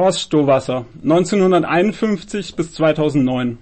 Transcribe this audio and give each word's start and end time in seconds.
Horst 0.00 0.20
Stowasser, 0.20 0.86
1951 1.02 2.56
bis 2.56 2.72
2009. 2.72 3.58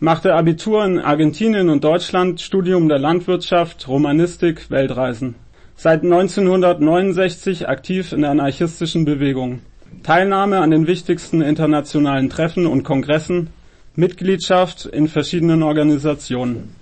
Machte 0.00 0.32
Abitur 0.32 0.82
in 0.86 0.98
Argentinien 0.98 1.68
und 1.68 1.84
Deutschland, 1.84 2.40
Studium 2.40 2.88
der 2.88 2.98
Landwirtschaft, 2.98 3.86
Romanistik, 3.88 4.70
Weltreisen. 4.70 5.34
Seit 5.76 6.02
1969 6.02 7.68
aktiv 7.68 8.12
in 8.12 8.22
der 8.22 8.30
anarchistischen 8.30 9.04
Bewegung. 9.04 9.60
Teilnahme 10.02 10.60
an 10.60 10.70
den 10.70 10.86
wichtigsten 10.86 11.42
internationalen 11.42 12.30
Treffen 12.30 12.66
und 12.66 12.84
Kongressen, 12.84 13.50
Mitgliedschaft 13.94 14.86
in 14.86 15.08
verschiedenen 15.08 15.62
Organisationen. 15.62 16.74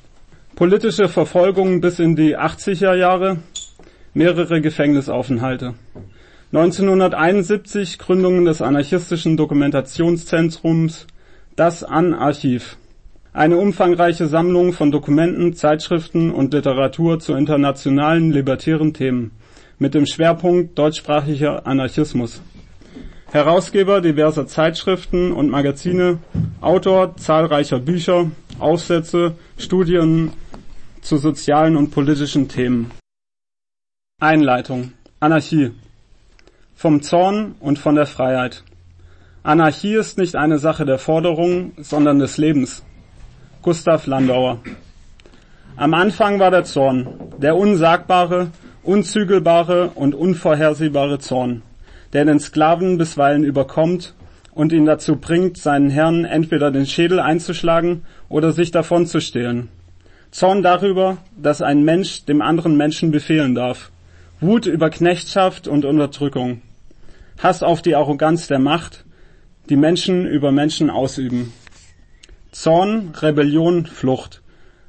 Politische 0.55 1.09
Verfolgung 1.09 1.81
bis 1.81 1.99
in 1.99 2.15
die 2.15 2.39
80er 2.39 2.95
Jahre, 2.95 3.39
mehrere 4.15 4.61
Gefängnisaufenthalte. 4.61 5.75
1971 6.53 8.01
Gründung 8.01 8.45
des 8.45 8.61
anarchistischen 8.61 9.37
Dokumentationszentrums 9.37 11.07
Das 11.55 11.85
An-Archiv. 11.85 12.77
Eine 13.33 13.57
umfangreiche 13.57 14.27
Sammlung 14.27 14.73
von 14.73 14.91
Dokumenten, 14.91 15.55
Zeitschriften 15.55 16.33
und 16.33 16.53
Literatur 16.53 17.21
zu 17.21 17.35
internationalen 17.35 18.33
libertären 18.33 18.93
Themen 18.93 19.31
mit 19.79 19.95
dem 19.95 20.07
Schwerpunkt 20.07 20.77
deutschsprachiger 20.77 21.69
Anarchismus. 21.69 22.43
Herausgeber 23.31 24.01
diverser 24.01 24.49
Zeitschriften 24.49 25.31
und 25.31 25.51
Magazine, 25.51 26.19
Autor 26.61 27.17
zahlreicher 27.17 27.79
Bücher, 27.79 28.29
Aufsätze, 28.59 29.37
Studien 29.57 30.33
zu 31.01 31.17
sozialen 31.17 31.77
und 31.77 31.93
politischen 31.93 32.49
Themen. 32.49 32.91
Einleitung. 34.19 34.95
Anarchie 35.21 35.71
vom 36.81 37.03
Zorn 37.03 37.57
und 37.61 37.79
von 37.79 37.95
der 37.95 38.07
Freiheit. 38.07 38.65
Anarchie 39.43 39.97
ist 39.97 40.17
nicht 40.17 40.35
eine 40.35 40.59
Sache 40.59 40.87
der 40.87 40.97
Forderung, 40.97 41.73
sondern 41.77 42.19
des 42.21 42.39
Lebens. 42.39 42.83
Gustav 43.61 44.07
Landauer. 44.07 44.61
Am 45.77 45.93
Anfang 45.93 46.39
war 46.39 46.51
der 46.51 46.65
Zorn, 46.65 47.07
der 47.37 47.55
unsagbare, 47.55 48.51
unzügelbare 48.83 49.91
und 49.95 50.15
unvorhersehbare 50.15 51.19
Zorn, 51.19 51.61
der 52.15 52.25
den 52.25 52.41
Sklaven 52.41 52.97
bisweilen 52.97 53.45
überkommt 53.45 54.15
und 54.55 54.73
ihn 54.73 54.87
dazu 54.87 55.17
bringt, 55.17 55.59
seinen 55.59 55.91
Herrn 55.91 56.25
entweder 56.25 56.71
den 56.71 56.87
Schädel 56.87 57.21
einzuschlagen 57.21 58.07
oder 58.31 58.53
sich 58.53 58.71
davon 58.71 59.05
zu 59.05 59.21
stehlen. 59.21 59.69
Zorn 60.31 60.63
darüber, 60.63 61.19
dass 61.37 61.61
ein 61.61 61.85
Mensch 61.85 62.25
dem 62.25 62.41
anderen 62.41 62.79
Menschen 62.79 63.11
befehlen 63.11 63.55
darf. 63.55 63.91
Wut 64.41 64.65
über 64.65 64.89
Knechtschaft 64.89 65.69
und 65.69 65.85
Unterdrückung. 65.85 66.63
Hass 67.43 67.63
auf 67.63 67.81
die 67.81 67.97
Arroganz 67.97 68.49
der 68.49 68.59
Macht, 68.59 69.07
die 69.71 69.77
Menschen 69.77 70.27
über 70.27 70.53
Menschen 70.53 70.91
ausüben. 70.91 71.55
Zorn, 72.53 73.13
Rebellion, 73.19 73.87
Flucht. 73.87 74.43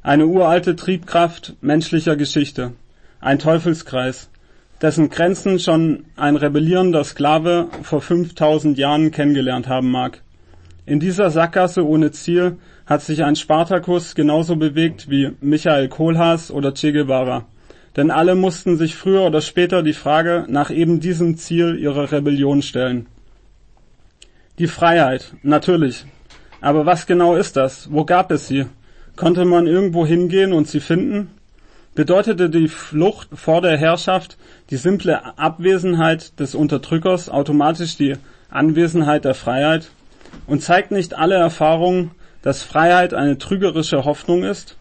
Eine 0.03 0.27
uralte 0.27 0.75
Triebkraft 0.75 1.55
menschlicher 1.61 2.17
Geschichte. 2.17 2.73
Ein 3.21 3.39
Teufelskreis, 3.39 4.29
dessen 4.81 5.09
Grenzen 5.09 5.59
schon 5.59 6.03
ein 6.17 6.35
rebellierender 6.35 7.05
Sklave 7.05 7.69
vor 7.83 8.01
5000 8.01 8.77
Jahren 8.77 9.11
kennengelernt 9.11 9.69
haben 9.69 9.89
mag. 9.89 10.21
In 10.85 10.99
dieser 10.99 11.29
Sackgasse 11.29 11.87
ohne 11.87 12.11
Ziel 12.11 12.57
hat 12.85 13.01
sich 13.01 13.23
ein 13.23 13.37
Spartakus 13.37 14.13
genauso 14.13 14.57
bewegt 14.57 15.09
wie 15.09 15.31
Michael 15.39 15.87
Kohlhaas 15.87 16.51
oder 16.51 16.73
Che 16.73 16.91
Guevara 16.91 17.45
denn 17.95 18.11
alle 18.11 18.35
mussten 18.35 18.77
sich 18.77 18.95
früher 18.95 19.21
oder 19.21 19.41
später 19.41 19.83
die 19.83 19.93
Frage 19.93 20.45
nach 20.47 20.71
eben 20.71 20.99
diesem 20.99 21.37
Ziel 21.37 21.77
ihrer 21.77 22.11
Rebellion 22.11 22.61
stellen. 22.61 23.07
Die 24.59 24.67
Freiheit, 24.67 25.33
natürlich. 25.43 26.05
Aber 26.61 26.85
was 26.85 27.07
genau 27.07 27.35
ist 27.35 27.57
das? 27.57 27.91
Wo 27.91 28.05
gab 28.05 28.31
es 28.31 28.47
sie? 28.47 28.65
Konnte 29.15 29.45
man 29.45 29.67
irgendwo 29.67 30.05
hingehen 30.05 30.53
und 30.53 30.67
sie 30.67 30.79
finden? 30.79 31.31
Bedeutete 31.95 32.49
die 32.49 32.69
Flucht 32.69 33.29
vor 33.33 33.61
der 33.61 33.77
Herrschaft 33.77 34.37
die 34.69 34.77
simple 34.77 35.37
Abwesenheit 35.37 36.39
des 36.39 36.55
Unterdrückers 36.55 37.27
automatisch 37.27 37.97
die 37.97 38.13
Anwesenheit 38.49 39.25
der 39.25 39.33
Freiheit? 39.33 39.89
Und 40.47 40.63
zeigt 40.63 40.91
nicht 40.91 41.13
alle 41.13 41.35
Erfahrung, 41.35 42.11
dass 42.41 42.63
Freiheit 42.63 43.13
eine 43.13 43.37
trügerische 43.37 44.05
Hoffnung 44.05 44.43
ist? 44.43 44.77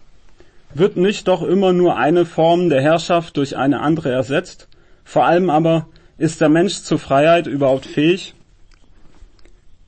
Wird 0.72 0.97
nicht 0.97 1.26
doch 1.26 1.42
immer 1.42 1.72
nur 1.72 1.97
eine 1.97 2.25
Form 2.25 2.69
der 2.69 2.81
Herrschaft 2.81 3.36
durch 3.36 3.56
eine 3.56 3.81
andere 3.81 4.12
ersetzt? 4.12 4.69
Vor 5.03 5.26
allem 5.26 5.50
aber, 5.50 5.88
ist 6.16 6.41
der 6.41 6.48
Mensch 6.48 6.82
zur 6.82 6.98
Freiheit 6.98 7.48
überhaupt 7.48 7.86
fähig? 7.86 8.34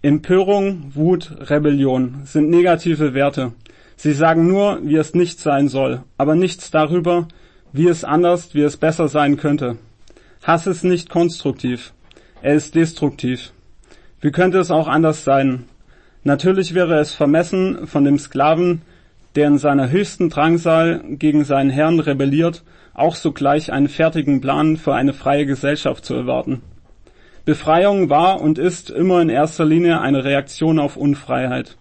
Empörung, 0.02 0.90
Wut, 0.94 1.36
Rebellion 1.48 2.22
sind 2.24 2.50
negative 2.50 3.14
Werte. 3.14 3.52
Sie 3.94 4.12
sagen 4.12 4.48
nur, 4.48 4.80
wie 4.82 4.96
es 4.96 5.14
nicht 5.14 5.38
sein 5.38 5.68
soll, 5.68 6.02
aber 6.18 6.34
nichts 6.34 6.72
darüber, 6.72 7.28
wie 7.72 7.86
es 7.86 8.02
anders, 8.02 8.52
wie 8.52 8.62
es 8.62 8.76
besser 8.76 9.06
sein 9.06 9.36
könnte. 9.36 9.78
Hass 10.42 10.66
ist 10.66 10.82
nicht 10.82 11.08
konstruktiv. 11.08 11.92
Er 12.42 12.54
ist 12.54 12.74
destruktiv. 12.74 13.52
Wie 14.20 14.32
könnte 14.32 14.58
es 14.58 14.72
auch 14.72 14.88
anders 14.88 15.22
sein? 15.22 15.66
Natürlich 16.24 16.74
wäre 16.74 16.98
es 16.98 17.12
vermessen, 17.12 17.86
von 17.86 18.02
dem 18.02 18.18
Sklaven 18.18 18.82
der 19.34 19.46
in 19.48 19.58
seiner 19.58 19.90
höchsten 19.90 20.28
Drangsal 20.28 21.02
gegen 21.08 21.44
seinen 21.44 21.70
Herrn 21.70 22.00
rebelliert, 22.00 22.62
auch 22.94 23.14
sogleich 23.14 23.72
einen 23.72 23.88
fertigen 23.88 24.40
Plan 24.40 24.76
für 24.76 24.94
eine 24.94 25.12
freie 25.12 25.46
Gesellschaft 25.46 26.04
zu 26.04 26.14
erwarten. 26.14 26.62
Befreiung 27.44 28.08
war 28.08 28.40
und 28.40 28.58
ist 28.58 28.90
immer 28.90 29.20
in 29.20 29.28
erster 29.28 29.64
Linie 29.64 30.00
eine 30.00 30.24
Reaktion 30.24 30.78
auf 30.78 30.96
Unfreiheit. 30.96 31.76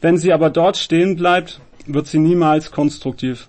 Wenn 0.00 0.18
sie 0.18 0.32
aber 0.32 0.50
dort 0.50 0.76
stehen 0.76 1.16
bleibt, 1.16 1.60
wird 1.86 2.06
sie 2.06 2.18
niemals 2.18 2.70
konstruktiv. 2.70 3.48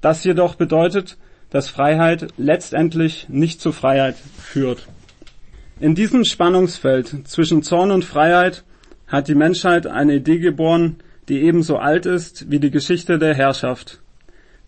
Das 0.00 0.24
jedoch 0.24 0.54
bedeutet, 0.54 1.18
dass 1.50 1.68
Freiheit 1.68 2.28
letztendlich 2.38 3.26
nicht 3.28 3.60
zu 3.60 3.72
Freiheit 3.72 4.16
führt. 4.16 4.88
In 5.78 5.94
diesem 5.94 6.24
Spannungsfeld 6.24 7.28
zwischen 7.28 7.62
Zorn 7.62 7.90
und 7.90 8.04
Freiheit 8.04 8.64
hat 9.06 9.28
die 9.28 9.34
Menschheit 9.34 9.86
eine 9.86 10.14
Idee 10.14 10.38
geboren, 10.38 10.96
die 11.28 11.42
ebenso 11.42 11.78
alt 11.78 12.06
ist 12.06 12.50
wie 12.50 12.58
die 12.58 12.70
Geschichte 12.70 13.18
der 13.18 13.34
Herrschaft. 13.34 14.00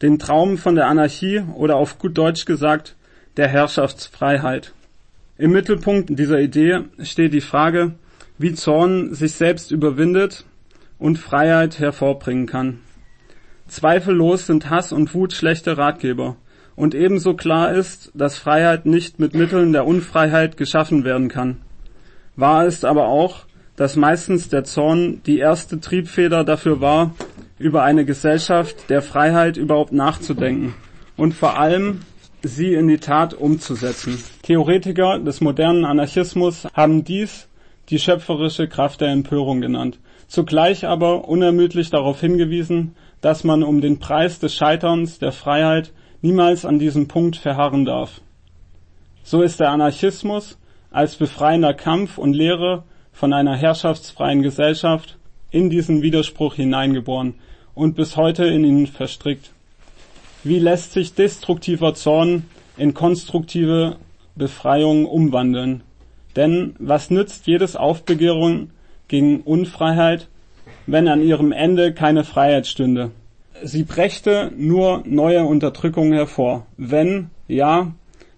Den 0.03 0.19
Traum 0.19 0.59
von 0.59 0.75
der 0.75 0.87
Anarchie 0.87 1.42
oder 1.54 1.76
auf 1.76 1.98
gut 1.98 2.16
Deutsch 2.16 2.44
gesagt 2.44 2.97
der 3.37 3.48
Herrschaftsfreiheit. 3.48 4.72
Im 5.37 5.50
Mittelpunkt 5.53 6.16
dieser 6.16 6.41
Idee 6.41 6.82
steht 7.03 7.32
die 7.32 7.41
Frage, 7.41 7.94
wie 8.38 8.54
Zorn 8.54 9.14
sich 9.14 9.32
selbst 9.32 9.72
überwindet 9.72 10.44
und 10.98 11.19
Freiheit 11.19 11.78
hervorbringen 11.78 12.47
kann. 12.47 12.81
Zweifellos 13.66 14.47
sind 14.47 14.70
Hass 14.70 14.93
und 14.93 15.14
Wut 15.14 15.32
schlechte 15.32 15.76
Ratgeber. 15.76 16.37
Und 16.76 16.94
ebenso 16.94 17.34
klar 17.34 17.72
ist, 17.72 18.10
dass 18.14 18.37
Freiheit 18.37 18.84
nicht 18.84 19.19
mit 19.20 19.34
Mitteln 19.34 19.72
der 19.72 19.87
Unfreiheit 19.87 20.56
geschaffen 20.56 21.04
werden 21.04 21.28
kann. 21.28 21.59
Wahr 22.37 22.66
ist 22.66 22.84
aber 22.84 23.06
auch, 23.06 23.47
dass 23.77 23.97
meistens 23.97 24.49
der 24.49 24.65
Zorn 24.65 25.21
die 25.27 25.39
erste 25.39 25.81
Triebfeder 25.81 26.45
dafür 26.45 26.81
war, 26.81 27.15
über 27.59 27.83
eine 27.83 28.05
Gesellschaft 28.05 28.89
der 28.91 29.03
Freiheit 29.03 29.57
überhaupt 29.57 29.93
nachzudenken 29.93 30.75
und 31.17 31.35
vor 31.35 31.59
allem 31.59 32.01
sie 32.43 32.75
in 32.75 32.89
die 32.89 32.99
Tat 32.99 33.35
umzusetzen. 33.35 34.23
Theoretiker 34.43 35.19
des 35.19 35.41
modernen 35.41 35.85
Anarchismus 35.85 36.67
haben 36.75 37.05
dies 37.05 37.49
die 37.91 37.99
schöpferische 37.99 38.69
Kraft 38.69 39.01
der 39.01 39.09
Empörung 39.09 39.61
genannt, 39.61 39.99
zugleich 40.27 40.87
aber 40.87 41.29
unermüdlich 41.29 41.91
darauf 41.91 42.21
hingewiesen, 42.21 42.95
dass 43.21 43.45
man 43.45 43.62
um 43.62 43.81
den 43.81 43.99
Preis 43.99 44.39
des 44.39 44.55
Scheiterns 44.55 45.19
der 45.19 45.33
Freiheit 45.33 45.93
niemals 46.23 46.65
an 46.65 46.79
diesem 46.79 47.09
Punkt 47.09 47.37
verharren 47.37 47.85
darf. 47.85 48.21
So 49.23 49.43
ist 49.43 49.61
der 49.61 49.71
Anarchismus 49.71 50.59
als 50.91 51.17
befreiender 51.17 51.75
Kampf 51.75 52.19
und 52.19 52.35
Lehre 52.35 52.85
von 53.14 53.32
einer 53.32 53.56
herrschaftsfreien 53.56 54.43
Gesellschaft 54.43 55.16
in 55.50 55.70
diesen 55.70 56.02
Widerspruch 56.02 56.56
hineingeboren 56.56 57.34
und 57.75 57.94
bis 57.94 58.16
heute 58.16 58.44
in 58.44 58.64
ihn 58.64 58.87
verstrickt. 58.87 59.52
Wie 60.43 60.58
lässt 60.58 60.93
sich 60.93 61.14
destruktiver 61.14 61.94
Zorn 61.94 62.44
in 62.76 62.93
konstruktive 62.93 63.96
Befreiung 64.34 65.06
umwandeln? 65.06 65.82
Denn 66.37 66.75
was 66.81 67.11
nützt 67.11 67.46
jedes 67.46 67.76
Aufbegehren 67.76 68.70
gegen 69.06 69.40
Unfreiheit, 69.43 70.28
wenn 70.87 71.06
an 71.06 71.22
ihrem 71.22 71.52
Ende 71.52 71.94
keine 71.94 72.25
Freiheit 72.25 72.67
stünde? 72.67 73.12
Sie 73.62 73.84
brächte 73.84 74.52
nur 74.56 75.05
neue 75.06 75.44
Unterdrückung 75.44 76.12
hervor, 76.12 76.67
wenn, 76.76 77.31
ja, 77.46 77.93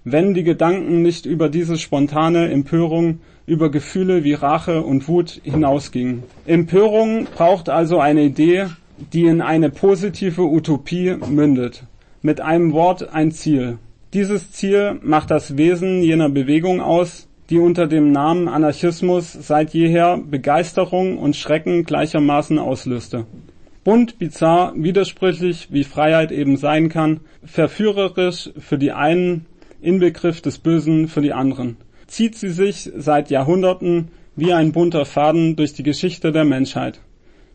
wenn 0.04 0.34
die 0.34 0.44
Gedanken 0.44 1.00
nicht 1.00 1.24
über 1.24 1.48
diese 1.48 1.78
spontane 1.78 2.50
Empörung 2.50 3.20
über 3.46 3.70
Gefühle 3.70 4.24
wie 4.24 4.34
Rache 4.34 4.82
und 4.82 5.08
Wut 5.08 5.40
hinausging. 5.44 6.24
Empörung 6.46 7.26
braucht 7.34 7.68
also 7.68 8.00
eine 8.00 8.22
Idee, 8.22 8.66
die 9.12 9.24
in 9.24 9.40
eine 9.40 9.70
positive 9.70 10.42
Utopie 10.42 11.16
mündet. 11.28 11.84
Mit 12.22 12.40
einem 12.40 12.72
Wort 12.72 13.14
ein 13.14 13.30
Ziel. 13.30 13.78
Dieses 14.14 14.50
Ziel 14.50 14.98
macht 15.02 15.30
das 15.30 15.56
Wesen 15.56 16.02
jener 16.02 16.28
Bewegung 16.28 16.80
aus, 16.80 17.28
die 17.50 17.58
unter 17.58 17.86
dem 17.86 18.10
Namen 18.10 18.48
Anarchismus 18.48 19.32
seit 19.32 19.72
jeher 19.74 20.18
Begeisterung 20.18 21.18
und 21.18 21.36
Schrecken 21.36 21.84
gleichermaßen 21.84 22.58
auslöste. 22.58 23.26
Bunt, 23.84 24.18
bizarr, 24.18 24.72
widersprüchlich, 24.74 25.68
wie 25.70 25.84
Freiheit 25.84 26.32
eben 26.32 26.56
sein 26.56 26.88
kann, 26.88 27.20
verführerisch 27.44 28.50
für 28.58 28.78
die 28.78 28.90
einen, 28.90 29.46
Inbegriff 29.80 30.40
des 30.40 30.58
Bösen 30.58 31.06
für 31.06 31.20
die 31.20 31.32
anderen, 31.32 31.76
zieht 32.06 32.36
sie 32.36 32.50
sich 32.50 32.90
seit 32.96 33.30
Jahrhunderten 33.30 34.08
wie 34.36 34.52
ein 34.52 34.72
bunter 34.72 35.04
Faden 35.04 35.56
durch 35.56 35.72
die 35.72 35.82
Geschichte 35.82 36.32
der 36.32 36.44
Menschheit. 36.44 37.00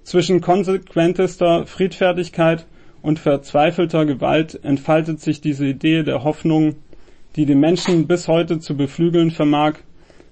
Zwischen 0.04 0.42
konsequentester 0.42 1.68
Friedfertigkeit 1.68 2.66
und 3.02 3.20
verzweifelter 3.20 4.06
Gewalt 4.06 4.60
entfaltet 4.64 5.20
sich 5.20 5.42
diese 5.42 5.66
Idee 5.66 6.04
der 6.04 6.24
Hoffnung, 6.24 6.76
die 7.36 7.46
die 7.46 7.56
Menschen 7.56 8.08
bis 8.08 8.28
heute 8.28 8.60
zu 8.60 8.76
beflügeln 8.76 9.32
vermag 9.32 9.76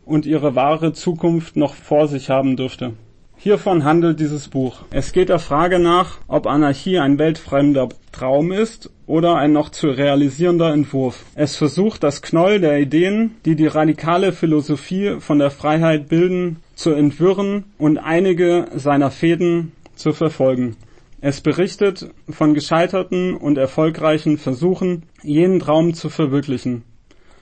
und 0.05 0.25
ihre 0.25 0.55
wahre 0.55 0.93
Zukunft 0.93 1.55
noch 1.55 1.75
vor 1.75 2.07
sich 2.07 2.29
haben 2.29 2.57
dürfte. 2.57 2.93
Hiervon 3.41 3.85
handelt 3.85 4.19
dieses 4.19 4.49
Buch. 4.49 4.81
Es 4.89 5.13
geht 5.13 5.29
der 5.29 5.39
Frage 5.39 5.79
nach, 5.79 6.17
ob 6.27 6.45
Anarchie 6.45 6.99
ein 6.99 7.17
weltfremder 7.17 7.87
Traum 8.11 8.51
ist 8.51 8.91
oder 9.07 9.37
ein 9.37 9.53
noch 9.53 9.69
zu 9.69 9.87
realisierender 9.87 10.73
Entwurf. 10.73 11.23
Es 11.35 11.55
versucht, 11.55 12.03
das 12.03 12.21
Knoll 12.21 12.59
der 12.59 12.81
Ideen, 12.81 13.37
die 13.45 13.55
die 13.55 13.67
radikale 13.67 14.33
Philosophie 14.33 15.21
von 15.21 15.39
der 15.39 15.51
Freiheit 15.51 16.09
bilden, 16.09 16.57
zu 16.75 16.91
entwirren 16.91 17.63
und 17.77 17.97
einige 17.97 18.67
seiner 18.75 19.09
Fäden 19.09 19.71
zu 19.95 20.11
verfolgen. 20.11 20.75
Es 21.21 21.39
berichtet 21.39 22.09
von 22.29 22.53
gescheiterten 22.53 23.37
und 23.37 23.57
erfolgreichen 23.57 24.37
Versuchen, 24.37 25.03
jenen 25.23 25.61
Traum 25.61 25.93
zu 25.93 26.09
verwirklichen. 26.09 26.83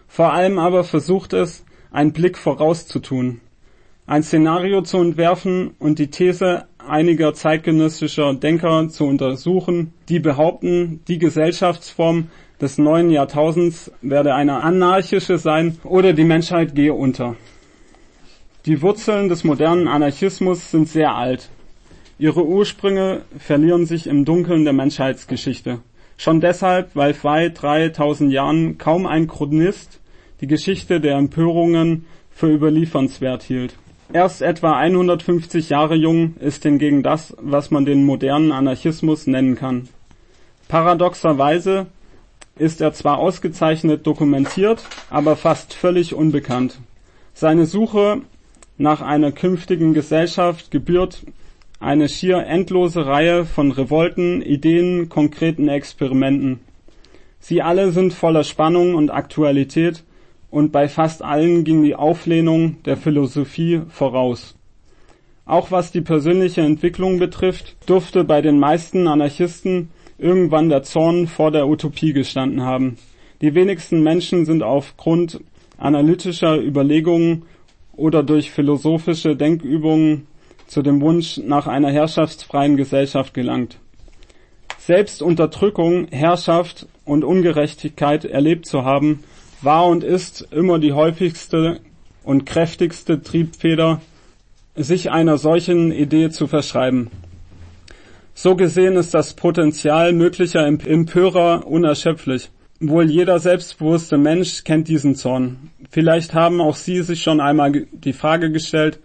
Vor 0.07 0.31
allem 0.31 0.59
aber 0.59 0.83
versucht 0.83 1.33
es, 1.33 1.65
einen 1.89 2.13
Blick 2.13 2.37
vorauszutun, 2.37 3.41
ein 4.07 4.23
Szenario 4.23 4.81
zu 4.81 4.97
entwerfen 4.99 5.71
und 5.79 5.99
die 5.99 6.07
These 6.07 6.65
einiger 6.77 7.33
zeitgenössischer 7.33 8.33
Denker 8.33 8.87
zu 8.87 9.05
untersuchen, 9.05 9.93
die 10.07 10.19
behaupten, 10.19 11.01
die 11.09 11.19
Gesellschaftsform 11.19 12.29
des 12.61 12.77
neuen 12.77 13.09
Jahrtausends 13.09 13.91
werde 14.01 14.33
eine 14.33 14.63
anarchische 14.63 15.37
sein 15.37 15.77
oder 15.83 16.13
die 16.13 16.23
Menschheit 16.23 16.73
gehe 16.73 16.93
unter. 16.93 17.35
Die 18.65 18.81
Wurzeln 18.81 19.27
des 19.27 19.43
modernen 19.43 19.89
Anarchismus 19.89 20.71
sind 20.71 20.87
sehr 20.87 21.13
alt. 21.13 21.49
Ihre 22.17 22.45
Ursprünge 22.45 23.23
verlieren 23.37 23.85
sich 23.85 24.07
im 24.07 24.23
Dunkeln 24.23 24.63
der 24.63 24.73
Menschheitsgeschichte. 24.73 25.79
Schon 26.17 26.39
deshalb, 26.39 26.95
weil 26.95 27.13
vor 27.13 27.49
drei, 27.49 27.89
tausend 27.89 28.31
Jahren 28.31 28.77
kaum 28.77 29.05
ein 29.05 29.27
Chronist 29.27 29.99
die 30.39 30.47
Geschichte 30.47 31.01
der 31.01 31.17
Empörungen 31.17 32.05
für 32.31 32.47
überliefernswert 32.47 33.43
hielt. 33.43 33.75
Erst 34.13 34.41
etwa 34.41 34.77
150 34.77 35.69
Jahre 35.69 35.95
jung 35.95 36.35
ist 36.39 36.63
hingegen 36.63 37.03
das, 37.03 37.35
was 37.41 37.71
man 37.71 37.85
den 37.85 38.05
modernen 38.05 38.53
Anarchismus 38.53 39.27
nennen 39.27 39.55
kann. 39.55 39.89
Paradoxerweise 40.69 41.87
ist 42.57 42.79
er 42.79 42.93
zwar 42.93 43.17
ausgezeichnet 43.19 44.07
dokumentiert, 44.07 44.85
aber 45.09 45.35
fast 45.35 45.73
völlig 45.73 46.13
unbekannt. 46.13 46.79
Seine 47.33 47.65
Suche 47.65 48.21
nach 48.77 49.01
einer 49.01 49.31
künftigen 49.31 49.93
Gesellschaft 49.93 50.71
gebührt 50.71 51.25
eine 51.79 52.09
schier 52.09 52.45
endlose 52.47 53.05
Reihe 53.05 53.45
von 53.45 53.71
Revolten, 53.71 54.41
Ideen, 54.41 55.09
konkreten 55.09 55.67
Experimenten. 55.67 56.59
Sie 57.39 57.61
alle 57.61 57.91
sind 57.91 58.13
voller 58.13 58.43
Spannung 58.43 58.95
und 58.95 59.11
Aktualität 59.11 60.03
und 60.49 60.71
bei 60.71 60.87
fast 60.87 61.21
allen 61.21 61.63
ging 61.63 61.83
die 61.83 61.95
Auflehnung 61.95 62.77
der 62.83 62.97
Philosophie 62.97 63.81
voraus. 63.89 64.55
Auch 65.45 65.71
was 65.71 65.91
die 65.91 66.01
persönliche 66.01 66.61
Entwicklung 66.61 67.19
betrifft, 67.19 67.75
durfte 67.85 68.23
bei 68.23 68.41
den 68.41 68.59
meisten 68.59 69.07
Anarchisten 69.07 69.89
irgendwann 70.17 70.69
der 70.69 70.83
Zorn 70.83 71.27
vor 71.27 71.51
der 71.51 71.67
Utopie 71.67 72.11
gestanden 72.11 72.63
haben. 72.63 72.97
Die 73.41 73.55
wenigsten 73.55 74.03
Menschen 74.03 74.45
sind 74.45 74.63
aufgrund 74.63 75.39
analytischer 75.77 76.57
Überlegungen 76.57 77.43
oder 77.95 78.23
durch 78.23 78.51
philosophische 78.51 79.35
Denkübungen 79.35 80.27
zu 80.65 80.81
dem 80.81 81.01
Wunsch 81.01 81.37
nach 81.37 81.67
einer 81.67 81.91
herrschaftsfreien 81.91 82.77
Gesellschaft 82.77 83.33
gelangt. 83.33 83.77
Selbst 84.77 85.21
Unterdrückung, 85.21 86.07
Herrschaft 86.09 86.87
und 87.05 87.23
Ungerechtigkeit 87.23 88.25
erlebt 88.25 88.65
zu 88.65 88.83
haben, 88.83 89.23
war 89.61 89.87
und 89.87 90.03
ist 90.03 90.47
immer 90.51 90.79
die 90.79 90.93
häufigste 90.93 91.79
und 92.23 92.45
kräftigste 92.45 93.21
Triebfeder, 93.21 94.01
sich 94.75 95.11
einer 95.11 95.37
solchen 95.37 95.91
Idee 95.91 96.29
zu 96.29 96.47
verschreiben. 96.47 97.09
So 98.33 98.55
gesehen 98.55 98.95
ist 98.95 99.13
das 99.13 99.33
Potenzial 99.33 100.13
möglicher 100.13 100.65
Empörer 100.67 101.65
unerschöpflich. 101.65 102.51
Wohl 102.79 103.09
jeder 103.09 103.39
selbstbewusste 103.39 104.19
Mensch 104.19 104.63
kennt 104.63 104.87
diesen 104.87 105.15
Zorn. 105.15 105.71
Vielleicht 105.89 106.35
haben 106.35 106.61
auch 106.61 106.75
Sie 106.75 107.01
sich 107.01 107.23
schon 107.23 107.41
einmal 107.41 107.87
die 107.91 108.13
Frage 108.13 108.51
gestellt, 108.51 108.99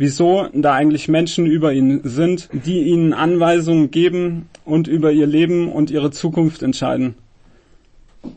Wieso? 0.00 0.46
Da 0.54 0.74
eigentlich 0.74 1.08
Menschen 1.08 1.46
über 1.46 1.72
ihn 1.72 2.02
sind, 2.04 2.48
die 2.52 2.84
ihnen 2.84 3.12
Anweisungen 3.12 3.90
geben 3.90 4.48
und 4.64 4.86
über 4.86 5.10
ihr 5.10 5.26
Leben 5.26 5.72
und 5.72 5.90
ihre 5.90 6.12
Zukunft 6.12 6.62
entscheiden. 6.62 7.16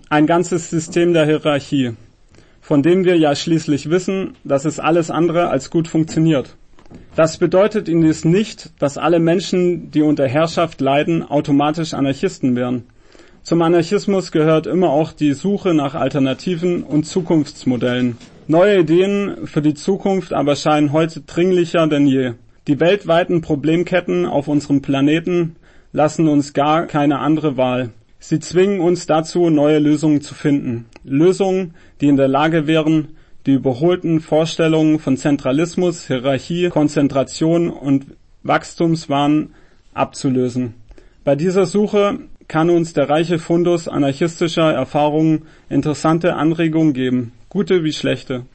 Ein 0.09 0.27
ganzes 0.27 0.69
System 0.69 1.13
der 1.13 1.25
Hierarchie, 1.25 1.93
von 2.61 2.83
dem 2.83 3.05
wir 3.05 3.17
ja 3.17 3.35
schließlich 3.35 3.89
wissen, 3.89 4.35
dass 4.43 4.65
es 4.65 4.79
alles 4.79 5.09
andere 5.09 5.49
als 5.49 5.69
gut 5.69 5.87
funktioniert. 5.87 6.55
Das 7.15 7.37
bedeutet 7.37 7.89
indes 7.89 8.25
nicht, 8.25 8.71
dass 8.79 8.97
alle 8.97 9.19
Menschen, 9.19 9.91
die 9.91 10.01
unter 10.01 10.27
Herrschaft 10.27 10.81
leiden, 10.81 11.23
automatisch 11.23 11.93
Anarchisten 11.93 12.55
wären. 12.55 12.83
Zum 13.43 13.61
Anarchismus 13.61 14.31
gehört 14.31 14.67
immer 14.67 14.89
auch 14.89 15.13
die 15.13 15.33
Suche 15.33 15.73
nach 15.73 15.95
Alternativen 15.95 16.83
und 16.83 17.05
Zukunftsmodellen. 17.05 18.17
Neue 18.47 18.81
Ideen 18.81 19.47
für 19.47 19.61
die 19.61 19.73
Zukunft 19.73 20.31
aber 20.31 20.55
scheinen 20.55 20.91
heute 20.91 21.21
dringlicher 21.21 21.87
denn 21.87 22.05
je. 22.05 22.33
Die 22.67 22.79
weltweiten 22.79 23.41
Problemketten 23.41 24.25
auf 24.25 24.47
unserem 24.47 24.81
Planeten 24.81 25.55
lassen 25.91 26.27
uns 26.27 26.53
gar 26.53 26.85
keine 26.85 27.19
andere 27.19 27.57
Wahl. 27.57 27.89
Sie 28.21 28.39
zwingen 28.39 28.79
uns 28.79 29.05
dazu, 29.05 29.49
neue 29.49 29.79
Lösungen 29.79 30.21
zu 30.21 30.33
finden. 30.33 30.85
Lösungen, 31.03 31.73
die 31.99 32.07
in 32.07 32.15
der 32.15 32.29
Lage 32.29 32.67
wären, 32.67 33.09
die 33.45 33.53
überholten 33.53 34.21
Vorstellungen 34.21 34.99
von 34.99 35.17
Zentralismus, 35.17 36.07
Hierarchie, 36.07 36.69
Konzentration 36.69 37.69
und 37.69 38.05
Wachstumswahn 38.43 39.49
abzulösen. 39.93 40.75
Bei 41.25 41.35
dieser 41.35 41.65
Suche 41.65 42.19
kann 42.47 42.69
uns 42.69 42.93
der 42.93 43.09
reiche 43.09 43.39
Fundus 43.39 43.89
anarchistischer 43.89 44.71
Erfahrungen 44.71 45.43
interessante 45.69 46.35
Anregungen 46.35 46.93
geben 46.93 47.33
gute 47.51 47.83
wie 47.83 47.91
schlechte. 47.91 48.45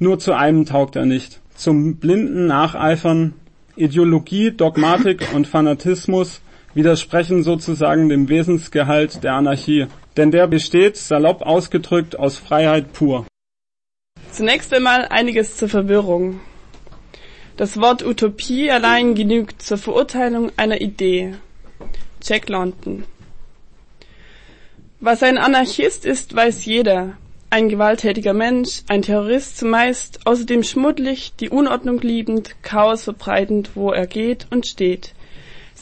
Nur 0.00 0.18
zu 0.18 0.32
einem 0.32 0.66
taugt 0.66 0.96
er 0.96 1.06
nicht. 1.06 1.40
Zum 1.54 1.96
blinden 1.96 2.46
Nacheifern, 2.46 3.34
Ideologie, 3.76 4.50
Dogmatik 4.50 5.28
und 5.32 5.46
Fanatismus 5.46 6.42
widersprechen 6.74 7.42
sozusagen 7.42 8.08
dem 8.08 8.28
Wesensgehalt 8.28 9.22
der 9.24 9.34
Anarchie, 9.34 9.86
denn 10.16 10.30
der 10.30 10.46
besteht, 10.46 10.96
salopp 10.96 11.42
ausgedrückt, 11.42 12.18
aus 12.18 12.36
Freiheit 12.36 12.92
pur. 12.92 13.26
Zunächst 14.30 14.72
einmal 14.72 15.06
einiges 15.08 15.56
zur 15.56 15.68
Verwirrung. 15.68 16.40
Das 17.56 17.80
Wort 17.80 18.04
Utopie 18.04 18.70
allein 18.70 19.14
genügt 19.14 19.62
zur 19.62 19.78
Verurteilung 19.78 20.50
einer 20.56 20.80
Idee. 20.80 21.34
Jack 22.22 22.48
London. 22.48 23.04
Was 25.00 25.22
ein 25.22 25.38
Anarchist 25.38 26.04
ist, 26.04 26.34
weiß 26.34 26.64
jeder 26.64 27.16
ein 27.50 27.68
gewalttätiger 27.68 28.32
Mensch, 28.32 28.82
ein 28.88 29.02
Terrorist 29.02 29.58
zumeist, 29.58 30.20
außerdem 30.24 30.62
schmuddelig, 30.62 31.32
die 31.38 31.50
Unordnung 31.50 32.00
liebend, 32.00 32.54
Chaos 32.62 33.04
verbreitend, 33.04 33.70
wo 33.74 33.90
er 33.90 34.06
geht 34.06 34.46
und 34.50 34.66
steht. 34.66 35.14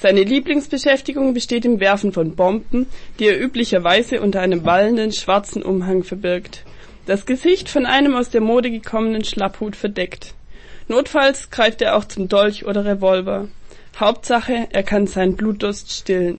Seine 0.01 0.23
Lieblingsbeschäftigung 0.23 1.35
besteht 1.35 1.65
im 1.65 1.81
Werfen 1.81 2.13
von 2.13 2.37
Bomben, 2.37 2.87
die 3.19 3.27
er 3.27 3.41
üblicherweise 3.41 4.21
unter 4.21 4.41
einem 4.41 4.65
wallenden 4.65 5.11
schwarzen 5.11 5.61
Umhang 5.61 6.05
verbirgt, 6.05 6.65
das 7.07 7.27
Gesicht 7.27 7.69
von 7.69 7.85
einem 7.85 8.15
aus 8.15 8.31
der 8.31 8.41
Mode 8.41 8.71
gekommenen 8.71 9.25
Schlapphut 9.25 9.75
verdeckt. 9.75 10.35
Notfalls 10.87 11.51
greift 11.51 11.83
er 11.83 11.97
auch 11.97 12.05
zum 12.05 12.29
Dolch 12.29 12.65
oder 12.65 12.85
Revolver. 12.85 13.49
Hauptsache, 13.99 14.69
er 14.71 14.83
kann 14.85 15.09
seinen 15.09 15.35
Blutdurst 15.35 15.91
stillen. 15.91 16.37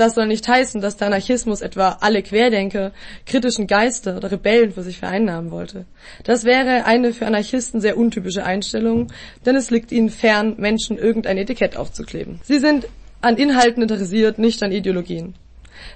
Das 0.00 0.14
soll 0.14 0.28
nicht 0.28 0.48
heißen, 0.48 0.80
dass 0.80 0.96
der 0.96 1.08
Anarchismus 1.08 1.60
etwa 1.60 1.98
alle 2.00 2.22
Querdenker, 2.22 2.92
kritischen 3.26 3.66
Geister 3.66 4.16
oder 4.16 4.32
Rebellen 4.32 4.72
für 4.72 4.82
sich 4.82 4.96
vereinnahmen 4.96 5.50
wollte. 5.50 5.84
Das 6.24 6.44
wäre 6.44 6.86
eine 6.86 7.12
für 7.12 7.26
Anarchisten 7.26 7.82
sehr 7.82 7.98
untypische 7.98 8.42
Einstellung, 8.42 9.08
denn 9.44 9.56
es 9.56 9.70
liegt 9.70 9.92
ihnen 9.92 10.08
fern, 10.08 10.54
Menschen 10.56 10.96
irgendein 10.96 11.36
Etikett 11.36 11.76
aufzukleben. 11.76 12.40
Sie 12.42 12.60
sind 12.60 12.88
an 13.20 13.36
Inhalten 13.36 13.82
interessiert, 13.82 14.38
nicht 14.38 14.62
an 14.62 14.72
Ideologien. 14.72 15.34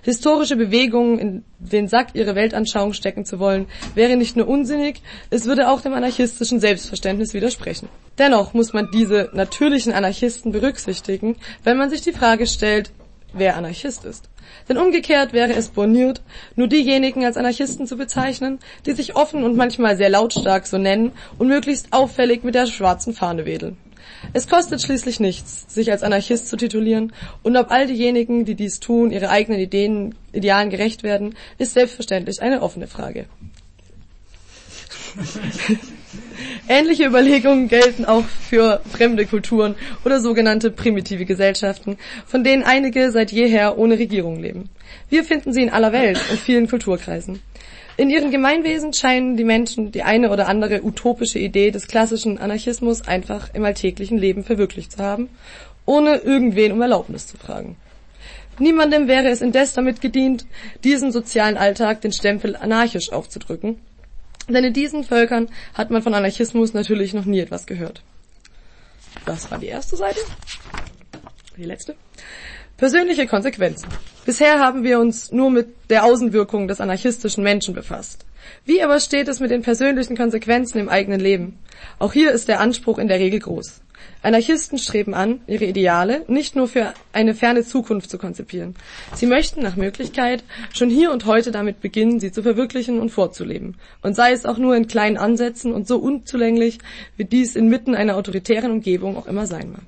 Historische 0.03 0.57
Bewegungen 0.57 1.19
in 1.19 1.45
den 1.59 1.89
Sack 1.89 2.09
ihre 2.13 2.35
Weltanschauung 2.35 2.93
stecken 2.93 3.25
zu 3.25 3.39
wollen, 3.39 3.69
wäre 3.95 4.17
nicht 4.17 4.37
nur 4.37 4.49
unsinnig, 4.49 5.01
es 5.31 5.47
würde 5.47 5.71
auch 5.71 5.81
dem 5.81 5.95
anarchistischen 5.95 6.61
Selbstverständnis 6.61 7.33
widersprechen. 7.33 7.89
Dennoch 8.19 8.53
muss 8.53 8.75
man 8.75 8.91
diese 8.93 9.31
natürlichen 9.33 9.95
Anarchisten 9.95 10.53
berücksichtigen, 10.53 11.37
wenn 11.63 11.79
man 11.79 11.89
sich 11.89 12.03
die 12.03 12.13
Frage 12.13 12.47
stellt, 12.47 12.93
wer 13.37 13.57
Anarchist 13.57 14.05
ist. 14.05 14.29
Denn 14.69 14.79
umgekehrt 14.79 15.33
wäre 15.33 15.53
es 15.53 15.69
borniert, 15.69 16.23
nur 16.57 16.69
diejenigen 16.69 17.25
als 17.25 17.37
Anarchisten 17.37 17.87
zu 17.87 17.97
bezeichnen, 17.97 18.59
die 18.87 18.93
sich 18.93 19.17
offen 19.17 19.45
und 19.45 19.57
manchmal 19.57 19.97
sehr 19.97 20.11
lautstark 20.11 20.67
so 20.67 20.79
nennen 20.79 21.12
und 21.38 21.49
möglichst 21.49 21.93
auffällig 21.93 22.45
mit 22.45 22.55
der 22.55 22.67
schwarzen 22.67 23.14
Fahne 23.14 23.47
wedeln. 23.47 23.76
Es 24.33 24.49
kostet 24.49 24.81
schließlich 24.83 25.21
nichts, 25.21 25.67
sich 25.69 25.91
als 25.91 26.03
Anarchist 26.03 26.49
zu 26.49 26.57
titulieren, 26.57 27.12
und 27.43 27.57
ob 27.57 27.71
all 27.71 27.87
diejenigen, 27.87 28.45
die 28.45 28.55
dies 28.55 28.81
tun, 28.81 29.11
ihre 29.11 29.29
eigenen 29.29 29.61
Ideen, 29.61 30.14
Idealen 30.33 30.71
gerecht 30.71 31.03
werden, 31.03 31.35
ist 31.59 31.75
selbstverständlich 31.75 32.41
eine 32.41 32.62
offene 32.62 32.87
Frage. 32.87 33.26
Ähnliche 36.69 37.05
Überlegungen 37.05 37.69
gelten 37.69 38.05
auch 38.05 38.25
für 38.25 38.81
fremde 38.91 39.26
Kulturen 39.26 39.75
oder 40.05 40.21
sogenannte 40.21 40.71
primitive 40.71 41.25
Gesellschaften, 41.25 41.99
von 42.26 42.45
denen 42.45 42.62
einige 42.62 43.11
seit 43.11 43.33
jeher 43.33 43.79
ohne 43.79 43.99
Regierung 43.99 44.41
leben. 44.41 44.71
Wir 45.09 45.25
finden 45.25 45.53
sie 45.53 45.62
in 45.62 45.71
aller 45.71 45.93
Welt 45.93 46.21
und 46.31 46.38
vielen 46.38 46.69
Kulturkreisen. 46.69 47.41
In 47.97 48.11
ihrem 48.11 48.33
Gemeinwesen 48.33 48.93
scheinen 48.93 49.37
die 49.37 49.45
Menschen 49.45 49.93
die 49.93 50.03
eine 50.03 50.31
oder 50.31 50.49
andere 50.49 50.83
utopische 50.83 51.38
Idee 51.38 51.71
des 51.71 51.87
klassischen 51.87 52.38
Anarchismus 52.38 53.07
einfach 53.07 53.55
im 53.55 53.64
alltäglichen 53.64 54.19
Leben 54.19 54.43
verwirklicht 54.43 54.93
zu 54.93 54.99
haben, 54.99 55.29
ohne 55.87 56.17
irgendwen 56.17 56.73
um 56.73 56.83
Erlaubnis 56.83 57.29
zu 57.29 57.37
fragen. 57.37 57.76
Niemandem 58.59 59.09
wäre 59.09 59.29
es 59.29 59.41
indes 59.41 59.75
damit 59.75 60.00
gedient, 60.00 60.47
diesen 60.83 61.12
sozialen 61.12 61.57
Alltag 61.57 62.00
den 62.00 62.12
Stempel 62.12 62.57
anarchisch 62.57 63.12
aufzudrücken, 63.12 63.81
denn 64.49 64.65
in 64.65 64.73
diesen 64.73 65.05
Völkern 65.05 65.49
hat 65.75 65.91
man 65.91 66.03
von 66.03 66.15
Anarchismus 66.15 66.75
natürlich 66.75 67.15
noch 67.15 67.25
nie 67.25 67.41
etwas 67.41 67.67
gehört. 67.67 68.03
Das 69.27 69.51
war 69.51 69.59
die 69.59 69.67
erste 69.67 69.97
Seite. 69.97 70.21
Die 71.57 71.65
letzte. 71.65 71.95
Persönliche 72.77 73.27
Konsequenzen. 73.27 73.89
Bisher 74.27 74.59
haben 74.59 74.83
wir 74.83 74.99
uns 74.99 75.31
nur 75.31 75.51
mit 75.51 75.69
der 75.91 76.05
Außenwirkung 76.05 76.67
des 76.67 76.81
anarchistischen 76.81 77.45
Menschen 77.45 77.73
befasst. 77.73 78.27
Wie 78.65 78.83
aber 78.83 79.01
steht 79.01 79.29
es 79.29 79.41
mit 79.41 79.51
den 79.51 79.63
persönlichen 79.63 80.17
Konsequenzen 80.17 80.79
im 80.79 80.89
eigenen 80.89 81.21
Leben? 81.21 81.59
Auch 81.99 82.13
hier 82.13 82.33
ist 82.33 82.49
der 82.49 82.61
Anspruch 82.61 82.99
in 82.99 83.09
der 83.09 83.21
Regel 83.21 83.41
groß. 83.41 83.81
Anarchisten 84.25 84.78
streben 84.78 85.12
an, 85.12 85.40
ihre 85.47 85.66
Ideale 85.66 86.25
nicht 86.28 86.57
nur 86.57 86.66
für 86.66 86.95
eine 87.12 87.35
ferne 87.35 87.62
Zukunft 87.62 88.09
zu 88.09 88.16
konzipieren. 88.16 88.75
Sie 89.14 89.26
möchten 89.26 89.62
nach 89.62 89.76
Möglichkeit 89.76 90.43
schon 90.73 90.88
hier 90.88 91.12
und 91.12 91.26
heute 91.26 91.50
damit 91.50 91.83
beginnen, 91.83 92.21
sie 92.21 92.33
zu 92.33 92.43
verwirklichen 92.43 93.00
und 93.00 93.11
vorzuleben. 93.11 93.76
Und 94.00 94.16
sei 94.16 94.33
es 94.33 94.47
auch 94.47 94.57
nur 94.57 94.76
in 94.76 94.87
kleinen 94.87 95.19
Ansätzen 95.19 95.75
und 95.75 95.87
so 95.87 95.99
unzulänglich, 95.99 96.78
wie 97.19 97.26
dies 97.26 97.54
inmitten 97.54 97.95
einer 97.95 98.16
autoritären 98.16 98.73
Umgebung 98.73 99.19
auch 99.19 99.26
immer 99.26 99.47
sein 99.47 99.71
mag. 99.73 99.85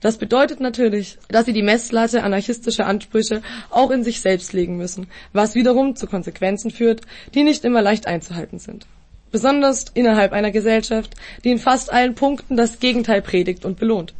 Das 0.00 0.18
bedeutet 0.18 0.58
natürlich, 0.58 1.18
dass 1.28 1.46
sie 1.46 1.52
die 1.52 1.62
Messlatte 1.62 2.24
anarchistischer 2.24 2.88
Ansprüche 2.88 3.42
auch 3.70 3.92
in 3.92 4.02
sich 4.02 4.20
selbst 4.20 4.52
legen 4.52 4.76
müssen, 4.76 5.06
was 5.32 5.54
wiederum 5.54 5.94
zu 5.94 6.08
Konsequenzen 6.08 6.72
führt, 6.72 7.02
die 7.34 7.44
nicht 7.44 7.64
immer 7.64 7.80
leicht 7.80 8.08
einzuhalten 8.08 8.58
sind. 8.58 8.86
Besonders 9.32 9.86
innerhalb 9.94 10.32
einer 10.32 10.50
Gesellschaft, 10.50 11.14
die 11.42 11.50
in 11.50 11.58
fast 11.58 11.92
allen 11.92 12.14
Punkten 12.14 12.56
das 12.56 12.78
Gegenteil 12.78 13.22
predigt 13.22 13.64
und 13.64 13.78
belohnt. 13.78 14.14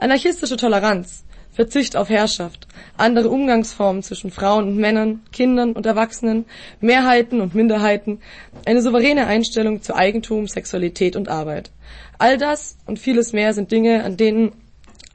Anarchistische 0.00 0.56
Toleranz, 0.56 1.24
Verzicht 1.52 1.96
auf 1.96 2.10
Herrschaft, 2.10 2.68
andere 2.98 3.30
Umgangsformen 3.30 4.02
zwischen 4.02 4.30
Frauen 4.30 4.68
und 4.68 4.76
Männern, 4.76 5.22
Kindern 5.32 5.72
und 5.72 5.86
Erwachsenen, 5.86 6.44
Mehrheiten 6.80 7.40
und 7.40 7.54
Minderheiten, 7.54 8.20
eine 8.66 8.82
souveräne 8.82 9.26
Einstellung 9.26 9.80
zu 9.80 9.94
Eigentum, 9.94 10.48
Sexualität 10.48 11.16
und 11.16 11.30
Arbeit. 11.30 11.70
All 12.18 12.36
das 12.36 12.76
und 12.84 12.98
vieles 12.98 13.32
mehr 13.32 13.54
sind 13.54 13.72
Dinge, 13.72 14.04
an 14.04 14.18
denen 14.18 14.52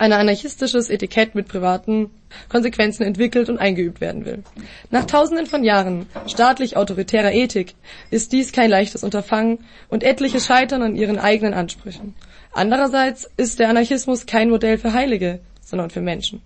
ein 0.01 0.13
anarchistisches 0.13 0.89
Etikett 0.89 1.36
mit 1.36 1.48
privaten 1.48 2.10
Konsequenzen 2.50 3.03
entwickelt 3.03 3.50
und 3.50 3.60
eingeübt 3.60 4.01
werden 4.01 4.25
will. 4.25 4.43
Nach 4.89 5.05
tausenden 5.05 5.46
von 5.46 5.63
Jahren 5.63 6.08
staatlich 6.25 6.75
autoritärer 6.75 7.31
Ethik 7.31 7.75
ist 8.10 8.31
dies 8.31 8.51
kein 8.51 8.72
leichtes 8.72 9.03
Unterfangen 9.03 9.60
und 9.89 10.03
etliche 10.03 10.39
scheitern 10.39 10.81
an 10.81 10.96
ihren 10.96 11.20
eigenen 11.20 11.53
Ansprüchen. 11.53 12.15
Andererseits 12.51 13.29
ist 13.38 13.60
der 13.60 13.70
Anarchismus 13.70 14.25
kein 14.25 14.50
Modell 14.50 14.79
für 14.79 14.93
Heilige, 14.93 15.39
sondern 15.63 15.91
für 15.91 16.01
Menschen. 16.01 16.41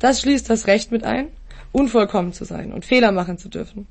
Das 0.00 0.20
schließt 0.20 0.50
das 0.50 0.66
Recht 0.66 0.90
mit 0.90 1.04
ein, 1.04 1.28
unvollkommen 1.70 2.32
zu 2.32 2.44
sein 2.44 2.72
und 2.72 2.84
Fehler 2.84 3.12
machen 3.12 3.38
zu 3.38 3.48
dürfen. 3.48 3.86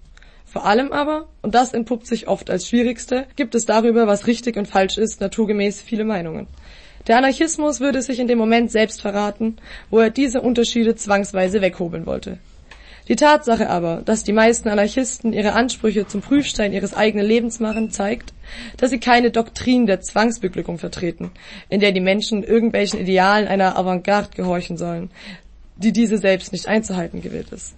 Vor 0.46 0.66
allem 0.66 0.92
aber, 0.92 1.30
und 1.42 1.56
das 1.56 1.74
entpuppt 1.74 2.08
sich 2.08 2.28
oft 2.28 2.50
als 2.50 2.68
schwierigste, 2.68 3.28
gibt 3.36 3.56
es 3.56 3.66
darüber, 3.66 4.08
was 4.08 4.28
richtig 4.28 4.58
und 4.58 4.68
falsch 4.68 4.98
ist, 4.98 5.22
naturgemäß 5.22 5.80
viele 5.80 6.04
Meinungen. 6.04 6.48
Der 7.08 7.18
Anarchismus 7.18 7.80
würde 7.80 8.02
sich 8.02 8.20
in 8.20 8.28
dem 8.28 8.38
Moment 8.38 8.72
selbst 8.72 9.02
verraten, 9.02 9.58
wo 9.90 10.00
er 10.00 10.10
diese 10.10 10.42
Unterschiede 10.42 10.96
zwangsweise 10.96 11.62
weghobeln 11.62 12.06
wollte. 12.06 12.38
Die 13.10 13.16
Tatsache 13.16 13.70
aber, 13.72 14.04
dass 14.06 14.24
die 14.24 14.34
meisten 14.34 14.70
Anarchisten 14.70 15.34
ihre 15.34 15.54
Ansprüche 15.54 16.06
zum 16.06 16.22
Prüfstein 16.22 16.74
ihres 16.74 16.94
eigenen 16.94 17.26
Lebens 17.26 17.60
machen, 17.60 17.90
zeigt, 17.90 18.34
dass 18.78 18.92
sie 18.92 19.00
keine 19.00 19.32
Doktrin 19.32 19.88
der 19.88 20.02
Zwangsbeglückung 20.02 20.78
vertreten, 20.78 21.32
in 21.70 21.80
der 21.80 21.92
die 21.92 22.02
Menschen 22.02 22.44
irgendwelchen 22.44 23.00
Idealen 23.00 23.48
einer 23.48 23.78
Avantgarde 23.78 24.30
gehorchen 24.36 24.78
sollen, 24.78 25.10
die 25.76 25.92
diese 25.92 26.20
selbst 26.20 26.52
nicht 26.52 26.68
einzuhalten 26.68 27.24
gewillt 27.24 27.52
ist. 27.52 27.74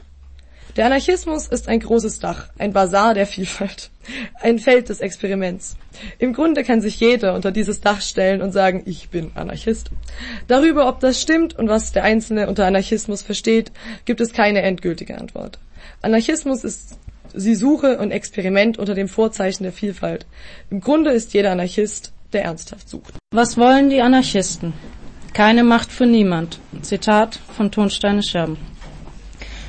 Der 0.78 0.86
Anarchismus 0.86 1.48
ist 1.48 1.68
ein 1.68 1.82
großes 1.82 2.20
Dach, 2.20 2.48
ein 2.58 2.72
Bazar 2.72 3.13
der 3.13 3.25
Vielfalt, 3.25 3.90
ein 4.40 4.58
Feld 4.58 4.88
des 4.88 5.01
Experiments. 5.01 5.75
Im 6.18 6.34
Grunde 6.34 6.63
kann 6.63 6.80
sich 6.80 7.00
jeder 7.00 7.36
unter 7.36 7.51
dieses 7.51 7.82
Dach 7.82 8.01
stellen 8.01 8.42
und 8.42 8.54
sagen, 8.54 8.84
ich 8.86 9.10
bin 9.10 9.32
Anarchist. 9.36 9.90
Darüber, 10.48 10.88
ob 10.88 11.01
das 11.01 11.22
stimmt 11.22 11.58
und 11.58 11.68
was 11.68 11.92
der 11.92 12.04
Einzelne 12.04 12.48
unter 12.48 12.66
Anarchismus 12.66 13.22
versteht, 13.22 13.72
gibt 14.06 14.22
es 14.22 14.32
keine 14.32 14.62
endgültige 14.62 15.18
Antwort. 15.18 15.60
Anarchismus 16.01 16.63
ist 16.63 16.98
sie 17.34 17.56
Suche 17.56 17.98
und 17.98 18.12
Experiment 18.12 18.78
unter 18.78 18.94
dem 18.94 19.10
Vorzeichen 19.10 19.63
der 19.63 19.74
Vielfalt. 19.74 20.25
Im 20.70 20.80
Grunde 20.80 21.12
ist 21.12 21.34
jeder 21.34 21.51
Anarchist, 21.51 22.13
der 22.32 22.44
ernsthaft 22.44 22.88
sucht. 22.88 23.13
Was 23.32 23.58
wollen 23.58 23.90
die 23.90 24.01
Anarchisten? 24.01 24.74
Keine 25.34 25.63
Macht 25.63 25.92
für 25.92 26.06
niemand. 26.06 26.60
Zitat 26.82 27.40
von 27.56 27.72
Tonsteine 27.72 28.24
Scherben. 28.24 28.71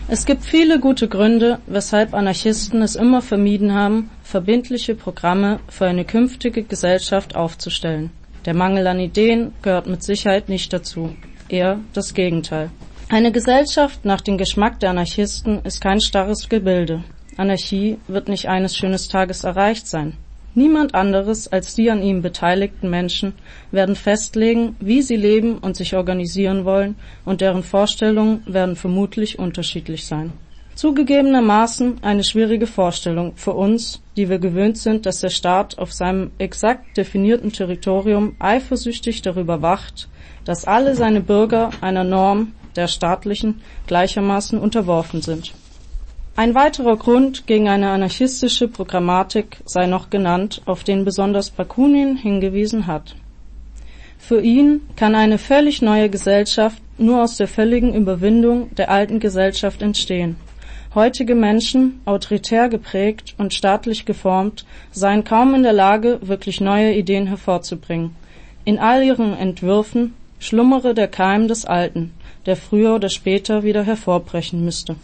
Es 0.08 0.26
gibt 0.26 0.44
viele 0.44 0.80
gute 0.80 1.08
Gründe, 1.08 1.58
weshalb 1.66 2.12
Anarchisten 2.12 2.82
es 2.82 2.96
immer 2.96 3.22
vermieden 3.22 3.72
haben, 3.72 4.10
verbindliche 4.22 4.94
Programme 4.94 5.60
für 5.68 5.86
eine 5.86 6.04
künftige 6.04 6.64
Gesellschaft 6.64 7.36
aufzustellen. 7.36 8.10
Der 8.44 8.54
Mangel 8.54 8.86
an 8.88 8.98
Ideen 8.98 9.52
gehört 9.62 9.86
mit 9.86 10.02
Sicherheit 10.02 10.48
nicht 10.48 10.72
dazu, 10.72 11.14
eher 11.48 11.78
das 11.92 12.14
Gegenteil. 12.14 12.70
Eine 13.08 13.30
Gesellschaft 13.30 14.04
nach 14.04 14.20
dem 14.20 14.38
Geschmack 14.38 14.80
der 14.80 14.90
Anarchisten 14.90 15.60
ist 15.64 15.80
kein 15.80 16.00
starres 16.00 16.48
Gebilde. 16.48 17.04
Anarchie 17.36 17.98
wird 18.08 18.28
nicht 18.28 18.48
eines 18.48 18.76
schönen 18.76 18.98
Tages 18.98 19.44
erreicht 19.44 19.86
sein. 19.86 20.14
Niemand 20.54 20.94
anderes 20.94 21.48
als 21.48 21.74
die 21.74 21.90
an 21.90 22.02
ihm 22.02 22.20
beteiligten 22.20 22.90
Menschen 22.90 23.32
werden 23.70 23.96
festlegen, 23.96 24.76
wie 24.80 25.00
sie 25.00 25.16
leben 25.16 25.58
und 25.58 25.76
sich 25.76 25.96
organisieren 25.96 26.66
wollen, 26.66 26.96
und 27.24 27.40
deren 27.40 27.62
Vorstellungen 27.62 28.42
werden 28.46 28.76
vermutlich 28.76 29.38
unterschiedlich 29.38 30.06
sein. 30.06 30.32
Zugegebenermaßen 30.74 32.02
eine 32.02 32.24
schwierige 32.24 32.66
Vorstellung 32.66 33.32
für 33.36 33.52
uns, 33.52 34.02
die 34.16 34.28
wir 34.28 34.38
gewöhnt 34.38 34.78
sind, 34.78 35.06
dass 35.06 35.20
der 35.20 35.30
Staat 35.30 35.78
auf 35.78 35.92
seinem 35.92 36.30
exakt 36.38 36.96
definierten 36.96 37.52
Territorium 37.52 38.36
eifersüchtig 38.38 39.22
darüber 39.22 39.62
wacht, 39.62 40.08
dass 40.44 40.66
alle 40.66 40.94
seine 40.94 41.20
Bürger 41.20 41.70
einer 41.80 42.04
Norm, 42.04 42.52
der 42.76 42.88
staatlichen, 42.88 43.60
gleichermaßen 43.86 44.58
unterworfen 44.58 45.20
sind. 45.20 45.52
Ein 46.34 46.54
weiterer 46.54 46.96
Grund 46.96 47.46
gegen 47.46 47.68
eine 47.68 47.90
anarchistische 47.90 48.66
Programmatik 48.66 49.58
sei 49.66 49.86
noch 49.86 50.08
genannt, 50.08 50.62
auf 50.64 50.82
den 50.82 51.04
besonders 51.04 51.50
Bakunin 51.50 52.16
hingewiesen 52.16 52.86
hat. 52.86 53.16
Für 54.16 54.40
ihn 54.40 54.80
kann 54.96 55.14
eine 55.14 55.36
völlig 55.36 55.82
neue 55.82 56.08
Gesellschaft 56.08 56.80
nur 56.96 57.22
aus 57.22 57.36
der 57.36 57.48
völligen 57.48 57.92
Überwindung 57.94 58.74
der 58.76 58.90
alten 58.90 59.20
Gesellschaft 59.20 59.82
entstehen. 59.82 60.36
Heutige 60.94 61.34
Menschen, 61.34 62.00
autoritär 62.06 62.70
geprägt 62.70 63.34
und 63.36 63.52
staatlich 63.52 64.06
geformt, 64.06 64.64
seien 64.90 65.24
kaum 65.24 65.54
in 65.54 65.62
der 65.62 65.74
Lage, 65.74 66.18
wirklich 66.22 66.62
neue 66.62 66.94
Ideen 66.94 67.26
hervorzubringen. 67.26 68.16
In 68.64 68.78
all 68.78 69.02
ihren 69.02 69.34
Entwürfen 69.34 70.14
schlummere 70.38 70.94
der 70.94 71.08
Keim 71.08 71.46
des 71.46 71.66
Alten, 71.66 72.14
der 72.46 72.56
früher 72.56 72.94
oder 72.94 73.10
später 73.10 73.64
wieder 73.64 73.82
hervorbrechen 73.82 74.64
müsste. 74.64 74.96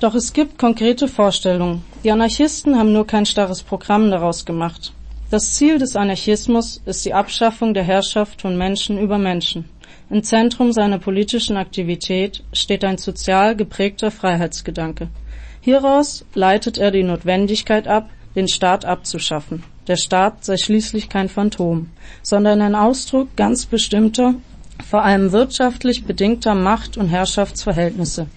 Doch 0.00 0.14
es 0.14 0.32
gibt 0.32 0.56
konkrete 0.56 1.08
Vorstellungen. 1.08 1.84
Die 2.02 2.10
Anarchisten 2.10 2.78
haben 2.78 2.94
nur 2.94 3.06
kein 3.06 3.26
starres 3.26 3.62
Programm 3.62 4.10
daraus 4.10 4.46
gemacht. 4.46 4.94
Das 5.30 5.52
Ziel 5.52 5.78
des 5.78 5.94
Anarchismus 5.94 6.80
ist 6.86 7.04
die 7.04 7.12
Abschaffung 7.12 7.74
der 7.74 7.82
Herrschaft 7.82 8.40
von 8.40 8.56
Menschen 8.56 8.98
über 8.98 9.18
Menschen. 9.18 9.66
Im 10.08 10.22
Zentrum 10.22 10.72
seiner 10.72 10.98
politischen 10.98 11.58
Aktivität 11.58 12.42
steht 12.54 12.82
ein 12.82 12.96
sozial 12.96 13.54
geprägter 13.54 14.10
Freiheitsgedanke. 14.10 15.08
Hieraus 15.60 16.24
leitet 16.32 16.78
er 16.78 16.90
die 16.90 17.02
Notwendigkeit 17.02 17.86
ab, 17.86 18.08
den 18.34 18.48
Staat 18.48 18.86
abzuschaffen. 18.86 19.64
Der 19.86 19.96
Staat 19.96 20.46
sei 20.46 20.56
schließlich 20.56 21.10
kein 21.10 21.28
Phantom, 21.28 21.90
sondern 22.22 22.62
ein 22.62 22.74
Ausdruck 22.74 23.36
ganz 23.36 23.66
bestimmter, 23.66 24.34
vor 24.88 25.04
allem 25.04 25.30
wirtschaftlich 25.30 26.04
bedingter 26.04 26.54
Macht- 26.54 26.96
und 26.96 27.08
Herrschaftsverhältnisse. 27.08 28.28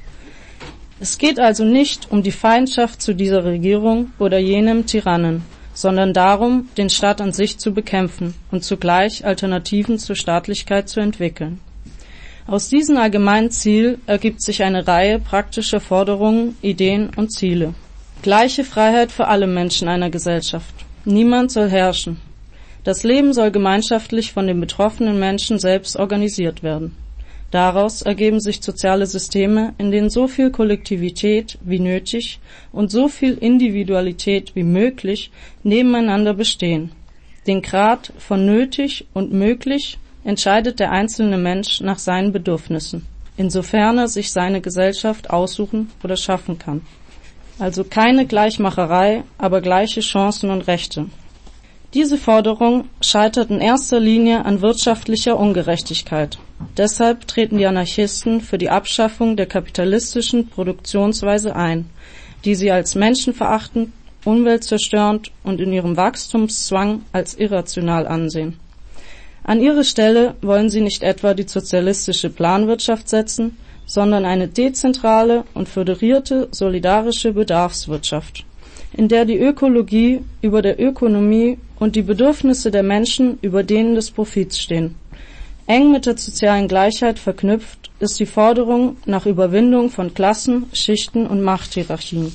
Es 1.04 1.18
geht 1.18 1.38
also 1.38 1.66
nicht 1.66 2.12
um 2.12 2.24
die 2.24 2.32
Feindschaft 2.32 3.02
zu 3.02 3.14
dieser 3.14 3.44
Regierung 3.44 4.14
oder 4.20 4.38
jenem 4.38 4.86
Tyrannen, 4.86 5.44
sondern 5.74 6.14
darum, 6.14 6.70
den 6.78 6.90
Staat 6.90 7.20
an 7.20 7.34
sich 7.34 7.58
zu 7.58 7.74
bekämpfen 7.74 8.36
und 8.52 8.64
zugleich 8.64 9.26
Alternativen 9.26 10.00
zur 10.00 10.16
Staatlichkeit 10.16 10.88
zu 10.88 11.02
entwickeln. 11.02 11.60
Aus 12.48 12.70
diesem 12.70 12.96
allgemeinen 12.96 13.52
Ziel 13.52 14.00
ergibt 14.06 14.42
sich 14.42 14.64
eine 14.64 14.88
Reihe 14.88 15.20
praktischer 15.20 15.82
Forderungen, 15.82 16.56
Ideen 16.62 17.10
und 17.18 17.34
Ziele. 17.34 17.74
Gleiche 18.22 18.64
Freiheit 18.64 19.12
für 19.12 19.28
alle 19.28 19.48
Menschen 19.48 19.90
einer 19.90 20.10
Gesellschaft. 20.10 20.74
Niemand 21.04 21.52
soll 21.52 21.68
herrschen. 21.68 22.22
Das 22.86 23.04
Leben 23.04 23.34
soll 23.34 23.52
gemeinschaftlich 23.52 24.32
von 24.32 24.48
den 24.48 24.62
betroffenen 24.62 25.20
Menschen 25.20 25.60
selbst 25.60 25.98
organisiert 25.98 26.64
werden. 26.64 26.96
Daraus 27.54 28.02
ergeben 28.02 28.40
sich 28.40 28.64
soziale 28.64 29.06
Systeme, 29.06 29.76
in 29.78 29.92
denen 29.92 30.10
so 30.10 30.28
viel 30.28 30.50
Kollektivität 30.50 31.60
wie 31.62 31.78
nötig 31.78 32.40
und 32.72 32.90
so 32.90 33.08
viel 33.08 33.38
Individualität 33.38 34.56
wie 34.56 34.64
möglich 34.64 35.30
nebeneinander 35.62 36.34
bestehen. 36.34 36.94
Den 37.46 37.62
Grad 37.62 38.12
von 38.18 38.44
nötig 38.44 39.06
und 39.14 39.34
möglich 39.34 40.00
entscheidet 40.24 40.80
der 40.80 40.92
einzelne 40.92 41.38
Mensch 41.38 41.80
nach 41.80 42.00
seinen 42.00 42.32
Bedürfnissen, 42.32 43.06
insofern 43.38 44.00
er 44.00 44.08
sich 44.08 44.32
seine 44.32 44.60
Gesellschaft 44.60 45.30
aussuchen 45.30 45.92
oder 46.04 46.18
schaffen 46.18 46.58
kann. 46.58 46.82
Also 47.60 47.84
keine 47.84 48.26
Gleichmacherei, 48.26 49.26
aber 49.38 49.62
gleiche 49.62 50.02
Chancen 50.02 50.50
und 50.50 50.62
Rechte. 50.62 51.06
Diese 51.94 52.18
Forderung 52.18 52.86
scheitert 53.02 53.52
in 53.52 53.62
erster 53.62 54.00
Linie 54.00 54.46
an 54.46 54.62
wirtschaftlicher 54.62 55.40
Ungerechtigkeit. 55.40 56.40
Deshalb 56.76 57.28
treten 57.28 57.60
die 57.60 57.68
Anarchisten 57.68 58.42
für 58.42 58.58
die 58.58 58.72
Abschaffung 58.72 59.36
der 59.38 59.46
kapitalistischen 59.46 60.48
Produktionsweise 60.48 61.56
ein, 61.56 61.86
die 62.46 62.56
sie 62.56 62.72
als 62.72 62.96
menschenverachtend, 62.96 63.92
umweltzerstörend 64.26 65.30
und 65.44 65.62
in 65.62 65.72
ihrem 65.72 65.96
Wachstumszwang 65.96 67.04
als 67.12 67.36
irrational 67.36 68.08
ansehen. 68.08 68.58
An 69.44 69.62
ihre 69.62 69.84
Stelle 69.84 70.34
wollen 70.42 70.72
sie 70.72 70.82
nicht 70.82 71.04
etwa 71.04 71.36
die 71.36 71.48
sozialistische 71.48 72.32
Planwirtschaft 72.32 73.08
setzen, 73.08 73.58
sondern 73.86 74.26
eine 74.26 74.48
dezentrale 74.48 75.44
und 75.54 75.70
föderierte 75.70 76.48
solidarische 76.50 77.34
Bedarfswirtschaft, 77.34 78.46
in 78.94 79.10
der 79.10 79.26
die 79.26 79.38
Ökologie 79.38 80.22
über 80.42 80.64
der 80.64 80.82
Ökonomie 80.82 81.60
und 81.84 81.98
die 81.98 82.02
Bedürfnisse 82.02 82.72
der 82.72 82.82
Menschen 82.82 83.38
über 83.42 83.62
denen 83.62 83.96
des 83.96 84.10
Profits 84.10 84.58
stehen. 84.58 84.96
Eng 85.68 85.92
mit 85.92 86.06
der 86.06 86.18
sozialen 86.18 86.70
Gleichheit 86.70 87.20
verknüpft 87.20 87.92
ist 88.00 88.18
die 88.22 88.26
Forderung 88.26 88.96
nach 89.06 89.26
Überwindung 89.26 89.90
von 89.90 90.14
Klassen, 90.14 90.68
Schichten 90.72 91.28
und 91.28 91.42
Machthierarchien. 91.42 92.32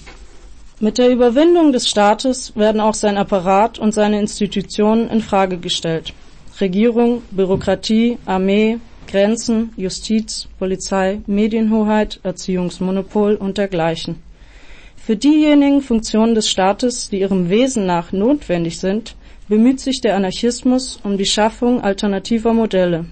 Mit 0.81 0.99
der 0.99 1.09
Überwindung 1.09 1.73
des 1.73 1.88
Staates 1.88 2.57
werden 2.57 2.83
auch 2.83 2.93
sein 2.93 3.17
Apparat 3.17 3.78
und 3.78 3.93
seine 3.93 4.21
Institutionen 4.21 5.09
in 5.09 5.23
Frage 5.23 5.57
gestellt. 5.57 6.12
Regierung, 6.61 7.23
Bürokratie, 7.31 8.19
Armee, 8.26 8.78
Grenzen, 9.07 9.73
Justiz, 9.78 10.47
Polizei, 10.59 11.21
Medienhoheit, 11.26 12.21
Erziehungsmonopol 12.23 13.37
und 13.37 13.57
dergleichen. 13.57 14.17
Für 14.97 15.17
diejenigen 15.17 15.81
Funktionen 15.81 16.35
des 16.35 16.50
Staates, 16.50 17.09
die 17.09 17.21
ihrem 17.21 17.49
Wesen 17.49 17.87
nach 17.87 18.12
notwendig 18.12 18.78
sind, 18.78 19.17
bemüht 19.49 19.81
sich 19.81 20.00
der 20.00 20.14
Anarchismus 20.14 20.99
um 21.02 21.17
die 21.17 21.26
Schaffung 21.26 21.81
alternativer 21.81 22.52
Modelle. 22.52 23.07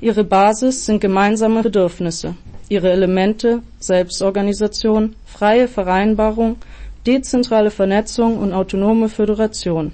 Ihre 0.00 0.24
Basis 0.24 0.84
sind 0.86 1.00
gemeinsame 1.00 1.62
Bedürfnisse, 1.62 2.34
ihre 2.68 2.90
Elemente 2.90 3.62
Selbstorganisation, 3.78 5.16
freie 5.24 5.68
Vereinbarung, 5.68 6.56
dezentrale 7.06 7.70
Vernetzung 7.70 8.38
und 8.38 8.52
autonome 8.52 9.08
Föderation. 9.08 9.92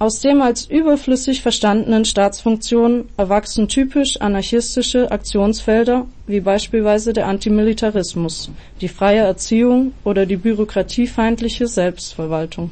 Aus 0.00 0.20
dem 0.20 0.40
als 0.40 0.64
überflüssig 0.64 1.42
verstandenen 1.42 2.06
Staatsfunktionen 2.06 3.10
erwachsen 3.18 3.68
typisch 3.68 4.18
anarchistische 4.18 5.10
Aktionsfelder 5.10 6.06
wie 6.26 6.40
beispielsweise 6.40 7.12
der 7.12 7.26
Antimilitarismus, 7.26 8.50
die 8.80 8.88
freie 8.88 9.20
Erziehung 9.20 9.92
oder 10.02 10.24
die 10.24 10.38
bürokratiefeindliche 10.38 11.66
Selbstverwaltung. 11.66 12.70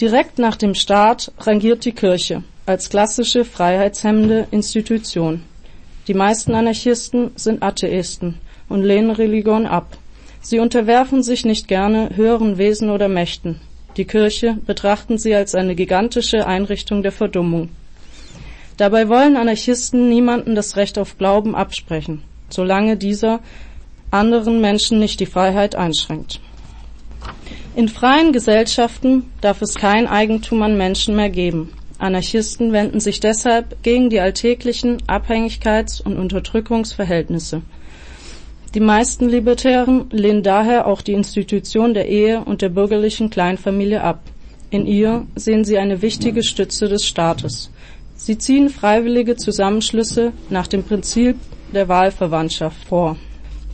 Direkt 0.00 0.38
nach 0.38 0.54
dem 0.54 0.74
Staat 0.74 1.32
rangiert 1.40 1.84
die 1.84 1.92
Kirche 1.92 2.44
als 2.66 2.88
klassische 2.88 3.44
freiheitshemmende 3.44 4.46
Institution. 4.52 5.42
Die 6.06 6.14
meisten 6.14 6.54
Anarchisten 6.54 7.32
sind 7.34 7.64
Atheisten 7.64 8.38
und 8.68 8.84
lehnen 8.84 9.10
Religion 9.10 9.66
ab. 9.66 9.98
Sie 10.40 10.60
unterwerfen 10.60 11.24
sich 11.24 11.44
nicht 11.44 11.66
gerne 11.66 12.10
höheren 12.14 12.58
Wesen 12.58 12.90
oder 12.90 13.08
Mächten, 13.08 13.60
die 13.96 14.04
Kirche 14.04 14.56
betrachten 14.64 15.18
sie 15.18 15.34
als 15.34 15.56
eine 15.56 15.74
gigantische 15.74 16.46
Einrichtung 16.46 17.02
der 17.02 17.10
Verdummung. 17.10 17.68
Dabei 18.76 19.08
wollen 19.08 19.36
Anarchisten 19.36 20.08
niemanden 20.08 20.54
das 20.54 20.76
Recht 20.76 21.00
auf 21.00 21.18
Glauben 21.18 21.56
absprechen, 21.56 22.22
solange 22.48 22.96
dieser 22.96 23.40
anderen 24.12 24.60
Menschen 24.60 25.00
nicht 25.00 25.18
die 25.18 25.26
Freiheit 25.26 25.74
einschränkt. 25.74 26.40
In 27.78 27.88
freien 27.88 28.32
Gesellschaften 28.32 29.30
darf 29.40 29.62
es 29.62 29.76
kein 29.76 30.08
Eigentum 30.08 30.62
an 30.62 30.76
Menschen 30.76 31.14
mehr 31.14 31.30
geben. 31.30 31.72
Anarchisten 31.98 32.72
wenden 32.72 32.98
sich 32.98 33.20
deshalb 33.20 33.84
gegen 33.84 34.10
die 34.10 34.18
alltäglichen 34.18 35.00
Abhängigkeits- 35.06 36.02
und 36.02 36.18
Unterdrückungsverhältnisse. 36.18 37.62
Die 38.74 38.80
meisten 38.80 39.28
Libertären 39.28 40.06
lehnen 40.10 40.42
daher 40.42 40.88
auch 40.88 41.02
die 41.02 41.12
Institution 41.12 41.94
der 41.94 42.08
Ehe 42.08 42.40
und 42.40 42.62
der 42.62 42.70
bürgerlichen 42.70 43.30
Kleinfamilie 43.30 44.02
ab. 44.02 44.22
In 44.70 44.84
ihr 44.84 45.28
sehen 45.36 45.64
sie 45.64 45.78
eine 45.78 46.02
wichtige 46.02 46.42
Stütze 46.42 46.88
des 46.88 47.06
Staates. 47.06 47.70
Sie 48.16 48.38
ziehen 48.38 48.70
freiwillige 48.70 49.36
Zusammenschlüsse 49.36 50.32
nach 50.50 50.66
dem 50.66 50.82
Prinzip 50.82 51.36
der 51.72 51.86
Wahlverwandtschaft 51.86 52.88
vor. 52.88 53.16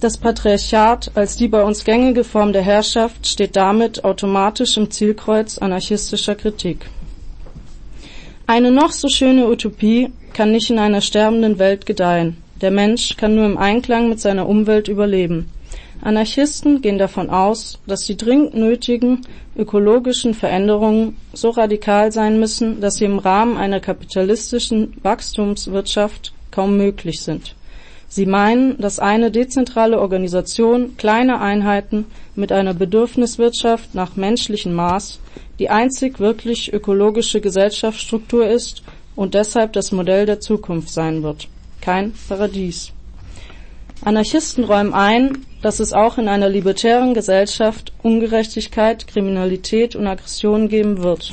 Das 0.05 0.19
Patriarchat 0.19 1.13
als 1.15 1.39
die 1.39 1.49
bei 1.49 1.63
uns 1.63 1.83
gängige 1.83 2.25
Form 2.25 2.53
der 2.53 2.61
Herrschaft 2.61 3.27
steht 3.27 3.57
damit 3.57 4.05
automatisch 4.05 4.77
im 4.77 4.91
Zielkreuz 4.91 5.57
anarchistischer 5.57 6.35
Kritik. 6.35 6.91
Eine 8.47 8.71
noch 8.71 8.93
so 8.93 9.09
schöne 9.09 9.49
Utopie 9.49 10.13
kann 10.35 10.53
nicht 10.53 10.69
in 10.69 10.79
einer 10.79 11.01
sterbenden 11.01 11.59
Welt 11.59 11.87
gedeihen. 11.87 12.37
Der 12.61 12.71
Mensch 12.71 13.17
kann 13.17 13.35
nur 13.35 13.47
im 13.47 13.57
Einklang 13.57 14.11
mit 14.11 14.21
seiner 14.21 14.47
Umwelt 14.47 14.89
überleben. 14.89 15.49
Anarchisten 16.03 16.83
gehen 16.83 16.99
davon 16.99 17.31
aus, 17.31 17.79
dass 17.87 18.05
die 18.05 18.19
dringend 18.19 18.55
nötigen 18.55 19.23
ökologischen 19.57 20.35
Veränderungen 20.35 21.17
so 21.33 21.49
radikal 21.49 22.13
sein 22.13 22.39
müssen, 22.39 22.83
dass 22.83 22.97
sie 22.97 23.07
im 23.07 23.19
Rahmen 23.19 23.57
einer 23.57 23.81
kapitalistischen 23.81 24.99
Wachstumswirtschaft 25.03 26.35
kaum 26.51 26.77
möglich 26.77 27.23
sind. 27.23 27.55
Sie 28.15 28.27
meinen, 28.27 28.79
dass 28.81 29.01
eine 29.01 29.33
dezentrale 29.33 30.01
Organisation 30.01 30.97
kleiner 30.97 31.41
Einheiten 31.41 32.07
mit 32.37 32.53
einer 32.53 32.73
Bedürfniswirtschaft 32.73 33.97
nach 33.97 34.15
menschlichem 34.15 34.73
Maß 34.73 35.19
die 35.59 35.69
einzig 35.69 36.21
wirklich 36.21 36.73
ökologische 36.73 37.41
Gesellschaftsstruktur 37.41 38.47
ist 38.47 38.85
und 39.17 39.35
deshalb 39.35 39.73
das 39.73 39.91
Modell 39.91 40.27
der 40.27 40.39
Zukunft 40.39 40.91
sein 40.91 41.25
wird 41.25 41.49
kein 41.81 42.15
Paradies. 42.29 42.93
Anarchisten 44.03 44.63
räumen 44.63 44.95
ein, 44.95 45.45
dass 45.61 45.81
es 45.81 45.93
auch 45.93 46.17
in 46.17 46.29
einer 46.29 46.49
libertären 46.49 47.15
Gesellschaft 47.15 47.93
Ungerechtigkeit, 48.01 49.09
Kriminalität 49.09 49.97
und 49.97 50.07
Aggression 50.07 50.69
geben 50.69 51.03
wird. 51.03 51.33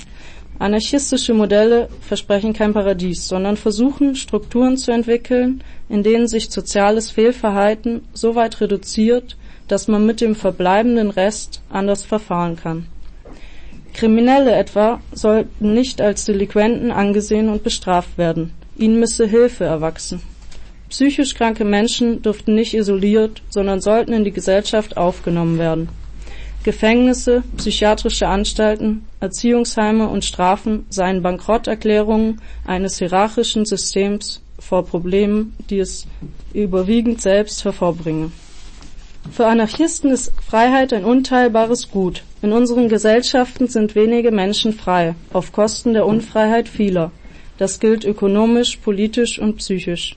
Anarchistische 0.62 1.34
Modelle 1.34 1.90
versprechen 2.02 2.54
kein 2.54 2.72
Paradies, 2.72 3.28
sondern 3.28 3.58
versuchen, 3.58 4.16
Strukturen 4.16 4.78
zu 4.78 4.92
entwickeln, 4.92 5.64
in 5.90 6.04
denen 6.04 6.28
sich 6.28 6.52
soziales 6.52 7.10
Fehlverhalten 7.10 8.04
so 8.14 8.36
weit 8.36 8.62
reduziert, 8.62 9.38
dass 9.68 9.88
man 9.88 10.06
mit 10.06 10.22
dem 10.22 10.36
verbleibenden 10.36 11.10
Rest 11.10 11.64
anders 11.72 12.04
verfahren 12.04 12.58
kann. 12.58 12.86
Kriminelle 13.96 14.54
etwa 14.54 15.02
sollten 15.12 15.74
nicht 15.74 16.00
als 16.00 16.26
Delinquenten 16.26 16.92
angesehen 16.92 17.50
und 17.50 17.64
bestraft 17.64 18.20
werden. 18.20 18.54
Ihnen 18.78 19.00
müsse 19.00 19.26
Hilfe 19.26 19.64
erwachsen. 19.64 20.22
Psychisch 20.90 21.34
kranke 21.34 21.66
Menschen 21.66 22.22
dürften 22.22 22.54
nicht 22.54 22.76
isoliert, 22.76 23.42
sondern 23.50 23.82
sollten 23.82 24.14
in 24.14 24.26
die 24.26 24.32
Gesellschaft 24.32 24.96
aufgenommen 24.96 25.58
werden. 25.58 25.90
Gefängnisse, 26.64 27.44
psychiatrische 27.58 28.28
Anstalten, 28.28 29.08
Erziehungsheime 29.20 30.08
und 30.08 30.24
Strafen 30.24 30.86
seien 30.90 31.24
Bankrotterklärungen 31.24 32.40
eines 32.66 33.00
hierarchischen 33.00 33.66
Systems 33.66 34.42
vor 34.60 34.86
Problemen, 34.86 35.56
die 35.72 35.80
es 35.80 36.06
überwiegend 36.54 37.20
selbst 37.20 37.66
hervorbringe. 37.66 38.32
Für 39.32 39.48
Anarchisten 39.48 40.12
ist 40.12 40.32
Freiheit 40.48 40.94
ein 40.94 41.06
unteilbares 41.06 41.90
Gut. 41.90 42.24
In 42.42 42.52
unseren 42.52 42.90
Gesellschaften 42.90 43.68
sind 43.68 43.96
wenige 43.96 44.32
Menschen 44.32 44.74
frei, 44.74 45.16
auf 45.34 45.52
Kosten 45.52 45.94
der 45.94 46.06
Unfreiheit 46.06 46.68
vieler. 46.68 47.12
Das 47.58 47.80
gilt 47.80 48.04
ökonomisch, 48.04 48.78
politisch 48.78 49.40
und 49.40 49.58
psychisch. 49.58 50.16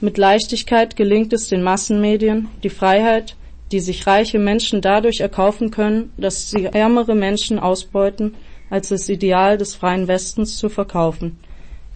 Mit 0.00 0.18
Leichtigkeit 0.18 0.96
gelingt 0.96 1.32
es 1.32 1.48
den 1.48 1.62
Massenmedien, 1.62 2.48
die 2.62 2.70
Freiheit, 2.70 3.36
die 3.72 3.80
sich 3.80 4.06
reiche 4.06 4.38
Menschen 4.38 4.80
dadurch 4.80 5.20
erkaufen 5.20 5.70
können, 5.70 6.12
dass 6.16 6.50
sie 6.50 6.66
ärmere 6.66 7.14
Menschen 7.14 7.58
ausbeuten, 7.58 8.34
als 8.70 8.88
das 8.88 9.08
Ideal 9.08 9.58
des 9.58 9.74
freien 9.74 10.08
Westens 10.08 10.56
zu 10.56 10.68
verkaufen. 10.68 11.38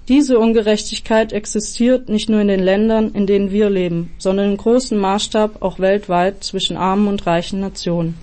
Diese 0.09 0.39
Ungerechtigkeit 0.39 1.35
existiert 1.35 2.09
nicht 2.09 2.31
nur 2.31 2.41
in 2.41 2.49
den 2.49 2.63
Ländern, 2.63 3.13
in 3.13 3.27
denen 3.27 3.51
wir 3.51 3.69
leben, 3.69 4.11
sondern 4.17 4.53
in 4.53 4.57
großem 4.57 4.99
Maßstab 4.99 5.61
auch 5.61 5.79
weltweit 5.79 6.43
zwischen 6.43 6.79
armen 6.79 7.09
und 7.09 7.27
reichen 7.27 7.61
Nationen. 7.61 8.15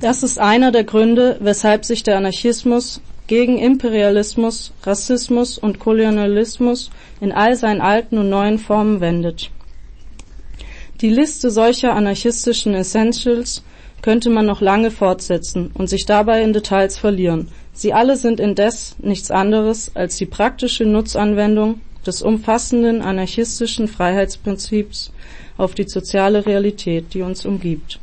Das 0.00 0.22
ist 0.22 0.38
einer 0.38 0.72
der 0.72 0.84
Gründe, 0.84 1.38
weshalb 1.40 1.86
sich 1.86 2.02
der 2.02 2.18
Anarchismus 2.18 3.00
gegen 3.28 3.58
Imperialismus, 3.58 4.72
Rassismus 4.82 5.56
und 5.56 5.78
Kolonialismus 5.78 6.90
in 7.20 7.32
all 7.32 7.56
seinen 7.56 7.80
alten 7.80 8.18
und 8.18 8.28
neuen 8.28 8.58
Formen 8.58 9.00
wendet. 9.00 9.50
Die 11.00 11.08
Liste 11.08 11.50
solcher 11.50 11.94
anarchistischen 11.94 12.74
Essentials 12.74 13.62
könnte 14.02 14.28
man 14.28 14.44
noch 14.44 14.60
lange 14.60 14.90
fortsetzen 14.90 15.70
und 15.72 15.88
sich 15.88 16.04
dabei 16.04 16.42
in 16.42 16.52
Details 16.52 16.98
verlieren. 16.98 17.48
Sie 17.72 17.94
alle 17.94 18.18
sind 18.18 18.38
indes 18.38 18.96
nichts 18.98 19.30
anderes 19.30 19.92
als 19.96 20.18
die 20.18 20.26
praktische 20.26 20.84
Nutzanwendung 20.84 21.80
des 22.06 22.20
umfassenden 22.20 23.00
anarchistischen 23.00 23.88
Freiheitsprinzips 23.88 25.10
auf 25.56 25.74
die 25.74 25.88
soziale 25.88 26.44
Realität, 26.44 27.14
die 27.14 27.22
uns 27.22 27.46
umgibt. 27.46 27.98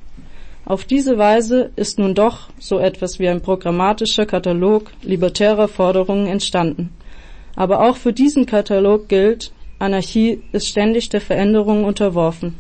Auf 0.66 0.84
diese 0.84 1.20
Weise 1.20 1.70
ist 1.76 2.00
nun 2.00 2.16
doch 2.16 2.50
so 2.58 2.80
etwas 2.80 3.20
wie 3.20 3.30
ein 3.30 3.42
programmatischer 3.42 4.26
Katalog 4.26 4.92
libertärer 5.04 5.68
Forderungen 5.68 6.26
entstanden. 6.26 6.90
Aber 7.56 7.88
auch 7.88 7.98
für 7.98 8.12
diesen 8.12 8.48
Katalog 8.48 9.08
gilt, 9.08 9.52
Anarchie 9.78 10.42
ist 10.52 10.68
ständig 10.68 11.10
der 11.10 11.22
Veränderung 11.22 11.84
unterworfen. 11.84 12.56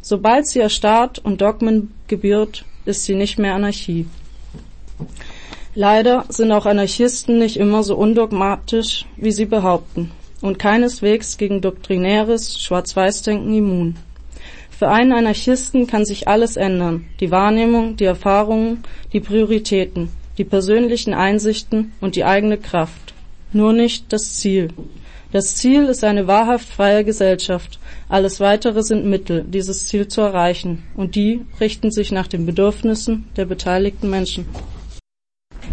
Sobald 0.00 0.46
sie 0.46 0.60
erstarrt 0.60 1.18
und 1.18 1.40
Dogmen 1.40 1.92
gebiert, 2.06 2.64
ist 2.84 3.04
sie 3.04 3.14
nicht 3.14 3.38
mehr 3.38 3.54
Anarchie. 3.54 4.06
Leider 5.74 6.24
sind 6.28 6.50
auch 6.50 6.66
Anarchisten 6.66 7.38
nicht 7.38 7.56
immer 7.56 7.82
so 7.82 7.96
undogmatisch, 7.96 9.06
wie 9.16 9.30
sie 9.30 9.44
behaupten, 9.44 10.10
und 10.40 10.58
keineswegs 10.58 11.36
gegen 11.36 11.60
doktrinäres 11.60 12.60
Schwarz-Weiß-Denken 12.60 13.54
immun. 13.54 13.96
Für 14.70 14.88
einen 14.88 15.12
Anarchisten 15.12 15.86
kann 15.86 16.04
sich 16.04 16.28
alles 16.28 16.56
ändern, 16.56 17.06
die 17.20 17.30
Wahrnehmung, 17.30 17.96
die 17.96 18.04
Erfahrungen, 18.04 18.84
die 19.12 19.20
Prioritäten, 19.20 20.08
die 20.38 20.44
persönlichen 20.44 21.14
Einsichten 21.14 21.92
und 22.00 22.16
die 22.16 22.24
eigene 22.24 22.58
Kraft. 22.58 23.14
Nur 23.52 23.72
nicht 23.72 24.12
das 24.12 24.36
Ziel. 24.36 24.68
Das 25.30 25.56
Ziel 25.56 25.84
ist 25.84 26.04
eine 26.04 26.26
wahrhaft 26.26 26.66
freie 26.66 27.04
Gesellschaft, 27.04 27.78
alles 28.08 28.40
weitere 28.40 28.82
sind 28.82 29.04
Mittel, 29.04 29.44
dieses 29.44 29.86
Ziel 29.86 30.08
zu 30.08 30.22
erreichen, 30.22 30.84
und 30.96 31.16
die 31.16 31.44
richten 31.60 31.90
sich 31.90 32.12
nach 32.12 32.26
den 32.26 32.46
Bedürfnissen 32.46 33.26
der 33.36 33.44
beteiligten 33.44 34.08
Menschen. 34.08 34.46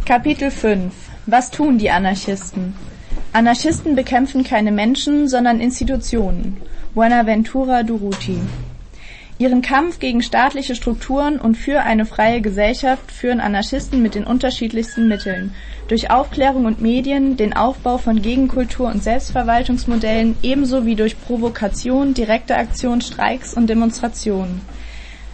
Kapitel 0.05 0.51
5 0.51 0.93
Was 1.25 1.51
tun 1.51 1.77
die 1.77 1.89
Anarchisten? 1.89 2.75
Anarchisten 3.31 3.95
bekämpfen 3.95 4.43
keine 4.43 4.73
Menschen, 4.73 5.29
sondern 5.29 5.61
Institutionen. 5.61 6.57
Buenaventura 6.93 7.83
Durruti 7.83 8.39
Ihren 9.37 9.61
Kampf 9.61 9.99
gegen 9.99 10.21
staatliche 10.21 10.75
Strukturen 10.75 11.39
und 11.39 11.55
für 11.55 11.81
eine 11.81 12.05
freie 12.05 12.39
Gesellschaft 12.39 13.11
führen 13.11 13.41
Anarchisten 13.41 14.01
mit 14.01 14.15
den 14.15 14.23
unterschiedlichsten 14.23 15.09
Mitteln. 15.09 15.53
Durch 15.89 16.09
Aufklärung 16.09 16.63
und 16.63 16.81
Medien, 16.81 17.35
den 17.35 17.53
Aufbau 17.53 17.97
von 17.97 18.21
Gegenkultur 18.21 18.87
und 18.87 19.03
Selbstverwaltungsmodellen 19.03 20.37
ebenso 20.41 20.85
wie 20.85 20.95
durch 20.95 21.19
Provokation, 21.19 22.13
direkte 22.13 22.55
Aktion, 22.55 23.01
Streiks 23.01 23.53
und 23.53 23.69
Demonstrationen. 23.69 24.61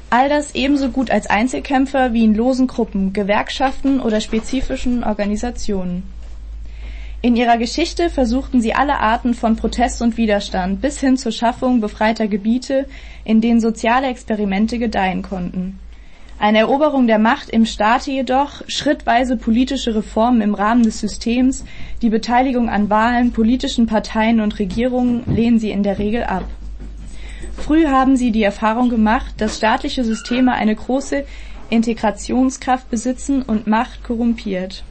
All 0.10 0.30
das 0.30 0.56
ebenso 0.56 0.90
gut 0.90 1.12
als 1.12 1.28
Einzelkämpfer 1.28 2.12
wie 2.12 2.24
in 2.24 2.34
losen 2.34 2.66
Gruppen, 2.66 3.14
Gewerkschaften 3.14 4.02
oder 4.02 4.20
spezifischen 4.20 5.04
Organisationen. 5.04 6.04
In 7.24 7.36
ihrer 7.36 7.60
Geschichte 7.60 8.10
versuchten 8.10 8.62
sie 8.62 8.74
alle 8.74 9.00
Arten 9.00 9.36
von 9.36 9.56
Protest 9.56 10.02
und 10.02 10.18
Widerstand 10.18 10.82
bis 10.82 11.00
hin 11.00 11.18
zur 11.18 11.32
Schaffung 11.32 11.80
befreiter 11.80 12.28
Gebiete, 12.28 12.88
in 13.24 13.42
denen 13.42 13.60
soziale 13.60 14.08
Experimente 14.08 14.80
gedeihen 14.80 15.22
konnten. 15.22 15.78
Eine 16.40 16.58
Eroberung 16.58 17.06
der 17.06 17.20
Macht 17.20 17.52
im 17.52 17.68
Staate 17.68 18.10
jedoch, 18.10 18.64
schrittweise 18.68 19.38
politische 19.38 19.94
Reformen 19.94 20.42
im 20.42 20.56
Rahmen 20.56 20.82
des 20.82 21.00
Systems, 21.00 21.64
die 22.02 22.10
Beteiligung 22.10 22.70
an 22.70 22.90
Wahlen, 22.90 23.32
politischen 23.32 23.86
Parteien 23.86 24.42
und 24.42 24.58
Regierungen 24.58 25.22
lehnen 25.28 25.60
sie 25.60 25.70
in 25.70 25.84
der 25.84 26.00
Regel 26.00 26.24
ab. 26.24 26.46
Früh 27.56 27.86
haben 27.86 28.18
sie 28.18 28.32
die 28.32 28.42
Erfahrung 28.42 28.90
gemacht, 28.90 29.36
dass 29.38 29.58
staatliche 29.58 30.04
Systeme 30.04 30.54
eine 30.54 30.74
große 30.74 31.26
Integrationskraft 31.70 32.90
besitzen 32.90 33.44
und 33.44 33.68
Macht 33.68 34.04
korrumpiert. 34.04 34.84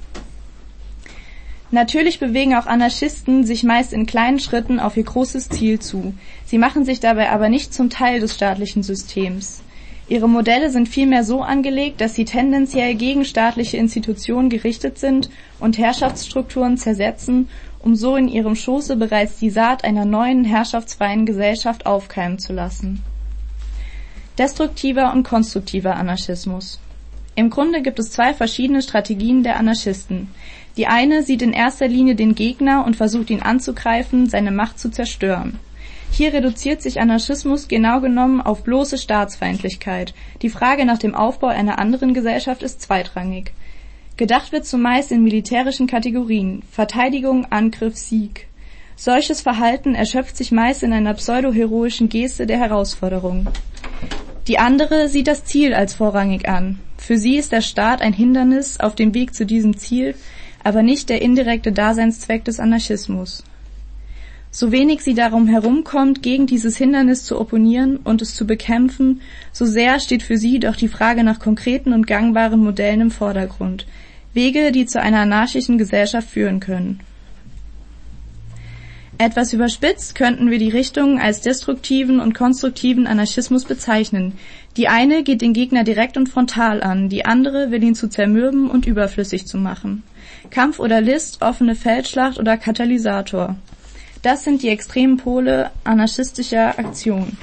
Natürlich 1.73 2.19
bewegen 2.19 2.55
auch 2.55 2.67
Anarchisten 2.67 3.45
sich 3.45 3.63
meist 3.63 3.93
in 3.93 4.07
kleinen 4.07 4.41
Schritten 4.41 4.81
auf 4.81 4.97
ihr 4.97 5.05
großes 5.05 5.49
Ziel 5.51 5.79
zu. 5.79 6.15
Sie 6.45 6.59
machen 6.59 6.85
sich 6.85 6.99
dabei 6.99 7.31
aber 7.31 7.49
nicht 7.49 7.73
zum 7.73 7.91
Teil 7.91 8.19
des 8.19 8.35
staatlichen 8.35 8.83
Systems. 8.83 9.63
Ihre 10.09 10.29
Modelle 10.29 10.71
sind 10.71 10.89
vielmehr 10.89 11.23
so 11.23 11.43
angelegt, 11.43 12.01
dass 12.01 12.17
sie 12.17 12.25
tendenziell 12.25 12.97
gegen 12.97 13.25
staatliche 13.25 13.77
Institutionen 13.77 14.51
gerichtet 14.51 14.99
sind 14.99 15.31
und 15.61 15.79
Herrschaftsstrukturen 15.79 16.77
zersetzen, 16.77 17.49
um 17.79 17.95
so 17.95 18.17
in 18.17 18.27
ihrem 18.27 18.57
Schoße 18.57 18.97
bereits 18.97 19.39
die 19.39 19.51
Saat 19.51 19.85
einer 19.85 20.05
neuen 20.05 20.43
herrschaftsfreien 20.45 21.27
Gesellschaft 21.27 21.87
aufkeimen 21.87 22.41
zu 22.41 22.53
lassen. 22.53 23.05
Destruktiver 24.37 25.13
und 25.13 25.23
konstruktiver 25.23 25.95
Anarchismus. 25.95 26.81
Im 27.37 27.49
Grunde 27.49 27.81
gibt 27.81 28.01
es 28.01 28.11
zwei 28.11 28.35
verschiedene 28.35 28.83
Strategien 28.83 29.45
der 29.45 29.59
Anarchisten. 29.59 30.29
Die 30.81 30.87
eine 30.87 31.23
sieht 31.23 31.43
in 31.43 31.53
erster 31.53 31.89
Linie 31.89 32.15
den 32.15 32.35
Gegner 32.35 32.87
und 32.87 32.97
versucht 32.97 33.29
ihn 33.29 33.43
anzugreifen, 33.43 34.31
seine 34.31 34.51
Macht 34.51 34.79
zu 34.79 34.91
zerstören. 34.91 35.59
Hier 36.11 36.33
reduziert 36.33 36.81
sich 36.81 37.03
Anarchismus 37.03 37.69
genau 37.69 38.01
genommen 38.01 38.41
auf 38.41 38.65
bloße 38.65 38.97
Staatsfeindlichkeit. 38.97 40.15
Die 40.41 40.49
Frage 40.49 40.87
nach 40.87 40.97
dem 40.97 41.15
Aufbau 41.15 41.49
einer 41.49 41.79
anderen 41.79 42.15
Gesellschaft 42.15 42.63
ist 42.63 42.81
zweitrangig. 42.81 43.53
Gedacht 44.17 44.53
wird 44.53 44.65
zumeist 44.65 45.13
in 45.13 45.23
militärischen 45.23 45.87
Kategorien 45.87 46.63
Verteidigung, 46.71 47.45
Angriff, 47.51 47.99
Sieg. 47.99 48.47
Solches 48.97 49.43
Verhalten 49.43 49.95
erschöpft 49.95 50.35
sich 50.35 50.51
meist 50.51 50.83
in 50.83 50.95
einer 50.95 51.13
pseudoheroischen 51.13 52.09
Geste 52.09 52.47
der 52.47 52.59
Herausforderung. 52.59 53.49
Die 54.49 54.59
andere 54.59 55.11
sieht 55.11 55.27
das 55.27 55.45
Ziel 55.45 55.75
als 55.75 55.93
vorrangig 55.93 56.49
an. 56.49 56.79
Für 56.97 57.19
sie 57.19 57.37
ist 57.37 57.53
der 57.53 57.61
Staat 57.61 58.01
ein 58.01 58.15
Hindernis 58.15 58.81
auf 58.81 58.95
dem 58.95 59.13
Weg 59.13 59.35
zu 59.35 59.45
diesem 59.45 59.77
Ziel, 59.77 60.15
aber 60.65 60.83
nicht 60.83 61.09
der 61.09 61.23
indirekte 61.23 61.73
Daseinszweck 61.73 62.45
des 62.45 62.61
Anarchismus. 62.61 63.45
So 64.53 64.73
wenig 64.73 65.03
sie 65.03 65.15
darum 65.15 65.47
herumkommt, 65.47 66.23
gegen 66.23 66.47
dieses 66.47 66.77
Hindernis 66.77 67.25
zu 67.25 67.39
opponieren 67.39 67.99
und 67.99 68.21
es 68.21 68.35
zu 68.35 68.47
bekämpfen, 68.47 69.21
so 69.53 69.65
sehr 69.65 70.01
steht 70.01 70.25
für 70.25 70.37
sie 70.37 70.59
doch 70.59 70.75
die 70.75 70.89
Frage 70.89 71.23
nach 71.23 71.39
konkreten 71.39 71.93
und 71.93 72.09
gangbaren 72.09 72.59
Modellen 72.59 73.01
im 73.01 73.11
Vordergrund, 73.13 73.87
Wege, 74.35 74.73
die 74.73 74.87
zu 74.87 75.01
einer 75.01 75.21
anarchischen 75.21 75.79
Gesellschaft 75.79 76.29
führen 76.29 76.59
können. 76.59 76.99
Etwas 79.19 79.53
überspitzt 79.53 80.15
könnten 80.15 80.51
wir 80.51 80.59
die 80.59 80.71
Richtungen 80.71 81.21
als 81.21 81.43
destruktiven 81.43 82.21
und 82.21 82.33
konstruktiven 82.33 83.07
Anarchismus 83.07 83.67
bezeichnen. 83.67 84.33
Die 84.79 84.89
eine 84.89 85.23
geht 85.23 85.43
den 85.43 85.53
Gegner 85.53 85.85
direkt 85.85 86.17
und 86.17 86.29
frontal 86.29 86.83
an, 86.83 87.11
die 87.11 87.27
andere 87.27 87.71
will 87.71 87.85
ihn 87.85 87.95
zu 87.95 88.09
zermürben 88.09 88.71
und 88.71 88.87
überflüssig 88.87 89.47
zu 89.47 89.59
machen. 89.59 90.03
Kampf 90.51 90.79
oder 90.79 91.01
List, 91.01 91.43
offene 91.43 91.75
Feldschlacht 91.75 92.39
oder 92.39 92.57
Katalysator. 92.57 93.57
Das 94.23 94.45
sind 94.45 94.63
die 94.63 94.69
extremen 94.69 95.17
Pole 95.17 95.71
anarchistischer 95.85 96.79
Aktion. 96.79 97.37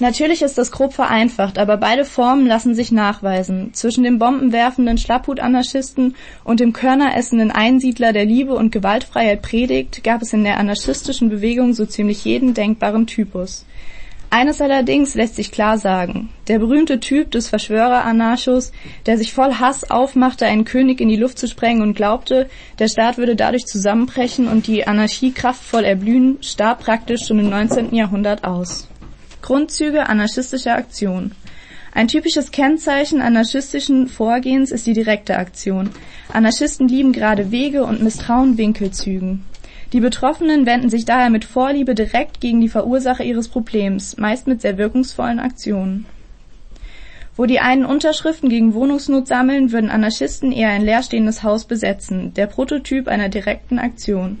Natürlich 0.00 0.42
ist 0.42 0.56
das 0.58 0.70
grob 0.70 0.92
vereinfacht, 0.92 1.58
aber 1.58 1.76
beide 1.76 2.04
Formen 2.04 2.46
lassen 2.46 2.74
sich 2.74 2.92
nachweisen. 2.92 3.74
Zwischen 3.74 4.04
dem 4.04 4.20
bombenwerfenden 4.20 4.96
Schlapphut-Anarchisten 4.96 6.14
und 6.44 6.60
dem 6.60 6.72
körneressenden 6.72 7.50
Einsiedler, 7.50 8.12
der 8.12 8.24
Liebe 8.24 8.54
und 8.54 8.70
Gewaltfreiheit 8.70 9.42
predigt, 9.42 10.04
gab 10.04 10.22
es 10.22 10.32
in 10.32 10.44
der 10.44 10.58
anarchistischen 10.58 11.30
Bewegung 11.30 11.74
so 11.74 11.84
ziemlich 11.84 12.24
jeden 12.24 12.54
denkbaren 12.54 13.08
Typus. 13.08 13.64
Eines 14.30 14.60
allerdings 14.60 15.14
lässt 15.14 15.36
sich 15.36 15.50
klar 15.50 15.78
sagen. 15.78 16.28
Der 16.48 16.58
berühmte 16.58 17.00
Typ 17.00 17.30
des 17.30 17.48
Verschwörer-Anarchos, 17.48 18.72
der 19.06 19.16
sich 19.16 19.32
voll 19.32 19.54
Hass 19.54 19.90
aufmachte, 19.90 20.44
einen 20.44 20.66
König 20.66 21.00
in 21.00 21.08
die 21.08 21.16
Luft 21.16 21.38
zu 21.38 21.48
sprengen 21.48 21.80
und 21.80 21.94
glaubte, 21.94 22.48
der 22.78 22.88
Staat 22.88 23.16
würde 23.16 23.36
dadurch 23.36 23.64
zusammenbrechen 23.64 24.46
und 24.46 24.66
die 24.66 24.86
Anarchie 24.86 25.32
kraftvoll 25.32 25.84
erblühen, 25.84 26.36
starb 26.42 26.80
praktisch 26.80 27.26
schon 27.26 27.38
im 27.38 27.48
19. 27.48 27.94
Jahrhundert 27.94 28.44
aus. 28.44 28.88
Grundzüge 29.40 30.06
anarchistischer 30.10 30.76
Aktion. 30.76 31.32
Ein 31.94 32.08
typisches 32.08 32.50
Kennzeichen 32.50 33.22
anarchistischen 33.22 34.08
Vorgehens 34.08 34.72
ist 34.72 34.86
die 34.86 34.92
direkte 34.92 35.38
Aktion. 35.38 35.88
Anarchisten 36.30 36.86
lieben 36.86 37.12
gerade 37.12 37.50
Wege 37.50 37.84
und 37.84 38.02
misstrauen 38.02 38.58
Winkelzügen. 38.58 39.44
Die 39.92 40.00
Betroffenen 40.00 40.66
wenden 40.66 40.90
sich 40.90 41.06
daher 41.06 41.30
mit 41.30 41.46
Vorliebe 41.46 41.94
direkt 41.94 42.40
gegen 42.40 42.60
die 42.60 42.68
Verursacher 42.68 43.24
ihres 43.24 43.48
Problems, 43.48 44.18
meist 44.18 44.46
mit 44.46 44.60
sehr 44.60 44.76
wirkungsvollen 44.76 45.38
Aktionen. 45.38 46.04
Wo 47.36 47.46
die 47.46 47.60
einen 47.60 47.86
Unterschriften 47.86 48.50
gegen 48.50 48.74
Wohnungsnot 48.74 49.28
sammeln, 49.28 49.72
würden 49.72 49.90
Anarchisten 49.90 50.52
eher 50.52 50.70
ein 50.70 50.82
leerstehendes 50.82 51.42
Haus 51.42 51.64
besetzen, 51.64 52.34
der 52.34 52.48
Prototyp 52.48 53.08
einer 53.08 53.28
direkten 53.30 53.78
Aktion. 53.78 54.40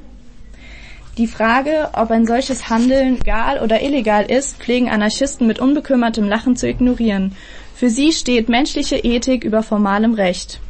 Die 1.16 1.26
Frage, 1.26 1.90
ob 1.94 2.10
ein 2.10 2.26
solches 2.26 2.68
Handeln 2.68 3.14
legal 3.14 3.60
oder 3.60 3.82
illegal 3.82 4.30
ist, 4.30 4.58
pflegen 4.58 4.88
Anarchisten 4.90 5.46
mit 5.46 5.60
unbekümmertem 5.60 6.28
Lachen 6.28 6.56
zu 6.56 6.68
ignorieren. 6.68 7.34
Für 7.74 7.88
sie 7.88 8.12
steht 8.12 8.48
menschliche 8.48 8.96
Ethik 8.96 9.44
über 9.44 9.62
formalem 9.62 10.14
Recht. 10.14 10.60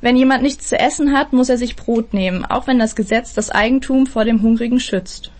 Wenn 0.00 0.16
jemand 0.16 0.42
nichts 0.42 0.68
zu 0.68 0.78
essen 0.78 1.12
hat, 1.12 1.32
muss 1.32 1.48
er 1.48 1.58
sich 1.58 1.74
Brot 1.74 2.14
nehmen, 2.14 2.44
auch 2.44 2.66
wenn 2.66 2.78
das 2.78 2.94
Gesetz 2.94 3.34
das 3.34 3.50
Eigentum 3.50 4.06
vor 4.06 4.24
dem 4.24 4.42
Hungrigen 4.42 4.78
schützt. 4.78 5.32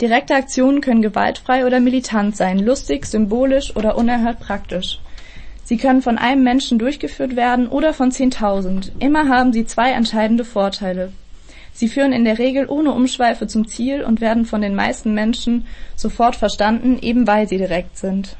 Direkte 0.00 0.34
Aktionen 0.34 0.80
können 0.80 1.02
gewaltfrei 1.02 1.66
oder 1.66 1.80
militant 1.80 2.36
sein, 2.36 2.58
lustig, 2.58 3.06
symbolisch 3.06 3.74
oder 3.74 3.96
unerhört 3.96 4.40
praktisch. 4.40 5.00
Sie 5.64 5.78
können 5.78 6.02
von 6.02 6.18
einem 6.18 6.44
Menschen 6.44 6.78
durchgeführt 6.78 7.34
werden 7.34 7.66
oder 7.66 7.92
von 7.92 8.12
zehntausend. 8.12 8.92
Immer 9.00 9.28
haben 9.28 9.52
sie 9.52 9.66
zwei 9.66 9.90
entscheidende 9.90 10.44
Vorteile. 10.44 11.12
Sie 11.72 11.88
führen 11.88 12.12
in 12.12 12.24
der 12.24 12.38
Regel 12.38 12.66
ohne 12.68 12.92
Umschweife 12.92 13.48
zum 13.48 13.66
Ziel 13.66 14.04
und 14.04 14.20
werden 14.20 14.44
von 14.44 14.60
den 14.60 14.76
meisten 14.76 15.12
Menschen 15.12 15.66
sofort 15.96 16.36
verstanden, 16.36 16.98
eben 17.00 17.26
weil 17.26 17.48
sie 17.48 17.58
direkt 17.58 17.98
sind. 17.98 18.36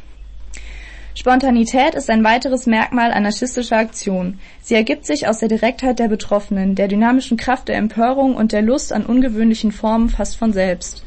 Spontanität 1.18 1.94
ist 1.94 2.10
ein 2.10 2.22
weiteres 2.24 2.66
Merkmal 2.66 3.10
anarchistischer 3.10 3.78
Aktion. 3.78 4.38
Sie 4.60 4.74
ergibt 4.74 5.06
sich 5.06 5.26
aus 5.26 5.38
der 5.38 5.48
Direktheit 5.48 5.98
der 5.98 6.08
Betroffenen, 6.08 6.74
der 6.74 6.88
dynamischen 6.88 7.38
Kraft 7.38 7.68
der 7.68 7.78
Empörung 7.78 8.36
und 8.36 8.52
der 8.52 8.60
Lust 8.60 8.92
an 8.92 9.06
ungewöhnlichen 9.06 9.72
Formen 9.72 10.10
fast 10.10 10.36
von 10.36 10.52
selbst. 10.52 11.04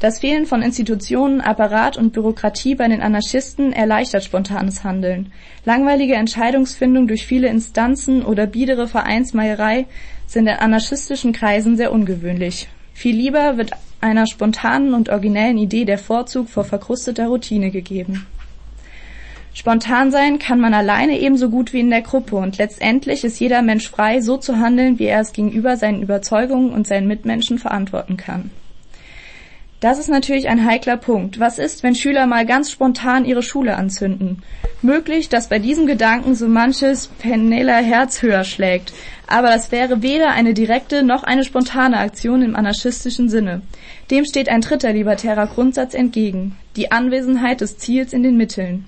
Das 0.00 0.18
Fehlen 0.18 0.46
von 0.46 0.60
Institutionen, 0.60 1.40
Apparat 1.40 1.96
und 1.96 2.12
Bürokratie 2.12 2.74
bei 2.74 2.88
den 2.88 3.00
Anarchisten 3.00 3.72
erleichtert 3.72 4.24
spontanes 4.24 4.82
Handeln. 4.82 5.30
Langweilige 5.64 6.14
Entscheidungsfindung 6.14 7.06
durch 7.06 7.24
viele 7.24 7.46
Instanzen 7.46 8.24
oder 8.24 8.48
biedere 8.48 8.88
Vereinsmeierei 8.88 9.86
sind 10.26 10.48
in 10.48 10.54
anarchistischen 10.54 11.32
Kreisen 11.32 11.76
sehr 11.76 11.92
ungewöhnlich. 11.92 12.68
Viel 12.92 13.14
lieber 13.14 13.56
wird 13.56 13.70
einer 14.00 14.26
spontanen 14.26 14.94
und 14.94 15.10
originellen 15.10 15.58
Idee 15.58 15.84
der 15.84 15.98
Vorzug 15.98 16.48
vor 16.48 16.64
verkrusteter 16.64 17.28
Routine 17.28 17.70
gegeben. 17.70 18.26
Spontan 19.54 20.10
sein 20.10 20.40
kann 20.40 20.58
man 20.58 20.74
alleine 20.74 21.18
ebenso 21.18 21.48
gut 21.48 21.72
wie 21.72 21.80
in 21.80 21.90
der 21.90 22.02
Gruppe 22.02 22.34
und 22.36 22.58
letztendlich 22.58 23.22
ist 23.22 23.38
jeder 23.38 23.62
Mensch 23.62 23.88
frei, 23.88 24.20
so 24.20 24.36
zu 24.36 24.58
handeln, 24.58 24.98
wie 24.98 25.06
er 25.06 25.20
es 25.20 25.32
gegenüber 25.32 25.76
seinen 25.76 26.02
Überzeugungen 26.02 26.70
und 26.70 26.88
seinen 26.88 27.06
Mitmenschen 27.06 27.60
verantworten 27.60 28.16
kann. 28.16 28.50
Das 29.78 29.98
ist 29.98 30.08
natürlich 30.08 30.48
ein 30.48 30.64
heikler 30.64 30.96
Punkt. 30.96 31.38
Was 31.38 31.58
ist, 31.58 31.82
wenn 31.82 31.94
Schüler 31.94 32.26
mal 32.26 32.46
ganz 32.46 32.70
spontan 32.70 33.26
ihre 33.26 33.42
Schule 33.42 33.76
anzünden? 33.76 34.42
Möglich, 34.82 35.28
dass 35.28 35.48
bei 35.48 35.58
diesem 35.58 35.86
Gedanken 35.86 36.34
so 36.34 36.48
manches 36.48 37.08
Penneller 37.18 37.76
Herz 37.76 38.22
höher 38.22 38.44
schlägt. 38.44 38.92
Aber 39.26 39.48
das 39.48 39.70
wäre 39.72 40.02
weder 40.02 40.30
eine 40.30 40.54
direkte 40.54 41.02
noch 41.02 41.22
eine 41.22 41.44
spontane 41.44 41.98
Aktion 41.98 42.42
im 42.42 42.56
anarchistischen 42.56 43.28
Sinne. 43.28 43.62
Dem 44.10 44.24
steht 44.24 44.48
ein 44.48 44.62
dritter 44.62 44.92
libertärer 44.92 45.46
Grundsatz 45.46 45.94
entgegen. 45.94 46.56
Die 46.76 46.90
Anwesenheit 46.90 47.60
des 47.60 47.78
Ziels 47.78 48.12
in 48.12 48.22
den 48.22 48.36
Mitteln. 48.36 48.86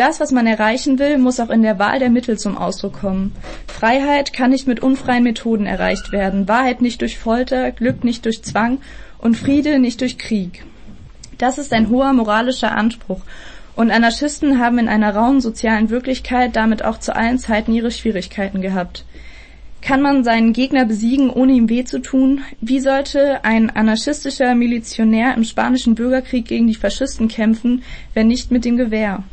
Das, 0.00 0.18
was 0.18 0.32
man 0.32 0.46
erreichen 0.46 0.98
will, 0.98 1.18
muss 1.18 1.40
auch 1.40 1.50
in 1.50 1.60
der 1.60 1.78
Wahl 1.78 1.98
der 1.98 2.08
Mittel 2.08 2.38
zum 2.38 2.56
Ausdruck 2.56 3.02
kommen. 3.02 3.32
Freiheit 3.66 4.32
kann 4.32 4.48
nicht 4.48 4.66
mit 4.66 4.80
unfreien 4.80 5.24
Methoden 5.24 5.66
erreicht 5.66 6.10
werden, 6.10 6.48
Wahrheit 6.48 6.80
nicht 6.80 7.02
durch 7.02 7.18
Folter, 7.18 7.70
Glück 7.70 8.02
nicht 8.02 8.24
durch 8.24 8.42
Zwang 8.42 8.78
und 9.18 9.36
Friede 9.36 9.78
nicht 9.78 10.00
durch 10.00 10.16
Krieg. 10.16 10.64
Das 11.36 11.58
ist 11.58 11.74
ein 11.74 11.90
hoher 11.90 12.14
moralischer 12.14 12.74
Anspruch, 12.74 13.20
und 13.76 13.90
Anarchisten 13.90 14.58
haben 14.58 14.78
in 14.78 14.88
einer 14.88 15.14
rauen 15.14 15.42
sozialen 15.42 15.90
Wirklichkeit 15.90 16.56
damit 16.56 16.82
auch 16.82 16.98
zu 16.98 17.14
allen 17.14 17.38
Zeiten 17.38 17.74
ihre 17.74 17.90
Schwierigkeiten 17.90 18.62
gehabt. 18.62 19.04
Kann 19.82 20.00
man 20.00 20.24
seinen 20.24 20.54
Gegner 20.54 20.86
besiegen, 20.86 21.28
ohne 21.28 21.52
ihm 21.52 21.68
weh 21.68 21.84
zu 21.84 22.00
tun? 22.00 22.40
Wie 22.62 22.80
sollte 22.80 23.44
ein 23.44 23.68
anarchistischer 23.68 24.54
Milizionär 24.54 25.34
im 25.34 25.44
spanischen 25.44 25.94
Bürgerkrieg 25.94 26.46
gegen 26.46 26.68
die 26.68 26.74
Faschisten 26.74 27.28
kämpfen, 27.28 27.82
wenn 28.14 28.28
nicht 28.28 28.50
mit 28.50 28.64
dem 28.64 28.78
Gewehr? 28.78 29.24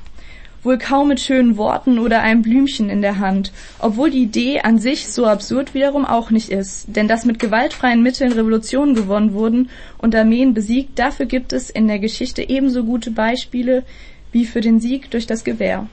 Wohl 0.64 0.78
kaum 0.78 1.10
mit 1.10 1.20
schönen 1.20 1.58
Worten 1.58 2.00
oder 2.00 2.22
einem 2.22 2.42
Blümchen 2.42 2.90
in 2.90 3.02
der 3.02 3.20
Hand, 3.20 3.52
obwohl 3.80 4.10
die 4.10 4.24
Idee 4.24 4.62
an 4.62 4.80
sich 4.80 5.08
so 5.08 5.26
absurd 5.26 5.74
wiederum 5.74 6.06
auch 6.06 6.32
nicht 6.32 6.50
ist, 6.50 6.86
denn 6.96 7.08
dass 7.08 7.26
mit 7.26 7.40
gewaltfreien 7.40 8.04
Mitteln 8.04 8.32
Revolutionen 8.32 8.96
gewonnen 8.96 9.34
wurden 9.34 9.70
und 9.98 10.16
Armeen 10.16 10.54
besiegt, 10.54 11.00
dafür 11.00 11.26
gibt 11.26 11.54
es 11.54 11.70
in 11.70 11.88
der 11.88 12.00
Geschichte 12.00 12.48
ebenso 12.48 12.84
gute 12.84 13.12
Beispiele 13.12 13.84
wie 14.32 14.46
für 14.46 14.62
den 14.62 14.80
Sieg 14.80 15.10
durch 15.12 15.28
das 15.28 15.44
Gewehr. 15.44 15.88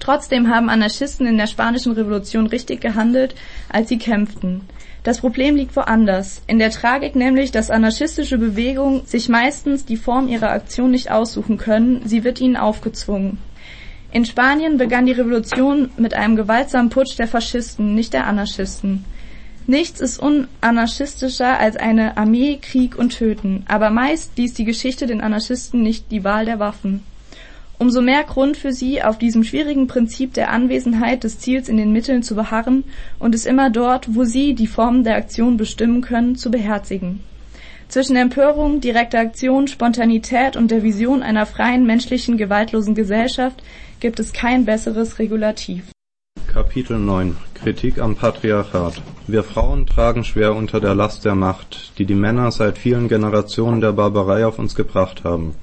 Trotzdem 0.00 0.48
haben 0.48 0.68
Anarchisten 0.68 1.26
in 1.26 1.38
der 1.38 1.46
spanischen 1.46 1.92
Revolution 1.92 2.46
richtig 2.46 2.80
gehandelt, 2.80 3.34
als 3.70 3.88
sie 3.88 3.98
kämpften. 3.98 4.62
Das 5.04 5.20
Problem 5.20 5.54
liegt 5.54 5.76
woanders. 5.76 6.40
In 6.46 6.58
der 6.58 6.70
Tragik 6.70 7.14
nämlich, 7.14 7.50
dass 7.50 7.70
anarchistische 7.70 8.38
Bewegungen 8.38 9.04
sich 9.04 9.28
meistens 9.28 9.84
die 9.84 9.98
Form 9.98 10.28
ihrer 10.28 10.50
Aktion 10.50 10.90
nicht 10.90 11.10
aussuchen 11.10 11.58
können, 11.58 12.00
sie 12.06 12.24
wird 12.24 12.40
ihnen 12.40 12.56
aufgezwungen. 12.56 13.36
In 14.12 14.24
Spanien 14.24 14.78
begann 14.78 15.04
die 15.04 15.12
Revolution 15.12 15.90
mit 15.98 16.14
einem 16.14 16.36
gewaltsamen 16.36 16.88
Putsch 16.88 17.18
der 17.18 17.28
Faschisten, 17.28 17.94
nicht 17.94 18.14
der 18.14 18.26
Anarchisten. 18.26 19.04
Nichts 19.66 20.00
ist 20.00 20.18
unanarchistischer 20.18 21.58
als 21.58 21.76
eine 21.76 22.16
Armee, 22.16 22.58
Krieg 22.62 22.96
und 22.96 23.10
Töten, 23.10 23.64
aber 23.68 23.90
meist 23.90 24.38
ließ 24.38 24.54
die 24.54 24.64
Geschichte 24.64 25.06
den 25.06 25.20
Anarchisten 25.20 25.82
nicht 25.82 26.10
die 26.12 26.24
Wahl 26.24 26.46
der 26.46 26.58
Waffen. 26.58 27.02
Umso 27.78 28.00
mehr 28.00 28.22
Grund 28.22 28.56
für 28.56 28.72
sie, 28.72 29.02
auf 29.02 29.18
diesem 29.18 29.42
schwierigen 29.42 29.86
Prinzip 29.88 30.32
der 30.34 30.50
Anwesenheit 30.50 31.24
des 31.24 31.38
Ziels 31.38 31.68
in 31.68 31.76
den 31.76 31.92
Mitteln 31.92 32.22
zu 32.22 32.34
beharren 32.34 32.84
und 33.18 33.34
es 33.34 33.46
immer 33.46 33.68
dort, 33.68 34.14
wo 34.14 34.24
sie 34.24 34.54
die 34.54 34.68
Formen 34.68 35.02
der 35.02 35.16
Aktion 35.16 35.56
bestimmen 35.56 36.00
können, 36.00 36.36
zu 36.36 36.50
beherzigen. 36.50 37.20
Zwischen 37.88 38.16
Empörung, 38.16 38.80
direkter 38.80 39.18
Aktion, 39.18 39.68
Spontanität 39.68 40.56
und 40.56 40.70
der 40.70 40.82
Vision 40.82 41.22
einer 41.22 41.46
freien, 41.46 41.84
menschlichen, 41.86 42.36
gewaltlosen 42.36 42.94
Gesellschaft 42.94 43.62
gibt 44.00 44.18
es 44.20 44.32
kein 44.32 44.64
besseres 44.64 45.18
Regulativ. 45.18 45.84
Kapitel 46.52 46.98
9 46.98 47.36
Kritik 47.54 47.98
am 47.98 48.14
Patriarchat 48.14 49.02
Wir 49.26 49.42
Frauen 49.42 49.86
tragen 49.86 50.22
schwer 50.22 50.54
unter 50.54 50.80
der 50.80 50.94
Last 50.94 51.24
der 51.24 51.34
Macht, 51.34 51.92
die 51.98 52.04
die 52.04 52.14
Männer 52.14 52.50
seit 52.52 52.78
vielen 52.78 53.08
Generationen 53.08 53.80
der 53.80 53.92
Barbarei 53.92 54.46
auf 54.46 54.58
uns 54.58 54.74
gebracht 54.74 55.24
haben. 55.24 55.54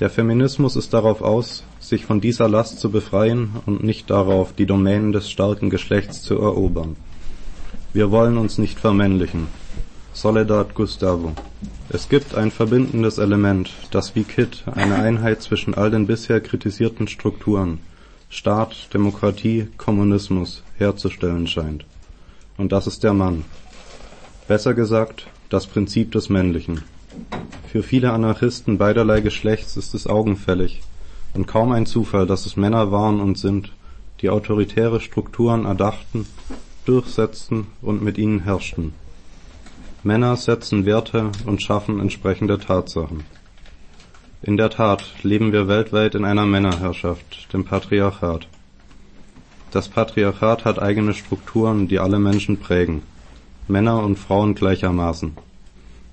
Der 0.00 0.10
Feminismus 0.10 0.76
ist 0.76 0.94
darauf 0.94 1.22
aus, 1.22 1.64
sich 1.80 2.04
von 2.04 2.20
dieser 2.20 2.48
Last 2.48 2.78
zu 2.78 2.90
befreien 2.90 3.50
und 3.66 3.82
nicht 3.82 4.10
darauf, 4.10 4.52
die 4.52 4.66
Domänen 4.66 5.10
des 5.10 5.28
starken 5.28 5.70
Geschlechts 5.70 6.22
zu 6.22 6.34
erobern. 6.38 6.94
Wir 7.92 8.12
wollen 8.12 8.38
uns 8.38 8.58
nicht 8.58 8.78
vermännlichen. 8.78 9.48
Soledad 10.12 10.74
Gustavo. 10.74 11.32
Es 11.88 12.08
gibt 12.08 12.36
ein 12.36 12.52
verbindendes 12.52 13.18
Element, 13.18 13.70
das 13.90 14.14
wie 14.14 14.22
Kit 14.22 14.62
eine 14.72 14.96
Einheit 14.96 15.42
zwischen 15.42 15.74
all 15.74 15.90
den 15.90 16.06
bisher 16.06 16.40
kritisierten 16.40 17.08
Strukturen 17.08 17.80
Staat, 18.30 18.92
Demokratie, 18.92 19.68
Kommunismus 19.78 20.62
herzustellen 20.76 21.46
scheint. 21.46 21.86
Und 22.56 22.72
das 22.72 22.86
ist 22.86 23.02
der 23.02 23.14
Mann. 23.14 23.44
Besser 24.46 24.74
gesagt, 24.74 25.26
das 25.48 25.66
Prinzip 25.66 26.12
des 26.12 26.28
Männlichen. 26.28 26.82
Für 27.66 27.82
viele 27.82 28.12
Anarchisten 28.12 28.78
beiderlei 28.78 29.20
Geschlechts 29.20 29.76
ist 29.76 29.94
es 29.94 30.06
augenfällig 30.06 30.80
und 31.34 31.46
kaum 31.46 31.72
ein 31.72 31.86
Zufall, 31.86 32.26
dass 32.26 32.46
es 32.46 32.56
Männer 32.56 32.90
waren 32.90 33.20
und 33.20 33.38
sind, 33.38 33.72
die 34.20 34.30
autoritäre 34.30 35.00
Strukturen 35.00 35.64
erdachten, 35.64 36.26
durchsetzten 36.84 37.66
und 37.82 38.02
mit 38.02 38.18
ihnen 38.18 38.40
herrschten. 38.40 38.94
Männer 40.02 40.36
setzen 40.36 40.86
Werte 40.86 41.30
und 41.44 41.62
schaffen 41.62 42.00
entsprechende 42.00 42.58
Tatsachen. 42.58 43.24
In 44.42 44.56
der 44.56 44.70
Tat 44.70 45.04
leben 45.22 45.52
wir 45.52 45.68
weltweit 45.68 46.14
in 46.14 46.24
einer 46.24 46.46
Männerherrschaft, 46.46 47.52
dem 47.52 47.64
Patriarchat. 47.64 48.46
Das 49.70 49.88
Patriarchat 49.88 50.64
hat 50.64 50.80
eigene 50.80 51.12
Strukturen, 51.12 51.88
die 51.88 51.98
alle 51.98 52.18
Menschen 52.18 52.58
prägen, 52.58 53.02
Männer 53.66 54.02
und 54.02 54.18
Frauen 54.18 54.54
gleichermaßen. 54.54 55.36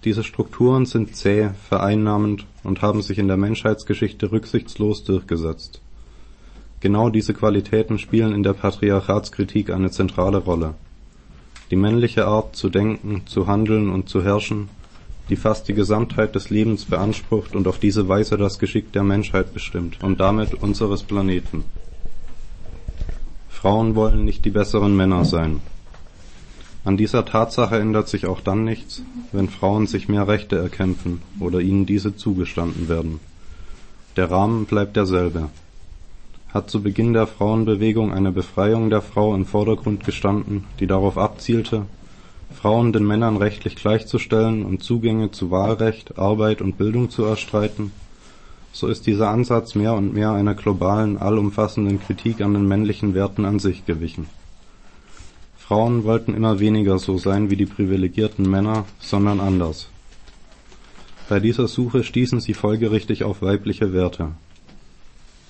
Diese 0.06 0.24
Strukturen 0.24 0.86
sind 0.86 1.16
zäh, 1.16 1.50
vereinnahmend 1.68 2.46
und 2.64 2.84
haben 2.84 3.02
sich 3.02 3.18
in 3.18 3.28
der 3.28 3.38
Menschheitsgeschichte 3.38 4.32
rücksichtslos 4.32 5.04
durchgesetzt. 5.04 5.82
Genau 6.80 7.10
diese 7.10 7.34
Qualitäten 7.34 7.98
spielen 7.98 8.32
in 8.32 8.44
der 8.44 8.54
Patriarchatskritik 8.54 9.72
eine 9.72 9.90
zentrale 9.90 10.38
Rolle. 10.38 10.76
Die 11.72 11.76
männliche 11.76 12.28
Art 12.28 12.56
zu 12.56 12.70
denken, 12.70 13.24
zu 13.26 13.48
handeln 13.48 13.90
und 13.90 14.08
zu 14.08 14.24
herrschen, 14.24 14.70
die 15.30 15.36
fast 15.36 15.68
die 15.68 15.74
Gesamtheit 15.74 16.36
des 16.36 16.52
Lebens 16.52 16.86
beansprucht 16.86 17.56
und 17.56 17.68
auf 17.68 17.80
diese 17.80 18.08
Weise 18.08 18.38
das 18.38 18.60
Geschick 18.60 18.92
der 18.94 19.02
Menschheit 19.02 19.56
bestimmt 19.56 20.04
und 20.04 20.20
damit 20.20 20.54
unseres 20.54 21.02
Planeten. 21.02 21.64
Frauen 23.50 23.96
wollen 23.96 24.24
nicht 24.24 24.46
die 24.46 24.52
besseren 24.52 24.96
Männer 24.96 25.26
sein. 25.26 25.62
An 26.86 26.98
dieser 26.98 27.26
Tatsache 27.26 27.80
ändert 27.80 28.08
sich 28.08 28.28
auch 28.28 28.42
dann 28.42 28.64
nichts, 28.64 29.02
wenn 29.32 29.50
Frauen 29.50 29.88
sich 29.88 30.08
mehr 30.08 30.28
Rechte 30.28 30.56
erkämpfen 30.56 31.24
oder 31.40 31.60
ihnen 31.60 31.88
diese 31.88 32.16
zugestanden 32.16 32.88
werden. 32.88 33.20
Der 34.18 34.30
Rahmen 34.30 34.66
bleibt 34.66 34.96
derselbe. 34.96 35.50
Hat 36.54 36.70
zu 36.70 36.84
Beginn 36.84 37.14
der 37.14 37.26
Frauenbewegung 37.26 38.14
eine 38.14 38.32
Befreiung 38.32 38.92
der 38.92 39.02
Frau 39.02 39.34
im 39.34 39.48
Vordergrund 39.48 40.06
gestanden, 40.06 40.66
die 40.80 40.86
darauf 40.86 41.18
abzielte, 41.18 41.88
Frauen 42.54 42.94
den 42.94 43.08
Männern 43.08 43.38
rechtlich 43.38 43.76
gleichzustellen 43.76 44.64
und 44.64 44.84
Zugänge 44.84 45.32
zu 45.32 45.50
Wahlrecht, 45.50 46.20
Arbeit 46.20 46.62
und 46.62 46.78
Bildung 46.78 47.10
zu 47.10 47.24
erstreiten, 47.24 47.94
so 48.72 48.88
ist 48.88 49.08
dieser 49.08 49.30
Ansatz 49.30 49.74
mehr 49.74 49.96
und 49.96 50.14
mehr 50.14 50.34
einer 50.34 50.54
globalen, 50.54 51.18
allumfassenden 51.18 52.00
Kritik 52.00 52.42
an 52.42 52.54
den 52.54 52.68
männlichen 52.68 53.16
Werten 53.16 53.44
an 53.44 53.58
sich 53.58 53.88
gewichen 53.88 54.28
Frauen 55.68 56.04
wollten 56.04 56.36
immer 56.36 56.60
weniger 56.60 57.00
so 57.00 57.18
sein 57.18 57.50
wie 57.50 57.56
die 57.56 57.66
privilegierten 57.66 58.48
Männer, 58.48 58.86
sondern 59.00 59.40
anders. 59.40 59.90
Bei 61.28 61.40
dieser 61.40 61.68
Suche 61.68 62.04
stießen 62.04 62.40
sie 62.40 62.54
folgerichtig 62.54 63.24
auf 63.24 63.42
weibliche 63.42 63.92
Werte. 63.92 64.34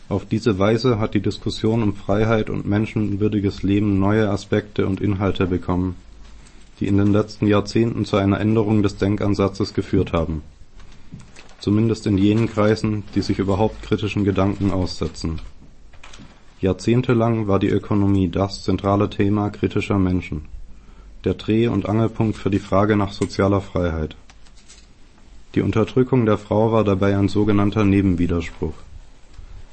Auf 0.08 0.26
diese 0.26 0.58
Weise 0.58 1.00
hat 1.00 1.16
die 1.16 1.20
Diskussion 1.20 1.84
um 1.84 1.94
Freiheit 1.94 2.50
und 2.50 2.66
menschenwürdiges 2.66 3.62
Leben 3.64 4.00
neue 4.00 4.30
Aspekte 4.30 4.88
und 4.88 5.02
Inhalte 5.02 5.48
bekommen, 5.48 5.98
die 6.80 6.88
in 6.88 6.96
den 6.96 7.12
letzten 7.12 7.48
Jahrzehnten 7.48 8.06
zu 8.06 8.16
einer 8.16 8.40
Änderung 8.40 8.84
des 8.84 8.96
Denkansatzes 8.96 9.74
geführt 9.74 10.14
haben. 10.14 10.44
Zumindest 11.60 12.08
in 12.08 12.18
jenen 12.18 12.48
Kreisen, 12.48 13.04
die 13.16 13.22
sich 13.22 13.40
überhaupt 13.40 13.82
kritischen 13.82 14.24
Gedanken 14.24 14.72
aussetzen 14.72 15.42
Jahrzehntelang 16.62 17.48
war 17.48 17.60
die 17.60 17.70
Ökonomie 17.70 18.30
das 18.30 18.64
zentrale 18.64 19.10
Thema 19.10 19.50
kritischer 19.50 20.00
Menschen, 20.00 20.46
der 21.26 21.34
Dreh- 21.34 21.68
und 21.68 21.90
Angelpunkt 21.90 22.38
für 22.38 22.50
die 22.50 22.60
Frage 22.60 22.96
nach 22.96 23.12
sozialer 23.12 23.60
Freiheit. 23.60 24.16
Die 25.54 25.62
Unterdrückung 25.62 26.26
der 26.26 26.38
Frau 26.38 26.72
war 26.72 26.86
dabei 26.86 27.18
ein 27.18 27.28
sogenannter 27.28 27.84
Nebenwiderspruch. 27.84 28.74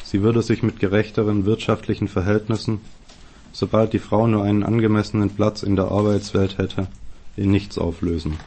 Sie 0.02 0.22
würde 0.22 0.42
sich 0.42 0.64
mit 0.64 0.80
gerechteren 0.80 1.44
wirtschaftlichen 1.44 2.08
Verhältnissen, 2.08 2.80
sobald 3.52 3.92
die 3.92 4.00
Frau 4.00 4.26
nur 4.26 4.42
einen 4.42 4.64
angemessenen 4.64 5.30
Platz 5.30 5.62
in 5.62 5.76
der 5.76 5.86
Arbeitswelt 5.86 6.58
hätte, 6.58 6.88
in 7.36 7.52
nichts 7.52 7.78
auflösen. 7.78 8.38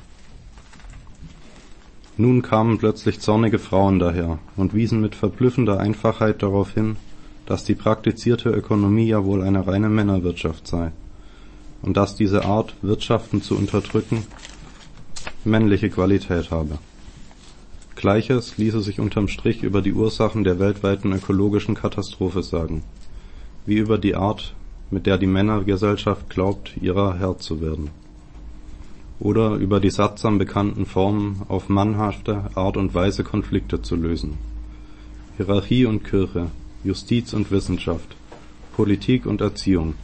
Nun 2.17 2.41
kamen 2.41 2.77
plötzlich 2.77 3.21
zornige 3.21 3.59
Frauen 3.59 3.99
daher 3.99 4.39
und 4.57 4.73
wiesen 4.73 4.99
mit 4.99 5.15
verblüffender 5.15 5.79
Einfachheit 5.79 6.43
darauf 6.43 6.73
hin 6.73 6.97
dass 7.45 7.63
die 7.63 7.75
praktizierte 7.75 8.49
Ökonomie 8.49 9.07
ja 9.07 9.23
wohl 9.23 9.43
eine 9.43 9.67
reine 9.67 9.89
Männerwirtschaft 9.89 10.67
sei 10.67 10.91
und 11.81 11.95
dass 11.97 12.15
diese 12.15 12.45
Art, 12.45 12.75
Wirtschaften 12.81 13.41
zu 13.41 13.55
unterdrücken, 13.55 14.23
männliche 15.43 15.89
Qualität 15.89 16.49
habe. 16.51 16.79
Gleiches 17.95 18.57
ließe 18.57 18.81
sich 18.81 18.99
unterm 18.99 19.27
Strich 19.27 19.63
über 19.63 19.81
die 19.81 19.93
Ursachen 19.93 20.43
der 20.43 20.59
weltweiten 20.59 21.13
ökologischen 21.13 21.75
Katastrophe 21.75 22.43
sagen, 22.43 22.83
wie 23.65 23.77
über 23.77 23.97
die 23.97 24.15
Art, 24.15 24.53
mit 24.91 25.05
der 25.05 25.17
die 25.17 25.27
Männergesellschaft 25.27 26.29
glaubt, 26.29 26.75
ihrer 26.81 27.17
Herr 27.17 27.37
zu 27.37 27.61
werden. 27.61 27.89
Oder 29.19 29.55
über 29.55 29.79
die 29.79 29.91
sattsam 29.91 30.37
bekannten 30.37 30.85
Formen, 30.85 31.43
auf 31.47 31.69
mannhafte 31.69 32.49
Art 32.55 32.75
und 32.75 32.93
Weise 32.93 33.23
Konflikte 33.23 33.81
zu 33.81 33.95
lösen. 33.95 34.37
Hierarchie 35.37 35.85
und 35.85 36.03
Kirche, 36.03 36.47
Justiz 36.85 37.33
und 37.33 37.49
Wissenschaft, 37.49 38.15
Politik 38.75 39.25
und 39.25 39.41
Erziehung. 39.41 39.95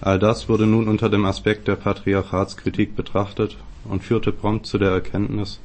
All 0.00 0.18
das 0.18 0.48
wurde 0.48 0.66
nun 0.66 0.88
unter 0.88 1.08
dem 1.08 1.24
Aspekt 1.24 1.68
der 1.68 1.76
Patriarchatskritik 1.76 2.96
betrachtet 2.96 3.56
und 3.84 4.02
führte 4.02 4.32
prompt 4.32 4.66
zu 4.66 4.78
der 4.78 4.90
Erkenntnis, 4.90 5.60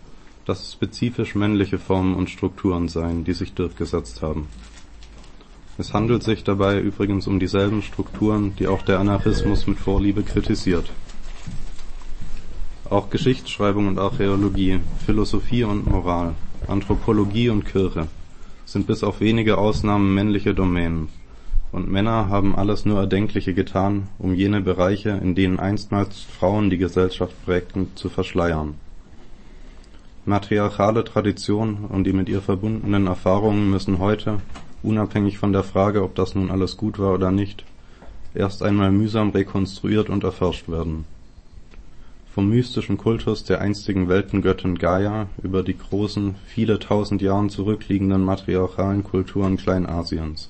dass 0.46 0.62
es 0.62 0.74
spezifisch 0.74 1.34
männliche 1.34 1.80
Formen 1.80 2.14
und 2.14 2.30
Strukturen 2.30 2.90
seien, 2.90 3.24
die 3.24 3.34
sich 3.34 3.54
durchgesetzt 3.54 4.22
haben. 4.22 4.48
Es 5.80 5.96
handelt 5.96 6.22
sich 6.22 6.44
dabei 6.44 6.80
übrigens 6.80 7.26
um 7.26 7.40
dieselben 7.40 7.82
Strukturen, 7.82 8.56
die 8.60 8.68
auch 8.68 8.84
der 8.84 9.00
Anarchismus 9.00 9.66
mit 9.66 9.80
Vorliebe 9.80 10.22
kritisiert. 10.22 10.92
Auch 12.88 13.10
Geschichtsschreibung 13.10 13.88
und 13.88 13.98
Archäologie, 13.98 14.80
Philosophie 15.08 15.64
und 15.64 15.88
Moral, 15.88 16.36
Anthropologie 16.68 17.50
und 17.50 17.66
Kirche 17.66 18.08
sind 18.72 18.86
bis 18.86 19.04
auf 19.04 19.20
wenige 19.20 19.58
Ausnahmen 19.58 20.14
männliche 20.14 20.54
Domänen, 20.54 21.10
und 21.72 21.90
Männer 21.90 22.30
haben 22.30 22.56
alles 22.56 22.86
nur 22.86 23.00
Erdenkliche 23.00 23.54
getan, 23.54 24.08
um 24.20 24.34
jene 24.34 24.62
Bereiche, 24.62 25.10
in 25.10 25.34
denen 25.34 25.60
einstmals 25.60 26.22
Frauen 26.22 26.70
die 26.70 26.78
Gesellschaft 26.78 27.34
prägten, 27.46 27.88
zu 27.96 28.10
verschleiern. 28.10 28.76
Matriarchale 30.26 31.04
Tradition 31.04 31.86
und 31.90 32.04
die 32.04 32.14
mit 32.14 32.30
ihr 32.30 32.42
verbundenen 32.42 33.08
Erfahrungen 33.08 33.70
müssen 33.72 33.98
heute, 33.98 34.40
unabhängig 34.84 35.40
von 35.40 35.52
der 35.52 35.64
Frage, 35.64 36.04
ob 36.04 36.14
das 36.14 36.36
nun 36.36 36.52
alles 36.52 36.78
gut 36.78 37.00
war 37.00 37.14
oder 37.14 37.32
nicht, 37.32 37.66
erst 38.36 38.62
einmal 38.62 38.92
mühsam 38.92 39.32
rekonstruiert 39.32 40.10
und 40.10 40.24
erforscht 40.24 40.70
werden 40.70 41.06
vom 42.34 42.50
mystischen 42.50 42.98
Kultus 42.98 43.44
der 43.44 43.60
einstigen 43.60 44.08
Weltengöttin 44.08 44.78
Gaia 44.78 45.28
über 45.42 45.64
die 45.64 45.78
großen, 45.78 46.36
viele 46.46 46.80
tausend 46.80 47.22
Jahren 47.22 47.50
zurückliegenden 47.50 48.24
matriarchalen 48.24 49.04
Kulturen 49.04 49.58
Kleinasiens 49.58 50.50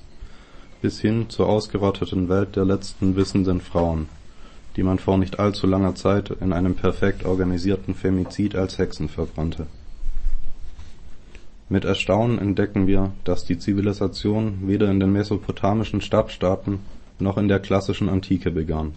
bis 0.82 1.00
hin 1.00 1.28
zur 1.28 1.48
ausgerotteten 1.48 2.28
Welt 2.28 2.56
der 2.56 2.64
letzten 2.64 3.16
wissenden 3.16 3.60
Frauen, 3.60 4.08
die 4.76 4.82
man 4.82 4.98
vor 4.98 5.18
nicht 5.18 5.38
allzu 5.38 5.66
langer 5.66 5.94
Zeit 5.94 6.30
in 6.30 6.52
einem 6.52 6.74
perfekt 6.74 7.24
organisierten 7.24 7.94
Femizid 7.94 8.54
als 8.54 8.78
Hexen 8.78 9.08
verbrannte. 9.08 9.66
Mit 11.68 11.84
Erstaunen 11.84 12.38
entdecken 12.38 12.86
wir, 12.86 13.12
dass 13.24 13.44
die 13.44 13.58
Zivilisation 13.58 14.66
weder 14.66 14.90
in 14.90 15.00
den 15.00 15.12
mesopotamischen 15.12 16.00
Stadtstaaten 16.00 16.80
noch 17.18 17.36
in 17.36 17.48
der 17.48 17.60
klassischen 17.60 18.08
Antike 18.08 18.50
begann 18.50 18.94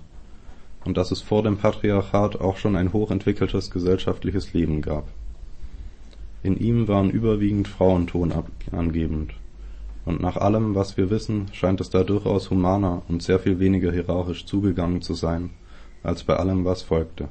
und 0.85 0.97
dass 0.97 1.11
es 1.11 1.21
vor 1.21 1.43
dem 1.43 1.57
Patriarchat 1.57 2.39
auch 2.41 2.57
schon 2.57 2.75
ein 2.75 2.93
hochentwickeltes 2.93 3.71
gesellschaftliches 3.71 4.53
Leben 4.53 4.81
gab. 4.81 5.07
In 6.43 6.57
ihm 6.57 6.87
waren 6.87 7.09
überwiegend 7.09 7.67
Frauen 7.67 8.07
tonangebend, 8.07 9.33
und 10.05 10.21
nach 10.21 10.35
allem, 10.35 10.75
was 10.75 10.97
wir 10.97 11.09
wissen, 11.09 11.47
scheint 11.53 11.79
es 11.79 11.89
da 11.89 12.03
durchaus 12.03 12.49
humaner 12.49 13.03
und 13.07 13.23
sehr 13.23 13.39
viel 13.39 13.59
weniger 13.59 13.91
hierarchisch 13.91 14.45
zugegangen 14.45 15.01
zu 15.01 15.13
sein, 15.13 15.51
als 16.03 16.23
bei 16.23 16.35
allem, 16.35 16.65
was 16.65 16.81
folgte. 16.81 17.29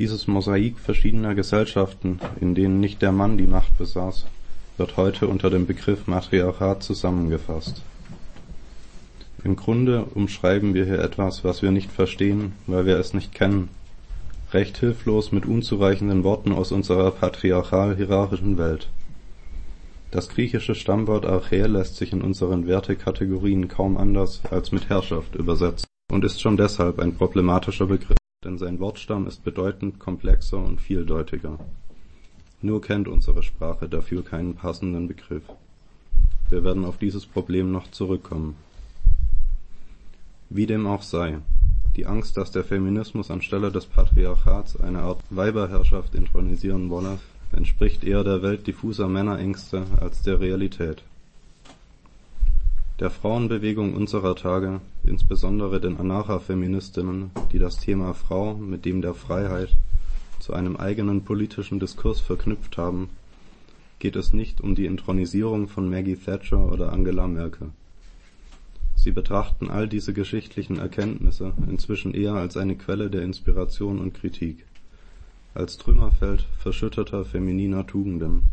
Dieses 0.00 0.26
Mosaik 0.26 0.80
verschiedener 0.80 1.36
Gesellschaften, 1.36 2.18
in 2.40 2.56
denen 2.56 2.80
nicht 2.80 3.00
der 3.00 3.12
Mann 3.12 3.38
die 3.38 3.46
Macht 3.46 3.78
besaß, 3.78 4.26
wird 4.76 4.96
heute 4.96 5.28
unter 5.28 5.50
dem 5.50 5.66
Begriff 5.66 6.08
Matriarchat 6.08 6.82
zusammengefasst 6.82 7.80
im 9.44 9.56
Grunde 9.56 10.04
umschreiben 10.06 10.72
wir 10.72 10.86
hier 10.86 10.98
etwas, 10.98 11.44
was 11.44 11.62
wir 11.62 11.70
nicht 11.70 11.92
verstehen, 11.92 12.52
weil 12.66 12.86
wir 12.86 12.98
es 12.98 13.12
nicht 13.12 13.34
kennen, 13.34 13.68
recht 14.52 14.78
hilflos 14.78 15.32
mit 15.32 15.44
unzureichenden 15.44 16.24
Worten 16.24 16.52
aus 16.52 16.72
unserer 16.72 17.10
patriarchal-hierarchischen 17.10 18.56
Welt. 18.56 18.88
Das 20.10 20.28
griechische 20.28 20.74
Stammwort 20.74 21.26
Archä 21.26 21.66
lässt 21.66 21.96
sich 21.96 22.12
in 22.12 22.22
unseren 22.22 22.66
Wertekategorien 22.66 23.68
kaum 23.68 23.96
anders 23.96 24.40
als 24.50 24.72
mit 24.72 24.88
Herrschaft 24.88 25.34
übersetzen 25.34 25.88
und 26.10 26.24
ist 26.24 26.40
schon 26.40 26.56
deshalb 26.56 26.98
ein 26.98 27.16
problematischer 27.16 27.86
Begriff, 27.86 28.16
denn 28.44 28.56
sein 28.56 28.80
Wortstamm 28.80 29.26
ist 29.26 29.44
bedeutend 29.44 29.98
komplexer 29.98 30.58
und 30.58 30.80
vieldeutiger. 30.80 31.58
Nur 32.62 32.80
kennt 32.80 33.08
unsere 33.08 33.42
Sprache 33.42 33.88
dafür 33.88 34.24
keinen 34.24 34.54
passenden 34.54 35.06
Begriff. 35.08 35.42
Wir 36.48 36.64
werden 36.64 36.84
auf 36.84 36.96
dieses 36.96 37.26
Problem 37.26 37.72
noch 37.72 37.90
zurückkommen. 37.90 38.56
Wie 40.56 40.66
dem 40.66 40.86
auch 40.86 41.02
sei, 41.02 41.38
die 41.96 42.06
Angst, 42.06 42.36
dass 42.36 42.52
der 42.52 42.62
Feminismus 42.62 43.28
anstelle 43.28 43.72
des 43.72 43.86
Patriarchats 43.86 44.80
eine 44.80 45.00
Art 45.00 45.20
Weiberherrschaft 45.30 46.14
intronisieren 46.14 46.90
wolle, 46.90 47.18
entspricht 47.50 48.04
eher 48.04 48.22
der 48.22 48.40
Welt 48.40 48.64
diffuser 48.68 49.08
Männerängste 49.08 49.82
als 50.00 50.22
der 50.22 50.38
Realität. 50.38 51.02
Der 53.00 53.10
Frauenbewegung 53.10 53.94
unserer 53.94 54.36
Tage, 54.36 54.80
insbesondere 55.02 55.80
den 55.80 55.96
Anarcha-Feministinnen, 55.96 57.32
die 57.50 57.58
das 57.58 57.78
Thema 57.78 58.14
Frau 58.14 58.54
mit 58.54 58.84
dem 58.84 59.02
der 59.02 59.14
Freiheit 59.14 59.70
zu 60.38 60.52
einem 60.52 60.76
eigenen 60.76 61.24
politischen 61.24 61.80
Diskurs 61.80 62.20
verknüpft 62.20 62.78
haben, 62.78 63.08
geht 63.98 64.14
es 64.14 64.32
nicht 64.32 64.60
um 64.60 64.76
die 64.76 64.86
Inthronisierung 64.86 65.66
von 65.66 65.90
Maggie 65.90 66.14
Thatcher 66.14 66.70
oder 66.70 66.92
Angela 66.92 67.26
Merkel. 67.26 67.72
Sie 68.94 69.10
betrachten 69.10 69.70
all 69.70 69.88
diese 69.88 70.12
geschichtlichen 70.12 70.78
Erkenntnisse 70.78 71.52
inzwischen 71.68 72.14
eher 72.14 72.34
als 72.34 72.56
eine 72.56 72.76
Quelle 72.76 73.10
der 73.10 73.22
Inspiration 73.22 73.98
und 73.98 74.14
Kritik, 74.14 74.64
als 75.54 75.76
Trümmerfeld 75.76 76.46
verschütteter 76.58 77.24
femininer 77.24 77.86
Tugenden, 77.86 78.44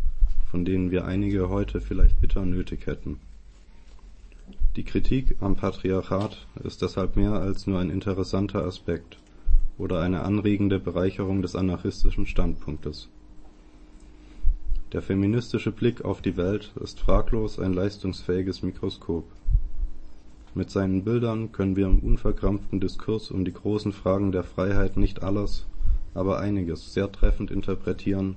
von 0.50 0.66
denen 0.66 0.92
wir 0.92 1.06
einige 1.06 1.50
heute 1.50 1.82
vielleicht 1.82 2.20
bitter 2.20 2.46
nötig 2.46 2.86
hätten. 2.86 3.20
Die 4.76 4.84
Kritik 4.84 5.36
am 5.42 5.56
Patriarchat 5.56 6.48
ist 6.64 6.82
deshalb 6.82 7.16
mehr 7.16 7.34
als 7.34 7.68
nur 7.68 7.80
ein 7.80 7.90
interessanter 7.90 8.64
Aspekt 8.64 9.18
oder 9.78 10.02
eine 10.02 10.22
anregende 10.22 10.80
Bereicherung 10.80 11.42
des 11.42 11.56
anarchistischen 11.56 12.26
Standpunktes. 12.26 13.10
Der 14.94 15.02
feministische 15.02 15.72
Blick 15.72 16.04
auf 16.04 16.22
die 16.22 16.38
Welt 16.38 16.72
ist 16.82 17.00
fraglos 17.00 17.60
ein 17.60 17.74
leistungsfähiges 17.74 18.62
Mikroskop. 18.62 19.24
Mit 20.54 20.70
seinen 20.70 21.06
Bildern 21.06 21.54
können 21.54 21.78
wir 21.78 21.86
im 21.86 22.00
unverkrampften 22.00 22.82
Diskurs 22.82 23.32
um 23.32 23.46
die 23.46 23.54
großen 23.54 23.94
Fragen 23.94 24.34
der 24.34 24.44
Freiheit 24.44 24.98
nicht 24.98 25.24
alles, 25.24 25.66
aber 26.14 26.40
einiges 26.40 26.94
sehr 26.94 27.10
treffend 27.10 27.52
interpretieren, 27.52 28.36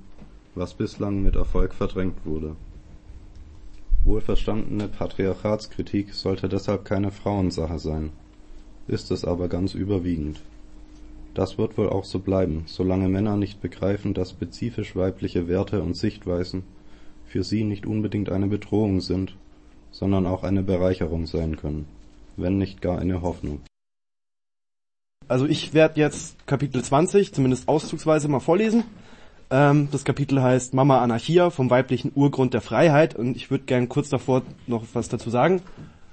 was 0.55 0.75
bislang 0.75 1.25
mit 1.25 1.35
Erfolg 1.35 1.75
verdrängt 1.75 2.25
wurde. 2.25 2.55
Wohlverstandene 4.05 4.87
Patriarchatskritik 4.87 6.15
sollte 6.15 6.49
deshalb 6.49 6.85
keine 6.85 7.11
Frauensache 7.11 7.81
sein, 7.81 8.11
ist 8.87 9.11
es 9.11 9.25
aber 9.25 9.49
ganz 9.49 9.75
überwiegend. 9.75 10.41
Das 11.35 11.59
wird 11.59 11.77
wohl 11.77 11.89
auch 11.89 12.05
so 12.05 12.21
bleiben, 12.21 12.63
solange 12.67 13.09
Männer 13.09 13.37
nicht 13.37 13.61
begreifen, 13.61 14.15
dass 14.15 14.31
spezifisch 14.31 14.95
weibliche 14.95 15.49
Werte 15.49 15.83
und 15.83 15.97
Sichtweisen 15.97 16.63
für 17.27 17.43
sie 17.43 17.65
nicht 17.65 17.87
unbedingt 17.87 18.29
eine 18.29 18.47
Bedrohung 18.47 19.01
sind, 19.01 19.35
sondern 19.91 20.27
auch 20.27 20.45
eine 20.45 20.63
Bereicherung 20.63 21.27
sein 21.27 21.57
können, 21.57 21.87
wenn 22.37 22.59
nicht 22.59 22.81
gar 22.81 22.99
eine 22.99 23.23
Hoffnung. 23.23 23.61
Also 25.27 25.47
ich 25.47 25.73
werde 25.73 26.01
jetzt 26.01 26.47
Kapitel 26.47 26.83
20, 26.83 27.33
zumindest 27.33 27.69
auszugsweise 27.69 28.29
mal 28.29 28.41
vorlesen. 28.41 28.85
Ähm, 29.51 29.89
das 29.91 30.05
Kapitel 30.05 30.43
heißt 30.43 30.75
Mama 30.75 31.01
Anarchia 31.03 31.51
vom 31.51 31.71
weiblichen 31.71 32.13
Urgrund 32.15 32.55
der 32.55 32.61
Freiheit 32.61 33.15
und 33.15 33.37
ich 33.37 33.51
würde 33.51 33.65
gern 33.65 33.89
kurz 33.89 34.11
davor 34.11 34.43
noch 34.67 34.85
was 34.93 35.09
dazu 35.09 35.31
sagen. 35.31 35.63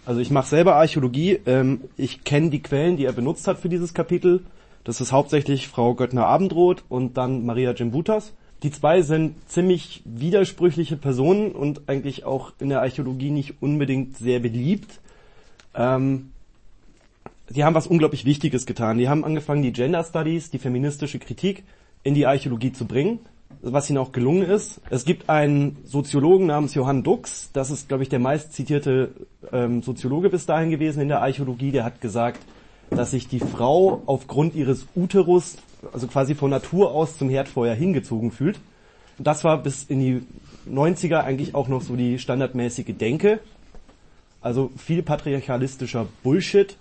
Also 0.06 0.20
ich 0.22 0.32
mache 0.32 0.48
selber 0.48 0.76
Archäologie, 0.76 1.40
ähm, 1.46 1.82
ich 1.98 2.24
kenne 2.24 2.50
die 2.50 2.62
Quellen, 2.62 2.98
die 2.98 3.06
er 3.06 3.14
benutzt 3.14 3.48
hat 3.48 3.60
für 3.60 3.70
dieses 3.70 3.94
Kapitel 3.94 4.42
das 4.84 5.00
ist 5.00 5.12
hauptsächlich 5.12 5.68
Frau 5.68 5.94
Göttner-Abendroth 5.94 6.84
und 6.90 7.18
dann 7.18 7.46
Maria 7.46 7.72
Jimbutas. 7.72 8.34
Die 8.64 8.72
zwei 8.72 9.02
sind 9.02 9.36
ziemlich 9.50 10.02
widersprüchliche 10.06 10.98
Personen 10.98 11.52
und 11.52 11.88
eigentlich 11.88 12.26
auch 12.26 12.54
in 12.60 12.70
der 12.70 12.82
Archäologie 12.82 13.32
nicht 13.32 13.62
unbedingt 13.62 14.18
sehr 14.18 14.40
beliebt. 14.40 15.01
Ähm, 15.76 16.32
die 17.50 17.64
haben 17.64 17.76
was 17.76 17.88
unglaublich 17.88 18.26
Wichtiges 18.26 18.66
getan. 18.66 18.98
Die 18.98 19.10
haben 19.10 19.26
angefangen, 19.26 19.62
die 19.62 19.74
Gender 19.74 20.04
Studies, 20.04 20.50
die 20.50 20.60
feministische 20.60 21.20
Kritik 21.20 21.64
in 22.04 22.14
die 22.14 22.26
Archäologie 22.26 22.72
zu 22.72 22.86
bringen, 22.86 23.20
was 23.62 23.90
ihnen 23.90 23.98
auch 23.98 24.12
gelungen 24.12 24.44
ist. 24.44 24.82
Es 24.90 25.06
gibt 25.06 25.30
einen 25.30 25.78
Soziologen 25.84 26.48
namens 26.48 26.74
Johann 26.74 27.04
Dux, 27.04 27.50
das 27.54 27.70
ist, 27.70 27.90
glaube 27.90 28.04
ich, 28.04 28.10
der 28.10 28.20
meist 28.20 28.54
zitierte 28.54 29.12
ähm, 29.52 29.82
Soziologe 29.84 30.30
bis 30.30 30.46
dahin 30.46 30.72
gewesen 30.72 31.02
in 31.02 31.10
der 31.10 31.22
Archäologie, 31.22 31.72
der 31.72 31.84
hat 31.84 32.02
gesagt, 32.02 32.40
dass 32.90 33.12
sich 33.12 33.28
die 33.28 33.40
Frau 33.40 34.02
aufgrund 34.06 34.56
ihres 34.56 34.88
Uterus, 34.96 35.58
also 35.94 36.08
quasi 36.08 36.36
von 36.36 36.50
Natur 36.50 36.92
aus 36.92 37.18
zum 37.18 37.30
Herdfeuer 37.30 37.76
hingezogen 37.76 38.32
fühlt. 38.32 38.60
Das 39.18 39.44
war 39.44 39.62
bis 39.62 39.84
in 39.84 40.00
die 40.00 40.24
90er 40.70 41.20
eigentlich 41.22 41.56
auch 41.56 41.68
noch 41.68 41.82
so 41.82 41.96
die 41.96 42.20
standardmäßige 42.20 42.96
Denke. 42.98 43.40
Also 44.42 44.72
viel 44.76 45.04
patriarchalistischer 45.04 46.08
Bullshit, 46.24 46.76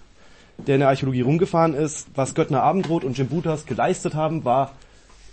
der 0.67 0.77
in 0.77 0.81
der 0.81 0.89
Archäologie 0.89 1.21
rumgefahren 1.21 1.75
ist. 1.75 2.09
Was 2.15 2.35
Göttner 2.35 2.63
Abendroth 2.63 3.05
und 3.05 3.17
Jim 3.17 3.29
Butas 3.29 3.67
geleistet 3.67 4.15
haben, 4.15 4.45
war, 4.45 4.73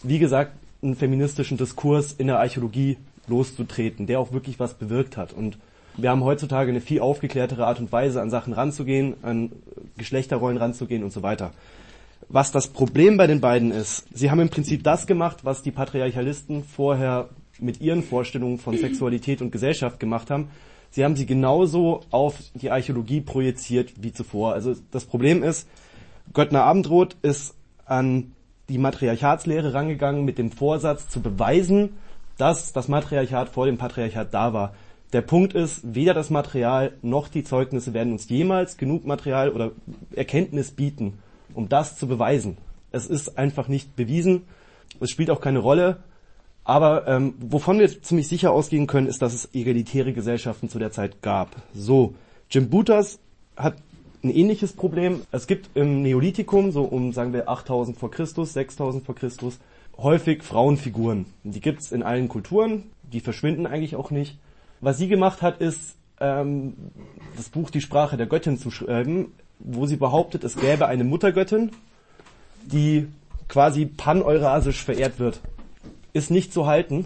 wie 0.03 0.19
gesagt, 0.19 0.51
einen 0.82 0.95
feministischen 0.95 1.57
Diskurs 1.57 2.13
in 2.13 2.28
der 2.28 2.39
Archäologie 2.39 2.97
loszutreten, 3.28 4.07
der 4.07 4.19
auch 4.19 4.32
wirklich 4.32 4.59
was 4.59 4.73
bewirkt 4.73 5.17
hat. 5.17 5.34
Und 5.34 5.57
wir 5.97 6.11
haben 6.11 6.23
heutzutage 6.23 6.69
eine 6.69 6.82
viel 6.82 6.99
aufgeklärtere 6.99 7.65
Art 7.65 7.80
und 7.80 7.91
Weise, 7.91 8.21
an 8.21 8.30
Sachen 8.30 8.53
ranzugehen, 8.53 9.15
an 9.23 9.51
Geschlechterrollen 9.97 10.57
ranzugehen 10.57 11.03
und 11.03 11.11
so 11.11 11.23
weiter. 11.23 11.53
Was 12.30 12.51
das 12.51 12.67
Problem 12.67 13.17
bei 13.17 13.25
den 13.25 13.41
beiden 13.41 13.71
ist, 13.71 14.05
sie 14.13 14.30
haben 14.30 14.39
im 14.39 14.49
Prinzip 14.49 14.84
das 14.84 15.07
gemacht, 15.07 15.39
was 15.43 15.63
die 15.63 15.71
Patriarchalisten 15.71 16.63
vorher 16.63 17.30
mit 17.59 17.82
ihren 17.82 18.03
Vorstellungen 18.03 18.59
von 18.59 18.78
Sexualität 18.78 19.41
und 19.41 19.51
Gesellschaft 19.51 19.99
gemacht 19.99 20.30
haben. 20.30 20.49
Sie 20.89 21.03
haben 21.03 21.15
sie 21.15 21.25
genauso 21.25 22.01
auf 22.11 22.35
die 22.53 22.71
Archäologie 22.71 23.21
projiziert 23.21 23.93
wie 24.01 24.13
zuvor. 24.13 24.53
Also 24.53 24.75
das 24.91 25.05
Problem 25.05 25.43
ist, 25.43 25.67
Göttner 26.33 26.63
Abendroth 26.63 27.15
ist 27.21 27.55
an 27.85 28.33
die 28.69 28.77
Matriarchatslehre 28.77 29.73
rangegangen 29.73 30.25
mit 30.25 30.38
dem 30.38 30.51
Vorsatz 30.51 31.07
zu 31.07 31.21
beweisen, 31.21 31.97
dass 32.38 32.73
das 32.73 32.88
Matriarchat 32.88 33.49
vor 33.49 33.65
dem 33.65 33.77
Patriarchat 33.77 34.33
da 34.33 34.53
war. 34.53 34.73
Der 35.13 35.21
Punkt 35.21 35.53
ist, 35.53 35.95
weder 35.95 36.13
das 36.13 36.29
Material 36.29 36.93
noch 37.01 37.29
die 37.29 37.43
Zeugnisse 37.43 37.93
werden 37.93 38.11
uns 38.11 38.27
jemals 38.27 38.77
genug 38.77 39.05
Material 39.05 39.51
oder 39.51 39.71
Erkenntnis 40.13 40.71
bieten, 40.71 41.19
um 41.53 41.69
das 41.69 41.97
zu 41.97 42.07
beweisen. 42.07 42.57
Es 42.91 43.07
ist 43.07 43.38
einfach 43.38 43.69
nicht 43.69 43.95
bewiesen. 43.95 44.43
Es 44.99 45.09
spielt 45.09 45.29
auch 45.29 45.39
keine 45.39 45.59
Rolle. 45.59 45.97
Aber 46.68 47.07
ähm, 47.07 47.36
wovon 47.39 47.80
wir 47.80 48.01
ziemlich 48.01 48.28
sicher 48.28 48.51
ausgehen 48.51 48.88
können, 48.88 49.07
ist, 49.07 49.22
dass 49.22 49.34
es 49.34 49.47
egalitäre 49.53 50.11
Gesellschaften 50.11 50.68
zu 50.68 50.80
der 50.80 50.91
Zeit 50.91 51.22
gab. 51.22 51.55
So, 51.74 52.15
Jim 52.49 52.70
Butas 52.70 53.20
hat 53.55 53.78
ein 54.22 54.32
ähnliches 54.32 54.74
Problem. 54.74 55.22
Es 55.32 55.47
gibt 55.47 55.70
im 55.78 56.01
Neolithikum, 56.01 56.74
so 56.74 56.84
um 56.84 57.13
sagen 57.13 57.32
wir 57.32 57.47
8000 57.47 57.97
vor 57.97 58.11
Christus, 58.11 58.51
6000 58.51 59.05
vor 59.05 59.15
Christus, 59.15 59.59
häufig 59.97 60.43
Frauenfiguren. 60.43 61.28
Die 61.45 61.61
gibt's 61.61 61.93
in 61.93 62.03
allen 62.03 62.28
Kulturen, 62.28 62.84
die 63.13 63.22
verschwinden 63.22 63.65
eigentlich 63.65 63.95
auch 63.95 64.11
nicht. 64.11 64.38
Was 64.82 64.97
sie 64.97 65.07
gemacht 65.07 65.41
hat, 65.41 65.61
ist, 65.61 65.95
ähm, 66.20 66.74
das 67.38 67.47
Buch 67.47 67.70
Die 67.70 67.80
Sprache 67.80 68.18
der 68.18 68.28
Göttin 68.28 68.57
zu 68.57 68.72
schreiben, 68.72 69.32
wo 69.59 69.86
sie 69.86 69.95
behauptet, 69.95 70.43
es 70.43 70.57
gäbe 70.57 70.88
eine 70.88 71.05
Muttergöttin, 71.05 71.72
die 72.65 73.07
quasi 73.47 73.86
pan-eurasisch 73.86 74.84
verehrt 74.84 75.18
wird. 75.18 75.39
Ist 76.18 76.32
nicht 76.32 76.51
zu 76.51 76.65
halten. 76.65 77.05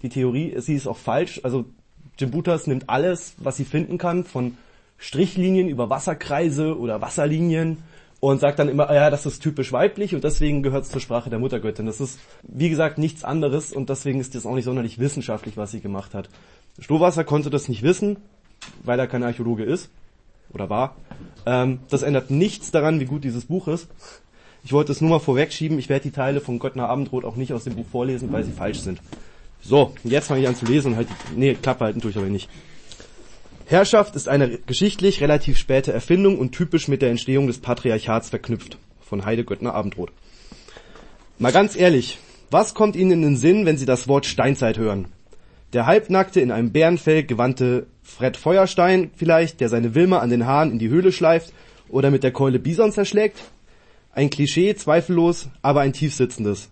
Die 0.00 0.08
Theorie, 0.08 0.54
sie 0.60 0.74
ist 0.74 0.86
auch 0.86 0.96
falsch. 0.96 1.42
Also 1.42 1.66
Jimbutas 2.18 2.66
nimmt 2.66 2.88
alles, 2.88 3.34
was 3.36 3.58
sie 3.58 3.66
finden 3.66 3.98
kann, 3.98 4.24
von 4.24 4.56
Strichlinien 4.96 5.68
über 5.68 5.90
Wasserkreise 5.90 6.78
oder 6.78 7.02
Wasserlinien 7.02 7.82
und 8.18 8.40
sagt 8.40 8.58
dann 8.58 8.70
immer, 8.70 8.90
ja, 8.94 9.10
das 9.10 9.26
ist 9.26 9.42
typisch 9.42 9.72
weiblich 9.72 10.14
und 10.14 10.24
deswegen 10.24 10.62
gehört 10.62 10.84
es 10.84 10.90
zur 10.90 11.02
Sprache 11.02 11.28
der 11.28 11.38
Muttergöttin. 11.38 11.84
Das 11.84 12.00
ist, 12.00 12.18
wie 12.42 12.70
gesagt, 12.70 12.96
nichts 12.96 13.24
anderes 13.24 13.74
und 13.74 13.90
deswegen 13.90 14.20
ist 14.20 14.34
das 14.34 14.46
auch 14.46 14.54
nicht 14.54 14.64
sonderlich 14.64 14.98
wissenschaftlich, 14.98 15.58
was 15.58 15.72
sie 15.72 15.80
gemacht 15.80 16.14
hat. 16.14 16.30
Stohwasser 16.78 17.24
konnte 17.24 17.50
das 17.50 17.68
nicht 17.68 17.82
wissen, 17.82 18.16
weil 18.84 18.98
er 18.98 19.06
kein 19.06 19.22
Archäologe 19.22 19.64
ist 19.64 19.90
oder 20.50 20.70
war. 20.70 20.96
Ähm, 21.44 21.80
das 21.90 22.02
ändert 22.02 22.30
nichts 22.30 22.70
daran, 22.70 23.00
wie 23.00 23.04
gut 23.04 23.22
dieses 23.22 23.44
Buch 23.44 23.68
ist. 23.68 23.90
Ich 24.62 24.72
wollte 24.72 24.92
es 24.92 25.00
nur 25.00 25.10
mal 25.10 25.18
vorwegschieben. 25.18 25.78
Ich 25.78 25.88
werde 25.88 26.04
die 26.04 26.10
Teile 26.10 26.40
von 26.40 26.58
Göttner 26.58 26.88
Abendrot 26.88 27.24
auch 27.24 27.36
nicht 27.36 27.52
aus 27.52 27.64
dem 27.64 27.74
Buch 27.74 27.86
vorlesen, 27.90 28.32
weil 28.32 28.44
sie 28.44 28.52
falsch 28.52 28.80
sind. 28.80 29.00
So, 29.62 29.94
jetzt 30.04 30.28
fange 30.28 30.40
ich 30.40 30.48
an 30.48 30.56
zu 30.56 30.66
lesen 30.66 30.92
und 30.92 30.96
halt 30.96 31.08
die, 31.08 31.38
nee, 31.38 31.54
Klappe 31.54 31.84
halten 31.84 32.00
tue 32.00 32.10
ich 32.10 32.16
aber 32.16 32.26
nicht. 32.26 32.48
Herrschaft 33.66 34.16
ist 34.16 34.28
eine 34.28 34.58
geschichtlich 34.58 35.20
relativ 35.20 35.56
späte 35.56 35.92
Erfindung 35.92 36.38
und 36.38 36.52
typisch 36.52 36.88
mit 36.88 37.02
der 37.02 37.10
Entstehung 37.10 37.46
des 37.46 37.58
Patriarchats 37.58 38.30
verknüpft. 38.30 38.78
Von 39.00 39.24
Heide 39.24 39.44
Göttner 39.44 39.74
Abendrot. 39.74 40.10
Mal 41.38 41.52
ganz 41.52 41.76
ehrlich, 41.76 42.18
was 42.50 42.74
kommt 42.74 42.96
Ihnen 42.96 43.12
in 43.12 43.22
den 43.22 43.36
Sinn, 43.36 43.66
wenn 43.66 43.78
Sie 43.78 43.86
das 43.86 44.08
Wort 44.08 44.26
Steinzeit 44.26 44.76
hören? 44.76 45.06
Der 45.72 45.86
halbnackte, 45.86 46.40
in 46.40 46.50
einem 46.50 46.72
Bärenfell 46.72 47.22
gewandte 47.22 47.86
Fred 48.02 48.36
Feuerstein 48.36 49.10
vielleicht, 49.16 49.60
der 49.60 49.68
seine 49.68 49.94
Wilma 49.94 50.18
an 50.18 50.30
den 50.30 50.46
Haaren 50.46 50.72
in 50.72 50.80
die 50.80 50.88
Höhle 50.88 51.12
schleift 51.12 51.52
oder 51.88 52.10
mit 52.10 52.24
der 52.24 52.32
Keule 52.32 52.58
Bison 52.58 52.90
zerschlägt? 52.90 53.40
Ein 54.12 54.28
Klischee, 54.28 54.74
zweifellos, 54.74 55.48
aber 55.62 55.82
ein 55.82 55.92
tiefsitzendes. 55.92 56.70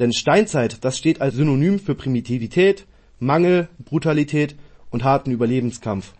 Denn 0.00 0.12
Steinzeit, 0.12 0.84
das 0.84 0.98
steht 0.98 1.20
als 1.20 1.36
Synonym 1.36 1.78
für 1.78 1.94
Primitivität, 1.94 2.86
Mangel, 3.20 3.68
Brutalität 3.78 4.56
und 4.90 5.04
harten 5.04 5.30
Überlebenskampf. 5.30 6.14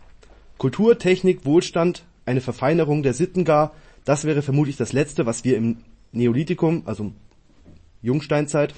Kultur, 0.57 0.97
Technik, 0.97 1.45
Wohlstand, 1.45 2.03
eine 2.25 2.39
Verfeinerung 2.39 3.03
der 3.03 3.13
Sitten 3.13 3.43
gar, 3.43 3.73
das 4.05 4.23
wäre 4.23 4.41
vermutlich 4.41 4.77
das 4.77 4.93
Letzte, 4.93 5.25
was 5.25 5.43
wir 5.43 5.57
im 5.57 5.77
Neolithikum, 6.13 6.83
also 6.85 7.11
Jungsteinzeit, 8.01 8.73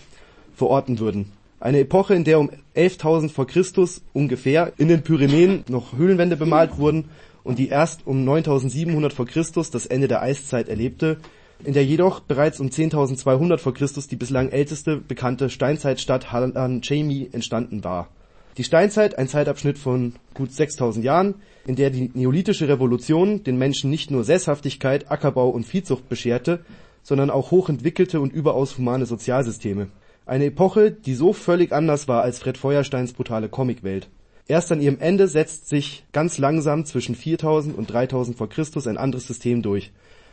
verorten 0.55 0.97
würden. 0.97 1.31
Eine 1.59 1.79
Epoche, 1.79 2.15
in 2.15 2.23
der 2.23 2.39
um 2.39 2.49
11.000 2.75 3.29
vor 3.29 3.45
Christus 3.45 4.01
ungefähr 4.13 4.73
in 4.77 4.87
den 4.87 5.03
Pyrenäen 5.03 5.63
noch 5.67 5.95
Höhlenwände 5.95 6.37
bemalt 6.37 6.77
wurden 6.77 7.05
und 7.43 7.59
die 7.59 7.69
erst 7.69 8.07
um 8.07 8.27
9.700 8.27 9.11
vor 9.11 9.27
Christus 9.27 9.69
das 9.69 9.85
Ende 9.85 10.07
der 10.07 10.21
Eiszeit 10.23 10.69
erlebte, 10.69 11.17
in 11.63 11.73
der 11.73 11.85
jedoch 11.85 12.19
bereits 12.19 12.59
um 12.59 12.67
10.200 12.67 13.57
vor 13.57 13.73
Christus 13.73 14.07
die 14.07 14.15
bislang 14.15 14.49
älteste 14.49 14.97
bekannte 14.97 15.49
Steinzeitstadt 15.49 16.31
Halan-Chemi 16.31 17.29
entstanden 17.31 17.83
war. 17.83 18.09
Die 18.57 18.63
Steinzeit, 18.63 19.17
ein 19.17 19.27
Zeitabschnitt 19.27 19.77
von 19.77 20.13
gut 20.33 20.51
6000 20.51 21.05
Jahren, 21.05 21.35
in 21.67 21.75
der 21.75 21.91
die 21.91 22.09
neolithische 22.13 22.67
Revolution 22.67 23.43
den 23.43 23.57
Menschen 23.57 23.91
nicht 23.91 24.09
nur 24.09 24.23
Sesshaftigkeit, 24.23 25.11
Ackerbau 25.11 25.49
und 25.49 25.65
Viehzucht 25.65 26.09
bescherte, 26.09 26.61
sondern 27.03 27.29
auch 27.29 27.51
hochentwickelte 27.51 28.19
und 28.19 28.33
überaus 28.33 28.77
humane 28.77 29.05
Sozialsysteme. 29.05 29.87
Eine 30.25 30.45
Epoche, 30.45 30.91
die 30.91 31.13
so 31.13 31.33
völlig 31.33 31.71
anders 31.71 32.07
war 32.07 32.23
als 32.23 32.39
Fred 32.39 32.57
Feuersteins 32.57 33.13
brutale 33.13 33.47
Comicwelt. 33.47 34.09
Erst 34.47 34.71
an 34.71 34.81
ihrem 34.81 34.99
Ende 34.99 35.27
setzt 35.27 35.69
sich 35.69 36.05
ganz 36.11 36.37
langsam 36.37 36.85
zwischen 36.85 37.15
4000 37.15 37.77
und 37.77 37.91
3000 37.91 38.37
vor 38.37 38.49
Christus 38.49 38.87
ein 38.87 38.97
anderes 38.97 39.27
System 39.27 39.61
durch. 39.61 39.91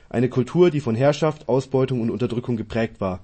Eine 0.08 0.28
Kultur, 0.28 0.70
die 0.70 0.80
von 0.80 0.94
Herrschaft, 0.94 1.48
Ausbeutung 1.48 2.00
und 2.00 2.10
Unterdrückung 2.10 2.56
geprägt 2.56 3.00
war. 3.00 3.20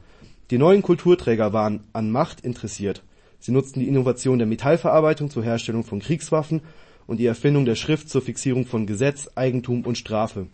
Die 0.50 0.58
neuen 0.58 0.82
Kulturträger 0.82 1.52
waren 1.52 1.84
an 1.92 2.10
Macht 2.10 2.40
interessiert. 2.40 3.02
Sie 3.38 3.52
nutzten 3.52 3.80
die 3.80 3.88
Innovation 3.88 4.38
der 4.38 4.46
Metallverarbeitung 4.46 5.30
zur 5.30 5.44
Herstellung 5.44 5.84
von 5.84 6.00
Kriegswaffen 6.00 6.60
und 7.06 7.18
die 7.18 7.26
Erfindung 7.26 7.64
der 7.64 7.76
Schrift 7.76 8.08
zur 8.08 8.22
Fixierung 8.22 8.66
von 8.66 8.86
Gesetz, 8.86 9.30
Eigentum 9.34 9.82
und 9.82 9.96
Strafe. 9.96 10.46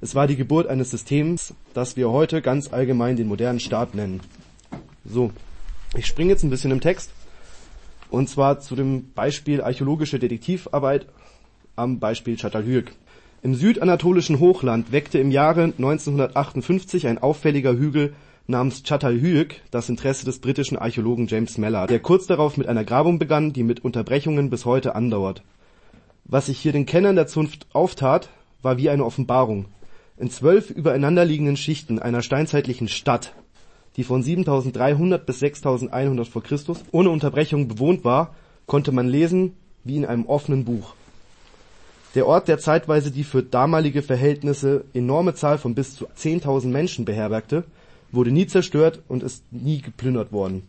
Es 0.00 0.14
war 0.14 0.26
die 0.26 0.36
Geburt 0.36 0.66
eines 0.66 0.90
Systems, 0.90 1.54
das 1.74 1.96
wir 1.96 2.10
heute 2.10 2.42
ganz 2.42 2.72
allgemein 2.72 3.16
den 3.16 3.28
modernen 3.28 3.60
Staat 3.60 3.94
nennen. 3.94 4.20
So, 5.04 5.32
ich 5.96 6.06
springe 6.06 6.30
jetzt 6.30 6.42
ein 6.42 6.50
bisschen 6.50 6.70
im 6.70 6.80
Text. 6.80 7.10
Und 8.10 8.28
zwar 8.28 8.60
zu 8.60 8.76
dem 8.76 9.12
Beispiel 9.12 9.62
archäologische 9.62 10.18
Detektivarbeit 10.18 11.06
am 11.76 11.98
Beispiel 11.98 12.36
Çatalhöyük. 12.36 12.92
Im 13.42 13.54
südanatolischen 13.54 14.38
Hochland 14.38 14.92
weckte 14.92 15.18
im 15.18 15.32
Jahre 15.32 15.64
1958 15.64 17.08
ein 17.08 17.18
auffälliger 17.18 17.72
Hügel 17.72 18.14
namens 18.46 18.84
Çatalhöyük 18.84 19.60
das 19.72 19.88
Interesse 19.88 20.24
des 20.24 20.38
britischen 20.38 20.78
Archäologen 20.78 21.26
James 21.26 21.58
Mellor, 21.58 21.88
der 21.88 21.98
kurz 21.98 22.26
darauf 22.26 22.56
mit 22.56 22.68
einer 22.68 22.84
Grabung 22.84 23.18
begann, 23.18 23.52
die 23.52 23.64
mit 23.64 23.84
Unterbrechungen 23.84 24.48
bis 24.48 24.64
heute 24.64 24.94
andauert. 24.94 25.42
Was 26.24 26.46
sich 26.46 26.58
hier 26.58 26.72
den 26.72 26.86
Kennern 26.86 27.16
der 27.16 27.26
Zunft 27.26 27.66
auftat, 27.72 28.28
war 28.62 28.78
wie 28.78 28.90
eine 28.90 29.04
Offenbarung. 29.04 29.66
In 30.16 30.30
zwölf 30.30 30.70
übereinanderliegenden 30.70 31.56
Schichten 31.56 31.98
einer 31.98 32.22
steinzeitlichen 32.22 32.86
Stadt 32.86 33.34
die 33.96 34.04
von 34.04 34.22
7300 34.22 35.26
bis 35.26 35.40
6100 35.40 36.26
vor 36.26 36.42
Christus 36.42 36.82
ohne 36.92 37.10
Unterbrechung 37.10 37.68
bewohnt 37.68 38.04
war, 38.04 38.34
konnte 38.66 38.92
man 38.92 39.08
lesen 39.08 39.54
wie 39.84 39.96
in 39.96 40.06
einem 40.06 40.26
offenen 40.26 40.64
Buch. 40.64 40.94
Der 42.14 42.26
Ort, 42.26 42.46
der 42.46 42.58
zeitweise 42.58 43.10
die 43.10 43.24
für 43.24 43.42
damalige 43.42 44.02
Verhältnisse 44.02 44.84
enorme 44.92 45.34
Zahl 45.34 45.56
von 45.56 45.74
bis 45.74 45.96
zu 45.96 46.06
10.000 46.08 46.66
Menschen 46.66 47.06
beherbergte, 47.06 47.64
wurde 48.10 48.30
nie 48.30 48.46
zerstört 48.46 49.00
und 49.08 49.22
ist 49.22 49.50
nie 49.50 49.80
geplündert 49.80 50.30
worden. 50.30 50.68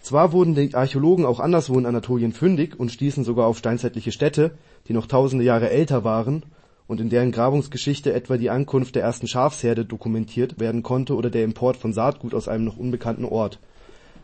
Zwar 0.00 0.32
wurden 0.32 0.54
die 0.54 0.74
Archäologen 0.74 1.26
auch 1.26 1.40
anderswo 1.40 1.78
in 1.78 1.84
Anatolien 1.84 2.32
fündig 2.32 2.80
und 2.80 2.90
stießen 2.90 3.22
sogar 3.22 3.46
auf 3.46 3.58
steinzeitliche 3.58 4.12
Städte, 4.12 4.52
die 4.88 4.94
noch 4.94 5.06
tausende 5.06 5.44
Jahre 5.44 5.68
älter 5.68 6.04
waren 6.04 6.42
und 6.88 7.02
in 7.02 7.10
deren 7.10 7.32
Grabungsgeschichte 7.32 8.14
etwa 8.14 8.38
die 8.38 8.48
Ankunft 8.48 8.94
der 8.94 9.02
ersten 9.02 9.28
Schafsherde 9.28 9.84
dokumentiert 9.84 10.58
werden 10.58 10.82
konnte 10.82 11.16
oder 11.16 11.28
der 11.28 11.44
Import 11.44 11.76
von 11.76 11.92
Saatgut 11.92 12.32
aus 12.32 12.48
einem 12.48 12.64
noch 12.64 12.78
unbekannten 12.78 13.26
Ort. 13.26 13.58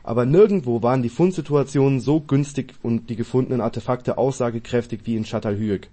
Aber 0.02 0.24
nirgendwo 0.24 0.82
waren 0.82 1.02
die 1.02 1.10
Fundsituationen 1.10 2.00
so 2.00 2.20
günstig 2.20 2.74
und 2.82 3.10
die 3.10 3.16
gefundenen 3.16 3.60
Artefakte 3.60 4.16
aussagekräftig 4.16 5.00
wie 5.04 5.16
in 5.16 5.24
Çatalhöyük. 5.24 5.88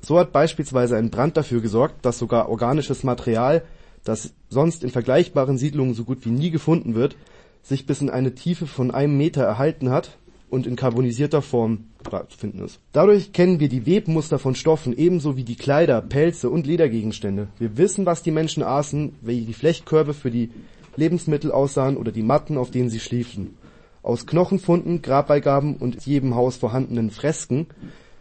So 0.00 0.18
hat 0.18 0.32
beispielsweise 0.32 0.96
ein 0.96 1.10
Brand 1.10 1.36
dafür 1.36 1.60
gesorgt, 1.60 2.04
dass 2.04 2.18
sogar 2.18 2.48
organisches 2.48 3.02
Material, 3.02 3.62
das 4.04 4.32
sonst 4.48 4.84
in 4.84 4.90
vergleichbaren 4.90 5.58
Siedlungen 5.58 5.94
so 5.94 6.04
gut 6.04 6.24
wie 6.24 6.30
nie 6.30 6.50
gefunden 6.50 6.94
wird, 6.94 7.16
sich 7.62 7.86
bis 7.86 8.00
in 8.00 8.10
eine 8.10 8.34
Tiefe 8.34 8.66
von 8.66 8.90
einem 8.90 9.16
Meter 9.16 9.42
erhalten 9.42 9.90
hat 9.90 10.16
und 10.50 10.66
in 10.66 10.76
carbonisierter 10.76 11.42
Form 11.42 11.84
zu 12.28 12.38
finden 12.38 12.64
ist. 12.64 12.80
Dadurch 12.92 13.32
kennen 13.32 13.60
wir 13.60 13.68
die 13.68 13.86
Webmuster 13.86 14.38
von 14.38 14.54
Stoffen 14.54 14.96
ebenso 14.96 15.36
wie 15.36 15.44
die 15.44 15.56
Kleider, 15.56 16.00
Pelze 16.00 16.48
und 16.48 16.66
Ledergegenstände. 16.66 17.48
Wir 17.58 17.76
wissen, 17.76 18.06
was 18.06 18.22
die 18.22 18.30
Menschen 18.30 18.62
aßen, 18.62 19.16
wie 19.20 19.42
die 19.42 19.52
Flechtkörbe 19.52 20.14
für 20.14 20.30
die 20.30 20.50
Lebensmittel 20.96 21.52
aussahen 21.52 21.96
oder 21.96 22.12
die 22.12 22.22
Matten, 22.22 22.56
auf 22.56 22.70
denen 22.70 22.88
sie 22.88 23.00
schliefen. 23.00 23.56
Aus 24.02 24.26
Knochenfunden, 24.26 25.02
Grabbeigaben 25.02 25.76
und 25.76 26.06
jedem 26.06 26.34
Haus 26.34 26.56
vorhandenen 26.56 27.10
Fresken 27.10 27.66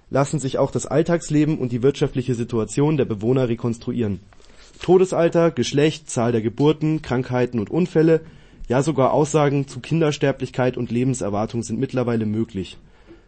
lassen 0.10 0.39
sich 0.39 0.58
auch 0.58 0.72
das 0.72 0.86
Alltagsleben 0.86 1.58
und 1.58 1.72
die 1.72 1.84
wirtschaftliche 1.84 2.36
Situation 2.36 2.97
der 2.97 3.05
Bewohner 3.05 3.49
rekonstruieren. 3.49 4.20
Todesalter, 4.82 5.51
Geschlecht, 5.51 6.10
Zahl 6.10 6.32
der 6.32 6.41
Geburten, 6.41 7.01
Krankheiten 7.01 7.60
und 7.60 7.70
Unfälle 7.70 8.22
ja, 8.68 8.84
sogar 8.84 9.14
Aussagen 9.14 9.68
zu 9.68 9.80
Kindersterblichkeit 9.80 10.78
und 10.78 10.91
Lebenserwartung 10.91 11.64
sind 11.64 11.80
mittlerweile 11.80 12.26
möglich. 12.26 12.78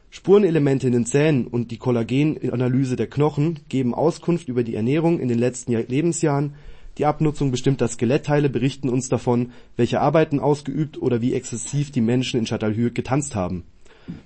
Spurenelemente 0.09 0.87
in 0.87 0.93
den 0.93 1.05
Zähnen 1.05 1.47
und 1.47 1.71
die 1.71 1.77
Kollagenanalyse 1.77 2.95
der 2.95 3.07
Knochen 3.07 3.59
geben 3.69 3.93
Auskunft 3.93 4.49
über 4.49 4.63
die 4.63 4.75
Ernährung 4.75 5.19
in 5.19 5.27
den 5.27 5.39
letzten 5.39 5.71
Lebensjahren, 5.71 6.55
die 6.97 7.05
Abnutzung 7.05 7.51
bestimmter 7.51 7.87
Skelettteile 7.87 8.49
berichten 8.49 8.89
uns 8.89 9.07
davon, 9.07 9.51
welche 9.77 10.01
Arbeiten 10.01 10.41
ausgeübt 10.41 11.01
oder 11.01 11.21
wie 11.21 11.33
exzessiv 11.33 11.91
die 11.91 12.01
Menschen 12.01 12.39
in 12.39 12.45
Çatalhöyük 12.45 12.93
getanzt 12.93 13.35
haben. 13.35 13.63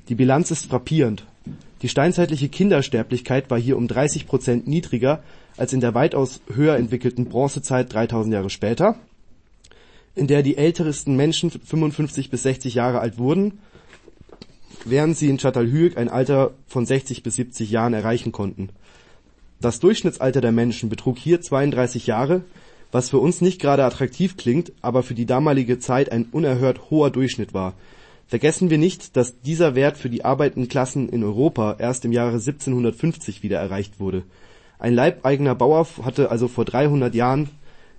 Die 0.09 0.15
Bilanz 0.15 0.49
ist 0.49 0.65
frappierend. 0.65 1.27
Die 1.83 1.89
steinzeitliche 1.89 2.49
Kindersterblichkeit 2.49 3.51
war 3.51 3.59
hier 3.59 3.77
um 3.77 3.87
30 3.87 4.25
Prozent 4.25 4.67
niedriger 4.67 5.21
als 5.57 5.73
in 5.73 5.81
der 5.81 5.93
weitaus 5.93 6.41
höher 6.51 6.77
entwickelten 6.77 7.25
Bronzezeit 7.25 7.93
3000 7.93 8.33
Jahre 8.33 8.49
später 8.49 8.95
in 10.15 10.27
der 10.27 10.43
die 10.43 10.57
ältesten 10.57 11.15
Menschen 11.15 11.49
55 11.49 12.29
bis 12.29 12.43
60 12.43 12.75
Jahre 12.75 12.99
alt 12.99 13.17
wurden, 13.17 13.59
während 14.85 15.17
sie 15.17 15.29
in 15.29 15.37
Çatalhöyük 15.37 15.97
ein 15.97 16.09
Alter 16.09 16.51
von 16.67 16.85
60 16.85 17.23
bis 17.23 17.35
70 17.35 17.71
Jahren 17.71 17.93
erreichen 17.93 18.31
konnten. 18.31 18.69
Das 19.59 19.79
Durchschnittsalter 19.79 20.41
der 20.41 20.51
Menschen 20.51 20.89
betrug 20.89 21.17
hier 21.17 21.41
32 21.41 22.07
Jahre, 22.07 22.43
was 22.91 23.09
für 23.09 23.17
uns 23.17 23.41
nicht 23.41 23.59
gerade 23.59 23.85
attraktiv 23.85 24.37
klingt, 24.37 24.71
aber 24.81 25.01
für 25.01 25.15
die 25.15 25.25
damalige 25.25 25.79
Zeit 25.79 26.11
ein 26.11 26.27
unerhört 26.31 26.91
hoher 26.91 27.09
Durchschnitt 27.09 27.53
war. 27.53 27.73
Vergessen 28.27 28.69
wir 28.69 28.77
nicht, 28.77 29.15
dass 29.15 29.41
dieser 29.41 29.75
Wert 29.75 29.97
für 29.97 30.09
die 30.09 30.25
arbeitenden 30.25 30.69
Klassen 30.69 31.09
in 31.09 31.23
Europa 31.23 31.75
erst 31.79 32.05
im 32.05 32.11
Jahre 32.11 32.33
1750 32.33 33.43
wieder 33.43 33.59
erreicht 33.59 33.99
wurde. 33.99 34.23
Ein 34.79 34.93
leibeigener 34.93 35.55
Bauer 35.55 35.87
hatte 36.01 36.31
also 36.31 36.47
vor 36.47 36.65
300 36.65 37.13
Jahren 37.15 37.49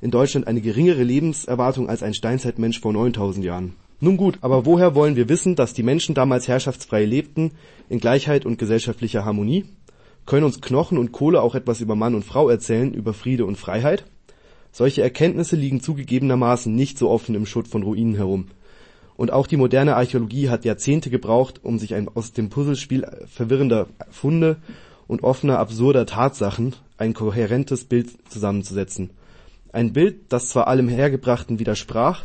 in 0.01 0.11
Deutschland 0.11 0.47
eine 0.47 0.61
geringere 0.61 1.03
Lebenserwartung 1.03 1.89
als 1.89 2.03
ein 2.03 2.14
Steinzeitmensch 2.14 2.81
vor 2.81 2.93
9000 2.93 3.45
Jahren. 3.45 3.75
Nun 4.01 4.16
gut, 4.16 4.39
aber 4.43 4.66
woher 4.66 4.95
wollen 4.95 5.16
wir 5.16 5.29
wissen, 5.29 5.57
dass 5.57 5.72
die 5.72 5.83
Menschen 5.83 6.14
damals 6.14 6.47
herrschaftsfrei 6.47 7.05
lebten, 7.05 7.53
in 7.89 8.01
Gleichheit 8.01 8.45
und 8.45 8.59
gesellschaftlicher 8.59 9.25
Harmonie? 9.25 9.64
Können 10.27 10.45
uns 10.45 10.61
Knochen 10.61 10.99
und 10.99 11.12
Kohle 11.12 11.41
auch 11.41 11.55
etwas 11.55 11.81
über 11.81 11.95
Mann 11.95 12.14
und 12.14 12.25
Frau 12.25 12.49
erzählen, 12.51 12.93
über 12.93 13.14
Friede 13.14 13.47
und 13.47 13.57
Freiheit? 13.57 14.05
Solche 14.72 15.03
Erkenntnisse 15.03 15.57
liegen 15.57 15.81
zugegebenermaßen 15.81 16.75
nicht 16.75 16.99
so 16.99 17.09
offen 17.09 17.35
im 17.35 17.47
Schutt 17.47 17.68
von 17.68 17.83
Ruinen 17.83 18.16
herum. 18.16 18.49
Und 19.16 19.32
auch 19.32 19.46
die 19.46 19.56
moderne 19.56 19.96
Archäologie 19.96 20.48
hat 20.48 20.64
Jahrzehnte 20.64 21.10
gebraucht, 21.10 21.60
um 21.62 21.78
sich 21.78 21.94
ein, 21.94 22.08
aus 22.14 22.32
dem 22.32 22.50
Puzzlespiel 22.50 23.06
verwirrender 23.26 23.86
Funde 24.10 24.56
und 25.06 25.22
offener 25.22 25.58
absurder 25.58 26.06
Tatsachen 26.06 26.74
ein 26.96 27.14
kohärentes 27.14 27.84
Bild 27.84 28.10
zusammenzusetzen. 28.28 29.10
Ein 29.72 29.92
Bild, 29.92 30.32
das 30.32 30.48
zwar 30.48 30.68
allem 30.68 30.88
Hergebrachten 30.88 31.58
widersprach, 31.58 32.24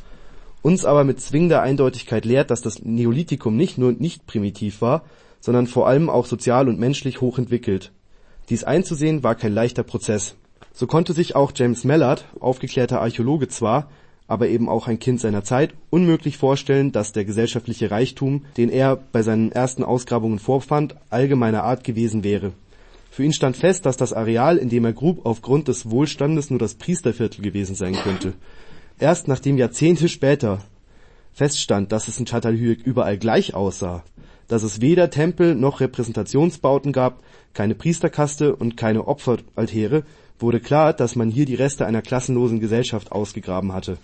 uns 0.61 0.85
aber 0.85 1.03
mit 1.03 1.21
zwingender 1.21 1.61
Eindeutigkeit 1.61 2.25
lehrt, 2.25 2.51
dass 2.51 2.61
das 2.61 2.83
Neolithikum 2.83 3.55
nicht 3.55 3.77
nur 3.77 3.93
nicht 3.93 4.27
primitiv 4.27 4.81
war, 4.81 5.03
sondern 5.39 5.67
vor 5.67 5.87
allem 5.87 6.09
auch 6.09 6.25
sozial 6.25 6.67
und 6.67 6.79
menschlich 6.79 7.21
hochentwickelt. 7.21 7.91
Dies 8.49 8.63
einzusehen 8.63 9.23
war 9.23 9.35
kein 9.35 9.53
leichter 9.53 9.83
Prozess. 9.83 10.35
So 10.73 10.87
konnte 10.87 11.13
sich 11.13 11.35
auch 11.35 11.51
James 11.55 11.83
Mallard, 11.83 12.25
aufgeklärter 12.39 13.01
Archäologe 13.01 13.47
zwar, 13.47 13.89
aber 14.30 14.47
eben 14.47 14.69
auch 14.69 14.88
ein 14.88 14.99
Kind 14.99 15.19
seiner 15.19 15.43
Zeit, 15.43 15.73
unmöglich 15.89 16.38
vorstellen, 16.38 16.93
dass 16.93 17.11
der 17.11 17.25
gesellschaftliche 17.25 17.91
Reichtum, 17.91 18.45
den 18.55 18.69
er 18.69 18.95
bei 18.95 19.23
seinen 19.23 19.51
ersten 19.51 19.84
Ausgrabungen 19.84 20.39
vorfand, 20.39 20.95
allgemeiner 21.09 21.63
Art 21.63 21.84
gewesen 21.84 22.23
wäre 22.23 22.53
für 23.19 23.25
ihn 23.25 23.34
stand 23.34 23.57
fest, 23.57 23.86
dass 23.86 23.97
das 23.97 24.13
Areal, 24.13 24.57
in 24.57 24.69
dem 24.69 24.86
er 24.86 24.93
grub, 24.93 25.25
aufgrund 25.25 25.67
des 25.67 25.89
Wohlstandes 25.89 26.49
nur 26.51 26.57
das 26.57 26.75
Priesterviertel 26.75 27.43
gewesen 27.43 27.75
sein 27.75 27.93
könnte. 27.95 28.34
Erst 28.97 29.27
nachdem 29.27 29.57
Jahrzehnte 29.57 30.07
später 30.07 30.59
feststand, 31.34 31.91
dass 31.91 32.07
es 32.07 32.17
in 32.17 32.25
Çatalhöyük 32.25 32.82
überall 32.86 33.17
gleich 33.17 33.55
aussah, 33.55 34.05
dass 34.47 34.63
es 34.63 34.80
weder 34.80 35.09
Tempel 35.09 35.55
noch 35.55 35.82
Repräsentationsbauten 35.82 36.93
gab, 36.93 37.21
keine 37.53 37.75
Priesterkaste 37.75 38.55
und 38.55 38.77
keine 38.77 39.05
Opferaltäre, 39.05 40.03
wurde 40.39 40.59
klar, 40.61 40.93
dass 40.93 41.17
man 41.17 41.30
hier 41.30 41.45
die 41.45 41.55
Reste 41.55 41.86
einer 41.86 42.01
klassenlosen 42.01 42.61
Gesellschaft 42.61 43.11
ausgegraben 43.11 43.73
hatte. 43.73 43.97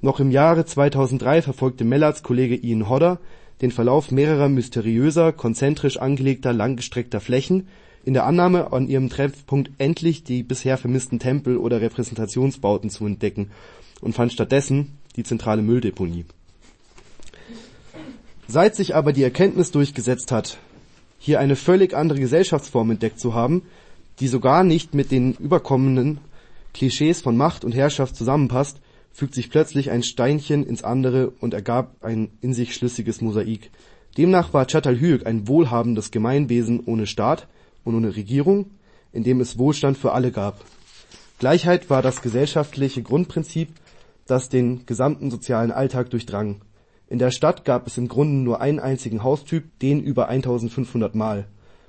Noch 0.00 0.20
im 0.20 0.30
Jahre 0.30 0.64
2003 0.64 1.42
verfolgte 1.42 1.84
Mellards 1.84 2.22
Kollege 2.22 2.56
Ian 2.56 2.88
Hodder 2.88 3.18
den 3.60 3.70
Verlauf 3.70 4.10
mehrerer 4.10 4.48
mysteriöser, 4.48 5.32
konzentrisch 5.32 5.96
angelegter, 5.96 6.52
langgestreckter 6.52 7.20
Flächen, 7.20 7.68
in 8.04 8.12
der 8.12 8.26
Annahme, 8.26 8.72
an 8.72 8.88
ihrem 8.88 9.08
Treffpunkt 9.08 9.70
endlich 9.78 10.24
die 10.24 10.42
bisher 10.42 10.76
vermissten 10.76 11.18
Tempel 11.18 11.56
oder 11.56 11.80
Repräsentationsbauten 11.80 12.90
zu 12.90 13.06
entdecken 13.06 13.50
und 14.02 14.14
fand 14.14 14.32
stattdessen 14.32 14.98
die 15.16 15.22
zentrale 15.22 15.62
Mülldeponie. 15.62 16.26
Seit 18.46 18.76
sich 18.76 18.94
aber 18.94 19.14
die 19.14 19.22
Erkenntnis 19.22 19.70
durchgesetzt 19.70 20.30
hat, 20.32 20.58
hier 21.18 21.40
eine 21.40 21.56
völlig 21.56 21.94
andere 21.94 22.20
Gesellschaftsform 22.20 22.90
entdeckt 22.90 23.18
zu 23.18 23.32
haben, 23.32 23.62
die 24.20 24.28
sogar 24.28 24.64
nicht 24.64 24.92
mit 24.92 25.10
den 25.10 25.32
überkommenen 25.34 26.18
Klischees 26.74 27.22
von 27.22 27.38
Macht 27.38 27.64
und 27.64 27.72
Herrschaft 27.72 28.16
zusammenpasst, 28.16 28.80
fügt 29.14 29.34
sich 29.34 29.48
plötzlich 29.48 29.90
ein 29.90 30.02
Steinchen 30.02 30.66
ins 30.66 30.82
andere 30.82 31.30
und 31.40 31.54
ergab 31.54 32.04
ein 32.04 32.32
in 32.40 32.52
sich 32.52 32.74
schlüssiges 32.74 33.20
Mosaik. 33.20 33.70
Demnach 34.18 34.52
war 34.52 34.66
Çatalhöyük 34.66 35.24
ein 35.24 35.46
wohlhabendes 35.48 36.10
Gemeinwesen 36.10 36.80
ohne 36.84 37.06
Staat 37.06 37.46
und 37.84 37.94
ohne 37.94 38.16
Regierung, 38.16 38.66
in 39.12 39.22
dem 39.22 39.40
es 39.40 39.56
Wohlstand 39.56 39.96
für 39.96 40.12
alle 40.12 40.32
gab. 40.32 40.64
Gleichheit 41.38 41.90
war 41.90 42.02
das 42.02 42.22
gesellschaftliche 42.22 43.02
Grundprinzip, 43.02 43.68
das 44.26 44.48
den 44.48 44.84
gesamten 44.84 45.30
sozialen 45.30 45.70
Alltag 45.70 46.10
durchdrang. 46.10 46.60
In 47.08 47.18
der 47.18 47.30
Stadt 47.30 47.64
gab 47.64 47.86
es 47.86 47.98
im 47.98 48.08
Grunde 48.08 48.42
nur 48.42 48.60
einen 48.60 48.80
einzigen 48.80 49.22
Haustyp, 49.22 49.78
den 49.78 50.02
über 50.02 50.28
1500 50.28 51.14
Mal. 51.14 51.46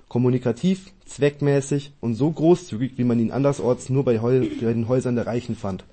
Kommunikativ, 0.09 0.91
zweckmäßig 1.05 1.93
und 2.01 2.13
so 2.13 2.30
großzügig, 2.30 2.97
wie 2.97 3.03
man 3.03 3.19
ihn 3.19 3.32
andersorts 3.32 3.89
nur 3.89 4.05
bei, 4.05 4.19
bei 4.19 4.73
den 4.73 4.88
Häusern 4.88 5.15
der 5.15 5.26
Reichen 5.26 5.55
fand. 5.55 5.86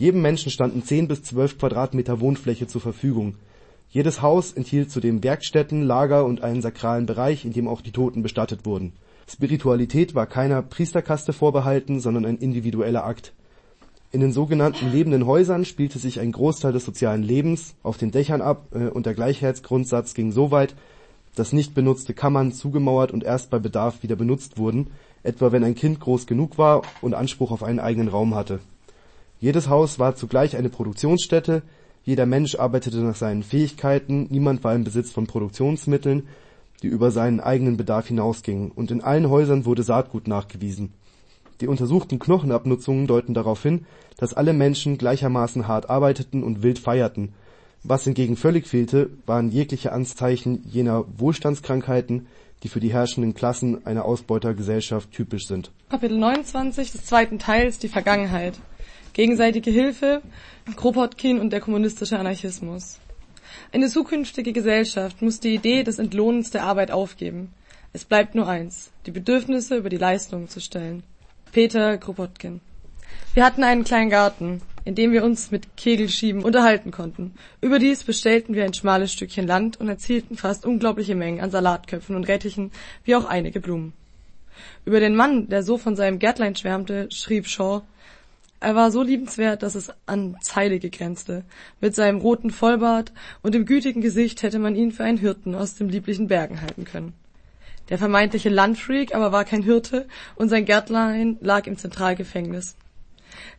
Jedem 0.00 0.22
Menschen 0.22 0.50
standen 0.50 0.82
10 0.82 1.08
bis 1.08 1.24
12 1.24 1.58
Quadratmeter 1.58 2.20
Wohnfläche 2.20 2.66
zur 2.66 2.80
Verfügung. 2.80 3.34
Jedes 3.90 4.22
Haus 4.22 4.54
enthielt 4.54 4.90
zudem 4.90 5.22
Werkstätten, 5.22 5.82
Lager 5.82 6.24
und 6.24 6.42
einen 6.42 6.62
sakralen 6.62 7.04
Bereich, 7.04 7.44
in 7.44 7.52
dem 7.52 7.68
auch 7.68 7.82
die 7.82 7.90
Toten 7.92 8.22
bestattet 8.22 8.64
wurden. 8.64 8.94
Spiritualität 9.28 10.14
war 10.14 10.26
keiner 10.26 10.62
Priesterkaste 10.62 11.34
vorbehalten, 11.34 12.00
sondern 12.00 12.24
ein 12.24 12.38
individueller 12.38 13.04
Akt. 13.04 13.34
In 14.10 14.22
den 14.22 14.32
sogenannten 14.32 14.90
lebenden 14.90 15.26
Häusern 15.26 15.66
spielte 15.66 15.98
sich 15.98 16.18
ein 16.18 16.32
Großteil 16.32 16.72
des 16.72 16.86
sozialen 16.86 17.22
Lebens 17.22 17.74
auf 17.82 17.98
den 17.98 18.10
Dächern 18.10 18.40
ab 18.40 18.68
äh, 18.72 18.88
und 18.88 19.04
der 19.04 19.12
Gleichheitsgrundsatz 19.12 20.14
ging 20.14 20.32
so 20.32 20.50
weit, 20.50 20.74
dass 21.34 21.52
nicht 21.52 21.74
benutzte 21.74 22.14
Kammern 22.14 22.52
zugemauert 22.52 23.12
und 23.12 23.22
erst 23.22 23.50
bei 23.50 23.58
Bedarf 23.58 24.02
wieder 24.02 24.16
benutzt 24.16 24.56
wurden, 24.56 24.86
etwa 25.22 25.52
wenn 25.52 25.62
ein 25.62 25.74
Kind 25.74 26.00
groß 26.00 26.26
genug 26.26 26.56
war 26.56 26.80
und 27.02 27.12
Anspruch 27.12 27.50
auf 27.50 27.62
einen 27.62 27.80
eigenen 27.80 28.08
Raum 28.08 28.34
hatte. 28.34 28.60
Jedes 29.40 29.70
Haus 29.70 29.98
war 29.98 30.16
zugleich 30.16 30.54
eine 30.54 30.68
Produktionsstätte, 30.68 31.62
jeder 32.04 32.26
Mensch 32.26 32.56
arbeitete 32.56 32.98
nach 32.98 33.16
seinen 33.16 33.42
Fähigkeiten, 33.42 34.26
niemand 34.30 34.62
war 34.64 34.74
im 34.74 34.84
Besitz 34.84 35.10
von 35.10 35.26
Produktionsmitteln, 35.26 36.28
die 36.82 36.88
über 36.88 37.10
seinen 37.10 37.40
eigenen 37.40 37.78
Bedarf 37.78 38.06
hinausgingen, 38.08 38.70
und 38.70 38.90
in 38.90 39.02
allen 39.02 39.30
Häusern 39.30 39.64
wurde 39.64 39.82
Saatgut 39.82 40.28
nachgewiesen. 40.28 40.92
Die 41.62 41.68
untersuchten 41.68 42.18
Knochenabnutzungen 42.18 43.06
deuten 43.06 43.32
darauf 43.32 43.62
hin, 43.62 43.86
dass 44.18 44.34
alle 44.34 44.52
Menschen 44.52 44.98
gleichermaßen 44.98 45.66
hart 45.66 45.88
arbeiteten 45.88 46.42
und 46.42 46.62
wild 46.62 46.78
feierten. 46.78 47.32
Was 47.82 48.04
hingegen 48.04 48.36
völlig 48.36 48.66
fehlte, 48.66 49.08
waren 49.24 49.50
jegliche 49.50 49.92
Anzeichen 49.92 50.62
jener 50.66 51.06
Wohlstandskrankheiten, 51.16 52.26
die 52.62 52.68
für 52.68 52.80
die 52.80 52.92
herrschenden 52.92 53.34
Klassen 53.34 53.86
einer 53.86 54.04
Ausbeutergesellschaft 54.04 55.10
typisch 55.12 55.46
sind. 55.46 55.70
Kapitel 55.88 56.18
29 56.18 56.92
des 56.92 57.06
zweiten 57.06 57.38
Teils 57.38 57.78
Die 57.78 57.88
Vergangenheit 57.88 58.60
gegenseitige 59.20 59.70
Hilfe, 59.70 60.22
Kropotkin 60.76 61.40
und 61.40 61.50
der 61.50 61.60
kommunistische 61.60 62.18
Anarchismus. 62.18 62.98
Eine 63.70 63.88
zukünftige 63.88 64.54
Gesellschaft 64.54 65.20
muss 65.20 65.40
die 65.40 65.54
Idee 65.54 65.82
des 65.82 65.98
Entlohnens 65.98 66.52
der 66.52 66.62
Arbeit 66.62 66.90
aufgeben. 66.90 67.52
Es 67.92 68.06
bleibt 68.06 68.34
nur 68.34 68.48
eins, 68.48 68.92
die 69.04 69.10
Bedürfnisse 69.10 69.76
über 69.76 69.90
die 69.90 69.98
Leistungen 69.98 70.48
zu 70.48 70.58
stellen. 70.58 71.02
Peter 71.52 71.98
Kropotkin. 71.98 72.62
Wir 73.34 73.44
hatten 73.44 73.62
einen 73.62 73.84
kleinen 73.84 74.08
Garten, 74.08 74.62
in 74.86 74.94
dem 74.94 75.12
wir 75.12 75.22
uns 75.22 75.50
mit 75.50 75.76
Kegelschieben 75.76 76.42
unterhalten 76.42 76.90
konnten. 76.90 77.34
Überdies 77.60 78.04
bestellten 78.04 78.54
wir 78.54 78.64
ein 78.64 78.72
schmales 78.72 79.12
Stückchen 79.12 79.46
Land 79.46 79.78
und 79.78 79.90
erzielten 79.90 80.38
fast 80.38 80.64
unglaubliche 80.64 81.14
Mengen 81.14 81.42
an 81.42 81.50
Salatköpfen 81.50 82.16
und 82.16 82.26
Rettichen, 82.26 82.72
wie 83.04 83.16
auch 83.16 83.26
einige 83.26 83.60
Blumen. 83.60 83.92
Über 84.86 84.98
den 84.98 85.14
Mann, 85.14 85.50
der 85.50 85.62
so 85.62 85.76
von 85.76 85.94
seinem 85.94 86.18
Gärtlein 86.18 86.56
schwärmte, 86.56 87.08
schrieb 87.10 87.46
Shaw, 87.46 87.82
er 88.60 88.74
war 88.74 88.90
so 88.90 89.02
liebenswert, 89.02 89.62
dass 89.62 89.74
es 89.74 89.90
an 90.06 90.36
Zeile 90.42 90.78
grenzte. 90.78 91.44
Mit 91.80 91.94
seinem 91.94 92.18
roten 92.18 92.50
Vollbart 92.50 93.12
und 93.42 93.54
dem 93.54 93.64
gütigen 93.64 94.02
Gesicht 94.02 94.42
hätte 94.42 94.58
man 94.58 94.76
ihn 94.76 94.92
für 94.92 95.04
einen 95.04 95.18
Hirten 95.18 95.54
aus 95.54 95.74
den 95.74 95.88
lieblichen 95.88 96.28
Bergen 96.28 96.60
halten 96.60 96.84
können. 96.84 97.14
Der 97.88 97.98
vermeintliche 97.98 98.50
Landfreak 98.50 99.14
aber 99.14 99.32
war 99.32 99.44
kein 99.44 99.62
Hirte 99.62 100.06
und 100.36 100.50
sein 100.50 100.66
Gärtlein 100.66 101.38
lag 101.40 101.66
im 101.66 101.78
Zentralgefängnis. 101.78 102.76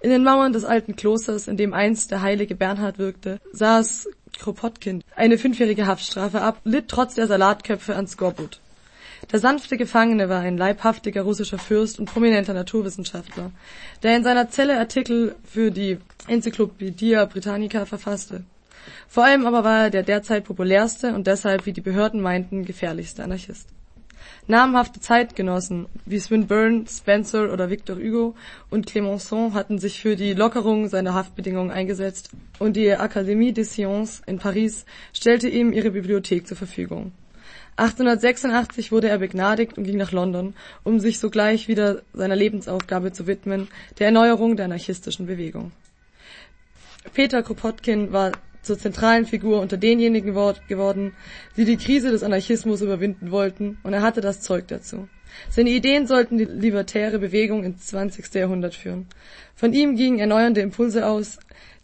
In 0.02 0.10
den 0.10 0.24
Mauern 0.24 0.54
des 0.54 0.66
alten 0.66 0.96
Klosters, 0.96 1.48
in 1.48 1.58
dem 1.58 1.74
einst 1.74 2.12
der 2.12 2.22
heilige 2.22 2.56
Bernhard 2.56 2.98
wirkte, 2.98 3.40
saß 3.52 4.08
Kropotkin 4.38 5.04
eine 5.16 5.38
fünfjährige 5.38 5.88
Haftstrafe 5.88 6.42
ab, 6.42 6.62
litt 6.64 6.88
trotz 6.88 7.16
der 7.16 7.28
Salatköpfe 7.28 7.96
an 7.96 8.08
Skorbut. 8.08 8.60
Der 9.32 9.40
sanfte 9.40 9.78
Gefangene 9.78 10.28
war 10.28 10.42
ein 10.42 10.58
leibhaftiger 10.58 11.22
russischer 11.22 11.58
Fürst 11.58 12.00
und 12.00 12.06
prominenter 12.06 12.54
Naturwissenschaftler, 12.54 13.52
der 14.04 14.18
in 14.18 14.26
seiner 14.26 14.50
Zelle 14.50 14.78
Artikel 14.78 15.36
für 15.46 15.72
die 15.72 16.00
Enzyklopädie 16.28 17.26
Britannica 17.32 17.86
verfasste. 17.86 18.44
Vor 19.08 19.24
allem 19.24 19.46
aber 19.46 19.64
war 19.64 19.84
er 19.84 19.90
der 19.90 20.04
derzeit 20.04 20.44
populärste 20.44 21.14
und 21.14 21.28
deshalb, 21.28 21.66
wie 21.66 21.72
die 21.72 21.82
Behörden 21.82 22.20
meinten, 22.22 22.66
gefährlichste 22.66 23.24
Anarchist. 23.24 23.70
Namhafte 24.48 25.00
Zeitgenossen 25.00 25.86
wie 26.06 26.20
Swinburne, 26.20 26.86
Spencer 26.90 27.54
oder 27.54 27.70
Victor 27.70 27.96
Hugo 27.96 28.36
und 28.70 28.86
Clemenceau 28.86 29.54
hatten 29.54 29.80
sich 29.80 30.02
für 30.02 30.18
die 30.18 30.34
Lockerung 30.34 30.90
seiner 30.90 31.14
Haftbedingungen 31.14 31.72
eingesetzt 31.72 32.32
und 32.60 32.76
die 32.76 32.92
Académie 32.92 33.54
des 33.54 33.74
Sciences 33.74 34.22
in 34.26 34.40
Paris 34.40 34.86
stellte 35.14 35.48
ihm 35.48 35.72
ihre 35.72 35.92
Bibliothek 35.92 36.48
zur 36.48 36.58
Verfügung. 36.58 37.14
1886 37.78 38.92
wurde 38.92 39.10
er 39.10 39.18
begnadigt 39.18 39.78
und 39.78 39.86
ging 39.86 39.98
nach 39.98 40.12
London, 40.12 40.54
um 40.84 41.00
sich 41.00 41.20
sogleich 41.20 41.68
wieder 41.68 42.02
seiner 42.14 42.36
Lebensaufgabe 42.36 43.12
zu 43.12 43.28
widmen, 43.28 43.70
der 43.98 44.08
Erneuerung 44.08 44.56
der 44.56 44.66
anarchistischen 44.66 45.26
Bewegung. 45.26 45.72
Peter 47.14 47.42
Kropotkin 47.42 48.14
war 48.14 48.34
zur 48.62 48.78
zentralen 48.78 49.26
Figur 49.26 49.60
unter 49.62 49.78
denjenigen 49.78 50.34
geworden, 50.68 51.14
die 51.58 51.66
die 51.66 51.78
Krise 51.78 52.12
des 52.12 52.24
Anarchismus 52.24 52.82
überwinden 52.82 53.32
wollten, 53.32 53.80
und 53.84 53.94
er 53.94 54.02
hatte 54.02 54.22
das 54.22 54.42
Zeug 54.42 54.68
dazu. 54.68 55.08
Seine 55.50 55.72
Ideen 55.72 56.08
sollten 56.08 56.38
die 56.38 56.46
libertäre 56.46 57.18
Bewegung 57.18 57.64
ins 57.64 57.88
20. 57.88 58.34
Jahrhundert 58.34 58.76
führen. 58.76 59.08
Von 59.56 59.74
ihm 59.74 59.96
gingen 59.96 60.20
erneuernde 60.20 60.62
Impulse 60.62 61.08
aus, 61.08 61.40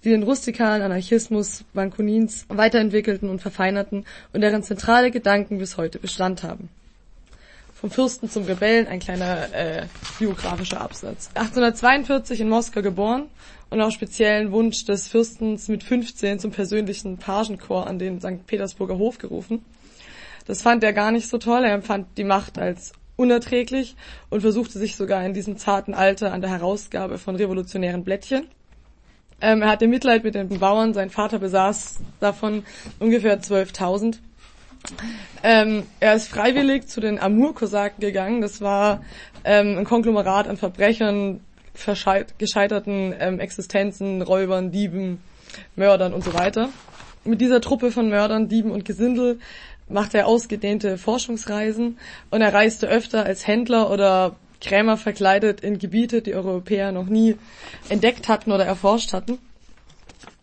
die 0.07 0.11
den 0.11 0.23
rustikalen 0.23 0.83
Anarchismus 0.83 1.65
Bankunins 1.73 2.45
weiterentwickelten 2.47 3.29
und 3.29 3.41
verfeinerten 3.41 4.05
und 4.31 4.39
deren 4.39 4.63
zentrale 4.63 5.11
Gedanken 5.11 5.57
bis 5.57 5.75
heute 5.75 5.99
Bestand 5.99 6.43
haben. 6.43 6.69
Vom 7.73 7.91
Fürsten 7.91 8.29
zum 8.29 8.45
Rebellen 8.45 8.87
ein 8.87 8.99
kleiner 8.99 9.53
äh, 9.53 9.87
biografischer 10.17 10.79
Absatz. 10.79 11.27
1842 11.33 12.39
in 12.39 12.47
Moskau 12.47 12.81
geboren 12.81 13.25
und 13.69 13.81
auf 13.81 13.91
speziellen 13.91 14.53
Wunsch 14.53 14.85
des 14.85 15.09
Fürstens 15.09 15.67
mit 15.67 15.83
15 15.83 16.39
zum 16.39 16.51
persönlichen 16.51 17.17
Pagenchor 17.17 17.85
an 17.85 17.99
den 17.99 18.21
St. 18.21 18.47
Petersburger 18.47 18.97
Hof 18.97 19.17
gerufen. 19.17 19.65
Das 20.45 20.61
fand 20.61 20.85
er 20.85 20.93
gar 20.93 21.11
nicht 21.11 21.27
so 21.27 21.37
toll. 21.37 21.65
Er 21.65 21.73
empfand 21.73 22.17
die 22.17 22.23
Macht 22.23 22.57
als 22.57 22.93
unerträglich 23.17 23.97
und 24.29 24.39
versuchte 24.39 24.79
sich 24.79 24.95
sogar 24.95 25.25
in 25.25 25.33
diesem 25.33 25.57
zarten 25.57 25.93
Alter 25.93 26.31
an 26.31 26.39
der 26.39 26.51
Herausgabe 26.51 27.17
von 27.17 27.35
revolutionären 27.35 28.05
Blättchen. 28.05 28.47
Ähm, 29.39 29.61
er 29.61 29.69
hatte 29.69 29.87
Mitleid 29.87 30.23
mit 30.23 30.35
den 30.35 30.47
Bauern, 30.47 30.93
sein 30.93 31.09
Vater 31.09 31.39
besaß 31.39 31.97
davon 32.19 32.63
ungefähr 32.99 33.39
12.000. 33.39 34.17
Ähm, 35.43 35.83
er 35.99 36.15
ist 36.15 36.27
freiwillig 36.27 36.87
zu 36.87 37.01
den 37.01 37.19
Amur-Kosaken 37.19 37.99
gegangen. 37.99 38.41
Das 38.41 38.61
war 38.61 39.01
ähm, 39.43 39.77
ein 39.77 39.85
Konglomerat 39.85 40.47
an 40.47 40.57
Verbrechern, 40.57 41.41
gescheiterten 42.37 43.13
ähm, 43.19 43.39
Existenzen, 43.39 44.21
Räubern, 44.21 44.71
Dieben, 44.71 45.21
Mördern 45.75 46.13
und 46.13 46.23
so 46.23 46.33
weiter. 46.33 46.69
Mit 47.23 47.41
dieser 47.41 47.61
Truppe 47.61 47.91
von 47.91 48.09
Mördern, 48.09 48.47
Dieben 48.47 48.71
und 48.71 48.85
Gesindel 48.85 49.39
machte 49.89 50.17
er 50.17 50.27
ausgedehnte 50.27 50.97
Forschungsreisen 50.97 51.97
und 52.31 52.41
er 52.41 52.53
reiste 52.53 52.87
öfter 52.87 53.25
als 53.25 53.45
Händler 53.45 53.91
oder 53.91 54.35
Krämer 54.61 54.97
verkleidet 54.97 55.61
in 55.61 55.79
Gebiete, 55.79 56.21
die 56.21 56.33
Europäer 56.33 56.91
noch 56.91 57.07
nie 57.07 57.35
entdeckt 57.89 58.27
hatten 58.27 58.51
oder 58.51 58.65
erforscht 58.65 59.13
hatten. 59.13 59.37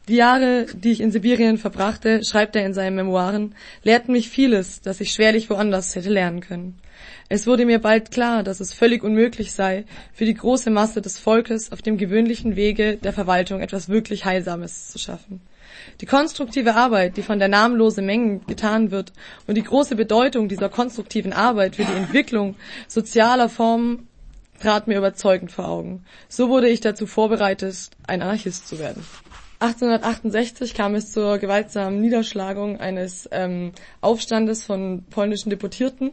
Die 0.07 0.17
Jahre, 0.17 0.67
die 0.75 0.93
ich 0.93 1.01
in 1.01 1.11
Sibirien 1.11 1.57
verbrachte, 1.57 2.23
schreibt 2.25 2.57
er 2.57 2.67
in 2.67 2.75
seinen 2.75 2.95
Memoiren, 2.95 3.55
lehrten 3.83 4.13
mich 4.13 4.29
vieles, 4.29 4.83
das 4.83 5.01
ich 5.01 5.13
schwerlich 5.13 5.49
woanders 5.49 5.95
hätte 5.97 6.11
lernen 6.11 6.41
können. 6.41 6.79
Es 7.31 7.47
wurde 7.47 7.65
mir 7.65 7.79
bald 7.79 8.11
klar, 8.11 8.43
dass 8.43 8.61
es 8.61 8.75
völlig 8.75 9.03
unmöglich 9.03 9.53
sei, 9.53 9.85
für 10.13 10.27
die 10.27 10.35
große 10.35 10.71
Masse 10.71 11.01
des 11.01 11.19
Volkes 11.19 11.73
auf 11.73 11.81
dem 11.81 11.97
gewöhnlichen 11.97 12.55
Wege 12.55 12.99
der 12.99 13.15
Verwaltung 13.15 13.61
etwas 13.61 13.89
wirklich 13.89 14.27
Heilsames 14.27 14.89
zu 14.89 14.99
schaffen. 14.99 15.41
Die 16.01 16.07
konstruktive 16.07 16.75
Arbeit, 16.75 17.17
die 17.17 17.23
von 17.23 17.39
der 17.39 17.49
namenlose 17.49 18.03
Mengen 18.03 18.45
getan 18.47 18.91
wird 18.91 19.13
und 19.47 19.57
die 19.57 19.63
große 19.63 19.97
Bedeutung 19.97 20.49
dieser 20.49 20.69
konstruktiven 20.69 21.33
Arbeit 21.33 21.77
für 21.77 21.85
die 21.85 21.93
Entwicklung 21.93 22.57
sozialer 22.89 23.49
Formen 23.49 24.09
trat 24.61 24.87
mir 24.87 24.99
überzeugend 24.99 25.53
vor 25.53 25.69
Augen. 25.69 26.05
So 26.29 26.49
wurde 26.49 26.69
ich 26.69 26.81
dazu 26.81 27.07
vorbereitet, 27.07 27.91
ein 28.07 28.23
Anarchist 28.23 28.67
zu 28.69 28.79
werden. 28.79 29.05
1868 29.61 30.75
kam 30.75 30.95
es 30.95 31.13
zur 31.13 31.39
gewaltsamen 31.39 32.01
Niederschlagung 32.01 32.81
eines 32.81 33.29
ähm, 33.33 33.73
Aufstandes 34.01 34.65
von 34.65 35.05
polnischen 35.09 35.51
Deportierten. 35.51 36.13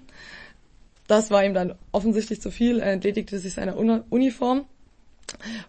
Das 1.08 1.32
war 1.32 1.44
ihm 1.44 1.54
dann 1.54 1.76
offensichtlich 1.92 2.40
zu 2.40 2.52
viel. 2.52 2.80
Er 2.80 2.94
entledigte 2.94 3.40
sich 3.40 3.54
seiner 3.56 3.76
Uniform 3.78 4.66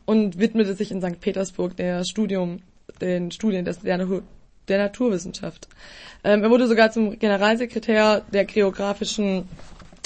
und 0.05 0.39
widmete 0.39 0.75
sich 0.75 0.93
in 0.93 1.01
St. 1.01 1.21
Petersburg 1.21 1.77
der 1.77 2.05
Studium, 2.05 2.63
den 3.01 3.31
Studien 3.31 3.65
des, 3.65 3.81
der, 3.81 3.99
der 4.69 4.79
Naturwissenschaft. 4.79 5.69
Ähm, 6.25 6.43
er 6.43 6.51
wurde 6.51 6.69
sogar 6.69 6.91
zum 6.91 7.19
Generalsekretär 7.19 8.23
der 8.33 8.45
Geografischen 8.45 9.49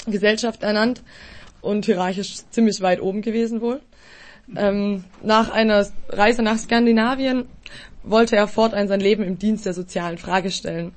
Gesellschaft 0.05 0.63
ernannt 0.63 1.03
und 1.61 1.85
hierarchisch 1.85 2.37
ziemlich 2.49 2.81
weit 2.81 3.01
oben 3.01 3.21
gewesen 3.21 3.61
wohl. 3.61 3.81
Ähm, 4.55 5.03
nach 5.21 5.51
einer 5.51 5.85
Reise 6.09 6.41
nach 6.41 6.57
Skandinavien 6.57 7.45
wollte 8.03 8.35
er 8.35 8.47
fortan 8.47 8.87
sein 8.87 9.01
Leben 9.01 9.23
im 9.23 9.37
Dienst 9.37 9.65
der 9.65 9.73
sozialen 9.73 10.17
Frage 10.17 10.51
stellen. 10.51 10.93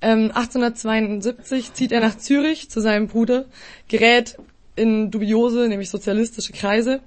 Ähm, 0.00 0.30
1872 0.34 1.74
zieht 1.74 1.92
er 1.92 2.00
nach 2.00 2.16
Zürich 2.16 2.70
zu 2.70 2.80
seinem 2.80 3.08
Bruder, 3.08 3.44
gerät 3.88 4.38
in 4.76 5.10
dubiose, 5.10 5.68
nämlich 5.68 5.90
sozialistische 5.90 6.54
Kreise 6.54 7.00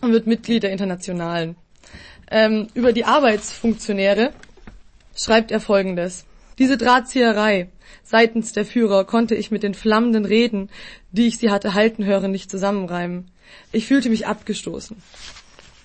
und 0.00 0.10
wird 0.10 0.26
Mitglied 0.26 0.64
der 0.64 0.72
Internationalen. 0.72 1.54
Ähm, 2.34 2.68
über 2.72 2.94
die 2.94 3.04
Arbeitsfunktionäre 3.04 4.32
schreibt 5.14 5.50
er 5.50 5.60
folgendes. 5.60 6.24
Diese 6.58 6.78
Drahtzieherei 6.78 7.68
seitens 8.04 8.54
der 8.54 8.64
Führer 8.64 9.04
konnte 9.04 9.34
ich 9.34 9.50
mit 9.50 9.62
den 9.62 9.74
flammenden 9.74 10.24
Reden, 10.24 10.70
die 11.10 11.26
ich 11.26 11.36
sie 11.36 11.50
hatte 11.50 11.74
halten 11.74 12.06
hören, 12.06 12.30
nicht 12.30 12.50
zusammenreimen. 12.50 13.30
Ich 13.70 13.86
fühlte 13.86 14.08
mich 14.08 14.26
abgestoßen. 14.26 14.96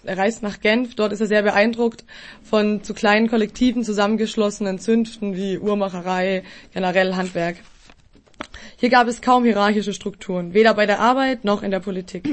Er 0.05 0.17
reist 0.17 0.41
nach 0.41 0.61
Genf, 0.61 0.95
dort 0.95 1.11
ist 1.11 1.19
er 1.19 1.27
sehr 1.27 1.43
beeindruckt 1.43 2.05
von 2.43 2.81
zu 2.81 2.93
kleinen 2.93 3.29
Kollektiven 3.29 3.83
zusammengeschlossenen 3.83 4.79
Zünften 4.79 5.35
wie 5.35 5.57
Uhrmacherei, 5.57 6.43
generell 6.73 7.15
Handwerk. 7.15 7.57
Hier 8.77 8.89
gab 8.89 9.07
es 9.07 9.21
kaum 9.21 9.43
hierarchische 9.43 9.93
Strukturen, 9.93 10.53
weder 10.53 10.73
bei 10.73 10.85
der 10.85 10.99
Arbeit 10.99 11.45
noch 11.45 11.63
in 11.63 11.71
der 11.71 11.79
Politik. 11.79 12.27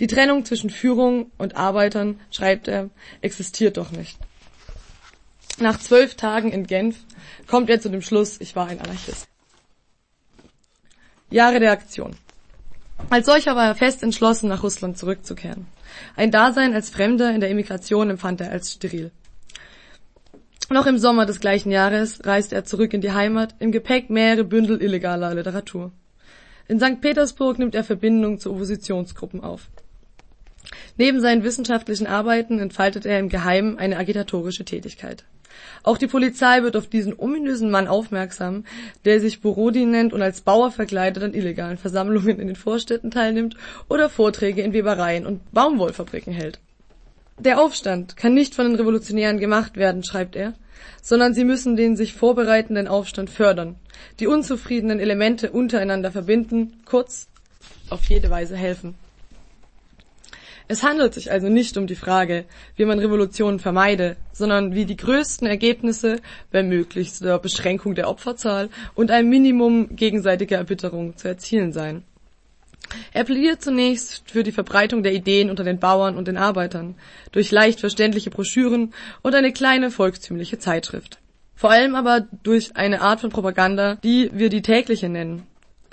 Die 0.00 0.06
Trennung 0.06 0.44
zwischen 0.44 0.70
Führung 0.70 1.30
und 1.38 1.56
Arbeitern, 1.56 2.20
schreibt 2.30 2.68
er, 2.68 2.90
existiert 3.20 3.76
doch 3.76 3.90
nicht. 3.90 4.18
Nach 5.58 5.78
zwölf 5.78 6.14
Tagen 6.14 6.52
in 6.52 6.66
Genf 6.66 6.96
kommt 7.46 7.68
er 7.70 7.80
zu 7.80 7.88
dem 7.88 8.02
Schluss, 8.02 8.40
ich 8.40 8.54
war 8.54 8.68
ein 8.68 8.80
Anarchist. 8.80 9.28
Jahre 11.30 11.60
der 11.60 11.72
Aktion. 11.72 12.16
Als 13.10 13.26
solcher 13.26 13.56
war 13.56 13.66
er 13.66 13.74
fest 13.74 14.02
entschlossen, 14.02 14.48
nach 14.48 14.62
Russland 14.62 14.98
zurückzukehren. 14.98 15.66
Ein 16.16 16.30
Dasein 16.30 16.74
als 16.74 16.90
Fremder 16.90 17.34
in 17.34 17.40
der 17.40 17.50
Emigration 17.50 18.10
empfand 18.10 18.40
er 18.40 18.50
als 18.50 18.72
steril. 18.72 19.10
Noch 20.70 20.86
im 20.86 20.98
Sommer 20.98 21.24
des 21.24 21.40
gleichen 21.40 21.70
Jahres 21.70 22.26
reiste 22.26 22.54
er 22.54 22.64
zurück 22.64 22.92
in 22.92 23.00
die 23.00 23.12
Heimat, 23.12 23.54
im 23.58 23.72
Gepäck 23.72 24.10
mehrere 24.10 24.44
Bündel 24.44 24.82
illegaler 24.82 25.34
Literatur. 25.34 25.92
In 26.68 26.78
St. 26.78 27.00
Petersburg 27.00 27.58
nimmt 27.58 27.74
er 27.74 27.84
Verbindungen 27.84 28.38
zu 28.38 28.50
Oppositionsgruppen 28.50 29.42
auf. 29.42 29.68
Neben 30.98 31.20
seinen 31.20 31.44
wissenschaftlichen 31.44 32.06
Arbeiten 32.06 32.58
entfaltet 32.58 33.06
er 33.06 33.18
im 33.18 33.30
Geheimen 33.30 33.78
eine 33.78 33.96
agitatorische 33.96 34.66
Tätigkeit. 34.66 35.24
Auch 35.82 35.96
die 35.96 36.06
Polizei 36.06 36.62
wird 36.62 36.76
auf 36.76 36.86
diesen 36.86 37.18
ominösen 37.18 37.70
Mann 37.70 37.88
aufmerksam, 37.88 38.64
der 39.04 39.20
sich 39.20 39.40
Borodin 39.40 39.90
nennt 39.90 40.12
und 40.12 40.20
als 40.20 40.42
Bauer 40.42 40.70
verkleidet 40.70 41.22
an 41.22 41.34
illegalen 41.34 41.78
Versammlungen 41.78 42.38
in 42.38 42.46
den 42.48 42.56
Vorstädten 42.56 43.10
teilnimmt 43.10 43.56
oder 43.88 44.10
Vorträge 44.10 44.62
in 44.62 44.72
Webereien 44.72 45.24
und 45.24 45.50
Baumwollfabriken 45.52 46.32
hält. 46.32 46.60
Der 47.38 47.60
Aufstand 47.60 48.16
kann 48.16 48.34
nicht 48.34 48.56
von 48.56 48.66
den 48.66 48.74
Revolutionären 48.74 49.38
gemacht 49.38 49.76
werden, 49.76 50.02
schreibt 50.02 50.34
er, 50.34 50.54
sondern 51.00 51.34
sie 51.34 51.44
müssen 51.44 51.76
den 51.76 51.96
sich 51.96 52.12
vorbereitenden 52.14 52.88
Aufstand 52.88 53.30
fördern, 53.30 53.76
die 54.18 54.26
unzufriedenen 54.26 54.98
Elemente 54.98 55.52
untereinander 55.52 56.10
verbinden, 56.10 56.80
kurz 56.84 57.28
auf 57.90 58.04
jede 58.08 58.28
Weise 58.30 58.56
helfen. 58.56 58.94
Es 60.66 60.82
handelt 60.82 61.14
sich 61.14 61.30
also 61.30 61.48
nicht 61.48 61.76
um 61.78 61.86
die 61.86 61.94
Frage, 61.94 62.44
wie 62.76 62.84
man 62.84 62.98
Revolutionen 62.98 63.60
vermeide, 63.60 64.16
sondern 64.32 64.74
wie 64.74 64.84
die 64.84 64.96
größten 64.96 65.46
Ergebnisse 65.46 66.20
bei 66.50 66.62
möglichster 66.62 67.38
Beschränkung 67.38 67.94
der 67.94 68.10
Opferzahl 68.10 68.68
und 68.94 69.10
einem 69.10 69.30
Minimum 69.30 69.94
gegenseitiger 69.94 70.56
Erbitterung 70.56 71.16
zu 71.16 71.28
erzielen 71.28 71.72
seien. 71.72 72.02
Er 73.12 73.24
plädiert 73.24 73.62
zunächst 73.62 74.30
für 74.30 74.42
die 74.42 74.52
Verbreitung 74.52 75.02
der 75.02 75.12
Ideen 75.12 75.50
unter 75.50 75.64
den 75.64 75.78
Bauern 75.78 76.16
und 76.16 76.28
den 76.28 76.36
Arbeitern 76.36 76.94
durch 77.32 77.50
leicht 77.50 77.80
verständliche 77.80 78.30
Broschüren 78.30 78.94
und 79.22 79.34
eine 79.34 79.52
kleine 79.52 79.90
volkstümliche 79.90 80.58
Zeitschrift. 80.58 81.18
Vor 81.54 81.70
allem 81.70 81.94
aber 81.94 82.26
durch 82.42 82.76
eine 82.76 83.00
Art 83.00 83.20
von 83.20 83.30
Propaganda, 83.30 83.96
die 83.96 84.30
wir 84.32 84.48
die 84.48 84.62
tägliche 84.62 85.08
nennen. 85.08 85.46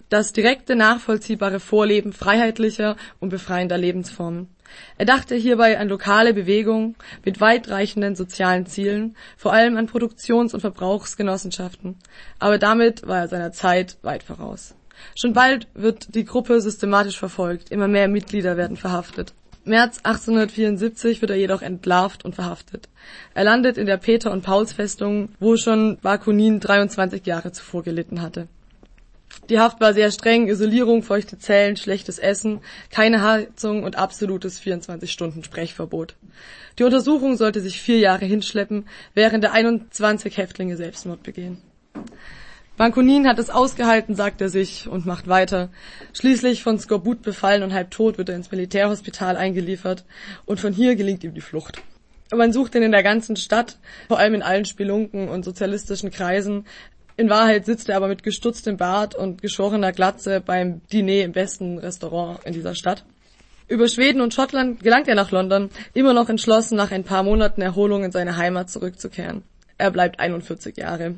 Das 0.09 0.31
direkte 0.31 0.75
nachvollziehbare 0.75 1.59
Vorleben 1.59 2.13
freiheitlicher 2.13 2.95
und 3.19 3.29
befreiender 3.29 3.77
Lebensformen. 3.77 4.49
Er 4.97 5.05
dachte 5.05 5.35
hierbei 5.35 5.79
an 5.79 5.89
lokale 5.89 6.33
Bewegungen 6.33 6.95
mit 7.23 7.41
weitreichenden 7.41 8.15
sozialen 8.15 8.65
Zielen, 8.65 9.15
vor 9.37 9.53
allem 9.53 9.77
an 9.77 9.87
Produktions- 9.87 10.53
und 10.53 10.61
Verbrauchsgenossenschaften, 10.61 11.97
aber 12.39 12.57
damit 12.57 13.07
war 13.07 13.19
er 13.21 13.27
seiner 13.27 13.51
Zeit 13.51 13.97
weit 14.01 14.23
voraus. 14.23 14.75
Schon 15.13 15.33
bald 15.33 15.67
wird 15.73 16.15
die 16.15 16.25
Gruppe 16.25 16.61
systematisch 16.61 17.19
verfolgt, 17.19 17.71
immer 17.71 17.87
mehr 17.87 18.07
Mitglieder 18.07 18.57
werden 18.57 18.77
verhaftet. 18.77 19.33
März 19.65 19.99
1874 20.03 21.21
wird 21.21 21.31
er 21.31 21.37
jedoch 21.37 21.63
entlarvt 21.63 22.23
und 22.23 22.35
verhaftet. 22.35 22.87
Er 23.33 23.43
landet 23.43 23.77
in 23.77 23.87
der 23.87 23.97
Peter- 23.97 24.31
und 24.31 24.43
Paulsfestung, 24.43 25.29
wo 25.39 25.57
schon 25.57 25.97
Bakunin 26.01 26.59
23 26.59 27.25
Jahre 27.25 27.51
zuvor 27.51 27.83
gelitten 27.83 28.21
hatte. 28.21 28.47
Die 29.49 29.59
Haft 29.59 29.81
war 29.81 29.93
sehr 29.93 30.11
streng, 30.11 30.47
Isolierung, 30.47 31.03
feuchte 31.03 31.37
Zellen, 31.37 31.77
schlechtes 31.77 32.19
Essen, 32.19 32.61
keine 32.89 33.21
Heizung 33.21 33.83
und 33.83 33.95
absolutes 33.95 34.61
24-Stunden-Sprechverbot. 34.61 36.15
Die 36.79 36.83
Untersuchung 36.83 37.35
sollte 37.35 37.61
sich 37.61 37.79
vier 37.79 37.99
Jahre 37.99 38.25
hinschleppen, 38.25 38.87
während 39.13 39.43
der 39.43 39.53
21 39.53 40.37
Häftlinge 40.37 40.77
Selbstmord 40.77 41.23
begehen. 41.23 41.61
Bankunin 42.77 43.25
hat 43.25 43.39
es 43.39 43.49
ausgehalten, 43.49 44.15
sagt 44.15 44.41
er 44.41 44.49
sich 44.49 44.89
und 44.89 45.05
macht 45.05 45.29
weiter. 45.29 45.69
Schließlich 46.11 46.61
von 46.61 46.77
Skorbut 46.77 47.21
befallen 47.21 47.63
und 47.63 47.73
halb 47.73 47.89
tot 47.89 48.17
wird 48.17 48.27
er 48.27 48.35
ins 48.35 48.51
Militärhospital 48.51 49.37
eingeliefert 49.37 50.03
und 50.45 50.59
von 50.59 50.73
hier 50.73 50.97
gelingt 50.97 51.23
ihm 51.23 51.33
die 51.33 51.41
Flucht. 51.41 51.81
Man 52.33 52.51
sucht 52.51 52.75
ihn 52.75 52.83
in 52.83 52.91
der 52.91 53.03
ganzen 53.03 53.37
Stadt, 53.37 53.77
vor 54.09 54.19
allem 54.19 54.33
in 54.33 54.43
allen 54.43 54.65
Spelunken 54.65 55.29
und 55.29 55.45
sozialistischen 55.45 56.11
Kreisen. 56.11 56.65
In 57.15 57.29
Wahrheit 57.29 57.65
sitzt 57.65 57.87
er 57.87 57.95
aber 57.95 58.09
mit 58.09 58.23
gestutztem 58.23 58.75
Bart 58.75 59.15
und 59.15 59.41
geschorener 59.41 59.93
Glatze 59.93 60.41
beim 60.41 60.81
Diner 60.91 61.23
im 61.23 61.31
besten 61.31 61.77
Restaurant 61.77 62.43
in 62.43 62.51
dieser 62.51 62.75
Stadt. 62.75 63.05
Über 63.69 63.87
Schweden 63.87 64.19
und 64.19 64.33
Schottland 64.33 64.83
gelangt 64.83 65.07
er 65.07 65.15
nach 65.15 65.31
London, 65.31 65.69
immer 65.93 66.13
noch 66.13 66.27
entschlossen, 66.27 66.75
nach 66.75 66.91
ein 66.91 67.05
paar 67.05 67.23
Monaten 67.23 67.61
Erholung 67.61 68.03
in 68.03 68.11
seine 68.11 68.35
Heimat 68.35 68.69
zurückzukehren. 68.69 69.43
Er 69.77 69.91
bleibt 69.91 70.19
41 70.19 70.75
Jahre. 70.75 71.15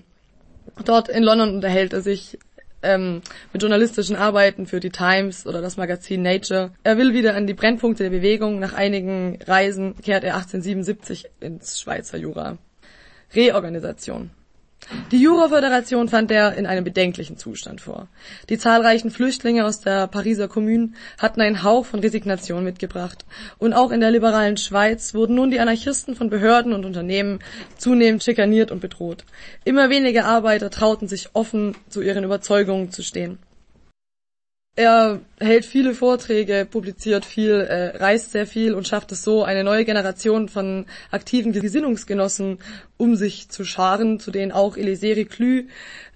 Dort 0.86 1.10
in 1.10 1.24
London 1.24 1.56
unterhält 1.56 1.94
er 1.94 2.02
sich 2.02 2.38
ähm, 2.84 3.22
mit 3.54 3.62
journalistischen 3.62 4.16
Arbeiten 4.16 4.68
für 4.68 4.80
die 4.80 4.90
Times 4.90 5.46
oder 5.46 5.62
das 5.62 5.78
Magazin 5.78 6.22
Nature. 6.22 6.72
Er 6.84 6.98
will 6.98 7.14
wieder 7.14 7.36
an 7.36 7.48
die 7.48 7.54
Brennpunkte 7.54 8.04
der 8.04 8.10
Bewegung. 8.10 8.60
Nach 8.60 8.74
einigen 8.74 9.40
Reisen 9.46 9.96
kehrt 10.02 10.24
er 10.24 10.36
1877 10.36 11.30
ins 11.40 11.80
Schweizer 11.80 12.18
Jura. 12.18 12.58
Reorganisation. 13.34 14.32
Die 15.12 15.22
Juraföderation 15.22 16.08
fand 16.08 16.32
er 16.32 16.56
in 16.56 16.66
einem 16.66 16.84
bedenklichen 16.84 17.38
Zustand 17.38 17.82
vor. 17.82 18.08
Die 18.50 18.58
zahlreichen 18.58 19.12
Flüchtlinge 19.12 19.66
aus 19.66 19.82
der 19.82 20.08
Pariser 20.08 20.48
Kommune 20.48 20.92
hatten 21.18 21.42
einen 21.42 21.64
Hauch 21.64 21.86
von 21.86 22.00
Resignation 22.00 22.64
mitgebracht, 22.64 23.26
und 23.58 23.74
auch 23.74 23.92
in 23.92 24.00
der 24.00 24.12
liberalen 24.12 24.58
Schweiz 24.58 25.14
wurden 25.14 25.36
nun 25.36 25.52
die 25.52 25.60
Anarchisten 25.60 26.16
von 26.16 26.30
Behörden 26.30 26.74
und 26.74 26.86
Unternehmen 26.86 27.40
zunehmend 27.78 28.24
schikaniert 28.24 28.72
und 28.72 28.80
bedroht. 28.80 29.26
Immer 29.66 29.90
weniger 29.90 30.26
Arbeiter 30.26 30.70
trauten 30.70 31.08
sich 31.08 31.30
offen 31.34 31.76
zu 31.90 32.02
ihren 32.02 32.24
Überzeugungen 32.24 32.92
zu 32.92 33.04
stehen. 33.04 33.40
Er 34.78 35.22
hält 35.40 35.66
viele 35.66 35.96
Vorträge, 35.96 36.68
publiziert 36.70 37.26
viel, 37.26 37.62
äh, 37.62 37.98
reist 37.98 38.32
sehr 38.32 38.46
viel 38.46 38.76
und 38.76 38.88
schafft 38.88 39.12
es 39.12 39.24
so, 39.24 39.44
eine 39.44 39.64
neue 39.64 39.86
Generation 39.86 40.50
von 40.50 40.86
aktiven 41.10 41.52
Gesinnungsgenossen 41.52 42.60
um 42.96 43.16
sich 43.16 43.50
zu 43.50 43.66
scharen, 43.66 44.20
zu 44.20 44.30
denen 44.30 44.52
auch 44.52 44.78
Elisée 44.78 45.16
Reclus 45.16 45.64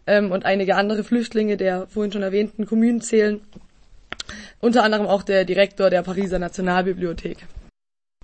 ähm, 0.05 0.31
und 0.31 0.45
einige 0.45 0.75
andere 0.75 1.03
Flüchtlinge 1.03 1.57
der 1.57 1.87
vorhin 1.87 2.11
schon 2.11 2.21
erwähnten 2.21 2.67
Kommunen 2.67 3.01
zählen. 3.01 3.41
Unter 4.59 4.83
anderem 4.83 5.07
auch 5.07 5.23
der 5.23 5.43
Direktor 5.43 5.89
der 5.89 6.03
Pariser 6.03 6.37
Nationalbibliothek. 6.37 7.47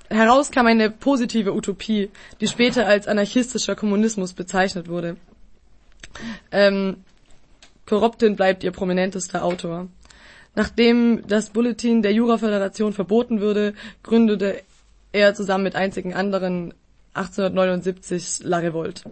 Heraus 0.07 0.51
kam 0.51 0.67
eine 0.67 0.91
positive 0.91 1.51
Utopie, 1.51 2.11
die 2.41 2.47
später 2.47 2.85
als 2.85 3.07
anarchistischer 3.07 3.75
Kommunismus 3.75 4.33
bezeichnet 4.33 4.87
wurde. 4.87 5.17
Ähm, 6.51 6.97
Korruptin 7.87 8.35
bleibt 8.35 8.63
ihr 8.63 8.71
prominentester 8.71 9.43
Autor. 9.43 9.87
Nachdem 10.57 11.21
das 11.27 11.51
Bulletin 11.51 12.01
der 12.01 12.13
Juraföderation 12.13 12.91
verboten 12.91 13.41
wurde, 13.41 13.75
gründete 14.01 14.63
er 15.11 15.35
zusammen 15.35 15.65
mit 15.65 15.75
einzigen 15.75 16.15
anderen 16.15 16.73
1879 17.13 18.39
La 18.41 18.57
Revolte. 18.57 19.03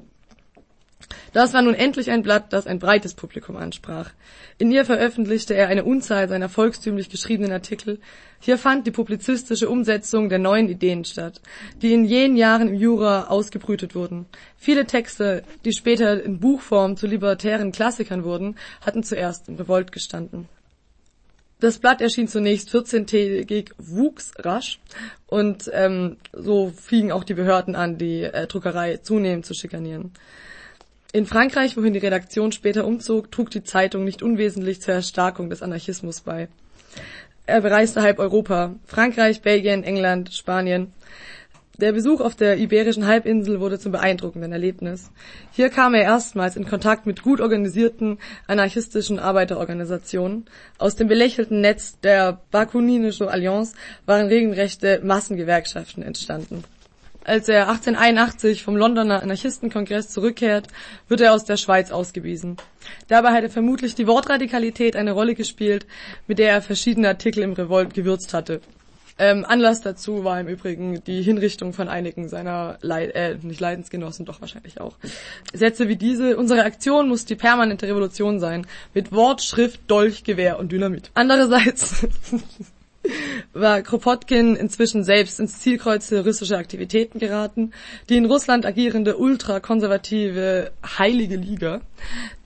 Das 1.34 1.54
war 1.54 1.62
nun 1.62 1.76
endlich 1.76 2.10
ein 2.10 2.24
Blatt, 2.24 2.52
das 2.52 2.66
ein 2.66 2.80
breites 2.80 3.14
Publikum 3.14 3.58
ansprach. 3.58 4.10
In 4.58 4.72
ihr 4.72 4.86
veröffentlichte 4.86 5.54
er 5.54 5.68
eine 5.68 5.84
Unzahl 5.84 6.28
seiner 6.28 6.50
volkstümlich 6.50 7.10
geschriebenen 7.10 7.52
Artikel. 7.52 8.00
Hier 8.40 8.58
fand 8.58 8.88
die 8.88 8.92
publizistische 8.92 9.70
Umsetzung 9.70 10.30
der 10.30 10.40
neuen 10.40 10.68
Ideen 10.68 11.06
statt, 11.06 11.42
die 11.80 11.94
in 11.94 12.06
jenen 12.06 12.38
Jahren 12.38 12.70
im 12.70 12.74
Jura 12.74 13.26
ausgebrütet 13.26 13.94
wurden. 13.94 14.26
Viele 14.58 14.88
Texte, 14.88 15.44
die 15.64 15.74
später 15.74 16.24
in 16.24 16.40
Buchform 16.40 16.98
zu 16.98 17.06
libertären 17.06 17.72
Klassikern 17.72 18.24
wurden, 18.24 18.56
hatten 18.82 19.04
zuerst 19.04 19.48
im 19.48 19.58
Revolt 19.58 19.92
gestanden. 19.92 20.50
Das 21.66 21.80
Blatt 21.80 22.00
erschien 22.00 22.28
zunächst 22.28 22.70
14-tägig, 22.70 23.72
wuchs 23.80 24.34
rasch 24.38 24.78
und 25.26 25.68
ähm, 25.74 26.18
so 26.32 26.70
fingen 26.70 27.12
auch 27.12 27.24
die 27.24 27.34
Behörden 27.34 27.76
an, 27.76 27.98
die 27.98 28.22
äh, 28.22 28.46
Druckerei 28.46 28.98
zunehmend 28.98 29.48
zu 29.48 29.56
schikanieren. 29.56 30.12
In 31.12 31.26
Frankreich, 31.26 31.76
wohin 31.76 31.94
die 31.94 32.00
Redaktion 32.00 32.52
später 32.52 32.86
umzog, 32.86 33.32
trug 33.32 33.50
die 33.50 33.64
Zeitung 33.64 34.04
nicht 34.04 34.22
unwesentlich 34.22 34.80
zur 34.80 34.94
Erstarkung 34.94 35.50
des 35.50 35.64
Anarchismus 35.64 36.22
bei. 36.22 36.50
Er 37.48 37.62
bereiste 37.62 38.04
halb 38.04 38.20
Europa, 38.20 38.76
Frankreich, 38.86 39.42
Belgien, 39.42 39.84
England, 39.84 40.36
Spanien. 40.36 40.94
Der 41.78 41.92
Besuch 41.92 42.22
auf 42.22 42.36
der 42.36 42.58
Iberischen 42.58 43.06
Halbinsel 43.06 43.60
wurde 43.60 43.78
zum 43.78 43.92
beeindruckenden 43.92 44.54
Erlebnis. 44.54 45.12
Hier 45.52 45.70
kam 45.70 45.94
er 45.94 46.04
erstmals 46.04 46.56
in 46.56 46.66
Kontakt 46.66 47.06
mit 47.06 47.22
gut 47.22 47.42
organisierten 47.42 48.18
anarchistischen 48.48 49.20
Arbeiterorganisationen. 49.20 50.46
Aus 50.78 50.96
dem 50.96 51.10
belächelten 51.10 51.60
Netz 51.60 52.00
der 52.00 52.40
Bakuninischen 52.50 53.28
Allianz 53.28 53.74
waren 54.06 54.28
regelrechte 54.28 55.02
Massengewerkschaften 55.04 56.02
entstanden. 56.02 56.64
Als 57.26 57.50
er 57.50 57.68
1881 57.68 58.64
vom 58.64 58.78
Londoner 58.78 59.22
Anarchistenkongress 59.22 60.10
zurückkehrt, 60.10 60.68
wird 61.10 61.20
er 61.20 61.34
aus 61.34 61.44
der 61.44 61.58
Schweiz 61.58 61.92
ausgewiesen. 61.92 62.56
Dabei 63.10 63.32
hat 63.32 63.44
er 63.44 63.50
vermutlich 63.50 63.96
die 63.96 64.08
Wortradikalität 64.08 64.96
eine 64.96 65.12
Rolle 65.12 65.36
gespielt, 65.36 65.88
mit 66.28 66.40
der 66.40 66.52
er 66.52 66.62
verschiedene 66.62 67.10
Artikel 67.10 67.44
im 67.44 67.54
Revolt 67.54 67.94
gewürzt 67.94 68.34
hatte. 68.34 68.62
Ähm, 69.18 69.46
Anlass 69.46 69.82
dazu 69.82 70.26
war 70.26 70.40
im 70.42 70.48
Übrigen 70.48 71.02
die 71.06 71.22
Hinrichtung 71.22 71.72
von 71.72 71.88
einigen 71.88 72.28
seiner 72.28 72.78
Leid 72.82 73.16
äh, 73.16 73.38
nicht 73.42 73.62
Leidensgenossen, 73.62 74.26
doch 74.26 74.42
wahrscheinlich 74.42 74.82
auch. 74.82 74.98
Sätze 75.54 75.88
wie 75.88 75.96
diese, 75.96 76.38
unsere 76.38 76.64
Aktion 76.64 77.08
muss 77.08 77.24
die 77.24 77.36
permanente 77.36 77.88
Revolution 77.88 78.40
sein, 78.40 78.68
mit 78.94 79.14
Wort, 79.14 79.42
Schrift, 79.42 79.80
Dolch, 79.88 80.26
Gewehr 80.26 80.60
und 80.60 80.72
Dynamit. 80.72 81.12
Andererseits 81.14 82.06
war 83.54 83.82
Kropotkin 83.82 84.58
inzwischen 84.58 85.06
selbst 85.06 85.40
ins 85.40 85.60
Zielkreuz 85.60 86.10
terroristischer 86.10 86.58
Aktivitäten 86.58 87.20
geraten. 87.20 87.72
Die 88.10 88.18
in 88.18 88.26
Russland 88.26 88.66
agierende 88.66 89.16
ultrakonservative 89.16 90.72
Heilige 90.98 91.38
Liga, 91.38 91.80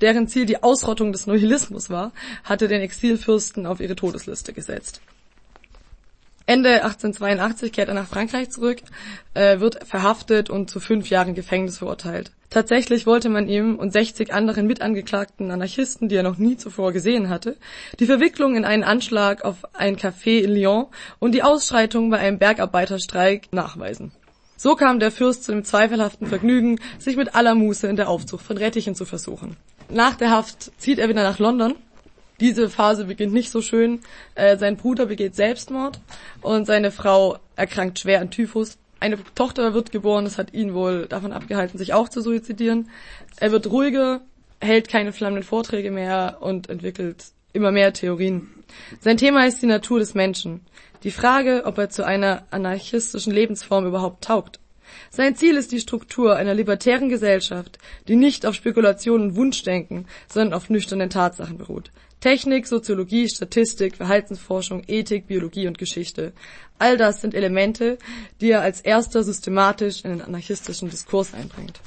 deren 0.01 0.27
Ziel 0.27 0.45
die 0.45 0.61
Ausrottung 0.61 1.13
des 1.13 1.25
Nihilismus 1.25 1.89
war, 1.89 2.11
hatte 2.43 2.67
den 2.67 2.81
Exilfürsten 2.81 3.65
auf 3.65 3.79
ihre 3.79 3.95
Todesliste 3.95 4.53
gesetzt. 4.53 5.01
Ende 6.49 6.83
1882 6.83 7.71
kehrt 7.71 7.89
er 7.89 7.93
nach 7.93 8.07
Frankreich 8.07 8.49
zurück, 8.49 8.79
äh, 9.35 9.59
wird 9.59 9.85
verhaftet 9.87 10.49
und 10.49 10.67
zu 10.67 10.79
fünf 10.79 11.07
Jahren 11.07 11.35
Gefängnis 11.35 11.77
verurteilt. 11.77 12.31
Tatsächlich 12.49 13.05
wollte 13.05 13.29
man 13.29 13.47
ihm 13.47 13.75
und 13.75 13.93
60 13.93 14.33
anderen 14.33 14.65
mitangeklagten 14.65 15.51
Anarchisten, 15.51 16.09
die 16.09 16.15
er 16.15 16.23
noch 16.23 16.39
nie 16.39 16.57
zuvor 16.57 16.91
gesehen 16.91 17.29
hatte, 17.29 17.55
die 17.99 18.07
Verwicklung 18.07 18.55
in 18.55 18.65
einen 18.65 18.83
Anschlag 18.83 19.45
auf 19.45 19.57
ein 19.75 19.95
Café 19.95 20.39
in 20.39 20.55
Lyon 20.55 20.87
und 21.19 21.35
die 21.35 21.43
Ausschreitung 21.43 22.09
bei 22.09 22.17
einem 22.17 22.39
Bergarbeiterstreik 22.39 23.53
nachweisen. 23.53 24.11
So 24.57 24.75
kam 24.75 24.99
der 24.99 25.11
Fürst 25.11 25.43
zu 25.43 25.51
dem 25.51 25.63
zweifelhaften 25.63 26.25
Vergnügen, 26.25 26.79
sich 26.97 27.15
mit 27.15 27.35
aller 27.35 27.53
Muße 27.53 27.85
in 27.85 27.95
der 27.95 28.09
Aufzucht 28.09 28.43
von 28.43 28.57
Rettichen 28.57 28.95
zu 28.95 29.05
versuchen. 29.05 29.55
Nach 29.87 30.15
der 30.15 30.31
Haft 30.31 30.71
zieht 30.81 30.97
er 30.97 31.09
wieder 31.09 31.21
nach 31.21 31.37
London. 31.37 31.75
Diese 32.39 32.69
Phase 32.69 33.05
beginnt 33.05 33.33
nicht 33.33 33.51
so 33.51 33.61
schön. 33.61 33.99
Äh, 34.35 34.57
sein 34.57 34.77
Bruder 34.77 35.07
begeht 35.07 35.35
Selbstmord 35.35 35.99
und 36.41 36.65
seine 36.65 36.91
Frau 36.91 37.37
erkrankt 37.55 37.99
schwer 37.99 38.21
an 38.21 38.31
Typhus 38.31 38.77
eine 38.99 39.17
Tochter 39.35 39.73
wird 39.73 39.91
geboren, 39.91 40.25
das 40.25 40.37
hat 40.37 40.53
ihn 40.53 40.73
wohl 40.73 41.07
davon 41.07 41.31
abgehalten, 41.31 41.77
sich 41.77 41.93
auch 41.93 42.09
zu 42.09 42.21
suizidieren. 42.21 42.89
Er 43.37 43.51
wird 43.51 43.71
ruhiger, 43.71 44.21
hält 44.59 44.89
keine 44.89 45.13
flammenden 45.13 45.43
Vorträge 45.43 45.91
mehr 45.91 46.37
und 46.41 46.69
entwickelt 46.69 47.25
immer 47.53 47.71
mehr 47.71 47.93
Theorien. 47.93 48.49
Sein 48.99 49.17
Thema 49.17 49.47
ist 49.47 49.61
die 49.61 49.67
Natur 49.67 49.99
des 49.99 50.13
Menschen. 50.13 50.61
Die 51.03 51.11
Frage, 51.11 51.63
ob 51.65 51.77
er 51.77 51.89
zu 51.89 52.05
einer 52.05 52.43
anarchistischen 52.51 53.33
Lebensform 53.33 53.87
überhaupt 53.87 54.25
taugt. 54.25 54.59
Sein 55.09 55.35
Ziel 55.35 55.55
ist 55.55 55.71
die 55.71 55.79
Struktur 55.79 56.35
einer 56.35 56.53
libertären 56.53 57.09
Gesellschaft, 57.09 57.77
die 58.07 58.15
nicht 58.15 58.45
auf 58.45 58.55
Spekulation 58.55 59.21
und 59.21 59.35
Wunschdenken, 59.35 60.07
sondern 60.27 60.53
auf 60.53 60.69
nüchternen 60.69 61.09
Tatsachen 61.09 61.57
beruht. 61.57 61.91
Technik, 62.19 62.67
Soziologie, 62.67 63.29
Statistik, 63.29 63.95
Verhaltensforschung, 63.95 64.83
Ethik, 64.87 65.27
Biologie 65.27 65.67
und 65.67 65.77
Geschichte. 65.77 66.33
All 66.77 66.97
das 66.97 67.21
sind 67.21 67.33
Elemente, 67.33 67.97
die 68.41 68.51
er 68.51 68.61
als 68.61 68.81
erster 68.81 69.23
systematisch 69.23 70.03
in 70.03 70.11
den 70.11 70.21
anarchistischen 70.21 70.89
Diskurs 70.89 71.33
einbringt. 71.33 71.79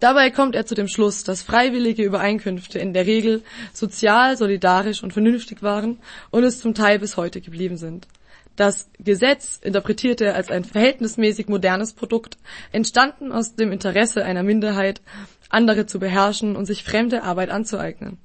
Dabei 0.00 0.30
kommt 0.30 0.56
er 0.56 0.66
zu 0.66 0.74
dem 0.74 0.88
Schluss, 0.88 1.22
dass 1.22 1.42
freiwillige 1.42 2.02
Übereinkünfte 2.02 2.80
in 2.80 2.92
der 2.92 3.06
Regel 3.06 3.44
sozial, 3.72 4.36
solidarisch 4.36 5.04
und 5.04 5.12
vernünftig 5.12 5.62
waren 5.62 5.98
und 6.30 6.42
es 6.42 6.58
zum 6.58 6.74
Teil 6.74 6.98
bis 6.98 7.16
heute 7.16 7.40
geblieben 7.40 7.76
sind. 7.76 8.08
Das 8.56 8.90
Gesetz 8.98 9.60
interpretiert 9.62 10.20
er 10.20 10.34
als 10.34 10.50
ein 10.50 10.64
verhältnismäßig 10.64 11.46
modernes 11.46 11.92
Produkt, 11.92 12.36
entstanden 12.72 13.30
aus 13.30 13.54
dem 13.54 13.70
Interesse 13.70 14.24
einer 14.24 14.42
Minderheit, 14.42 15.00
andere 15.48 15.86
zu 15.86 16.00
beherrschen 16.00 16.56
und 16.56 16.66
sich 16.66 16.82
fremde 16.82 17.22
Arbeit 17.22 17.50
anzueignen. 17.50 18.18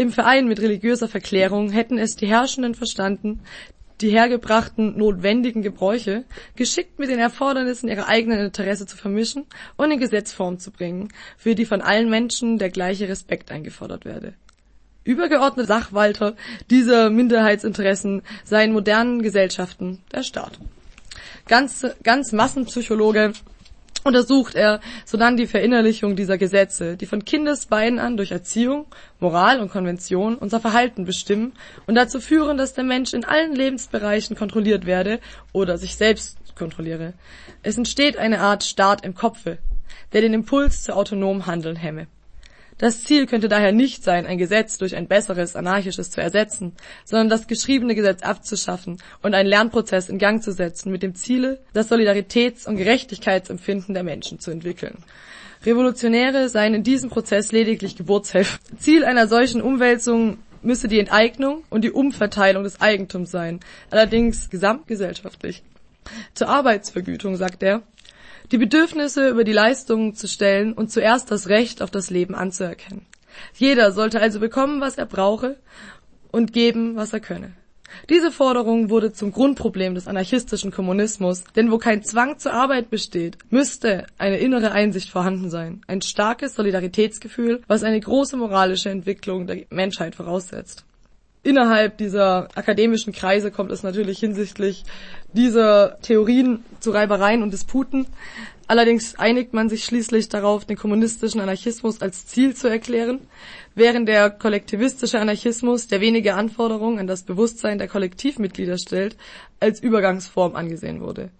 Im 0.00 0.12
Verein 0.12 0.48
mit 0.48 0.62
religiöser 0.62 1.08
Verklärung 1.08 1.68
hätten 1.68 1.98
es 1.98 2.16
die 2.16 2.26
Herrschenden 2.26 2.74
verstanden, 2.74 3.40
die 4.00 4.08
hergebrachten 4.08 4.96
notwendigen 4.96 5.60
Gebräuche 5.60 6.24
geschickt 6.56 6.98
mit 6.98 7.10
den 7.10 7.18
Erfordernissen 7.18 7.86
ihrer 7.86 8.08
eigenen 8.08 8.40
Interesse 8.40 8.86
zu 8.86 8.96
vermischen 8.96 9.44
und 9.76 9.90
in 9.90 10.00
Gesetzform 10.00 10.58
zu 10.58 10.70
bringen, 10.70 11.08
für 11.36 11.54
die 11.54 11.66
von 11.66 11.82
allen 11.82 12.08
Menschen 12.08 12.56
der 12.56 12.70
gleiche 12.70 13.10
Respekt 13.10 13.50
eingefordert 13.50 14.06
werde. 14.06 14.32
Übergeordnete 15.04 15.68
Sachwalter 15.68 16.34
dieser 16.70 17.10
Minderheitsinteressen 17.10 18.22
seien 18.42 18.72
modernen 18.72 19.20
Gesellschaften 19.20 19.98
der 20.12 20.22
Staat. 20.22 20.58
Ganz, 21.46 21.86
ganz 22.02 22.32
Massenpsychologe 22.32 23.34
untersucht 24.04 24.54
er 24.54 24.80
sodann 25.04 25.36
die 25.36 25.46
Verinnerlichung 25.46 26.16
dieser 26.16 26.38
Gesetze, 26.38 26.96
die 26.96 27.06
von 27.06 27.24
Kindesbeinen 27.24 27.98
an 27.98 28.16
durch 28.16 28.30
Erziehung, 28.30 28.86
Moral 29.18 29.60
und 29.60 29.70
Konvention 29.70 30.36
unser 30.36 30.60
Verhalten 30.60 31.04
bestimmen 31.04 31.52
und 31.86 31.94
dazu 31.94 32.20
führen, 32.20 32.56
dass 32.56 32.74
der 32.74 32.84
Mensch 32.84 33.12
in 33.12 33.24
allen 33.24 33.54
Lebensbereichen 33.54 34.36
kontrolliert 34.36 34.86
werde 34.86 35.20
oder 35.52 35.78
sich 35.78 35.96
selbst 35.96 36.38
kontrolliere. 36.56 37.14
Es 37.62 37.76
entsteht 37.76 38.16
eine 38.16 38.40
Art 38.40 38.64
Staat 38.64 39.04
im 39.04 39.14
Kopfe, 39.14 39.58
der 40.12 40.20
den 40.20 40.34
Impuls 40.34 40.82
zu 40.82 40.94
autonomem 40.94 41.46
Handeln 41.46 41.76
hemme. 41.76 42.06
Das 42.80 43.04
Ziel 43.04 43.26
könnte 43.26 43.50
daher 43.50 43.72
nicht 43.72 44.02
sein, 44.02 44.24
ein 44.24 44.38
Gesetz 44.38 44.78
durch 44.78 44.96
ein 44.96 45.06
besseres, 45.06 45.54
anarchisches 45.54 46.10
zu 46.10 46.22
ersetzen, 46.22 46.72
sondern 47.04 47.28
das 47.28 47.46
geschriebene 47.46 47.94
Gesetz 47.94 48.22
abzuschaffen 48.22 48.96
und 49.20 49.34
einen 49.34 49.50
Lernprozess 49.50 50.08
in 50.08 50.18
Gang 50.18 50.42
zu 50.42 50.50
setzen 50.50 50.90
mit 50.90 51.02
dem 51.02 51.14
Ziele, 51.14 51.60
das 51.74 51.92
Solidaritäts- 51.92 52.66
und 52.66 52.78
Gerechtigkeitsempfinden 52.78 53.92
der 53.92 54.02
Menschen 54.02 54.40
zu 54.40 54.50
entwickeln. 54.50 54.96
Revolutionäre 55.66 56.48
seien 56.48 56.72
in 56.72 56.82
diesem 56.82 57.10
Prozess 57.10 57.52
lediglich 57.52 57.96
Geburtshelfer. 57.96 58.58
Ziel 58.78 59.04
einer 59.04 59.28
solchen 59.28 59.60
Umwälzung 59.60 60.38
müsse 60.62 60.88
die 60.88 61.00
Enteignung 61.00 61.64
und 61.68 61.84
die 61.84 61.92
Umverteilung 61.92 62.64
des 62.64 62.80
Eigentums 62.80 63.30
sein, 63.30 63.60
allerdings 63.90 64.48
gesamtgesellschaftlich. 64.48 65.62
Zur 66.32 66.48
Arbeitsvergütung, 66.48 67.36
sagt 67.36 67.62
er, 67.62 67.82
die 68.52 68.58
Bedürfnisse 68.58 69.28
über 69.28 69.44
die 69.44 69.52
Leistungen 69.52 70.14
zu 70.14 70.26
stellen 70.26 70.72
und 70.72 70.90
zuerst 70.90 71.30
das 71.30 71.48
Recht 71.48 71.82
auf 71.82 71.90
das 71.90 72.10
Leben 72.10 72.34
anzuerkennen. 72.34 73.06
Jeder 73.54 73.92
sollte 73.92 74.20
also 74.20 74.40
bekommen, 74.40 74.80
was 74.80 74.98
er 74.98 75.06
brauche 75.06 75.56
und 76.30 76.52
geben, 76.52 76.96
was 76.96 77.12
er 77.12 77.20
könne. 77.20 77.52
Diese 78.08 78.30
Forderung 78.30 78.88
wurde 78.88 79.12
zum 79.12 79.32
Grundproblem 79.32 79.94
des 79.94 80.06
anarchistischen 80.06 80.70
Kommunismus, 80.70 81.44
denn 81.56 81.70
wo 81.70 81.78
kein 81.78 82.04
Zwang 82.04 82.38
zur 82.38 82.52
Arbeit 82.52 82.88
besteht, 82.88 83.38
müsste 83.50 84.06
eine 84.16 84.38
innere 84.38 84.72
Einsicht 84.72 85.10
vorhanden 85.10 85.50
sein, 85.50 85.82
ein 85.86 86.00
starkes 86.00 86.54
Solidaritätsgefühl, 86.54 87.62
was 87.66 87.82
eine 87.82 88.00
große 88.00 88.36
moralische 88.36 88.90
Entwicklung 88.90 89.46
der 89.46 89.64
Menschheit 89.70 90.14
voraussetzt. 90.14 90.84
Innerhalb 91.42 91.96
dieser 91.96 92.48
akademischen 92.54 93.14
Kreise 93.14 93.50
kommt 93.50 93.72
es 93.72 93.82
natürlich 93.82 94.18
hinsichtlich 94.18 94.84
dieser 95.32 95.98
Theorien 96.02 96.64
zu 96.80 96.90
Reibereien 96.90 97.42
und 97.42 97.50
Disputen. 97.50 98.06
Allerdings 98.66 99.18
einigt 99.18 99.54
man 99.54 99.70
sich 99.70 99.84
schließlich 99.84 100.28
darauf, 100.28 100.66
den 100.66 100.76
kommunistischen 100.76 101.40
Anarchismus 101.40 102.02
als 102.02 102.26
Ziel 102.26 102.54
zu 102.54 102.68
erklären, 102.68 103.20
während 103.74 104.06
der 104.06 104.28
kollektivistische 104.30 105.18
Anarchismus, 105.18 105.88
der 105.88 106.02
wenige 106.02 106.34
Anforderungen 106.34 106.98
an 106.98 107.06
das 107.06 107.22
Bewusstsein 107.22 107.78
der 107.78 107.88
Kollektivmitglieder 107.88 108.76
stellt, 108.76 109.16
als 109.60 109.80
Übergangsform 109.80 110.54
angesehen 110.56 111.00
wurde. 111.00 111.30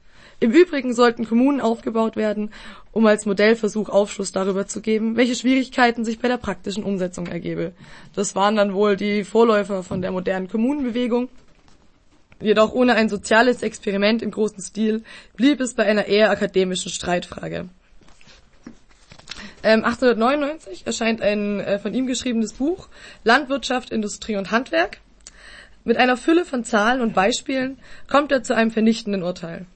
Im 0.42 0.52
Übrigen 0.52 0.94
sollten 0.94 1.26
Kommunen 1.26 1.60
aufgebaut 1.60 2.16
werden, 2.16 2.50
um 2.92 3.04
als 3.04 3.26
Modellversuch 3.26 3.90
Aufschluss 3.90 4.32
darüber 4.32 4.66
zu 4.66 4.80
geben, 4.80 5.16
welche 5.16 5.34
Schwierigkeiten 5.34 6.02
sich 6.06 6.18
bei 6.18 6.28
der 6.28 6.38
praktischen 6.38 6.82
Umsetzung 6.82 7.26
ergebe. 7.26 7.72
Das 8.14 8.34
waren 8.34 8.56
dann 8.56 8.72
wohl 8.72 8.96
die 8.96 9.24
Vorläufer 9.24 9.82
von 9.82 10.00
der 10.00 10.12
modernen 10.12 10.48
Kommunenbewegung. 10.48 11.28
Jedoch 12.40 12.72
ohne 12.72 12.94
ein 12.94 13.10
soziales 13.10 13.62
Experiment 13.62 14.22
im 14.22 14.30
großen 14.30 14.62
Stil 14.62 15.04
blieb 15.36 15.60
es 15.60 15.74
bei 15.74 15.84
einer 15.84 16.06
eher 16.06 16.30
akademischen 16.30 16.90
Streitfrage. 16.90 17.68
Ähm, 19.62 19.84
1899 19.84 20.86
erscheint 20.86 21.20
ein 21.20 21.60
äh, 21.60 21.78
von 21.78 21.92
ihm 21.92 22.06
geschriebenes 22.06 22.54
Buch 22.54 22.88
Landwirtschaft, 23.24 23.90
Industrie 23.90 24.36
und 24.36 24.50
Handwerk. 24.50 25.00
Mit 25.84 25.98
einer 25.98 26.16
Fülle 26.16 26.46
von 26.46 26.64
Zahlen 26.64 27.02
und 27.02 27.12
Beispielen 27.12 27.78
kommt 28.08 28.32
er 28.32 28.42
zu 28.42 28.56
einem 28.56 28.70
vernichtenden 28.70 29.22
Urteil. 29.22 29.66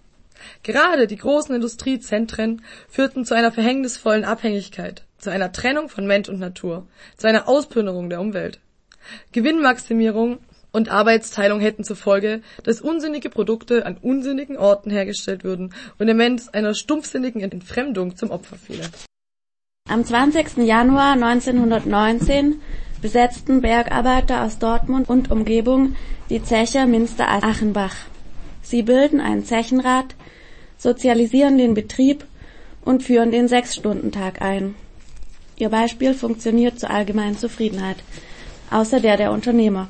Gerade 0.62 1.07
die 1.07 1.16
großen 1.16 1.55
Industriezentren 1.55 2.62
führten 2.88 3.24
zu 3.24 3.34
einer 3.34 3.53
verhängnisvollen 3.53 4.24
Abhängigkeit, 4.24 5.05
zu 5.18 5.30
einer 5.30 5.53
Trennung 5.53 5.88
von 5.88 6.07
Mensch 6.07 6.28
und 6.28 6.38
Natur, 6.38 6.86
zu 7.16 7.26
einer 7.26 7.49
Ausplünderung 7.49 8.11
der 8.11 8.20
Umwelt. 8.20 8.61
Gewinnmaximierung 9.32 10.38
und 10.72 10.90
Arbeitsteilung 10.90 11.61
hätten 11.61 11.84
zur 11.84 11.97
Folge, 11.97 12.42
dass 12.64 12.80
unsinnige 12.80 13.30
Produkte 13.30 13.86
an 13.86 13.97
unsinnigen 13.97 14.57
Orten 14.57 14.90
hergestellt 14.90 15.45
würden 15.45 15.72
und 15.99 16.07
der 16.07 16.16
Mensch 16.16 16.42
einer 16.53 16.74
stumpfsinnigen 16.74 17.40
Entfremdung 17.42 18.16
zum 18.16 18.30
Opfer 18.30 18.57
fiele. 18.57 18.84
Am 19.88 20.05
20. 20.05 20.57
Januar 20.64 21.12
1919 21.12 22.61
besetzten 23.01 23.61
Bergarbeiter 23.61 24.42
aus 24.42 24.59
Dortmund 24.59 25.09
und 25.09 25.30
Umgebung 25.30 25.95
die 26.30 26.42
Zeche 26.42 26.86
Minster-Achenbach. 26.86 27.95
Sie 28.62 28.82
bilden 28.82 29.20
einen 29.20 29.45
Zechenrat, 29.45 30.16
sozialisieren 30.85 31.57
den 31.57 31.72
Betrieb 31.72 32.26
und 32.85 33.03
führen 33.03 33.30
den 33.30 33.49
Sechs-Stunden-Tag 33.49 34.43
ein. 34.43 34.74
Ihr 35.57 35.70
Beispiel 35.70 36.12
funktioniert 36.12 36.78
zur 36.78 36.91
allgemeinen 36.91 37.39
Zufriedenheit, 37.39 37.97
außer 38.70 39.01
der 39.01 39.16
der 39.16 39.32
Unternehmer, 39.32 39.89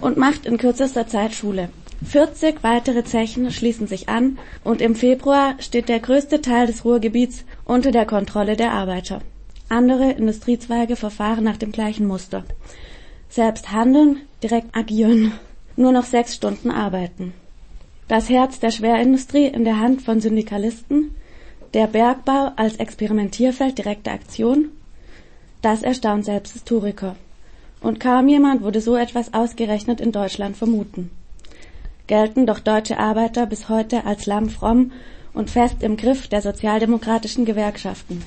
und 0.00 0.16
macht 0.16 0.44
in 0.44 0.58
kürzester 0.58 1.06
Zeit 1.06 1.34
Schule. 1.34 1.68
40 2.04 2.62
weitere 2.62 3.04
Zechen 3.04 3.50
schließen 3.52 3.86
sich 3.86 4.08
an 4.08 4.38
und 4.64 4.82
im 4.82 4.96
Februar 4.96 5.54
steht 5.60 5.88
der 5.88 6.00
größte 6.00 6.40
Teil 6.40 6.66
des 6.66 6.84
Ruhrgebiets 6.84 7.44
unter 7.64 7.92
der 7.92 8.06
Kontrolle 8.06 8.56
der 8.56 8.72
Arbeiter. 8.72 9.20
Andere 9.68 10.10
Industriezweige 10.10 10.96
verfahren 10.96 11.44
nach 11.44 11.58
dem 11.58 11.70
gleichen 11.70 12.06
Muster. 12.06 12.44
Selbst 13.28 13.70
handeln, 13.70 14.22
direkt 14.42 14.76
agieren, 14.76 15.32
nur 15.76 15.92
noch 15.92 16.04
sechs 16.04 16.34
Stunden 16.34 16.72
arbeiten. 16.72 17.34
Das 18.08 18.30
Herz 18.30 18.58
der 18.58 18.70
Schwerindustrie 18.70 19.44
in 19.44 19.64
der 19.64 19.80
Hand 19.80 20.00
von 20.00 20.22
Syndikalisten, 20.22 21.14
der 21.74 21.86
Bergbau 21.86 22.52
als 22.56 22.76
Experimentierfeld 22.76 23.76
direkter 23.76 24.12
Aktion, 24.12 24.70
das 25.60 25.82
erstaunt 25.82 26.24
selbst 26.24 26.54
Historiker. 26.54 27.16
Und 27.82 28.00
kaum 28.00 28.26
jemand 28.28 28.62
würde 28.62 28.80
so 28.80 28.96
etwas 28.96 29.34
ausgerechnet 29.34 30.00
in 30.00 30.10
Deutschland 30.10 30.56
vermuten. 30.56 31.10
Gelten 32.06 32.46
doch 32.46 32.60
deutsche 32.60 32.98
Arbeiter 32.98 33.44
bis 33.44 33.68
heute 33.68 34.06
als 34.06 34.24
lammfromm 34.24 34.92
und 35.34 35.50
fest 35.50 35.82
im 35.82 35.98
Griff 35.98 36.28
der 36.28 36.40
sozialdemokratischen 36.40 37.44
Gewerkschaften. 37.44 38.22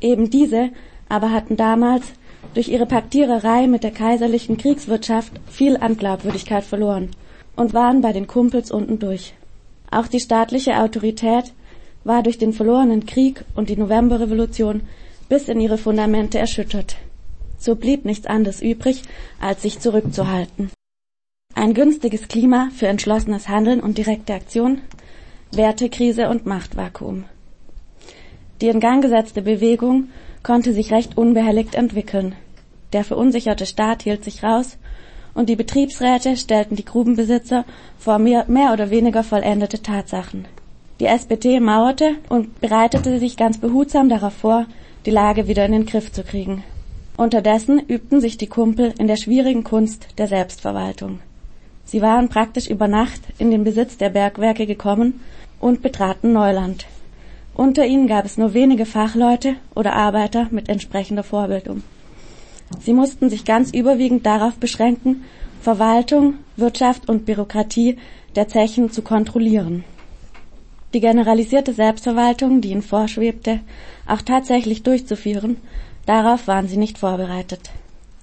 Eben 0.00 0.30
diese 0.30 0.70
aber 1.10 1.32
hatten 1.32 1.58
damals 1.58 2.06
durch 2.54 2.68
ihre 2.68 2.86
Paktiererei 2.86 3.66
mit 3.66 3.84
der 3.84 3.90
kaiserlichen 3.90 4.56
Kriegswirtschaft 4.56 5.32
viel 5.50 5.76
an 5.76 5.98
Glaubwürdigkeit 5.98 6.64
verloren 6.64 7.10
und 7.56 7.74
waren 7.74 8.00
bei 8.00 8.12
den 8.12 8.26
Kumpels 8.26 8.70
unten 8.70 8.98
durch. 8.98 9.34
Auch 9.90 10.06
die 10.06 10.20
staatliche 10.20 10.78
Autorität 10.78 11.52
war 12.04 12.22
durch 12.22 12.38
den 12.38 12.52
verlorenen 12.52 13.06
Krieg 13.06 13.44
und 13.54 13.68
die 13.68 13.76
Novemberrevolution 13.76 14.82
bis 15.28 15.48
in 15.48 15.60
ihre 15.60 15.78
Fundamente 15.78 16.38
erschüttert. 16.38 16.96
So 17.58 17.76
blieb 17.76 18.04
nichts 18.04 18.26
anderes 18.26 18.60
übrig, 18.60 19.02
als 19.40 19.62
sich 19.62 19.78
zurückzuhalten. 19.78 20.70
Ein 21.54 21.72
günstiges 21.72 22.28
Klima 22.28 22.68
für 22.76 22.88
entschlossenes 22.88 23.48
Handeln 23.48 23.80
und 23.80 23.96
direkte 23.96 24.34
Aktion, 24.34 24.80
Wertekrise 25.52 26.28
und 26.28 26.46
Machtvakuum. 26.46 27.24
Die 28.60 28.68
in 28.68 28.80
Gang 28.80 29.02
gesetzte 29.02 29.40
Bewegung 29.40 30.08
konnte 30.42 30.72
sich 30.72 30.92
recht 30.92 31.16
unbehelligt 31.16 31.74
entwickeln. 31.74 32.34
Der 32.92 33.04
verunsicherte 33.04 33.66
Staat 33.66 34.02
hielt 34.02 34.24
sich 34.24 34.42
raus 34.42 34.76
und 35.34 35.48
die 35.48 35.56
Betriebsräte 35.56 36.36
stellten 36.36 36.76
die 36.76 36.84
Grubenbesitzer 36.84 37.64
vor 37.98 38.18
mehr, 38.18 38.44
mehr 38.48 38.72
oder 38.72 38.90
weniger 38.90 39.22
vollendete 39.22 39.82
Tatsachen. 39.82 40.46
Die 41.00 41.06
SPD 41.06 41.58
mauerte 41.58 42.16
und 42.28 42.60
bereitete 42.60 43.18
sich 43.18 43.36
ganz 43.36 43.58
behutsam 43.58 44.08
darauf 44.08 44.34
vor, 44.34 44.66
die 45.06 45.10
Lage 45.10 45.48
wieder 45.48 45.66
in 45.66 45.72
den 45.72 45.86
Griff 45.86 46.12
zu 46.12 46.22
kriegen. 46.22 46.62
Unterdessen 47.16 47.80
übten 47.80 48.20
sich 48.20 48.38
die 48.38 48.46
Kumpel 48.46 48.94
in 48.98 49.06
der 49.06 49.16
schwierigen 49.16 49.64
Kunst 49.64 50.06
der 50.18 50.28
Selbstverwaltung. 50.28 51.20
Sie 51.84 52.00
waren 52.00 52.28
praktisch 52.28 52.68
über 52.68 52.88
Nacht 52.88 53.20
in 53.38 53.50
den 53.50 53.64
Besitz 53.64 53.98
der 53.98 54.08
Bergwerke 54.08 54.66
gekommen 54.66 55.20
und 55.60 55.82
betraten 55.82 56.32
Neuland. 56.32 56.86
Unter 57.54 57.86
ihnen 57.86 58.08
gab 58.08 58.24
es 58.24 58.36
nur 58.36 58.54
wenige 58.54 58.86
Fachleute 58.86 59.54
oder 59.74 59.94
Arbeiter 59.94 60.48
mit 60.50 60.68
entsprechender 60.68 61.22
Vorbildung. 61.22 61.82
Sie 62.80 62.92
mussten 62.92 63.30
sich 63.30 63.44
ganz 63.44 63.70
überwiegend 63.70 64.26
darauf 64.26 64.54
beschränken, 64.54 65.24
Verwaltung, 65.60 66.34
Wirtschaft 66.56 67.08
und 67.08 67.24
Bürokratie 67.24 67.96
der 68.36 68.48
Zechen 68.48 68.90
zu 68.90 69.02
kontrollieren. 69.02 69.84
Die 70.92 71.00
generalisierte 71.00 71.72
Selbstverwaltung, 71.72 72.60
die 72.60 72.70
ihnen 72.70 72.82
vorschwebte, 72.82 73.60
auch 74.06 74.22
tatsächlich 74.22 74.82
durchzuführen, 74.82 75.56
darauf 76.06 76.46
waren 76.46 76.68
sie 76.68 76.76
nicht 76.76 76.98
vorbereitet. 76.98 77.70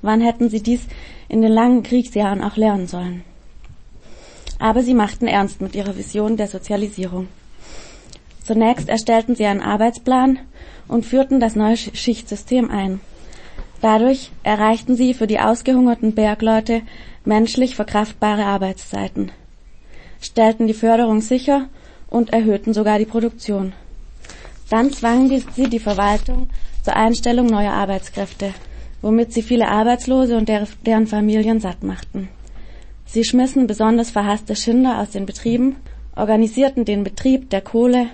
Wann 0.02 0.22
hätten 0.22 0.50
sie 0.50 0.62
dies 0.62 0.82
in 1.28 1.42
den 1.42 1.52
langen 1.52 1.84
Kriegsjahren 1.84 2.44
auch 2.44 2.58
lernen 2.58 2.88
sollen? 2.88 3.24
Aber 4.60 4.84
sie 4.84 4.94
machten 4.94 5.28
ernst 5.28 5.62
mit 5.62 5.76
ihrer 5.76 5.98
Vision 5.98 6.38
der 6.38 6.48
Sozialisierung. 6.48 7.28
Zunächst 8.44 8.90
erstellten 8.90 9.36
sie 9.36 9.46
einen 9.46 9.62
Arbeitsplan 9.62 10.40
und 10.88 11.06
führten 11.06 11.40
das 11.40 11.56
neue 11.56 11.78
Schichtsystem 11.78 12.70
ein. 12.70 13.00
Dadurch 13.82 14.32
erreichten 14.44 14.96
sie 14.96 15.14
für 15.16 15.28
die 15.28 15.40
ausgehungerten 15.40 16.14
Bergleute 16.14 16.84
menschlich 17.26 17.76
verkraftbare 17.76 18.46
Arbeitszeiten, 18.46 19.32
stellten 20.22 20.68
die 20.68 20.76
Förderung 20.76 21.22
sicher 21.22 21.68
und 22.08 22.32
erhöhten 22.32 22.74
sogar 22.74 23.00
die 23.00 23.06
Produktion. 23.06 23.74
Dann 24.70 24.92
zwangen 24.94 25.44
sie 25.56 25.68
die 25.68 25.80
Verwaltung 25.80 26.50
zur 26.84 26.96
Einstellung 26.96 27.48
neuer 27.48 27.74
Arbeitskräfte, 27.74 28.54
womit 29.02 29.34
sie 29.34 29.42
viele 29.42 29.68
Arbeitslose 29.68 30.38
und 30.38 30.48
deren 30.48 31.08
Familien 31.08 31.60
satt 31.60 31.84
machten. 31.84 32.30
Sie 33.06 33.24
schmissen 33.24 33.68
besonders 33.68 34.12
verhasste 34.12 34.56
Schinder 34.56 35.00
aus 35.00 35.10
den 35.10 35.26
Betrieben, 35.26 35.76
organisierten 36.16 36.86
den 36.86 37.04
Betrieb 37.04 37.50
der 37.50 37.62
Kohle, 37.62 38.08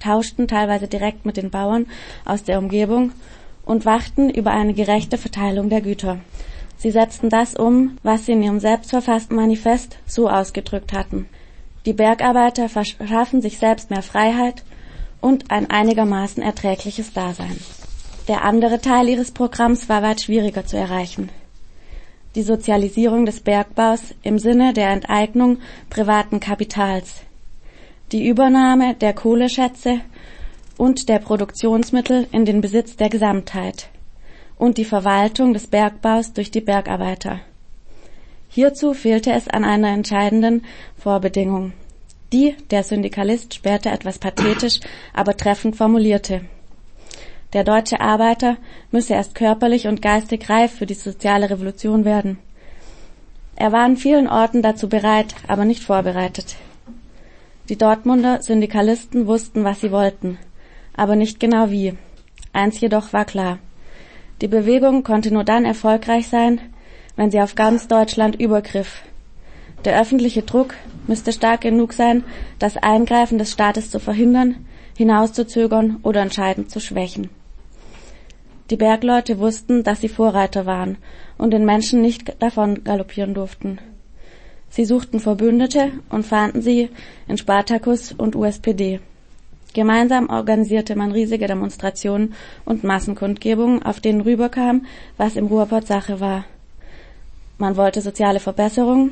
tauschten 0.00 0.46
teilweise 0.48 0.86
direkt 0.86 1.24
mit 1.24 1.38
den 1.38 1.50
Bauern 1.50 1.86
aus 2.24 2.44
der 2.44 2.58
Umgebung 2.58 3.12
und 3.64 3.84
wachten 3.84 4.30
über 4.30 4.50
eine 4.50 4.74
gerechte 4.74 5.18
Verteilung 5.18 5.68
der 5.68 5.80
Güter. 5.80 6.18
Sie 6.76 6.90
setzten 6.90 7.30
das 7.30 7.54
um, 7.54 7.98
was 8.02 8.26
sie 8.26 8.32
in 8.32 8.42
ihrem 8.42 8.60
selbstverfassten 8.60 9.36
Manifest 9.36 9.98
so 10.06 10.28
ausgedrückt 10.28 10.92
hatten. 10.92 11.26
Die 11.86 11.92
Bergarbeiter 11.92 12.68
verschaffen 12.68 13.42
sich 13.42 13.58
selbst 13.58 13.90
mehr 13.90 14.02
Freiheit 14.02 14.62
und 15.20 15.50
ein 15.50 15.70
einigermaßen 15.70 16.42
erträgliches 16.42 17.12
Dasein. 17.12 17.58
Der 18.28 18.42
andere 18.44 18.80
Teil 18.80 19.08
ihres 19.08 19.32
Programms 19.32 19.88
war 19.88 20.02
weit 20.02 20.22
schwieriger 20.22 20.64
zu 20.64 20.76
erreichen. 20.76 21.28
Die 22.34 22.42
Sozialisierung 22.42 23.26
des 23.26 23.40
Bergbaus 23.40 24.00
im 24.22 24.38
Sinne 24.38 24.72
der 24.72 24.90
Enteignung 24.90 25.58
privaten 25.88 26.40
Kapitals. 26.40 27.20
Die 28.12 28.26
Übernahme 28.26 28.94
der 28.94 29.12
Kohleschätze 29.12 30.00
und 30.76 31.08
der 31.08 31.18
Produktionsmittel 31.18 32.26
in 32.32 32.44
den 32.44 32.60
Besitz 32.60 32.96
der 32.96 33.08
Gesamtheit 33.08 33.88
und 34.56 34.78
die 34.78 34.84
Verwaltung 34.84 35.52
des 35.52 35.66
Bergbaus 35.66 36.32
durch 36.32 36.50
die 36.50 36.60
Bergarbeiter. 36.60 37.40
Hierzu 38.48 38.94
fehlte 38.94 39.32
es 39.32 39.48
an 39.48 39.64
einer 39.64 39.88
entscheidenden 39.88 40.64
Vorbedingung, 40.96 41.72
die 42.32 42.54
der 42.70 42.84
Syndikalist 42.84 43.54
später 43.54 43.92
etwas 43.92 44.18
pathetisch, 44.18 44.80
aber 45.12 45.36
treffend 45.36 45.76
formulierte. 45.76 46.42
Der 47.52 47.64
deutsche 47.64 48.00
Arbeiter 48.00 48.56
müsse 48.90 49.14
erst 49.14 49.34
körperlich 49.34 49.86
und 49.86 50.02
geistig 50.02 50.48
reif 50.48 50.72
für 50.72 50.86
die 50.86 50.94
soziale 50.94 51.50
Revolution 51.50 52.04
werden. 52.04 52.38
Er 53.56 53.70
war 53.70 53.84
an 53.84 53.96
vielen 53.96 54.28
Orten 54.28 54.62
dazu 54.62 54.88
bereit, 54.88 55.34
aber 55.46 55.64
nicht 55.64 55.82
vorbereitet. 55.82 56.56
Die 57.68 57.78
Dortmunder 57.78 58.42
Syndikalisten 58.42 59.26
wussten, 59.26 59.62
was 59.64 59.80
sie 59.80 59.92
wollten, 59.92 60.38
aber 60.96 61.16
nicht 61.16 61.40
genau 61.40 61.70
wie. 61.70 61.94
Eins 62.52 62.80
jedoch 62.80 63.12
war 63.12 63.24
klar. 63.24 63.58
Die 64.40 64.48
Bewegung 64.48 65.02
konnte 65.02 65.32
nur 65.32 65.44
dann 65.44 65.64
erfolgreich 65.64 66.28
sein, 66.28 66.60
wenn 67.16 67.30
sie 67.30 67.40
auf 67.40 67.54
ganz 67.54 67.88
Deutschland 67.88 68.36
übergriff. 68.36 69.02
Der 69.84 70.00
öffentliche 70.00 70.42
Druck 70.42 70.74
müsste 71.06 71.32
stark 71.32 71.60
genug 71.60 71.92
sein, 71.92 72.24
das 72.58 72.76
Eingreifen 72.76 73.38
des 73.38 73.52
Staates 73.52 73.90
zu 73.90 73.98
verhindern, 73.98 74.66
hinauszuzögern 74.96 75.98
oder 76.02 76.22
entscheidend 76.22 76.70
zu 76.70 76.80
schwächen. 76.80 77.28
Die 78.70 78.76
Bergleute 78.76 79.38
wussten, 79.38 79.84
dass 79.84 80.00
sie 80.00 80.08
Vorreiter 80.08 80.64
waren 80.64 80.96
und 81.36 81.50
den 81.50 81.66
Menschen 81.66 82.00
nicht 82.00 82.34
davon 82.40 82.82
galoppieren 82.82 83.34
durften. 83.34 83.78
Sie 84.70 84.86
suchten 84.86 85.20
Verbündete 85.20 85.92
und 86.08 86.24
fanden 86.24 86.62
sie 86.62 86.88
in 87.28 87.36
Spartacus 87.36 88.12
und 88.12 88.34
USPD. 88.34 89.00
Gemeinsam 89.74 90.30
organisierte 90.30 90.94
man 90.94 91.10
riesige 91.10 91.48
Demonstrationen 91.48 92.34
und 92.64 92.84
Massenkundgebungen, 92.84 93.82
auf 93.82 93.98
denen 94.00 94.20
rüberkam, 94.20 94.86
was 95.16 95.34
im 95.34 95.46
Ruhrpott 95.46 95.86
Sache 95.86 96.20
war. 96.20 96.44
Man 97.58 97.76
wollte 97.76 98.00
soziale 98.00 98.38
Verbesserung, 98.38 99.10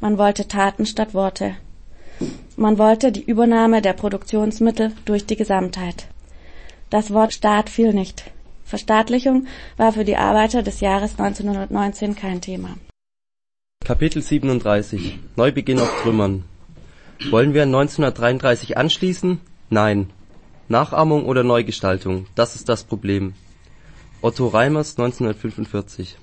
man 0.00 0.16
wollte 0.16 0.48
Taten 0.48 0.86
statt 0.86 1.12
Worte. 1.12 1.56
Man 2.56 2.78
wollte 2.78 3.12
die 3.12 3.22
Übernahme 3.22 3.82
der 3.82 3.92
Produktionsmittel 3.92 4.92
durch 5.04 5.26
die 5.26 5.36
Gesamtheit. 5.36 6.06
Das 6.90 7.12
Wort 7.12 7.34
Staat 7.34 7.68
fiel 7.68 7.92
nicht. 7.92 8.24
Verstaatlichung 8.64 9.46
war 9.76 9.92
für 9.92 10.04
die 10.04 10.16
Arbeiter 10.16 10.62
des 10.62 10.80
Jahres 10.80 11.12
1919 11.18 12.16
kein 12.16 12.40
Thema. 12.40 12.76
Kapitel 13.84 14.22
37 14.22 15.18
Neubeginn 15.36 15.80
auf 15.80 16.02
Trümmern 16.02 16.44
Wollen 17.30 17.52
wir 17.52 17.64
1933 17.64 18.78
anschließen? 18.78 19.40
Nein. 19.70 20.10
Nachahmung 20.68 21.26
oder 21.26 21.44
Neugestaltung, 21.44 22.26
das 22.34 22.54
ist 22.54 22.68
das 22.70 22.84
Problem. 22.84 23.34
Otto 24.22 24.48
Reimers 24.48 24.98
1945 24.98 26.16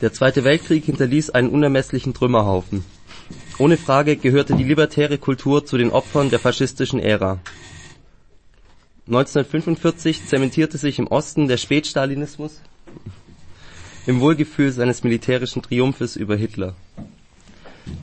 Der 0.00 0.12
Zweite 0.12 0.44
Weltkrieg 0.44 0.84
hinterließ 0.84 1.30
einen 1.30 1.50
unermesslichen 1.50 2.14
Trümmerhaufen. 2.14 2.84
Ohne 3.58 3.76
Frage 3.76 4.16
gehörte 4.16 4.56
die 4.56 4.64
libertäre 4.64 5.18
Kultur 5.18 5.66
zu 5.66 5.76
den 5.76 5.90
Opfern 5.90 6.30
der 6.30 6.38
faschistischen 6.38 7.00
Ära. 7.00 7.38
1945 9.06 10.26
zementierte 10.26 10.78
sich 10.78 10.98
im 10.98 11.06
Osten 11.06 11.48
der 11.48 11.58
Spätstalinismus 11.58 12.62
im 14.06 14.20
Wohlgefühl 14.20 14.72
seines 14.72 15.04
militärischen 15.04 15.60
Triumphes 15.60 16.16
über 16.16 16.34
Hitler. 16.34 16.74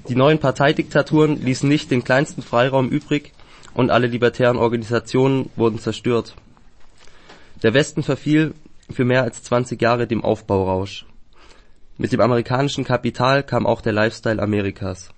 Die 0.07 0.15
neuen 0.15 0.37
Parteidiktaturen 0.37 1.41
ließen 1.41 1.67
nicht 1.67 1.89
den 1.89 2.03
kleinsten 2.03 2.43
Freiraum 2.43 2.89
übrig 2.89 3.33
und 3.75 3.91
alle 3.91 4.07
libertären 4.07 4.57
Organisationen 4.57 5.51
wurden 5.55 5.77
zerstört. 5.77 6.35
Der 7.61 7.73
Westen 7.73 8.01
verfiel 8.01 8.55
für 8.89 9.05
mehr 9.05 9.23
als 9.23 9.43
20 9.43 9.79
Jahre 9.79 10.07
dem 10.07 10.23
Aufbaurausch. 10.23 11.05
Mit 11.97 12.11
dem 12.11 12.21
amerikanischen 12.21 12.83
Kapital 12.83 13.43
kam 13.43 13.65
auch 13.67 13.81
der 13.81 13.93
Lifestyle 13.93 14.41
Amerikas. 14.41 15.09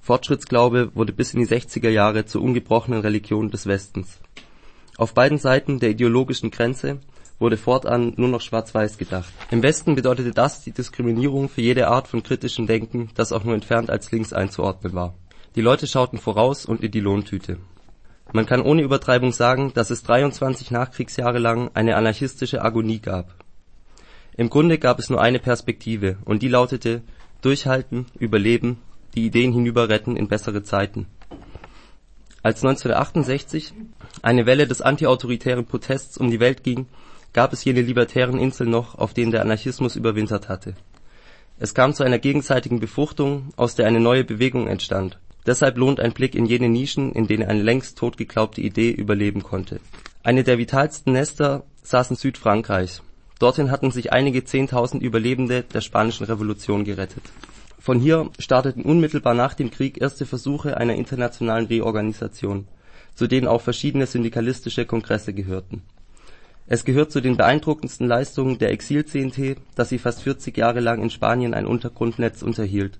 Fortschrittsglaube 0.00 0.90
wurde 0.94 1.12
bis 1.12 1.34
in 1.34 1.40
die 1.40 1.46
60er 1.46 1.88
Jahre 1.88 2.26
zur 2.26 2.42
ungebrochenen 2.42 3.00
Religion 3.00 3.50
des 3.50 3.66
Westens. 3.66 4.20
Auf 4.96 5.14
beiden 5.14 5.38
Seiten 5.38 5.80
der 5.80 5.90
ideologischen 5.90 6.50
Grenze 6.50 7.00
wurde 7.38 7.56
fortan 7.56 8.12
nur 8.16 8.28
noch 8.28 8.40
schwarz-weiß 8.40 8.96
gedacht. 8.98 9.32
Im 9.50 9.62
Westen 9.62 9.94
bedeutete 9.94 10.30
das 10.32 10.62
die 10.62 10.72
Diskriminierung 10.72 11.48
für 11.48 11.62
jede 11.62 11.88
Art 11.88 12.06
von 12.06 12.22
kritischem 12.22 12.66
Denken, 12.66 13.10
das 13.14 13.32
auch 13.32 13.44
nur 13.44 13.54
entfernt 13.54 13.90
als 13.90 14.12
links 14.12 14.32
einzuordnen 14.32 14.92
war. 14.94 15.14
Die 15.56 15.62
Leute 15.62 15.86
schauten 15.86 16.18
voraus 16.18 16.64
und 16.64 16.82
in 16.82 16.90
die 16.90 17.00
Lohntüte. 17.00 17.58
Man 18.34 18.46
kann 18.46 18.62
ohne 18.62 18.82
Übertreibung 18.82 19.30
sagen, 19.30 19.72
dass 19.74 19.90
es 19.90 20.02
23 20.02 20.72
Nachkriegsjahre 20.72 21.38
lang 21.38 21.70
eine 21.74 21.94
anarchistische 21.94 22.62
Agonie 22.62 22.98
gab. 22.98 23.32
Im 24.36 24.50
Grunde 24.50 24.78
gab 24.78 24.98
es 24.98 25.08
nur 25.08 25.20
eine 25.20 25.38
Perspektive, 25.38 26.18
und 26.24 26.42
die 26.42 26.48
lautete 26.48 27.02
Durchhalten, 27.42 28.06
Überleben, 28.18 28.78
die 29.14 29.24
Ideen 29.24 29.52
hinüberretten 29.52 30.16
in 30.16 30.26
bessere 30.26 30.64
Zeiten. 30.64 31.06
Als 32.42 32.64
1968 32.64 33.72
eine 34.22 34.46
Welle 34.46 34.66
des 34.66 34.82
antiautoritären 34.82 35.66
Protests 35.66 36.18
um 36.18 36.28
die 36.28 36.40
Welt 36.40 36.64
ging, 36.64 36.86
gab 37.32 37.52
es 37.52 37.62
jene 37.62 37.82
libertären 37.82 38.40
Inseln 38.40 38.70
noch, 38.70 38.96
auf 38.96 39.14
denen 39.14 39.30
der 39.30 39.42
Anarchismus 39.42 39.94
überwintert 39.94 40.48
hatte. 40.48 40.74
Es 41.60 41.72
kam 41.72 41.94
zu 41.94 42.02
einer 42.02 42.18
gegenseitigen 42.18 42.80
Befruchtung, 42.80 43.50
aus 43.54 43.76
der 43.76 43.86
eine 43.86 44.00
neue 44.00 44.24
Bewegung 44.24 44.66
entstand. 44.66 45.20
Deshalb 45.46 45.76
lohnt 45.76 46.00
ein 46.00 46.12
Blick 46.12 46.34
in 46.34 46.46
jene 46.46 46.68
Nischen, 46.68 47.12
in 47.12 47.26
denen 47.26 47.48
eine 47.48 47.62
längst 47.62 47.98
totgeglaubte 47.98 48.60
Idee 48.60 48.90
überleben 48.90 49.42
konnte. 49.42 49.80
Eine 50.22 50.44
der 50.44 50.58
vitalsten 50.58 51.12
Nester 51.12 51.64
saß 51.82 52.10
in 52.10 52.16
Südfrankreich. 52.16 53.02
Dorthin 53.38 53.70
hatten 53.70 53.90
sich 53.90 54.12
einige 54.12 54.44
Zehntausend 54.44 55.02
Überlebende 55.02 55.62
der 55.62 55.80
Spanischen 55.80 56.24
Revolution 56.24 56.84
gerettet 56.84 57.24
von 57.84 58.00
hier 58.00 58.30
starteten 58.38 58.82
unmittelbar 58.82 59.34
nach 59.34 59.52
dem 59.52 59.70
Krieg 59.70 60.00
erste 60.00 60.24
Versuche 60.24 60.78
einer 60.78 60.94
internationalen 60.94 61.66
Reorganisation, 61.66 62.66
zu 63.14 63.26
denen 63.26 63.46
auch 63.46 63.60
verschiedene 63.60 64.06
syndikalistische 64.06 64.86
Kongresse 64.86 65.34
gehörten. 65.34 65.82
Es 66.66 66.86
gehört 66.86 67.12
zu 67.12 67.20
den 67.20 67.36
beeindruckendsten 67.36 68.08
Leistungen 68.08 68.56
der 68.56 68.70
Exil-CNT, 68.70 69.58
dass 69.74 69.90
sie 69.90 69.98
fast 69.98 70.22
40 70.22 70.56
Jahre 70.56 70.80
lang 70.80 71.02
in 71.02 71.10
Spanien 71.10 71.52
ein 71.52 71.66
Untergrundnetz 71.66 72.40
unterhielt, 72.40 72.98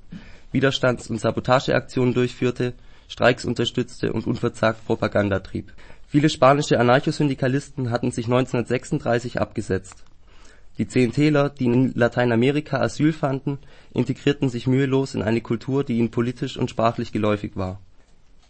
Widerstands- 0.55 1.11
und 1.11 1.21
Sabotageaktionen 1.21 2.15
durchführte, 2.15 2.73
Streiks 3.09 3.45
unterstützte 3.45 4.15
und 4.15 4.27
unverzagt 4.27 4.87
Propaganda 4.87 5.41
trieb. 5.41 5.75
Viele 6.09 6.31
spanische 6.31 6.81
Anarchosyndikalisten 6.81 7.91
hatten 7.91 8.11
sich 8.11 8.25
1936 8.25 9.39
abgesetzt 9.39 10.05
die 10.77 10.89
Zehntäler, 10.89 11.51
die 11.51 11.67
in 11.67 11.93
Lateinamerika 11.95 12.81
Asyl 12.81 13.13
fanden, 13.13 13.59
integrierten 13.93 14.49
sich 14.49 14.67
mühelos 14.67 15.15
in 15.15 15.23
eine 15.23 15.41
Kultur, 15.41 15.85
die 15.85 15.99
ihnen 15.99 16.11
politisch 16.11 16.57
und 16.57 16.69
sprachlich 16.69 17.13
geläufig 17.13 17.53
war. 17.55 17.81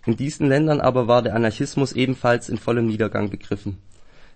In 0.06 0.16
diesen 0.16 0.48
Ländern 0.48 0.80
aber 0.80 1.06
war 1.06 1.20
der 1.22 1.34
Anarchismus 1.34 1.92
ebenfalls 1.92 2.48
in 2.48 2.56
vollem 2.56 2.86
Niedergang 2.86 3.28
begriffen. 3.28 3.78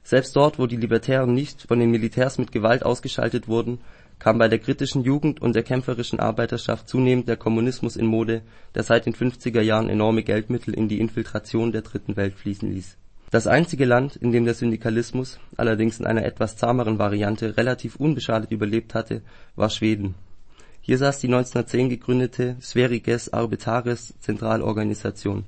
Selbst 0.02 0.36
dort, 0.36 0.58
wo 0.58 0.66
die 0.66 0.76
Libertären 0.76 1.32
nicht 1.32 1.62
von 1.62 1.78
den 1.78 1.90
Militärs 1.90 2.38
mit 2.38 2.52
Gewalt 2.52 2.82
ausgeschaltet 2.82 3.48
wurden, 3.48 3.80
kam 4.18 4.38
bei 4.38 4.48
der 4.48 4.58
kritischen 4.58 5.04
Jugend 5.04 5.40
und 5.40 5.54
der 5.54 5.62
kämpferischen 5.62 6.20
Arbeiterschaft 6.20 6.88
zunehmend 6.88 7.28
der 7.28 7.36
Kommunismus 7.36 7.96
in 7.96 8.06
Mode, 8.06 8.42
der 8.74 8.82
seit 8.82 9.06
den 9.06 9.14
50er 9.14 9.60
Jahren 9.60 9.88
enorme 9.88 10.22
Geldmittel 10.22 10.74
in 10.74 10.88
die 10.88 11.00
Infiltration 11.00 11.72
der 11.72 11.82
Dritten 11.82 12.16
Welt 12.16 12.34
fließen 12.34 12.72
ließ 12.72 12.96
das 13.30 13.46
einzige 13.46 13.84
Land, 13.84 14.16
in 14.16 14.32
dem 14.32 14.46
der 14.46 14.54
Syndikalismus, 14.54 15.38
allerdings 15.58 16.00
in 16.00 16.06
einer 16.06 16.24
etwas 16.24 16.56
zahmeren 16.56 16.98
Variante, 16.98 17.58
relativ 17.58 17.96
unbeschadet 17.96 18.50
überlebt 18.52 18.94
hatte, 18.94 19.20
war 19.54 19.68
Schweden. 19.68 20.14
Hier 20.80 20.96
saß 20.96 21.20
die 21.20 21.26
1910 21.26 21.90
gegründete 21.90 22.56
Sveriges 22.62 23.30
Arbetares 23.30 24.14
Zentralorganisation 24.20 25.44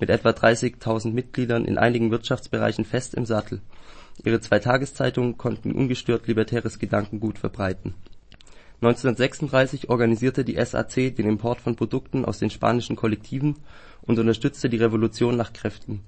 mit 0.00 0.10
etwa 0.10 0.30
30.000 0.30 1.12
Mitgliedern 1.12 1.66
in 1.66 1.78
einigen 1.78 2.10
Wirtschaftsbereichen 2.10 2.84
fest 2.84 3.14
im 3.14 3.26
Sattel. 3.26 3.60
Ihre 4.24 4.40
zwei 4.40 4.58
Tageszeitungen 4.58 5.38
konnten 5.38 5.70
ungestört 5.70 6.26
libertäres 6.26 6.80
Gedankengut 6.80 7.38
verbreiten. 7.38 7.94
1936 8.82 9.90
organisierte 9.90 10.44
die 10.44 10.62
SAC 10.64 11.14
den 11.14 11.28
Import 11.28 11.60
von 11.60 11.76
Produkten 11.76 12.24
aus 12.24 12.38
den 12.38 12.50
spanischen 12.50 12.96
Kollektiven 12.96 13.56
und 14.02 14.18
unterstützte 14.18 14.70
die 14.70 14.78
Revolution 14.78 15.36
nach 15.36 15.52
Kräften 15.52 16.00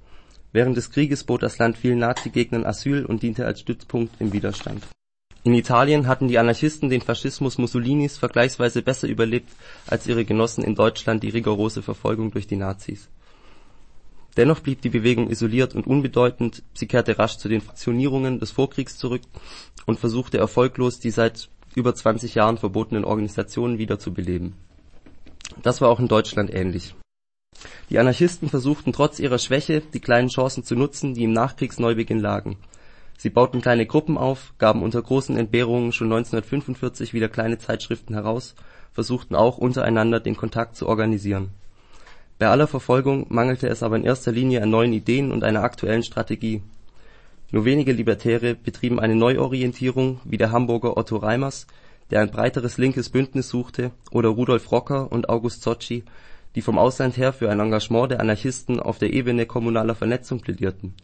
Während 0.52 0.76
des 0.76 0.90
Krieges 0.90 1.24
bot 1.24 1.42
das 1.42 1.58
Land 1.58 1.78
vielen 1.78 1.98
Nazi-Gegnern 1.98 2.66
Asyl 2.66 3.06
und 3.06 3.22
diente 3.22 3.46
als 3.46 3.60
Stützpunkt 3.60 4.20
im 4.20 4.32
Widerstand. 4.34 4.86
In 5.44 5.54
Italien 5.54 6.06
hatten 6.06 6.28
die 6.28 6.38
Anarchisten 6.38 6.90
den 6.90 7.00
Faschismus 7.00 7.58
Mussolinis 7.58 8.18
vergleichsweise 8.18 8.82
besser 8.82 9.08
überlebt 9.08 9.50
als 9.86 10.06
ihre 10.06 10.24
Genossen 10.24 10.62
in 10.62 10.74
Deutschland 10.74 11.22
die 11.22 11.30
rigorose 11.30 11.82
Verfolgung 11.82 12.30
durch 12.30 12.46
die 12.46 12.56
Nazis. 12.56 13.08
Dennoch 14.36 14.60
blieb 14.60 14.82
die 14.82 14.90
Bewegung 14.90 15.28
isoliert 15.30 15.74
und 15.74 15.86
unbedeutend, 15.86 16.62
sie 16.74 16.86
kehrte 16.86 17.18
rasch 17.18 17.38
zu 17.38 17.48
den 17.48 17.60
Fraktionierungen 17.60 18.38
des 18.38 18.50
Vorkriegs 18.50 18.96
zurück 18.96 19.22
und 19.86 19.98
versuchte 19.98 20.38
erfolglos, 20.38 21.00
die 21.00 21.10
seit 21.10 21.48
über 21.74 21.94
20 21.94 22.34
Jahren 22.34 22.58
verbotenen 22.58 23.04
Organisationen 23.04 23.78
wiederzubeleben. 23.78 24.54
Das 25.62 25.80
war 25.80 25.88
auch 25.88 26.00
in 26.00 26.08
Deutschland 26.08 26.52
ähnlich 26.52 26.94
die 27.92 27.98
Anarchisten 27.98 28.48
versuchten 28.48 28.94
trotz 28.94 29.18
ihrer 29.18 29.38
Schwäche, 29.38 29.82
die 29.82 30.00
kleinen 30.00 30.28
Chancen 30.28 30.64
zu 30.64 30.74
nutzen, 30.74 31.12
die 31.12 31.24
im 31.24 31.32
Nachkriegsneubeginn 31.34 32.20
lagen. 32.20 32.56
Sie 33.18 33.28
bauten 33.28 33.60
kleine 33.60 33.84
Gruppen 33.84 34.16
auf, 34.16 34.54
gaben 34.56 34.82
unter 34.82 35.02
großen 35.02 35.36
Entbehrungen 35.36 35.92
schon 35.92 36.06
1945 36.06 37.12
wieder 37.12 37.28
kleine 37.28 37.58
Zeitschriften 37.58 38.14
heraus, 38.14 38.54
versuchten 38.92 39.34
auch 39.34 39.58
untereinander 39.58 40.20
den 40.20 40.36
Kontakt 40.36 40.74
zu 40.74 40.88
organisieren. 40.88 41.50
Bei 42.38 42.48
aller 42.48 42.66
Verfolgung 42.66 43.26
mangelte 43.28 43.68
es 43.68 43.82
aber 43.82 43.96
in 43.96 44.04
erster 44.04 44.32
Linie 44.32 44.62
an 44.62 44.70
neuen 44.70 44.94
Ideen 44.94 45.30
und 45.30 45.44
einer 45.44 45.62
aktuellen 45.62 46.02
Strategie. 46.02 46.62
Nur 47.52 47.66
wenige 47.66 47.92
Libertäre 47.92 48.54
betrieben 48.54 48.98
eine 48.98 49.14
Neuorientierung 49.14 50.20
wie 50.24 50.38
der 50.38 50.52
Hamburger 50.52 50.96
Otto 50.96 51.18
Reimers, 51.18 51.66
der 52.10 52.22
ein 52.22 52.30
breiteres 52.30 52.78
linkes 52.78 53.10
Bündnis 53.10 53.50
suchte, 53.50 53.90
oder 54.10 54.30
Rudolf 54.30 54.72
Rocker 54.72 55.12
und 55.12 55.28
August 55.28 55.62
Zocchi, 55.62 56.02
die 56.54 56.62
vom 56.62 56.78
Ausland 56.78 57.18
her 57.18 57.34
für 57.34 57.50
ein 57.50 57.60
Engagement 57.60 58.10
der 58.10 58.20
Anarchisten 58.20 58.80
auf 58.80 58.98
der 58.98 59.12
Ebene 59.12 59.44
kommunaler 59.44 59.94
Vernetzung 59.94 60.40
plädierten. 60.40 60.94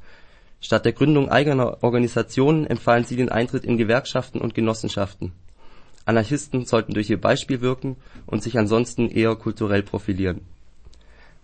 Statt 0.61 0.87
der 0.87 0.93
Gründung 0.93 1.29
eigener 1.29 1.83
Organisationen 1.83 2.67
empfahlen 2.67 3.05
sie 3.05 3.17
den 3.17 3.29
Eintritt 3.29 3.65
in 3.65 3.77
Gewerkschaften 3.77 4.41
und 4.41 4.55
Genossenschaften. 4.55 5.33
Anarchisten 6.07 6.65
sollten 6.65 6.95
durch 6.95 7.11
ihr 7.11 7.21
Beispiel 7.21 7.61
wirken 7.61 7.97
und 8.25 8.43
sich 8.43 8.59
ansonsten 8.59 9.11
eher 9.11 9.37
kulturell 9.37 9.83
profilieren. 9.83 10.41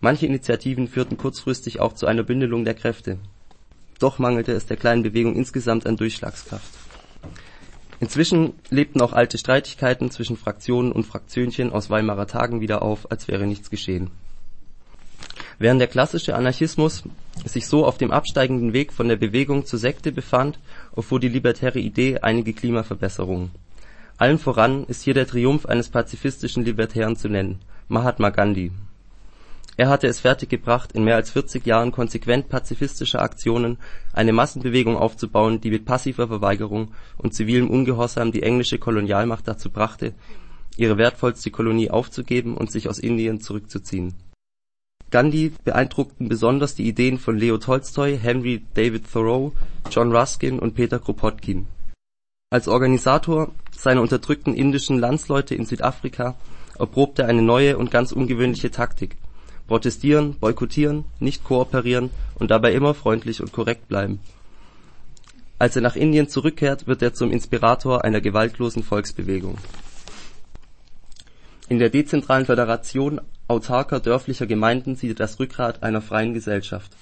Manche 0.00 0.24
Initiativen 0.24 0.88
führten 0.88 1.18
kurzfristig 1.18 1.80
auch 1.80 1.92
zu 1.92 2.06
einer 2.06 2.22
Bündelung 2.22 2.64
der 2.64 2.74
Kräfte. 2.74 3.18
Doch 3.98 4.18
mangelte 4.18 4.52
es 4.52 4.66
der 4.66 4.76
kleinen 4.76 5.02
Bewegung 5.02 5.36
insgesamt 5.36 5.86
an 5.86 5.96
Durchschlagskraft. 5.96 6.72
Inzwischen 8.00 8.54
lebten 8.70 9.00
auch 9.00 9.12
alte 9.12 9.38
Streitigkeiten 9.38 10.10
zwischen 10.10 10.36
Fraktionen 10.36 10.92
und 10.92 11.06
Fraktionchen 11.06 11.72
aus 11.72 11.90
Weimarer 11.90 12.26
Tagen 12.26 12.60
wieder 12.60 12.82
auf, 12.82 13.10
als 13.10 13.28
wäre 13.28 13.46
nichts 13.46 13.70
geschehen. 13.70 14.10
Während 15.58 15.80
der 15.80 15.88
klassische 15.88 16.34
Anarchismus 16.34 17.04
sich 17.44 17.66
so 17.66 17.86
auf 17.86 17.96
dem 17.96 18.10
absteigenden 18.10 18.72
Weg 18.72 18.92
von 18.92 19.08
der 19.08 19.16
Bewegung 19.16 19.66
zur 19.66 19.78
Sekte 19.78 20.10
befand, 20.12 20.58
erfuhr 20.96 21.20
die 21.20 21.28
libertäre 21.28 21.78
Idee 21.78 22.18
einige 22.18 22.52
Klimaverbesserungen. 22.52 23.52
Allen 24.16 24.38
voran 24.38 24.84
ist 24.84 25.02
hier 25.02 25.14
der 25.14 25.26
Triumph 25.26 25.66
eines 25.66 25.88
pazifistischen 25.88 26.64
Libertären 26.64 27.16
zu 27.16 27.28
nennen, 27.28 27.60
Mahatma 27.88 28.30
Gandhi. 28.30 28.72
Er 29.76 29.88
hatte 29.88 30.06
es 30.06 30.20
fertiggebracht, 30.20 30.92
in 30.92 31.02
mehr 31.02 31.16
als 31.16 31.30
40 31.30 31.66
Jahren 31.66 31.90
konsequent 31.90 32.48
pazifistischer 32.48 33.20
Aktionen 33.20 33.78
eine 34.12 34.32
Massenbewegung 34.32 34.96
aufzubauen, 34.96 35.60
die 35.60 35.70
mit 35.70 35.84
passiver 35.84 36.28
Verweigerung 36.28 36.92
und 37.16 37.34
zivilem 37.34 37.68
Ungehorsam 37.68 38.30
die 38.30 38.44
englische 38.44 38.78
Kolonialmacht 38.78 39.48
dazu 39.48 39.70
brachte, 39.70 40.14
ihre 40.76 40.96
wertvollste 40.96 41.50
Kolonie 41.50 41.90
aufzugeben 41.90 42.56
und 42.56 42.70
sich 42.70 42.88
aus 42.88 43.00
Indien 43.00 43.40
zurückzuziehen. 43.40 44.14
Gandhi 45.10 45.52
beeindruckten 45.64 46.28
besonders 46.28 46.76
die 46.76 46.88
Ideen 46.88 47.18
von 47.18 47.36
Leo 47.36 47.58
Tolstoi, 47.58 48.16
Henry 48.16 48.64
David 48.74 49.12
Thoreau, 49.12 49.52
John 49.90 50.14
Ruskin 50.14 50.58
und 50.58 50.74
Peter 50.74 50.98
Kropotkin. 50.98 51.66
Als 52.50 52.68
Organisator 52.68 53.52
seiner 53.72 54.02
unterdrückten 54.02 54.54
indischen 54.54 54.98
Landsleute 54.98 55.56
in 55.56 55.66
Südafrika 55.66 56.36
erprobte 56.78 57.22
er 57.22 57.28
eine 57.28 57.42
neue 57.42 57.76
und 57.76 57.90
ganz 57.90 58.12
ungewöhnliche 58.12 58.70
Taktik 58.70 59.16
protestieren, 59.66 60.34
boykottieren, 60.34 61.04
nicht 61.20 61.44
kooperieren 61.44 62.10
und 62.38 62.50
dabei 62.50 62.72
immer 62.74 62.94
freundlich 62.94 63.40
und 63.40 63.52
korrekt 63.52 63.88
bleiben. 63.88 64.20
Als 65.58 65.76
er 65.76 65.82
nach 65.82 65.96
Indien 65.96 66.28
zurückkehrt, 66.28 66.86
wird 66.86 67.00
er 67.02 67.14
zum 67.14 67.30
Inspirator 67.30 68.04
einer 68.04 68.20
gewaltlosen 68.20 68.82
Volksbewegung. 68.82 69.56
In 71.68 71.78
der 71.78 71.90
dezentralen 71.90 72.44
Föderation 72.44 73.20
autarker 73.48 74.00
dörflicher 74.00 74.46
Gemeinden 74.46 74.96
sieht 74.96 75.12
er 75.12 75.14
das 75.26 75.38
Rückgrat 75.38 75.82
einer 75.82 76.02
freien 76.02 76.34
Gesellschaft. 76.34 76.92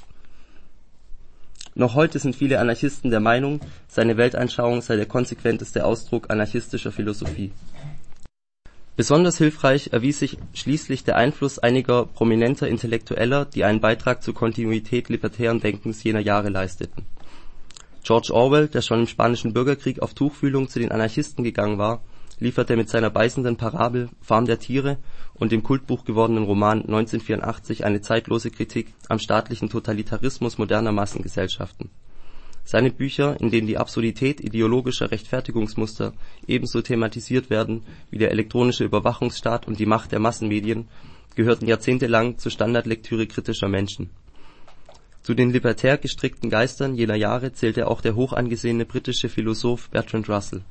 Noch 1.74 1.94
heute 1.94 2.18
sind 2.18 2.36
viele 2.36 2.60
Anarchisten 2.60 3.10
der 3.10 3.20
Meinung, 3.20 3.60
seine 3.88 4.18
Weltanschauung 4.18 4.82
sei 4.82 4.96
der 4.96 5.06
konsequenteste 5.06 5.84
Ausdruck 5.84 6.30
anarchistischer 6.30 6.92
Philosophie 6.92 7.50
Besonders 8.94 9.38
hilfreich 9.38 9.90
erwies 9.94 10.18
sich 10.18 10.36
schließlich 10.52 11.02
der 11.02 11.16
Einfluss 11.16 11.58
einiger 11.58 12.04
prominenter 12.04 12.68
Intellektueller, 12.68 13.46
die 13.46 13.64
einen 13.64 13.80
Beitrag 13.80 14.22
zur 14.22 14.34
Kontinuität 14.34 15.08
libertären 15.08 15.60
Denkens 15.60 16.04
jener 16.04 16.20
Jahre 16.20 16.50
leisteten. 16.50 17.06
George 18.04 18.34
Orwell, 18.34 18.68
der 18.68 18.82
schon 18.82 19.00
im 19.00 19.06
Spanischen 19.06 19.54
Bürgerkrieg 19.54 20.02
auf 20.02 20.12
Tuchfühlung 20.12 20.68
zu 20.68 20.78
den 20.78 20.92
Anarchisten 20.92 21.42
gegangen 21.42 21.78
war, 21.78 22.02
lieferte 22.38 22.76
mit 22.76 22.90
seiner 22.90 23.08
beißenden 23.08 23.56
Parabel 23.56 24.10
Farm 24.20 24.44
der 24.44 24.58
Tiere 24.58 24.98
und 25.32 25.52
dem 25.52 25.62
Kultbuch 25.62 26.04
gewordenen 26.04 26.44
Roman 26.44 26.82
1984 26.82 27.84
eine 27.84 28.02
zeitlose 28.02 28.50
Kritik 28.50 28.92
am 29.08 29.18
staatlichen 29.18 29.70
Totalitarismus 29.70 30.58
moderner 30.58 30.92
Massengesellschaften 30.92 31.88
seine 32.64 32.90
Bücher, 32.90 33.40
in 33.40 33.50
denen 33.50 33.66
die 33.66 33.78
Absurdität 33.78 34.40
ideologischer 34.40 35.10
Rechtfertigungsmuster 35.10 36.12
ebenso 36.46 36.80
thematisiert 36.80 37.50
werden 37.50 37.82
wie 38.10 38.18
der 38.18 38.30
elektronische 38.30 38.84
Überwachungsstaat 38.84 39.66
und 39.66 39.78
die 39.78 39.86
Macht 39.86 40.12
der 40.12 40.20
Massenmedien, 40.20 40.88
gehörten 41.34 41.66
jahrzehntelang 41.66 42.38
zur 42.38 42.52
Standardlektüre 42.52 43.26
kritischer 43.26 43.68
Menschen. 43.68 44.10
Zu 45.22 45.34
den 45.34 45.50
libertär 45.50 45.98
gestrickten 45.98 46.50
Geistern 46.50 46.94
jener 46.94 47.14
Jahre 47.14 47.52
zählte 47.52 47.86
auch 47.88 48.00
der 48.00 48.16
hochangesehene 48.16 48.84
britische 48.84 49.28
Philosoph 49.28 49.88
Bertrand 49.90 50.28
Russell, 50.28 50.62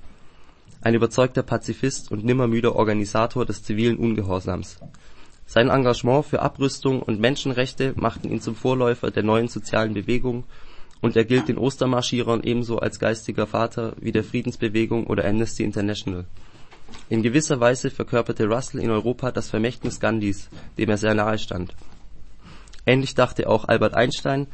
ein 0.82 0.94
überzeugter 0.94 1.44
Pazifist 1.44 2.12
und 2.12 2.26
nimmermüder 2.26 2.76
Organisator 2.76 3.46
des 3.46 3.64
zivilen 3.64 3.98
Ungehorsams. 3.98 4.80
Sein 5.46 5.70
Engagement 5.70 6.26
für 6.26 6.42
Abrüstung 6.42 7.02
und 7.02 7.20
Menschenrechte 7.20 7.94
machten 7.96 8.32
ihn 8.32 8.42
zum 8.42 8.56
Vorläufer 8.56 9.12
der 9.12 9.24
neuen 9.24 9.48
sozialen 9.48 9.94
Bewegung 9.94 10.46
und 11.02 11.16
er 11.16 11.26
gilt 11.26 11.48
den 11.48 11.58
Ostermarschierern 11.58 12.44
ebenso 12.44 12.78
als 12.78 13.00
geistiger 13.00 13.48
Vater 13.48 13.96
wie 14.00 14.12
der 14.12 14.24
Friedensbewegung 14.24 15.08
oder 15.08 15.26
Amnesty 15.26 15.64
International. 15.64 16.26
In 17.10 17.24
gewisser 17.24 17.60
Weise 17.60 17.90
verkörperte 17.90 18.48
Russell 18.48 18.82
in 18.82 18.90
Europa 18.90 19.32
das 19.32 19.50
Vermächtnis 19.50 20.00
Gandhis, 20.00 20.50
dem 20.78 20.90
er 20.90 20.98
sehr 20.98 21.16
nahe 21.16 21.40
stand. 21.40 21.76
Ähnlich 22.86 23.16
dachte 23.16 23.50
auch 23.50 23.66
Albert 23.66 23.94
Einstein, 23.94 24.48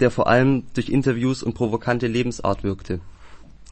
der 0.00 0.10
vor 0.10 0.26
allem 0.26 0.64
durch 0.74 0.88
Interviews 0.88 1.42
und 1.42 1.54
provokante 1.54 2.06
Lebensart 2.06 2.62
wirkte. 2.64 3.00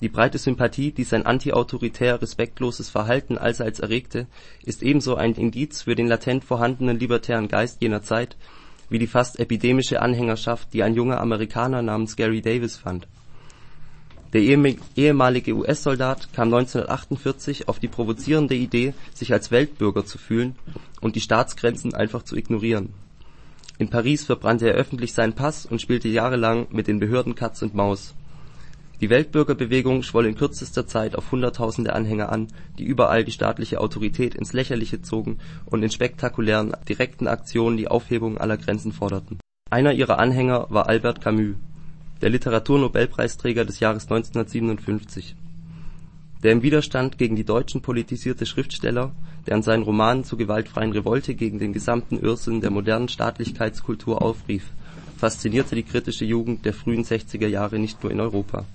Die 0.01 0.09
breite 0.09 0.39
Sympathie, 0.39 0.93
die 0.93 1.05
sein 1.05 1.27
antiautoritär 1.27 2.23
respektloses 2.23 2.89
Verhalten 2.89 3.37
allseits 3.37 3.81
erregte, 3.81 4.27
ist 4.65 4.83
ebenso 4.83 5.15
ein 5.17 5.35
Indiz 5.35 5.83
für 5.83 5.95
den 5.95 6.07
latent 6.07 6.45
vorhandenen 6.45 6.99
libertären 6.99 7.49
Geist 7.49 7.83
jener 7.83 8.03
Zeit 8.03 8.37
wie 8.91 8.99
die 8.99 9.07
fast 9.07 9.39
epidemische 9.39 10.03
Anhängerschaft, 10.03 10.75
die 10.75 10.83
ein 10.83 10.95
junger 10.95 11.21
Amerikaner 11.21 11.81
namens 11.81 12.17
Gary 12.17 12.43
Davis 12.43 12.77
fand. 12.77 13.07
Der 14.33 14.43
ehemalige 14.43 15.55
US-Soldat 15.55 16.33
kam 16.33 16.55
1948 16.55 17.69
auf 17.69 17.79
die 17.79 17.89
provozierende 17.89 18.55
Idee, 18.55 18.95
sich 19.15 19.33
als 19.33 19.51
Weltbürger 19.51 20.05
zu 20.05 20.19
fühlen 20.19 20.55
und 21.01 21.17
die 21.17 21.21
Staatsgrenzen 21.21 21.95
einfach 21.95 22.23
zu 22.23 22.37
ignorieren. 22.37 22.91
In 23.79 23.89
Paris 23.89 24.25
verbrannte 24.25 24.69
er 24.69 24.75
öffentlich 24.75 25.15
seinen 25.15 25.33
Pass 25.33 25.67
und 25.67 25.81
spielte 25.81 26.09
jahrelang 26.09 26.67
mit 26.71 26.87
den 26.87 27.01
Behörden 27.01 27.35
Katz 27.35 27.63
und 27.63 27.75
Maus 27.75 28.15
die 29.01 29.09
Weltbürgerbewegung 29.09 30.03
schwoll 30.03 30.27
in 30.27 30.35
kürzester 30.35 30.87
Zeit 30.87 31.17
auf 31.17 31.33
Hunderttausende 31.33 31.95
Anhänger 31.95 32.31
an, 32.31 32.49
die 32.79 32.85
überall 32.85 33.25
die 33.25 33.33
staatliche 33.33 33.81
Autorität 33.81 34.35
ins 34.35 34.53
Lächerliche 34.53 35.01
zogen 35.01 35.39
und 35.65 35.83
in 35.83 35.91
spektakulären, 35.91 36.75
direkten 36.87 37.27
Aktionen 37.27 37.79
die 37.79 37.89
Aufhebung 37.89 38.37
aller 38.37 38.59
Grenzen 38.59 38.93
forderten. 38.93 39.39
Einer 39.71 39.93
ihrer 39.93 40.19
Anhänger 40.19 40.67
war 40.69 40.89
Albert 40.89 41.23
Camus, 41.23 41.57
der 42.21 42.29
Literaturnobelpreisträger 42.29 43.65
des 43.65 43.81
Jahres 43.81 44.05
1957. 44.05 45.35
Der 46.43 46.53
im 46.53 46.63
Widerstand 46.63 47.17
gegen 47.17 47.37
die 47.37 47.45
Deutschen 47.45 47.81
politisierte 47.81 48.45
Schriftsteller, 48.45 49.13
der 49.47 49.57
in 49.57 49.63
seinen 49.63 49.83
Romanen 49.83 50.25
zur 50.25 50.39
gewaltfreien 50.39 50.93
Revolte 50.93 51.35
gegen 51.35 51.59
den 51.59 51.73
gesamten 51.73 52.19
Irrsinn 52.19 52.61
der 52.61 52.71
modernen 52.71 53.09
Staatlichkeitskultur 53.09 54.21
aufrief, 54.21 54.65
faszinierte 55.17 55.75
die 55.75 55.85
kritische 55.85 56.27
Jugend 56.27 56.67
der 56.67 56.75
frühen 56.75 57.05
60er 57.05 57.47
Jahre 57.47 57.79
nicht 57.79 58.03
nur 58.03 58.13
in 58.13 58.21
Europa 58.21 58.67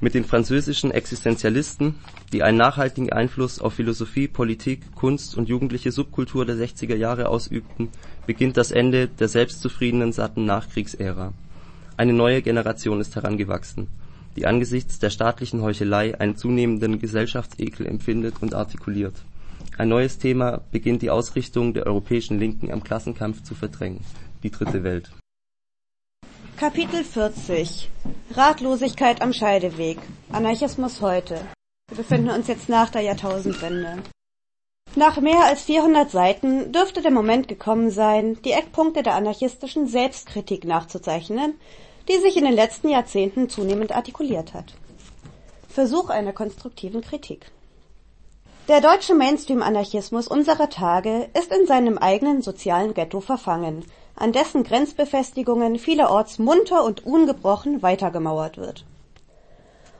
mit 0.00 0.14
den 0.14 0.24
französischen 0.24 0.90
Existenzialisten, 0.90 1.94
die 2.32 2.42
einen 2.42 2.58
nachhaltigen 2.58 3.12
Einfluss 3.12 3.60
auf 3.60 3.74
Philosophie, 3.74 4.28
Politik, 4.28 4.94
Kunst 4.94 5.36
und 5.36 5.48
jugendliche 5.48 5.90
Subkultur 5.90 6.44
der 6.44 6.56
60er 6.56 6.96
Jahre 6.96 7.28
ausübten, 7.28 7.88
beginnt 8.26 8.56
das 8.56 8.70
Ende 8.70 9.08
der 9.08 9.28
selbstzufriedenen, 9.28 10.12
satten 10.12 10.44
Nachkriegsära. 10.44 11.32
Eine 11.96 12.12
neue 12.12 12.42
Generation 12.42 13.00
ist 13.00 13.16
herangewachsen, 13.16 13.88
die 14.36 14.46
angesichts 14.46 14.98
der 14.98 15.10
staatlichen 15.10 15.62
Heuchelei 15.62 16.18
einen 16.20 16.36
zunehmenden 16.36 16.98
Gesellschaftsekel 16.98 17.86
empfindet 17.86 18.34
und 18.42 18.54
artikuliert. 18.54 19.14
Ein 19.78 19.88
neues 19.88 20.18
Thema 20.18 20.62
beginnt 20.70 21.00
die 21.02 21.10
Ausrichtung 21.10 21.72
der 21.72 21.86
europäischen 21.86 22.38
Linken 22.38 22.70
am 22.70 22.84
Klassenkampf 22.84 23.42
zu 23.42 23.54
verdrängen: 23.54 24.00
die 24.42 24.50
Dritte 24.50 24.82
Welt 24.84 25.10
Kapitel 26.56 27.04
40 27.04 27.90
Ratlosigkeit 28.30 29.20
am 29.20 29.34
Scheideweg 29.34 29.98
Anarchismus 30.32 31.02
heute 31.02 31.38
Wir 31.90 31.98
befinden 31.98 32.30
uns 32.30 32.46
jetzt 32.46 32.70
nach 32.70 32.88
der 32.88 33.02
Jahrtausendwende. 33.02 33.98
Nach 34.94 35.20
mehr 35.20 35.44
als 35.44 35.64
400 35.64 36.10
Seiten 36.10 36.72
dürfte 36.72 37.02
der 37.02 37.10
Moment 37.10 37.46
gekommen 37.46 37.90
sein, 37.90 38.38
die 38.42 38.52
Eckpunkte 38.52 39.02
der 39.02 39.16
anarchistischen 39.16 39.86
Selbstkritik 39.86 40.64
nachzuzeichnen, 40.64 41.60
die 42.08 42.16
sich 42.20 42.38
in 42.38 42.44
den 42.44 42.54
letzten 42.54 42.88
Jahrzehnten 42.88 43.50
zunehmend 43.50 43.94
artikuliert 43.94 44.54
hat. 44.54 44.72
Versuch 45.68 46.08
einer 46.08 46.32
konstruktiven 46.32 47.02
Kritik. 47.02 47.52
Der 48.68 48.80
deutsche 48.80 49.14
Mainstream-Anarchismus 49.14 50.26
unserer 50.26 50.70
Tage 50.70 51.28
ist 51.38 51.52
in 51.52 51.66
seinem 51.66 51.98
eigenen 51.98 52.40
sozialen 52.40 52.94
Ghetto 52.94 53.20
verfangen, 53.20 53.84
an 54.16 54.32
dessen 54.32 54.64
Grenzbefestigungen 54.64 55.78
vielerorts 55.78 56.38
munter 56.38 56.84
und 56.84 57.06
ungebrochen 57.06 57.82
weitergemauert 57.82 58.56
wird. 58.56 58.84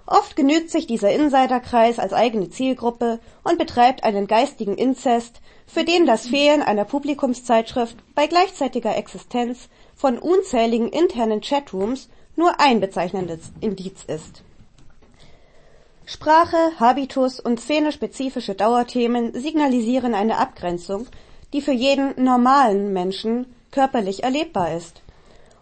Oft 0.07 0.37
genügt 0.37 0.71
sich 0.71 0.87
dieser 0.87 1.11
Insiderkreis 1.11 1.99
als 1.99 2.13
eigene 2.13 2.49
Zielgruppe 2.49 3.19
und 3.43 3.59
betreibt 3.59 4.05
einen 4.05 4.27
geistigen 4.27 4.77
Inzest, 4.77 5.41
für 5.67 5.85
den 5.85 6.07
das 6.07 6.29
Fehlen 6.29 6.63
einer 6.63 6.85
Publikumszeitschrift 6.85 7.97
bei 8.15 8.29
gleichzeitiger 8.29 8.97
Existenz 8.97 9.69
von 9.97 10.19
unzähligen 10.19 10.89
internen 10.89 11.41
Chatrooms 11.41 12.09
nur 12.37 12.61
ein 12.61 12.81
bezeichnendes 12.81 13.51
Indiz 13.61 14.05
ist. 14.07 14.43
Sprache, 16.05 16.57
Habitus 16.79 17.41
und 17.41 17.59
szenespezifische 17.59 18.55
Dauerthemen 18.55 19.35
signalisieren 19.35 20.15
eine 20.15 20.39
Abgrenzung, 20.39 21.09
die 21.53 21.61
für 21.61 21.73
jeden 21.73 22.23
normalen 22.23 22.93
Menschen 22.93 23.56
körperlich 23.77 24.23
erlebbar 24.23 24.75
ist 24.75 25.03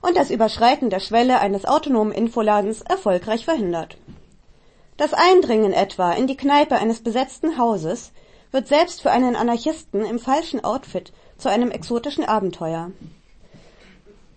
und 0.01 0.17
das 0.17 0.31
Überschreiten 0.31 0.89
der 0.89 1.01
Schwelle 1.01 1.41
eines 1.41 1.65
autonomen 1.65 2.13
Infoladens 2.13 2.81
erfolgreich 2.81 3.45
verhindert. 3.45 3.97
Das 4.97 5.13
Eindringen 5.13 5.73
etwa 5.73 6.13
in 6.13 6.29
die 6.29 6.37
Kneipe 6.37 6.77
eines 6.77 7.03
besetzten 7.03 7.59
Hauses 7.59 8.13
wird 8.53 8.69
selbst 8.69 9.03
für 9.03 9.11
einen 9.11 9.35
Anarchisten 9.35 10.05
im 10.05 10.21
falschen 10.21 10.63
Outfit 10.63 11.13
zu 11.39 11.49
einem 11.49 11.73
exotischen 11.73 12.25
Abenteuer. 12.25 12.93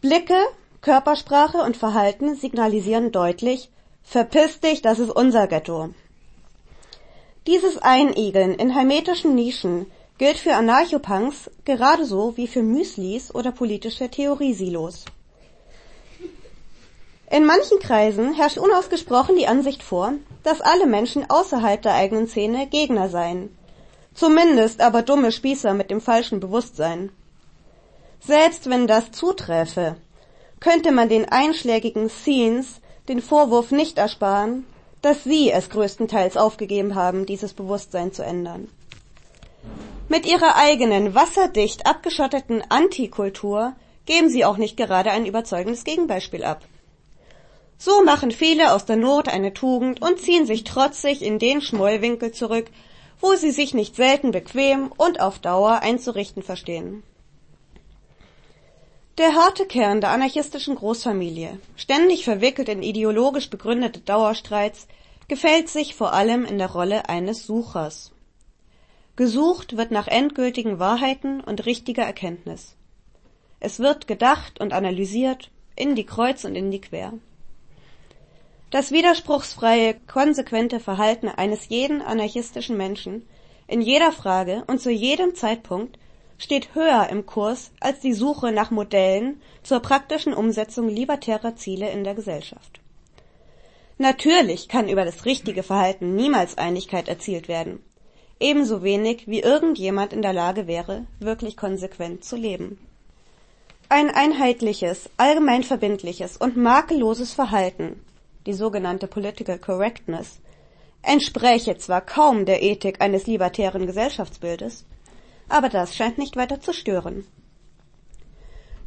Blicke, 0.02 0.40
Körpersprache 0.82 1.60
und 1.60 1.78
Verhalten 1.78 2.36
signalisieren 2.36 3.12
deutlich, 3.12 3.70
verpiss 4.02 4.60
dich, 4.60 4.82
das 4.82 4.98
ist 4.98 5.12
unser 5.12 5.46
Ghetto. 5.46 5.90
Dieses 7.46 7.78
Einigeln 7.78 8.56
in 8.56 8.72
hermetischen 8.72 9.36
Nischen 9.36 9.86
gilt 10.18 10.38
für 10.38 10.56
Anarchopunks 10.56 11.52
gerade 11.64 12.06
so 12.06 12.36
wie 12.38 12.48
für 12.48 12.64
Müslis 12.64 13.34
oder 13.34 13.52
politische 13.52 14.10
Theoriesilos. 14.10 15.06
In 17.30 17.46
manchen 17.46 17.80
Kreisen 17.80 18.34
herrscht 18.34 18.58
unausgesprochen 18.58 19.36
die 19.36 19.48
Ansicht 19.48 19.84
vor, 19.84 20.14
dass 20.44 20.62
alle 20.62 20.88
Menschen 20.88 21.30
außerhalb 21.30 21.82
der 21.82 21.94
eigenen 21.94 22.28
Szene 22.28 22.68
Gegner 22.68 23.10
seien. 23.10 23.56
Zumindest 24.14 24.82
aber 24.82 25.04
dumme 25.04 25.32
Spießer 25.32 25.74
mit 25.74 25.92
dem 25.92 26.02
falschen 26.02 26.40
Bewusstsein. 26.40 27.12
Selbst 28.20 28.70
wenn 28.70 28.88
das 28.88 29.12
zuträfe, 29.12 29.98
könnte 30.60 30.92
man 30.92 31.10
den 31.10 31.30
einschlägigen 31.30 32.10
Scenes 32.10 32.82
den 33.08 33.22
Vorwurf 33.22 33.72
nicht 33.72 33.98
ersparen, 33.98 34.66
dass 35.02 35.24
sie 35.24 35.52
es 35.52 35.70
größtenteils 35.70 36.38
aufgegeben 36.38 36.96
haben, 36.96 37.26
dieses 37.26 37.54
Bewusstsein 37.54 38.12
zu 38.12 38.24
ändern. 38.24 38.70
Mit 40.10 40.26
ihrer 40.26 40.56
eigenen 40.56 41.16
wasserdicht 41.16 41.86
abgeschotteten 41.86 42.64
Antikultur 42.70 43.76
geben 44.06 44.30
sie 44.30 44.46
auch 44.46 44.56
nicht 44.56 44.78
gerade 44.78 45.12
ein 45.12 45.26
überzeugendes 45.26 45.84
Gegenbeispiel 45.84 46.46
ab. 46.46 46.64
So 47.78 48.04
machen 48.04 48.32
viele 48.32 48.74
aus 48.74 48.86
der 48.86 48.96
Not 48.96 49.28
eine 49.28 49.54
Tugend 49.54 50.02
und 50.02 50.20
ziehen 50.20 50.46
sich 50.46 50.64
trotzig 50.64 51.22
in 51.22 51.40
den 51.40 51.62
Schmollwinkel 51.62 52.32
zurück, 52.32 52.72
wo 53.20 53.34
sie 53.34 53.52
sich 53.52 53.74
nicht 53.74 53.96
selten 53.96 54.32
bequem 54.32 54.92
und 54.96 55.20
auf 55.20 55.40
Dauer 55.40 55.80
einzurichten 55.82 56.42
verstehen. 56.42 57.04
Der 59.18 59.34
harte 59.36 59.66
Kern 59.66 60.00
der 60.00 60.12
anarchistischen 60.12 60.76
Großfamilie, 60.76 61.60
ständig 61.76 62.24
verwickelt 62.24 62.70
in 62.70 62.82
ideologisch 62.82 63.50
begründete 63.50 64.00
Dauerstreits, 64.00 64.88
gefällt 65.28 65.70
sich 65.70 65.96
vor 65.96 66.14
allem 66.14 66.46
in 66.46 66.60
der 66.60 66.72
Rolle 66.72 67.10
eines 67.10 67.46
Suchers. 67.46 68.12
Gesucht 69.18 69.76
wird 69.78 69.90
nach 69.90 70.08
endgültigen 70.08 70.78
Wahrheiten 70.78 71.42
und 71.42 71.66
richtiger 71.66 72.04
Erkenntnis. 72.04 72.76
Es 73.60 73.80
wird 73.80 74.08
gedacht 74.08 74.62
und 74.62 74.74
analysiert, 74.74 75.50
in 75.76 75.96
die 75.96 76.06
Kreuz 76.06 76.44
und 76.44 76.56
in 76.56 76.70
die 76.70 76.82
Quer. 76.82 77.14
Das 78.70 78.92
widerspruchsfreie, 78.92 79.96
konsequente 80.06 80.80
Verhalten 80.80 81.30
eines 81.30 81.68
jeden 81.70 82.04
anarchistischen 82.04 82.78
Menschen 82.78 83.28
in 83.66 83.82
jeder 83.82 84.12
Frage 84.12 84.64
und 84.68 84.82
zu 84.82 84.92
jedem 84.92 85.34
Zeitpunkt 85.34 85.98
steht 86.38 86.76
höher 86.76 87.10
im 87.10 87.26
Kurs 87.26 87.72
als 87.80 88.00
die 88.02 88.14
Suche 88.14 88.52
nach 88.52 88.70
Modellen 88.70 89.42
zur 89.64 89.80
praktischen 89.80 90.36
Umsetzung 90.36 90.90
libertärer 90.90 91.56
Ziele 91.56 91.90
in 91.90 92.04
der 92.04 92.14
Gesellschaft. 92.14 92.82
Natürlich 93.98 94.68
kann 94.68 94.88
über 94.88 95.06
das 95.06 95.26
richtige 95.26 95.64
Verhalten 95.64 96.14
niemals 96.14 96.60
Einigkeit 96.60 97.08
erzielt 97.08 97.48
werden, 97.48 97.80
ebenso 98.40 98.84
wenig 98.84 99.28
wie 99.28 99.42
irgendjemand 99.42 100.14
in 100.14 100.22
der 100.22 100.34
Lage 100.34 100.68
wäre, 100.68 101.06
wirklich 101.20 101.58
konsequent 101.58 102.24
zu 102.24 102.36
leben. 102.36 102.78
Ein 103.90 104.10
einheitliches, 104.10 105.10
allgemein 105.18 105.64
verbindliches 105.64 106.38
und 106.38 106.58
makelloses 106.58 107.34
Verhalten 107.34 108.02
die 108.48 108.54
sogenannte 108.54 109.08
Political 109.08 109.60
Correctness, 109.60 110.40
entspräche 111.04 111.78
zwar 111.78 112.02
kaum 112.02 112.46
der 112.46 112.64
Ethik 112.64 113.02
eines 113.02 113.28
libertären 113.28 113.86
Gesellschaftsbildes, 113.86 114.86
aber 115.50 115.70
das 115.70 115.96
scheint 115.96 116.18
nicht 116.18 116.38
weiter 116.38 116.60
zu 116.60 116.74
stören. 116.74 117.26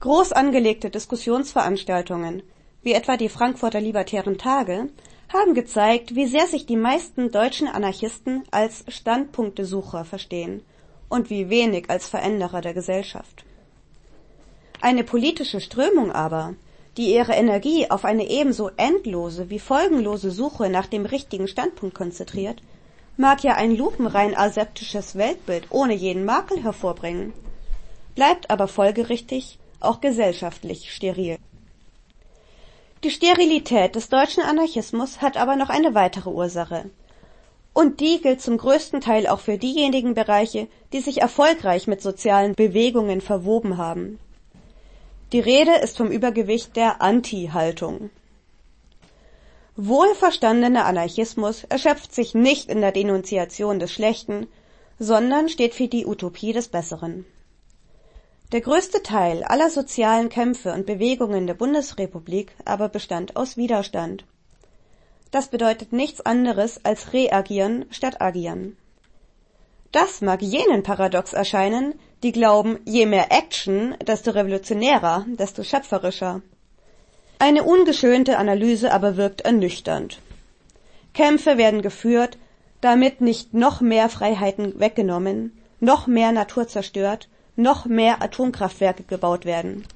Groß 0.01 0.33
angelegte 0.33 0.89
Diskussionsveranstaltungen, 0.89 2.43
wie 2.83 2.95
etwa 2.95 3.19
die 3.19 3.29
Frankfurter 3.29 3.81
Libertären 3.81 4.39
Tage, 4.39 4.89
haben 5.33 5.55
gezeigt, 5.55 6.15
wie 6.15 6.27
sehr 6.27 6.47
sich 6.47 6.67
die 6.67 6.77
meisten 6.77 7.31
deutschen 7.31 7.69
Anarchisten 7.69 8.43
als 8.51 8.85
Standpunktesucher 8.89 10.05
verstehen 10.05 10.63
und 11.09 11.31
wie 11.31 11.49
wenig 11.49 11.89
als 11.89 12.09
Veränderer 12.09 12.61
der 12.61 12.75
Gesellschaft. 12.75 13.45
Eine 14.81 15.05
politische 15.05 15.61
Strömung 15.61 16.11
aber, 16.11 16.55
die 16.97 17.15
ihre 17.15 17.33
Energie 17.33 17.91
auf 17.91 18.05
eine 18.05 18.29
ebenso 18.29 18.71
endlose 18.77 19.51
wie 19.51 19.59
folgenlose 19.59 20.31
Suche 20.31 20.69
nach 20.69 20.87
dem 20.87 21.07
richtigen 21.07 21.47
Standpunkt 21.47 21.95
konzentriert, 21.95 22.63
mag 23.17 23.45
ja 23.45 23.55
ein 23.55 23.77
lupenrein 23.77 24.37
aseptisches 24.37 25.17
Weltbild 25.17 25.67
ohne 25.71 25.95
jeden 25.95 26.25
Makel 26.25 26.63
hervorbringen, 26.63 27.33
bleibt 28.15 28.51
aber 28.51 28.67
folgerichtig 28.67 29.59
auch 29.79 30.01
gesellschaftlich 30.01 30.93
steril. 30.93 31.39
Die 33.03 33.11
Sterilität 33.11 33.95
des 33.95 34.11
deutschen 34.11 34.43
Anarchismus 34.43 35.23
hat 35.23 35.39
aber 35.39 35.57
noch 35.57 35.71
eine 35.71 35.95
weitere 35.95 36.29
Ursache. 36.29 36.91
Und 37.73 38.01
die 38.01 38.21
gilt 38.21 38.43
zum 38.43 38.59
größten 38.59 39.01
Teil 39.01 39.27
auch 39.27 39.41
für 39.41 39.57
diejenigen 39.57 40.13
Bereiche, 40.13 40.69
die 40.93 41.01
sich 41.01 41.23
erfolgreich 41.23 41.87
mit 41.87 42.03
sozialen 42.03 42.55
Bewegungen 42.55 43.23
verwoben 43.23 43.79
haben. 43.79 44.19
Die 45.33 45.41
Rede 45.41 45.77
ist 45.77 45.97
vom 45.97 46.11
Übergewicht 46.11 46.77
der 46.77 47.01
Anti-Haltung. 47.01 48.11
Wohlverstandener 49.77 50.85
Anarchismus 50.85 51.65
erschöpft 51.65 52.15
sich 52.15 52.35
nicht 52.35 52.69
in 52.69 52.83
der 52.83 52.93
Denunziation 52.93 53.79
des 53.79 53.93
Schlechten, 53.93 54.47
sondern 54.99 55.49
steht 55.49 55.73
für 55.73 55.89
die 55.89 56.05
Utopie 56.05 56.53
des 56.53 56.69
Besseren. 56.69 57.25
Der 58.53 58.61
größte 58.63 59.05
Teil 59.05 59.45
aller 59.45 59.71
sozialen 59.71 60.29
Kämpfe 60.29 60.73
und 60.73 60.85
Bewegungen 60.85 61.47
der 61.47 61.55
Bundesrepublik 61.55 62.51
aber 62.65 62.89
bestand 62.89 63.37
aus 63.37 63.57
Widerstand. 63.57 64.25
Das 65.31 65.47
bedeutet 65.49 65.93
nichts 65.93 66.21
anderes 66.21 66.85
als 66.85 67.13
reagieren 67.13 67.85
statt 67.91 68.21
agieren. 68.21 68.77
Das 69.93 70.21
mag 70.21 70.43
jenen 70.43 70.83
paradox 70.83 71.33
erscheinen, 71.33 71.95
die 72.25 72.33
glauben, 72.33 72.81
je 72.85 73.07
mehr 73.07 73.31
Action, 73.31 73.95
desto 74.05 74.33
revolutionärer, 74.33 75.27
desto 75.29 75.63
schöpferischer. 75.63 76.43
Eine 77.39 77.63
ungeschönte 77.63 78.37
Analyse 78.37 78.93
aber 78.93 79.17
wirkt 79.17 79.43
ernüchternd. 79.43 80.21
Kämpfe 81.15 81.57
werden 81.57 81.83
geführt, 81.83 82.37
damit 82.81 83.21
nicht 83.21 83.55
noch 83.55 83.81
mehr 83.81 84.09
Freiheiten 84.09 84.81
weggenommen, 84.81 85.57
noch 85.79 86.09
mehr 86.09 86.33
Natur 86.33 86.67
zerstört, 86.67 87.29
noch 87.57 87.87
mehr 87.87 88.23
Atomkraftwerke 88.23 89.03
gebaut 89.05 89.45
werden. 89.45 89.87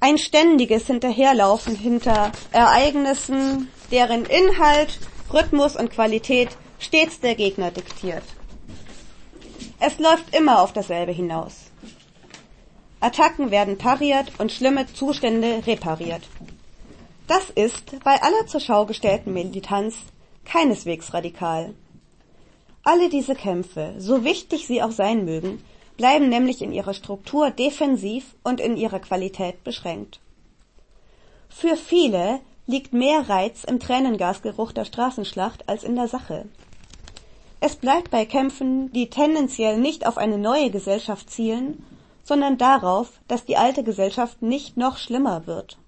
Ein 0.00 0.18
ständiges 0.18 0.86
Hinterherlaufen 0.86 1.74
hinter 1.74 2.32
Ereignissen, 2.52 3.68
deren 3.90 4.24
Inhalt, 4.24 4.98
Rhythmus 5.32 5.76
und 5.76 5.90
Qualität 5.90 6.50
stets 6.78 7.20
der 7.20 7.34
Gegner 7.34 7.70
diktiert. 7.70 8.22
Es 9.80 9.98
läuft 9.98 10.34
immer 10.36 10.62
auf 10.62 10.72
dasselbe 10.72 11.12
hinaus. 11.12 11.70
Attacken 13.00 13.50
werden 13.50 13.78
pariert 13.78 14.32
und 14.38 14.50
schlimme 14.50 14.86
Zustände 14.92 15.62
repariert. 15.66 16.22
Das 17.28 17.50
ist 17.50 18.02
bei 18.02 18.20
aller 18.22 18.46
zur 18.46 18.60
Schau 18.60 18.86
gestellten 18.86 19.32
Militanz 19.32 19.96
keineswegs 20.44 21.12
radikal. 21.12 21.74
Alle 22.82 23.08
diese 23.08 23.34
Kämpfe, 23.34 23.94
so 23.98 24.24
wichtig 24.24 24.66
sie 24.66 24.82
auch 24.82 24.92
sein 24.92 25.24
mögen, 25.24 25.62
bleiben 25.98 26.30
nämlich 26.30 26.62
in 26.62 26.72
ihrer 26.72 26.94
Struktur 26.94 27.50
defensiv 27.50 28.34
und 28.42 28.60
in 28.60 28.78
ihrer 28.78 29.00
Qualität 29.00 29.62
beschränkt. 29.64 30.20
Für 31.50 31.76
viele 31.76 32.40
liegt 32.66 32.94
mehr 32.94 33.28
Reiz 33.28 33.64
im 33.64 33.80
Tränengasgeruch 33.80 34.72
der 34.72 34.86
Straßenschlacht 34.86 35.68
als 35.68 35.84
in 35.84 35.96
der 35.96 36.08
Sache. 36.08 36.46
Es 37.60 37.76
bleibt 37.76 38.10
bei 38.10 38.24
Kämpfen, 38.24 38.92
die 38.92 39.10
tendenziell 39.10 39.78
nicht 39.78 40.06
auf 40.06 40.16
eine 40.16 40.38
neue 40.38 40.70
Gesellschaft 40.70 41.28
zielen, 41.28 41.84
sondern 42.22 42.58
darauf, 42.58 43.20
dass 43.26 43.44
die 43.44 43.56
alte 43.56 43.82
Gesellschaft 43.82 44.40
nicht 44.40 44.76
noch 44.76 44.98
schlimmer 44.98 45.46
wird. 45.46 45.78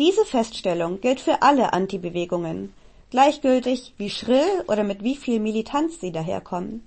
Diese 0.00 0.24
Feststellung 0.24 1.00
gilt 1.00 1.20
für 1.20 1.42
alle 1.42 1.72
Antibewegungen, 1.72 2.72
gleichgültig 3.10 3.94
wie 3.98 4.10
schrill 4.10 4.64
oder 4.66 4.82
mit 4.82 5.04
wie 5.04 5.14
viel 5.14 5.38
Militanz 5.38 6.00
sie 6.00 6.10
daherkommen. 6.10 6.82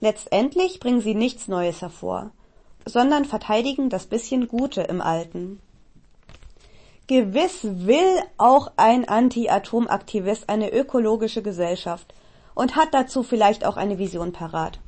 Letztendlich 0.00 0.78
bringen 0.80 1.00
sie 1.00 1.14
nichts 1.14 1.48
Neues 1.48 1.80
hervor, 1.80 2.30
sondern 2.84 3.24
verteidigen 3.24 3.88
das 3.88 4.06
bisschen 4.06 4.46
Gute 4.48 4.82
im 4.82 5.00
Alten. 5.00 5.60
Gewiss 7.06 7.60
will 7.62 8.20
auch 8.36 8.72
ein 8.76 9.08
Anti-Atom-Aktivist 9.08 10.48
eine 10.48 10.72
ökologische 10.72 11.40
Gesellschaft 11.40 12.12
und 12.54 12.74
hat 12.74 12.92
dazu 12.92 13.22
vielleicht 13.22 13.64
auch 13.64 13.76
eine 13.76 13.98
Vision 13.98 14.32
parat. 14.32 14.80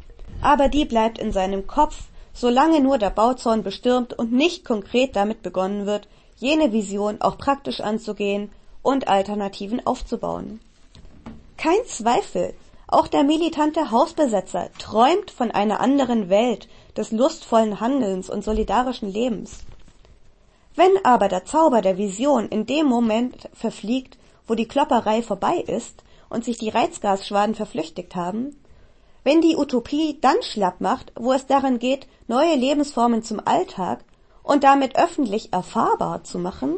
Aber 0.42 0.68
die 0.68 0.84
bleibt 0.84 1.18
in 1.18 1.32
seinem 1.32 1.66
Kopf, 1.66 2.08
solange 2.32 2.80
nur 2.80 2.98
der 2.98 3.10
Bauzaun 3.10 3.62
bestürmt 3.62 4.12
und 4.12 4.32
nicht 4.32 4.64
konkret 4.64 5.16
damit 5.16 5.42
begonnen 5.42 5.86
wird, 5.86 6.08
jene 6.36 6.72
Vision 6.72 7.20
auch 7.20 7.38
praktisch 7.38 7.80
anzugehen 7.80 8.50
und 8.82 9.08
Alternativen 9.08 9.86
aufzubauen. 9.86 10.60
Kein 11.56 11.84
Zweifel, 11.86 12.54
auch 12.88 13.06
der 13.06 13.22
militante 13.22 13.90
Hausbesetzer 13.90 14.70
träumt 14.78 15.30
von 15.30 15.50
einer 15.50 15.80
anderen 15.80 16.28
Welt 16.30 16.68
des 16.96 17.12
lustvollen 17.12 17.80
Handelns 17.80 18.28
und 18.30 18.42
solidarischen 18.42 19.12
Lebens. 19.12 19.60
Wenn 20.74 21.04
aber 21.04 21.28
der 21.28 21.44
Zauber 21.44 21.82
der 21.82 21.98
Vision 21.98 22.48
in 22.48 22.64
dem 22.64 22.86
Moment 22.86 23.48
verfliegt, 23.52 24.18
wo 24.46 24.54
die 24.54 24.68
Klopperei 24.68 25.22
vorbei 25.22 25.56
ist 25.66 26.02
und 26.30 26.44
sich 26.44 26.56
die 26.58 26.70
Reizgasschwaden 26.70 27.54
verflüchtigt 27.54 28.16
haben, 28.16 28.56
wenn 29.22 29.42
die 29.42 29.56
Utopie 29.56 30.16
dann 30.20 30.40
schlapp 30.42 30.80
macht, 30.80 31.12
wo 31.14 31.32
es 31.32 31.46
daran 31.46 31.78
geht, 31.78 32.06
neue 32.26 32.54
Lebensformen 32.54 33.22
zum 33.22 33.40
Alltag 33.44 34.02
und 34.42 34.64
damit 34.64 34.96
öffentlich 34.96 35.52
erfahrbar 35.52 36.24
zu 36.24 36.38
machen, 36.38 36.76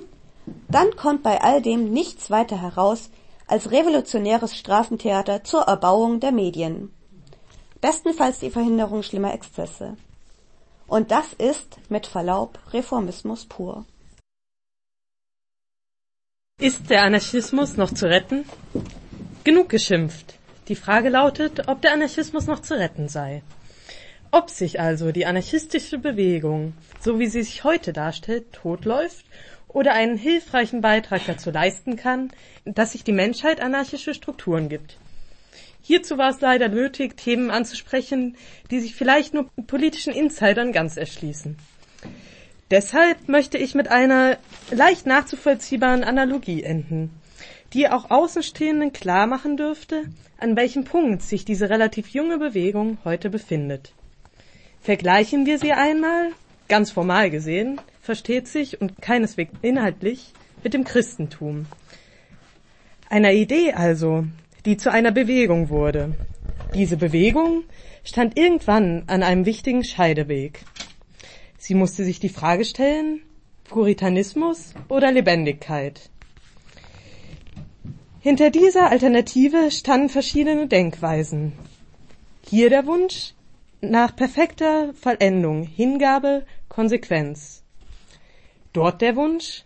dann 0.68 0.96
kommt 0.96 1.22
bei 1.22 1.40
all 1.40 1.62
dem 1.62 1.92
nichts 1.92 2.30
weiter 2.30 2.60
heraus 2.60 3.10
als 3.50 3.72
revolutionäres 3.72 4.56
Straßentheater 4.56 5.42
zur 5.42 5.62
Erbauung 5.62 6.20
der 6.20 6.30
Medien. 6.30 6.92
Bestenfalls 7.80 8.38
die 8.38 8.50
Verhinderung 8.50 9.02
schlimmer 9.02 9.34
Exzesse. 9.34 9.96
Und 10.86 11.10
das 11.10 11.32
ist, 11.32 11.78
mit 11.88 12.06
Verlaub, 12.06 12.60
Reformismus 12.72 13.46
pur. 13.46 13.86
Ist 16.60 16.90
der 16.90 17.02
Anarchismus 17.02 17.76
noch 17.76 17.92
zu 17.92 18.08
retten? 18.08 18.44
Genug 19.42 19.68
geschimpft. 19.68 20.38
Die 20.68 20.76
Frage 20.76 21.08
lautet, 21.08 21.66
ob 21.68 21.82
der 21.82 21.94
Anarchismus 21.94 22.46
noch 22.46 22.60
zu 22.60 22.78
retten 22.78 23.08
sei. 23.08 23.42
Ob 24.30 24.48
sich 24.50 24.78
also 24.78 25.10
die 25.10 25.26
anarchistische 25.26 25.98
Bewegung, 25.98 26.74
so 27.00 27.18
wie 27.18 27.26
sie 27.26 27.42
sich 27.42 27.64
heute 27.64 27.92
darstellt, 27.92 28.52
totläuft 28.52 29.24
oder 29.72 29.92
einen 29.92 30.16
hilfreichen 30.16 30.80
Beitrag 30.80 31.22
dazu 31.26 31.50
leisten 31.50 31.96
kann, 31.96 32.30
dass 32.64 32.92
sich 32.92 33.04
die 33.04 33.12
Menschheit 33.12 33.60
anarchische 33.60 34.14
Strukturen 34.14 34.68
gibt. 34.68 34.98
Hierzu 35.82 36.18
war 36.18 36.30
es 36.30 36.40
leider 36.40 36.68
nötig, 36.68 37.16
Themen 37.16 37.50
anzusprechen, 37.50 38.36
die 38.70 38.80
sich 38.80 38.94
vielleicht 38.94 39.34
nur 39.34 39.48
politischen 39.66 40.12
Insidern 40.12 40.72
ganz 40.72 40.96
erschließen. 40.96 41.56
Deshalb 42.70 43.28
möchte 43.28 43.58
ich 43.58 43.74
mit 43.74 43.88
einer 43.88 44.38
leicht 44.70 45.06
nachzuvollziehbaren 45.06 46.04
Analogie 46.04 46.62
enden, 46.62 47.10
die 47.72 47.88
auch 47.88 48.10
Außenstehenden 48.10 48.92
klar 48.92 49.26
machen 49.26 49.56
dürfte, 49.56 50.04
an 50.38 50.56
welchem 50.56 50.84
Punkt 50.84 51.22
sich 51.22 51.44
diese 51.44 51.70
relativ 51.70 52.08
junge 52.08 52.38
Bewegung 52.38 52.98
heute 53.04 53.30
befindet. 53.30 53.92
Vergleichen 54.80 55.46
wir 55.46 55.58
sie 55.58 55.72
einmal, 55.72 56.30
ganz 56.68 56.90
formal 56.90 57.30
gesehen, 57.30 57.80
versteht 58.10 58.48
sich 58.48 58.80
und 58.80 59.00
keineswegs 59.00 59.52
inhaltlich 59.62 60.32
mit 60.64 60.74
dem 60.74 60.82
Christentum. 60.82 61.66
Einer 63.08 63.30
Idee 63.30 63.72
also, 63.72 64.24
die 64.64 64.76
zu 64.76 64.90
einer 64.90 65.12
Bewegung 65.12 65.68
wurde. 65.68 66.16
Diese 66.74 66.96
Bewegung 66.96 67.62
stand 68.02 68.36
irgendwann 68.36 69.04
an 69.06 69.22
einem 69.22 69.46
wichtigen 69.46 69.84
Scheideweg. 69.84 70.64
Sie 71.56 71.76
musste 71.76 72.02
sich 72.02 72.18
die 72.18 72.28
Frage 72.28 72.64
stellen, 72.64 73.20
Puritanismus 73.62 74.74
oder 74.88 75.12
Lebendigkeit. 75.12 76.10
Hinter 78.18 78.50
dieser 78.50 78.90
Alternative 78.90 79.70
standen 79.70 80.08
verschiedene 80.08 80.66
Denkweisen. 80.66 81.52
Hier 82.44 82.70
der 82.70 82.86
Wunsch 82.86 83.34
nach 83.80 84.16
perfekter 84.16 84.94
Vollendung, 84.94 85.62
Hingabe, 85.62 86.44
Konsequenz. 86.68 87.60
Dort 88.72 89.00
der 89.00 89.16
Wunsch 89.16 89.64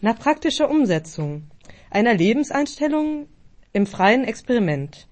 nach 0.00 0.18
praktischer 0.18 0.70
Umsetzung 0.70 1.50
einer 1.90 2.14
Lebenseinstellung 2.14 3.28
im 3.72 3.86
freien 3.86 4.24
Experiment. 4.24 5.06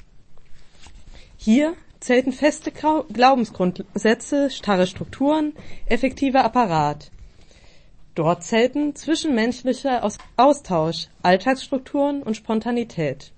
Hier 1.37 1.75
zählten 2.01 2.33
feste 2.33 2.71
Glaubensgrundsätze, 2.71 4.51
starre 4.51 4.87
Strukturen, 4.87 5.53
effektiver 5.87 6.45
Apparat. 6.45 7.11
Dort 8.15 8.45
zählten 8.45 8.95
zwischenmenschlicher 8.95 10.09
Austausch, 10.37 11.09
Alltagsstrukturen 11.23 12.23
und 12.23 12.37
Spontanität. 12.37 13.33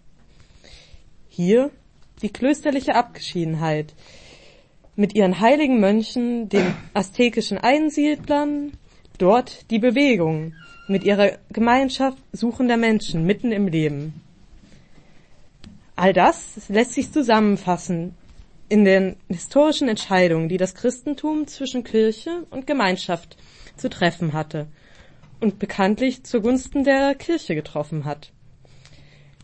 Hier 1.28 1.70
die 2.22 2.32
klösterliche 2.32 2.94
Abgeschiedenheit 2.94 3.94
mit 4.94 5.14
ihren 5.14 5.40
heiligen 5.40 5.80
Mönchen, 5.80 6.48
den 6.48 6.74
aztekischen 6.94 7.58
Einsiedlern, 7.58 8.72
dort 9.18 9.70
die 9.70 9.78
Bewegung 9.78 10.54
mit 10.88 11.04
ihrer 11.04 11.38
Gemeinschaft 11.50 12.18
suchender 12.32 12.76
Menschen 12.76 13.24
mitten 13.24 13.52
im 13.52 13.68
Leben. 13.68 14.20
All 15.96 16.12
das 16.12 16.68
lässt 16.68 16.92
sich 16.92 17.10
zusammenfassen 17.10 18.14
in 18.68 18.84
den 18.84 19.16
historischen 19.28 19.88
Entscheidungen, 19.88 20.48
die 20.48 20.56
das 20.56 20.74
Christentum 20.74 21.46
zwischen 21.46 21.84
Kirche 21.84 22.46
und 22.50 22.66
Gemeinschaft 22.66 23.36
zu 23.76 23.88
treffen 23.88 24.32
hatte 24.32 24.66
und 25.40 25.58
bekanntlich 25.58 26.24
zugunsten 26.24 26.84
der 26.84 27.14
Kirche 27.14 27.54
getroffen 27.54 28.04
hat. 28.04 28.32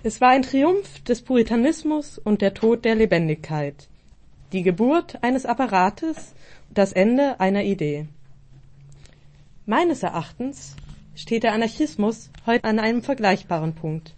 Es 0.03 0.21
war 0.21 0.31
ein 0.31 0.43
Triumph 0.43 1.01
des 1.05 1.23
Puritanismus 1.23 2.19
und 2.19 2.43
der 2.43 2.55
Tod 2.55 2.85
der 2.85 2.97
Lebendigkeit, 2.97 3.89
die 4.53 4.63
Geburt 4.63 5.23
eines 5.23 5.47
Apparates 5.47 6.35
und 6.69 6.79
das 6.79 6.93
Ende 6.93 7.39
einer 7.39 7.63
Idee. 7.63 8.09
Meines 9.67 10.03
Erachtens 10.03 10.77
steht 11.15 11.43
der 11.43 11.53
Anarchismus 11.53 12.31
heute 12.47 12.65
an 12.65 12.79
einem 12.79 13.03
vergleichbaren 13.03 13.75
Punkt 13.75 14.15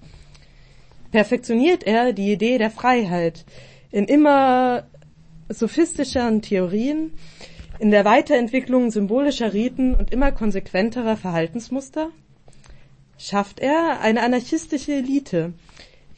perfektioniert 1.14 1.84
er 1.84 2.12
die 2.12 2.32
Idee 2.32 2.58
der 2.58 2.72
Freiheit 2.72 3.44
in 3.92 4.06
immer 4.06 4.82
sophistischeren 5.48 6.42
Theorien, 6.42 7.12
in 7.78 7.92
der 7.92 8.04
Weiterentwicklung 8.04 8.90
symbolischer 8.90 9.54
Riten 9.54 9.94
und 9.94 10.10
immer 10.10 10.32
konsequenterer 10.32 11.16
Verhaltensmuster? 11.16 12.10
Schafft 13.16 13.60
er 13.60 14.00
eine 14.00 14.22
anarchistische 14.22 14.94
Elite, 14.94 15.52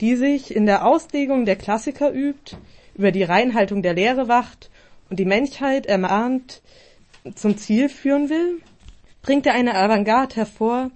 die 0.00 0.16
sich 0.16 0.56
in 0.56 0.64
der 0.64 0.86
Auslegung 0.86 1.44
der 1.44 1.56
Klassiker 1.56 2.10
übt, 2.10 2.56
über 2.94 3.12
die 3.12 3.22
Reinhaltung 3.22 3.82
der 3.82 3.92
Lehre 3.92 4.28
wacht 4.28 4.70
und 5.10 5.18
die 5.18 5.26
Menschheit 5.26 5.84
ermahnt 5.84 6.62
zum 7.34 7.58
Ziel 7.58 7.90
führen 7.90 8.30
will? 8.30 8.62
Bringt 9.26 9.44
er 9.44 9.54
eine 9.54 9.74
Avantgarde 9.74 10.36
hervor, 10.36 10.90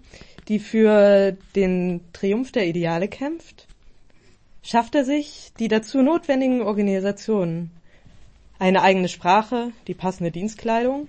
die 0.49 0.61
für 0.61 1.37
den 1.57 2.01
Triumph 2.13 2.53
der 2.53 2.67
Ideale 2.67 3.09
kämpft? 3.09 3.67
schafft 4.63 4.95
er 4.95 5.05
sich 5.05 5.53
die 5.59 5.69
dazu 5.69 6.03
notwendigen 6.03 6.63
Organisationen, 6.63 7.71
eine 8.59 8.83
eigene 8.83 9.09
Sprache, 9.09 9.73
die 9.87 9.95
passende 9.95 10.31
Dienstkleidung 10.31 11.09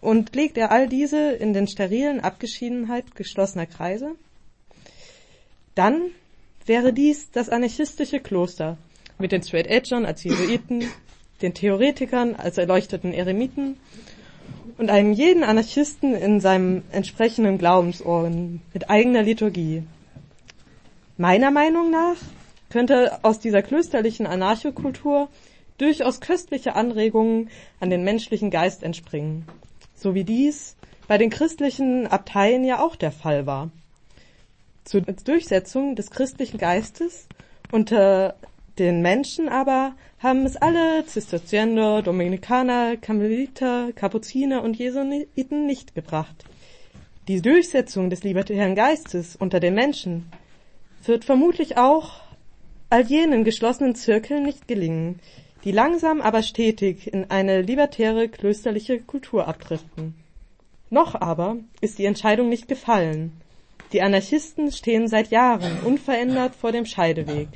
und 0.00 0.36
legt 0.36 0.58
er 0.58 0.70
all 0.70 0.88
diese 0.88 1.32
in 1.32 1.52
den 1.52 1.66
sterilen 1.66 2.20
Abgeschiedenheit 2.20 3.16
geschlossener 3.16 3.66
Kreise? 3.66 4.12
Dann 5.74 6.02
wäre 6.66 6.92
dies 6.92 7.30
das 7.32 7.48
anarchistische 7.48 8.20
Kloster 8.20 8.76
mit 9.18 9.32
den 9.32 9.42
Straight 9.42 9.66
Edgern 9.66 10.06
als 10.06 10.22
Jesuiten, 10.22 10.84
den 11.42 11.54
Theoretikern 11.54 12.36
als 12.36 12.58
erleuchteten 12.58 13.12
Eremiten 13.12 13.76
und 14.80 14.88
einem 14.88 15.12
jeden 15.12 15.44
Anarchisten 15.44 16.14
in 16.14 16.40
seinem 16.40 16.82
entsprechenden 16.90 17.58
Glaubensohren 17.58 18.62
mit 18.72 18.88
eigener 18.88 19.22
Liturgie. 19.22 19.82
Meiner 21.18 21.50
Meinung 21.50 21.90
nach 21.90 22.16
könnte 22.70 23.18
aus 23.22 23.40
dieser 23.40 23.60
klösterlichen 23.60 24.26
Anarchokultur 24.26 25.28
durchaus 25.76 26.22
köstliche 26.22 26.76
Anregungen 26.76 27.50
an 27.78 27.90
den 27.90 28.04
menschlichen 28.04 28.50
Geist 28.50 28.82
entspringen, 28.82 29.44
so 29.96 30.14
wie 30.14 30.24
dies 30.24 30.76
bei 31.06 31.18
den 31.18 31.28
christlichen 31.28 32.06
Abteien 32.06 32.64
ja 32.64 32.82
auch 32.82 32.96
der 32.96 33.12
Fall 33.12 33.44
war. 33.44 33.70
Zur 34.84 35.02
Durchsetzung 35.02 35.94
des 35.94 36.10
christlichen 36.10 36.56
Geistes 36.56 37.26
unter 37.70 38.34
den 38.80 39.02
Menschen 39.02 39.50
aber 39.50 39.94
haben 40.18 40.46
es 40.46 40.56
alle 40.56 41.04
Zisterziender, 41.04 42.00
Dominikaner, 42.00 42.96
Karmeliter, 42.96 43.92
Kapuziner 43.94 44.62
und 44.62 44.76
Jesuiten 44.76 45.66
nicht 45.66 45.94
gebracht. 45.94 46.44
Die 47.28 47.42
Durchsetzung 47.42 48.08
des 48.08 48.24
libertären 48.24 48.74
Geistes 48.74 49.36
unter 49.36 49.60
den 49.60 49.74
Menschen 49.74 50.32
wird 51.04 51.26
vermutlich 51.26 51.76
auch 51.76 52.22
all 52.88 53.02
jenen 53.02 53.44
geschlossenen 53.44 53.94
Zirkeln 53.94 54.44
nicht 54.44 54.66
gelingen, 54.66 55.20
die 55.62 55.72
langsam 55.72 56.22
aber 56.22 56.42
stetig 56.42 57.12
in 57.12 57.30
eine 57.30 57.60
libertäre 57.60 58.30
klösterliche 58.30 58.98
Kultur 58.98 59.46
abdriften. 59.46 60.14
Noch 60.88 61.14
aber 61.14 61.58
ist 61.82 61.98
die 61.98 62.06
Entscheidung 62.06 62.48
nicht 62.48 62.66
gefallen. 62.66 63.32
Die 63.92 64.00
Anarchisten 64.00 64.72
stehen 64.72 65.06
seit 65.06 65.30
Jahren 65.30 65.80
unverändert 65.84 66.54
vor 66.54 66.72
dem 66.72 66.86
Scheideweg. 66.86 67.48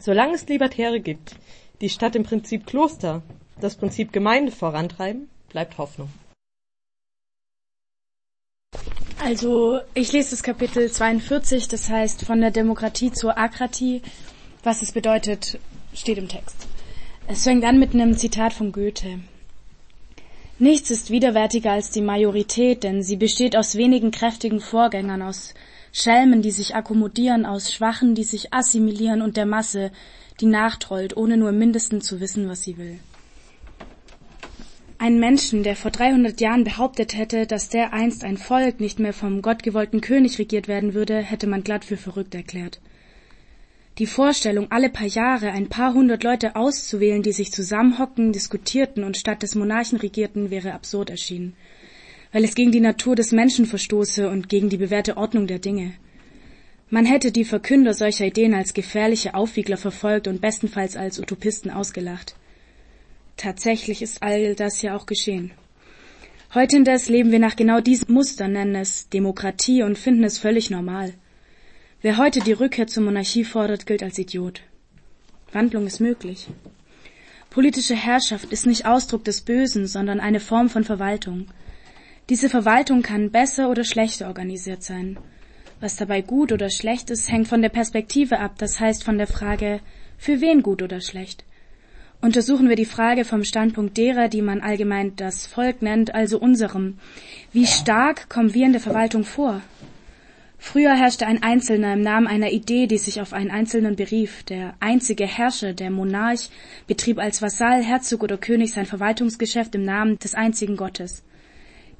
Solange 0.00 0.34
es 0.34 0.46
Libertäre 0.48 1.00
gibt, 1.00 1.36
die 1.80 1.88
statt 1.88 2.16
im 2.16 2.24
Prinzip 2.24 2.66
Kloster 2.66 3.22
das 3.60 3.76
Prinzip 3.76 4.12
Gemeinde 4.12 4.52
vorantreiben, 4.52 5.28
bleibt 5.48 5.78
Hoffnung. 5.78 6.10
Also 9.20 9.80
ich 9.94 10.12
lese 10.12 10.30
das 10.30 10.42
Kapitel 10.42 10.90
42, 10.90 11.66
das 11.68 11.88
heißt 11.88 12.24
von 12.24 12.40
der 12.40 12.52
Demokratie 12.52 13.10
zur 13.10 13.36
Akratie. 13.36 14.02
Was 14.62 14.82
es 14.82 14.92
bedeutet, 14.92 15.58
steht 15.92 16.18
im 16.18 16.28
Text. 16.28 16.68
Es 17.26 17.42
fängt 17.42 17.64
an 17.64 17.78
mit 17.78 17.94
einem 17.94 18.16
Zitat 18.16 18.52
von 18.52 18.70
Goethe. 18.70 19.20
Nichts 20.60 20.90
ist 20.90 21.10
widerwärtiger 21.10 21.72
als 21.72 21.90
die 21.90 22.00
Majorität, 22.00 22.84
denn 22.84 23.02
sie 23.02 23.16
besteht 23.16 23.56
aus 23.56 23.76
wenigen 23.76 24.10
kräftigen 24.10 24.60
Vorgängern, 24.60 25.22
aus 25.22 25.54
Schelmen, 25.92 26.42
die 26.42 26.50
sich 26.50 26.74
akkommodieren, 26.74 27.46
aus 27.46 27.72
Schwachen, 27.72 28.14
die 28.14 28.24
sich 28.24 28.52
assimilieren 28.52 29.22
und 29.22 29.36
der 29.36 29.46
Masse, 29.46 29.90
die 30.40 30.46
nachtrollt, 30.46 31.16
ohne 31.16 31.36
nur 31.36 31.50
im 31.50 31.58
Mindesten 31.58 32.00
zu 32.00 32.20
wissen, 32.20 32.48
was 32.48 32.62
sie 32.62 32.78
will. 32.78 32.98
Ein 35.00 35.20
Menschen, 35.20 35.62
der 35.62 35.76
vor 35.76 35.92
300 35.92 36.40
Jahren 36.40 36.64
behauptet 36.64 37.16
hätte, 37.16 37.46
dass 37.46 37.68
der 37.68 37.92
einst 37.92 38.24
ein 38.24 38.36
Volk 38.36 38.80
nicht 38.80 38.98
mehr 38.98 39.12
vom 39.12 39.42
gottgewollten 39.42 40.00
König 40.00 40.38
regiert 40.40 40.66
werden 40.66 40.92
würde, 40.92 41.18
hätte 41.18 41.46
man 41.46 41.62
glatt 41.62 41.84
für 41.84 41.96
verrückt 41.96 42.34
erklärt. 42.34 42.80
Die 43.98 44.06
Vorstellung, 44.06 44.70
alle 44.70 44.90
paar 44.90 45.06
Jahre 45.06 45.50
ein 45.50 45.68
paar 45.68 45.94
hundert 45.94 46.24
Leute 46.24 46.56
auszuwählen, 46.56 47.22
die 47.22 47.32
sich 47.32 47.52
zusammenhocken, 47.52 48.32
diskutierten 48.32 49.04
und 49.04 49.16
statt 49.16 49.42
des 49.42 49.54
Monarchen 49.54 49.98
regierten, 49.98 50.50
wäre 50.50 50.74
absurd 50.74 51.10
erschienen, 51.10 51.54
weil 52.32 52.44
es 52.44 52.54
gegen 52.54 52.72
die 52.72 52.80
Natur 52.80 53.16
des 53.16 53.32
Menschen 53.32 53.66
verstoße 53.66 54.28
und 54.28 54.48
gegen 54.48 54.68
die 54.68 54.76
bewährte 54.76 55.16
Ordnung 55.16 55.46
der 55.46 55.58
Dinge. 55.58 55.94
Man 56.90 57.04
hätte 57.04 57.32
die 57.32 57.44
Verkünder 57.44 57.92
solcher 57.92 58.26
Ideen 58.26 58.54
als 58.54 58.72
gefährliche 58.72 59.34
Aufwiegler 59.34 59.76
verfolgt 59.76 60.26
und 60.26 60.40
bestenfalls 60.40 60.96
als 60.96 61.18
Utopisten 61.18 61.70
ausgelacht. 61.70 62.34
Tatsächlich 63.36 64.02
ist 64.02 64.22
all 64.22 64.54
das 64.54 64.82
ja 64.82 64.96
auch 64.96 65.06
geschehen. 65.06 65.52
Heute 66.54 66.76
indes 66.78 67.10
leben 67.10 67.30
wir 67.30 67.38
nach 67.38 67.56
genau 67.56 67.80
diesem 67.80 68.14
Muster, 68.14 68.48
nennen 68.48 68.74
es 68.74 69.10
Demokratie 69.10 69.82
und 69.82 69.98
finden 69.98 70.24
es 70.24 70.38
völlig 70.38 70.70
normal. 70.70 71.12
Wer 72.00 72.16
heute 72.16 72.40
die 72.40 72.52
Rückkehr 72.52 72.86
zur 72.86 73.02
Monarchie 73.02 73.44
fordert, 73.44 73.84
gilt 73.84 74.02
als 74.02 74.18
Idiot. 74.18 74.62
Wandlung 75.52 75.86
ist 75.86 76.00
möglich. 76.00 76.46
Politische 77.50 77.96
Herrschaft 77.96 78.50
ist 78.50 78.66
nicht 78.66 78.86
Ausdruck 78.86 79.24
des 79.24 79.42
Bösen, 79.42 79.86
sondern 79.86 80.20
eine 80.20 80.40
Form 80.40 80.70
von 80.70 80.84
Verwaltung. 80.84 81.48
Diese 82.28 82.50
Verwaltung 82.50 83.00
kann 83.00 83.30
besser 83.30 83.70
oder 83.70 83.84
schlechter 83.84 84.26
organisiert 84.26 84.82
sein. 84.82 85.18
Was 85.80 85.96
dabei 85.96 86.20
gut 86.20 86.52
oder 86.52 86.68
schlecht 86.68 87.08
ist, 87.08 87.32
hängt 87.32 87.48
von 87.48 87.62
der 87.62 87.70
Perspektive 87.70 88.38
ab, 88.38 88.56
das 88.58 88.80
heißt 88.80 89.02
von 89.02 89.16
der 89.16 89.26
Frage, 89.26 89.80
für 90.18 90.42
wen 90.42 90.62
gut 90.62 90.82
oder 90.82 91.00
schlecht. 91.00 91.44
Untersuchen 92.20 92.68
wir 92.68 92.76
die 92.76 92.84
Frage 92.84 93.24
vom 93.24 93.44
Standpunkt 93.44 93.96
derer, 93.96 94.28
die 94.28 94.42
man 94.42 94.60
allgemein 94.60 95.16
das 95.16 95.46
Volk 95.46 95.80
nennt, 95.80 96.14
also 96.14 96.38
unserem. 96.38 96.98
Wie 97.52 97.66
stark 97.66 98.28
kommen 98.28 98.52
wir 98.52 98.66
in 98.66 98.72
der 98.72 98.80
Verwaltung 98.82 99.24
vor? 99.24 99.62
Früher 100.58 100.96
herrschte 100.96 101.26
ein 101.26 101.42
Einzelner 101.42 101.94
im 101.94 102.02
Namen 102.02 102.26
einer 102.26 102.50
Idee, 102.50 102.88
die 102.88 102.98
sich 102.98 103.22
auf 103.22 103.32
einen 103.32 103.52
Einzelnen 103.52 103.96
berief. 103.96 104.42
Der 104.42 104.74
einzige 104.80 105.24
Herrscher, 105.24 105.72
der 105.72 105.90
Monarch, 105.90 106.50
betrieb 106.88 107.20
als 107.20 107.40
Vasall, 107.40 107.82
Herzog 107.82 108.22
oder 108.24 108.36
König 108.36 108.72
sein 108.72 108.84
Verwaltungsgeschäft 108.84 109.76
im 109.76 109.84
Namen 109.84 110.18
des 110.18 110.34
einzigen 110.34 110.76
Gottes. 110.76 111.22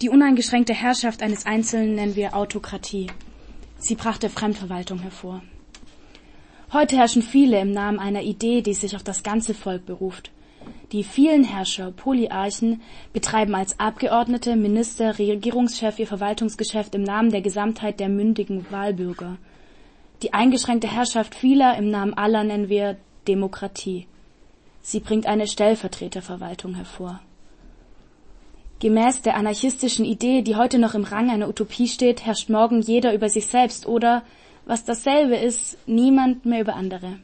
Die 0.00 0.10
uneingeschränkte 0.10 0.74
Herrschaft 0.74 1.22
eines 1.22 1.44
Einzelnen 1.44 1.96
nennen 1.96 2.14
wir 2.14 2.36
Autokratie. 2.36 3.08
Sie 3.78 3.96
brachte 3.96 4.30
Fremdverwaltung 4.30 5.00
hervor. 5.00 5.42
Heute 6.72 6.96
herrschen 6.96 7.22
viele 7.22 7.58
im 7.60 7.72
Namen 7.72 7.98
einer 7.98 8.22
Idee, 8.22 8.62
die 8.62 8.74
sich 8.74 8.94
auf 8.94 9.02
das 9.02 9.24
ganze 9.24 9.54
Volk 9.54 9.86
beruft. 9.86 10.30
Die 10.92 11.02
vielen 11.02 11.42
Herrscher, 11.42 11.90
Polyarchen, 11.90 12.80
betreiben 13.12 13.56
als 13.56 13.80
Abgeordnete, 13.80 14.54
Minister, 14.54 15.18
Regierungschef 15.18 15.98
ihr 15.98 16.06
Verwaltungsgeschäft 16.06 16.94
im 16.94 17.02
Namen 17.02 17.32
der 17.32 17.42
Gesamtheit 17.42 17.98
der 17.98 18.08
mündigen 18.08 18.70
Wahlbürger. 18.70 19.36
Die 20.22 20.32
eingeschränkte 20.32 20.86
Herrschaft 20.86 21.34
vieler 21.34 21.76
im 21.76 21.90
Namen 21.90 22.14
aller 22.14 22.44
nennen 22.44 22.68
wir 22.68 22.98
Demokratie. 23.26 24.06
Sie 24.80 25.00
bringt 25.00 25.26
eine 25.26 25.48
Stellvertreterverwaltung 25.48 26.74
hervor. 26.74 27.20
Gemäß 28.80 29.22
der 29.22 29.36
anarchistischen 29.36 30.04
Idee, 30.04 30.42
die 30.42 30.54
heute 30.54 30.78
noch 30.78 30.94
im 30.94 31.02
Rang 31.02 31.30
einer 31.30 31.48
Utopie 31.48 31.88
steht, 31.88 32.24
herrscht 32.24 32.48
morgen 32.48 32.80
jeder 32.80 33.12
über 33.12 33.28
sich 33.28 33.46
selbst 33.46 33.86
oder 33.86 34.22
was 34.66 34.84
dasselbe 34.84 35.36
ist, 35.36 35.78
niemand 35.86 36.44
mehr 36.44 36.60
über 36.60 36.76
andere. 36.76 37.18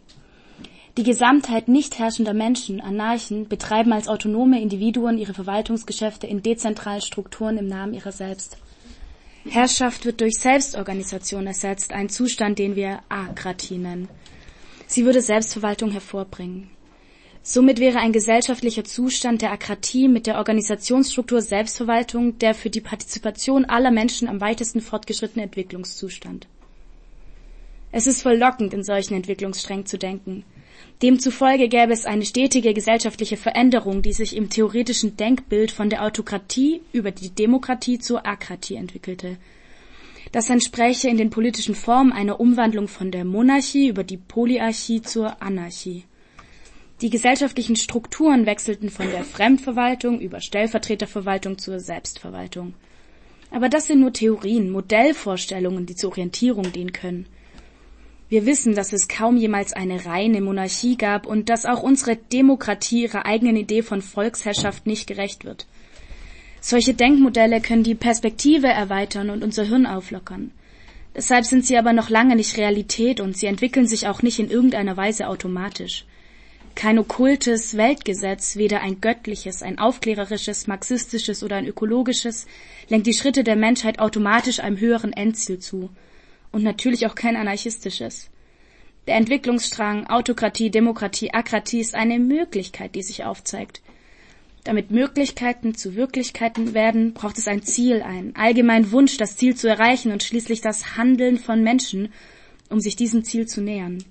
Die 0.96 1.04
Gesamtheit 1.04 1.68
nicht 1.68 1.98
herrschender 1.98 2.34
Menschen, 2.34 2.80
Anarchen, 2.80 3.48
betreiben 3.48 3.92
als 3.92 4.08
autonome 4.08 4.60
Individuen 4.60 5.18
ihre 5.18 5.34
Verwaltungsgeschäfte 5.34 6.26
in 6.26 6.42
dezentralen 6.42 7.02
Strukturen 7.02 7.58
im 7.58 7.68
Namen 7.68 7.94
ihrer 7.94 8.12
selbst. 8.12 8.56
Herrschaft 9.48 10.06
wird 10.06 10.20
durch 10.20 10.38
Selbstorganisation 10.38 11.46
ersetzt, 11.46 11.92
ein 11.92 12.08
Zustand, 12.08 12.58
den 12.58 12.76
wir 12.76 13.00
Akratie 13.08 13.78
nennen. 13.78 14.08
Sie 14.86 15.04
würde 15.04 15.20
Selbstverwaltung 15.20 15.90
hervorbringen. 15.90 16.70
Somit 17.46 17.78
wäre 17.78 17.98
ein 17.98 18.14
gesellschaftlicher 18.14 18.84
Zustand 18.84 19.42
der 19.42 19.52
Akratie 19.52 20.08
mit 20.08 20.26
der 20.26 20.38
Organisationsstruktur 20.38 21.42
Selbstverwaltung 21.42 22.38
der 22.38 22.54
für 22.54 22.70
die 22.70 22.80
Partizipation 22.80 23.66
aller 23.66 23.90
Menschen 23.90 24.28
am 24.28 24.40
weitesten 24.40 24.80
fortgeschrittene 24.80 25.44
Entwicklungszustand. 25.44 26.46
Es 27.92 28.06
ist 28.06 28.22
verlockend, 28.22 28.72
in 28.72 28.82
solchen 28.82 29.12
Entwicklungssträngen 29.12 29.84
zu 29.84 29.98
denken. 29.98 30.42
Demzufolge 31.02 31.68
gäbe 31.68 31.92
es 31.92 32.06
eine 32.06 32.24
stetige 32.24 32.72
gesellschaftliche 32.72 33.36
Veränderung, 33.36 34.00
die 34.00 34.14
sich 34.14 34.34
im 34.34 34.48
theoretischen 34.48 35.18
Denkbild 35.18 35.70
von 35.70 35.90
der 35.90 36.02
Autokratie 36.02 36.80
über 36.94 37.10
die 37.10 37.28
Demokratie 37.28 37.98
zur 37.98 38.26
Akratie 38.26 38.76
entwickelte. 38.76 39.36
Das 40.32 40.48
entspräche 40.48 41.10
in 41.10 41.18
den 41.18 41.28
politischen 41.28 41.74
Formen 41.74 42.10
einer 42.10 42.40
Umwandlung 42.40 42.88
von 42.88 43.10
der 43.10 43.26
Monarchie 43.26 43.88
über 43.88 44.02
die 44.02 44.16
Polyarchie 44.16 45.02
zur 45.02 45.42
Anarchie. 45.42 46.04
Die 47.00 47.10
gesellschaftlichen 47.10 47.76
Strukturen 47.76 48.46
wechselten 48.46 48.88
von 48.88 49.10
der 49.10 49.24
Fremdverwaltung 49.24 50.20
über 50.20 50.40
Stellvertreterverwaltung 50.40 51.58
zur 51.58 51.80
Selbstverwaltung. 51.80 52.74
Aber 53.50 53.68
das 53.68 53.86
sind 53.86 54.00
nur 54.00 54.12
Theorien, 54.12 54.70
Modellvorstellungen, 54.70 55.86
die 55.86 55.96
zur 55.96 56.10
Orientierung 56.10 56.72
dienen 56.72 56.92
können. 56.92 57.26
Wir 58.28 58.46
wissen, 58.46 58.74
dass 58.74 58.92
es 58.92 59.08
kaum 59.08 59.36
jemals 59.36 59.72
eine 59.72 60.06
reine 60.06 60.40
Monarchie 60.40 60.96
gab 60.96 61.26
und 61.26 61.48
dass 61.48 61.66
auch 61.66 61.82
unsere 61.82 62.16
Demokratie 62.16 63.02
ihrer 63.02 63.26
eigenen 63.26 63.56
Idee 63.56 63.82
von 63.82 64.00
Volksherrschaft 64.00 64.86
nicht 64.86 65.06
gerecht 65.06 65.44
wird. 65.44 65.66
Solche 66.60 66.94
Denkmodelle 66.94 67.60
können 67.60 67.82
die 67.82 67.94
Perspektive 67.94 68.68
erweitern 68.68 69.30
und 69.30 69.44
unser 69.44 69.64
Hirn 69.64 69.86
auflockern. 69.86 70.50
Deshalb 71.14 71.44
sind 71.44 71.66
sie 71.66 71.76
aber 71.76 71.92
noch 71.92 72.08
lange 72.08 72.36
nicht 72.36 72.56
Realität 72.56 73.20
und 73.20 73.36
sie 73.36 73.46
entwickeln 73.46 73.86
sich 73.86 74.08
auch 74.08 74.22
nicht 74.22 74.38
in 74.38 74.50
irgendeiner 74.50 74.96
Weise 74.96 75.28
automatisch. 75.28 76.06
Kein 76.74 76.98
okkultes 76.98 77.76
Weltgesetz, 77.76 78.56
weder 78.56 78.80
ein 78.80 79.00
göttliches, 79.00 79.62
ein 79.62 79.78
aufklärerisches, 79.78 80.66
marxistisches 80.66 81.42
oder 81.42 81.56
ein 81.56 81.66
ökologisches, 81.66 82.46
lenkt 82.88 83.06
die 83.06 83.14
Schritte 83.14 83.44
der 83.44 83.56
Menschheit 83.56 84.00
automatisch 84.00 84.60
einem 84.60 84.78
höheren 84.78 85.12
Endziel 85.12 85.60
zu 85.60 85.90
und 86.50 86.62
natürlich 86.62 87.06
auch 87.06 87.14
kein 87.14 87.36
anarchistisches. 87.36 88.28
Der 89.06 89.16
Entwicklungsstrang 89.16 90.06
Autokratie, 90.06 90.70
Demokratie, 90.70 91.32
Akratie 91.32 91.80
ist 91.80 91.94
eine 91.94 92.18
Möglichkeit, 92.18 92.94
die 92.94 93.02
sich 93.02 93.24
aufzeigt. 93.24 93.82
Damit 94.64 94.90
Möglichkeiten 94.90 95.74
zu 95.74 95.94
Wirklichkeiten 95.94 96.72
werden, 96.72 97.12
braucht 97.12 97.36
es 97.36 97.46
ein 97.46 97.62
Ziel, 97.62 98.00
einen 98.02 98.34
allgemeinen 98.34 98.92
Wunsch, 98.92 99.18
das 99.18 99.36
Ziel 99.36 99.54
zu 99.54 99.68
erreichen 99.68 100.10
und 100.10 100.22
schließlich 100.22 100.62
das 100.62 100.96
Handeln 100.96 101.38
von 101.38 101.62
Menschen, 101.62 102.12
um 102.70 102.80
sich 102.80 102.96
diesem 102.96 103.24
Ziel 103.24 103.46
zu 103.46 103.60
nähern. 103.60 104.02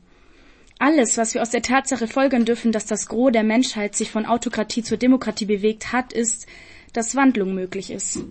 Alles, 0.86 1.18
was 1.18 1.34
wir 1.34 1.42
aus 1.42 1.50
der 1.50 1.62
Tatsache 1.62 2.10
folgern 2.10 2.44
dürfen, 2.44 2.74
dass 2.74 2.86
das 2.86 3.08
Gros 3.08 3.32
der 3.32 3.46
Menschheit 3.46 3.96
sich 3.96 4.12
von 4.12 4.26
Autokratie 4.26 4.84
zur 4.84 4.98
Demokratie 4.98 5.46
bewegt 5.46 5.94
hat, 5.94 6.12
ist, 6.12 6.46
dass 6.92 7.16
Wandlung 7.16 7.56
möglich 7.56 7.90
ist. 7.90 8.26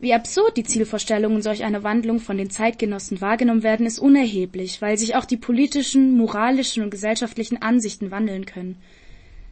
Wie 0.00 0.12
absurd 0.12 0.56
die 0.56 0.64
Zielvorstellungen 0.64 1.40
solch 1.40 1.62
einer 1.62 1.84
Wandlung 1.84 2.18
von 2.18 2.36
den 2.36 2.50
Zeitgenossen 2.50 3.20
wahrgenommen 3.20 3.62
werden, 3.62 3.86
ist 3.86 4.00
unerheblich, 4.00 4.82
weil 4.82 4.98
sich 4.98 5.14
auch 5.14 5.24
die 5.24 5.36
politischen, 5.36 6.16
moralischen 6.16 6.82
und 6.82 6.90
gesellschaftlichen 6.90 7.62
Ansichten 7.62 8.10
wandeln 8.10 8.44
können. 8.44 8.74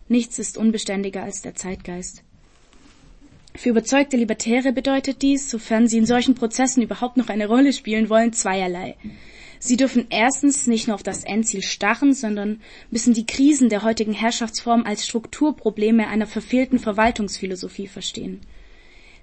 Nichts 0.08 0.40
ist 0.40 0.58
unbeständiger 0.58 1.22
als 1.22 1.42
der 1.42 1.54
Zeitgeist. 1.54 2.24
Für 3.54 3.68
überzeugte 3.68 4.16
Libertäre 4.16 4.72
bedeutet 4.72 5.22
dies, 5.22 5.48
sofern 5.48 5.86
sie 5.86 5.98
in 5.98 6.06
solchen 6.06 6.34
Prozessen 6.34 6.82
überhaupt 6.82 7.18
noch 7.18 7.28
eine 7.28 7.46
Rolle 7.46 7.72
spielen 7.72 8.08
wollen, 8.08 8.32
zweierlei. 8.32 8.96
Sie 9.64 9.76
dürfen 9.76 10.06
erstens 10.10 10.66
nicht 10.66 10.88
nur 10.88 10.96
auf 10.96 11.04
das 11.04 11.22
Endziel 11.22 11.62
starren, 11.62 12.14
sondern 12.14 12.60
müssen 12.90 13.14
die 13.14 13.26
Krisen 13.26 13.68
der 13.68 13.84
heutigen 13.84 14.12
Herrschaftsform 14.12 14.82
als 14.84 15.06
Strukturprobleme 15.06 16.08
einer 16.08 16.26
verfehlten 16.26 16.80
Verwaltungsphilosophie 16.80 17.86
verstehen. 17.86 18.40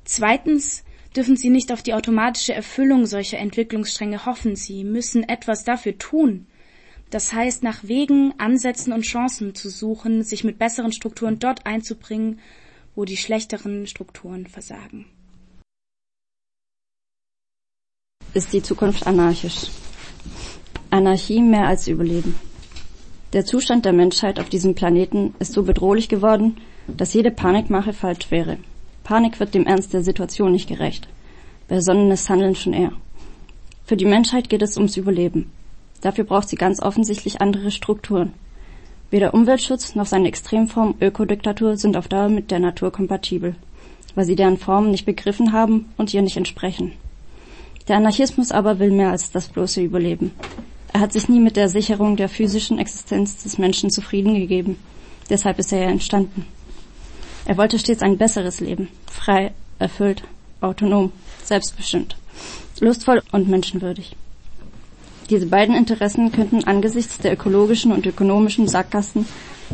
Zweitens 0.05 0.85
dürfen 1.13 1.35
sie 1.35 1.49
nicht 1.49 1.73
auf 1.73 1.83
die 1.83 1.93
automatische 1.93 2.53
Erfüllung 2.53 3.05
solcher 3.05 3.37
Entwicklungsstränge 3.37 4.25
hoffen. 4.25 4.55
Sie 4.55 4.85
müssen 4.85 5.27
etwas 5.27 5.65
dafür 5.65 5.97
tun. 5.97 6.47
Das 7.09 7.33
heißt, 7.33 7.61
nach 7.61 7.83
Wegen, 7.83 8.33
Ansätzen 8.37 8.93
und 8.93 9.01
Chancen 9.01 9.55
zu 9.55 9.69
suchen, 9.69 10.23
sich 10.23 10.45
mit 10.45 10.57
besseren 10.57 10.93
Strukturen 10.93 11.39
dort 11.39 11.65
einzubringen, 11.65 12.39
wo 12.95 13.03
die 13.03 13.17
schlechteren 13.17 13.87
Strukturen 13.87 14.47
versagen. 14.47 15.05
Ist 18.33 18.53
die 18.53 18.63
Zukunft 18.63 19.05
anarchisch? 19.05 19.67
Anarchie 20.91 21.41
mehr 21.41 21.67
als 21.67 21.87
Überleben. 21.87 22.35
Der 23.33 23.45
Zustand 23.45 23.85
der 23.85 23.93
Menschheit 23.93 24.39
auf 24.39 24.49
diesem 24.49 24.73
Planeten 24.73 25.35
ist 25.37 25.53
so 25.53 25.61
bedrohlich 25.63 26.09
geworden, 26.09 26.57
dass 26.87 27.13
jede 27.13 27.29
Panikmache 27.29 27.93
falsch 27.93 28.31
wäre. 28.31 28.57
Panik 29.03 29.39
wird 29.39 29.53
dem 29.53 29.67
Ernst 29.67 29.93
der 29.93 30.03
Situation 30.03 30.51
nicht 30.51 30.67
gerecht. 30.67 31.07
Besonnenes 31.67 32.27
Handeln 32.27 32.55
schon 32.55 32.73
eher. 32.73 32.91
Für 33.85 33.97
die 33.97 34.05
Menschheit 34.05 34.49
geht 34.49 34.63
es 34.63 34.77
ums 34.77 34.97
Überleben. 34.97 35.51
Dafür 36.01 36.23
braucht 36.23 36.49
sie 36.49 36.55
ganz 36.55 36.81
offensichtlich 36.81 37.39
andere 37.39 37.69
Strukturen. 37.69 38.33
Weder 39.11 39.33
Umweltschutz 39.35 39.93
noch 39.93 40.07
seine 40.07 40.27
Extremform 40.27 40.95
Ökodiktatur 40.99 41.77
sind 41.77 41.97
auf 41.97 42.07
Dauer 42.07 42.29
mit 42.29 42.49
der 42.49 42.59
Natur 42.59 42.91
kompatibel, 42.91 43.55
weil 44.15 44.25
sie 44.25 44.35
deren 44.35 44.57
Formen 44.57 44.89
nicht 44.89 45.05
begriffen 45.05 45.51
haben 45.51 45.85
und 45.97 46.13
ihr 46.13 46.23
nicht 46.23 46.37
entsprechen. 46.37 46.93
Der 47.87 47.97
Anarchismus 47.97 48.51
aber 48.51 48.79
will 48.79 48.91
mehr 48.91 49.09
als 49.11 49.31
das 49.31 49.47
bloße 49.47 49.81
Überleben. 49.81 50.31
Er 50.91 51.01
hat 51.01 51.13
sich 51.13 51.29
nie 51.29 51.39
mit 51.39 51.55
der 51.55 51.69
Sicherung 51.69 52.15
der 52.15 52.29
physischen 52.29 52.79
Existenz 52.79 53.43
des 53.43 53.57
Menschen 53.57 53.91
zufrieden 53.91 54.33
gegeben. 54.35 54.77
Deshalb 55.29 55.59
ist 55.59 55.71
er 55.71 55.83
ja 55.83 55.89
entstanden. 55.89 56.45
Er 57.45 57.57
wollte 57.57 57.79
stets 57.79 58.01
ein 58.01 58.17
besseres 58.17 58.59
Leben, 58.59 58.89
frei, 59.09 59.51
erfüllt, 59.77 60.23
autonom, 60.61 61.11
selbstbestimmt, 61.43 62.17
lustvoll 62.79 63.21
und 63.31 63.47
menschenwürdig. 63.47 64.15
Diese 65.29 65.45
beiden 65.45 65.75
Interessen 65.75 66.31
könnten 66.31 66.63
angesichts 66.63 67.19
der 67.19 67.33
ökologischen 67.33 67.91
und 67.91 68.05
ökonomischen 68.05 68.67
Sackgassen, 68.67 69.27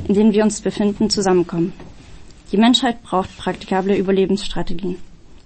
in 0.08 0.14
denen 0.14 0.34
wir 0.34 0.44
uns 0.44 0.60
befinden, 0.60 1.10
zusammenkommen. 1.10 1.74
Die 2.52 2.58
Menschheit 2.58 3.02
braucht 3.04 3.38
praktikable 3.38 3.98
Überlebensstrategien, 3.98 4.98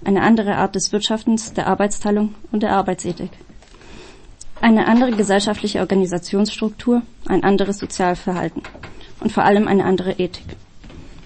eine 0.04 0.22
andere 0.22 0.56
Art 0.56 0.76
des 0.76 0.92
Wirtschaftens, 0.92 1.54
der 1.54 1.68
Arbeitsteilung 1.68 2.34
und 2.52 2.64
der 2.64 2.74
Arbeitsethik. 2.74 3.32
Eine 4.62 4.88
andere 4.88 5.12
gesellschaftliche 5.12 5.80
Organisationsstruktur, 5.80 7.02
ein 7.28 7.44
anderes 7.44 7.80
Sozialverhalten 7.80 8.62
und 9.22 9.32
vor 9.32 9.44
allem 9.44 9.68
eine 9.68 9.86
andere 9.86 10.12
Ethik. 10.14 10.58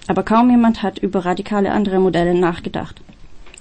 Aber 0.06 0.22
kaum 0.22 0.50
jemand 0.50 0.82
hat 0.82 0.98
über 0.98 1.24
radikale 1.24 1.72
andere 1.72 1.98
Modelle 1.98 2.34
nachgedacht. 2.34 3.00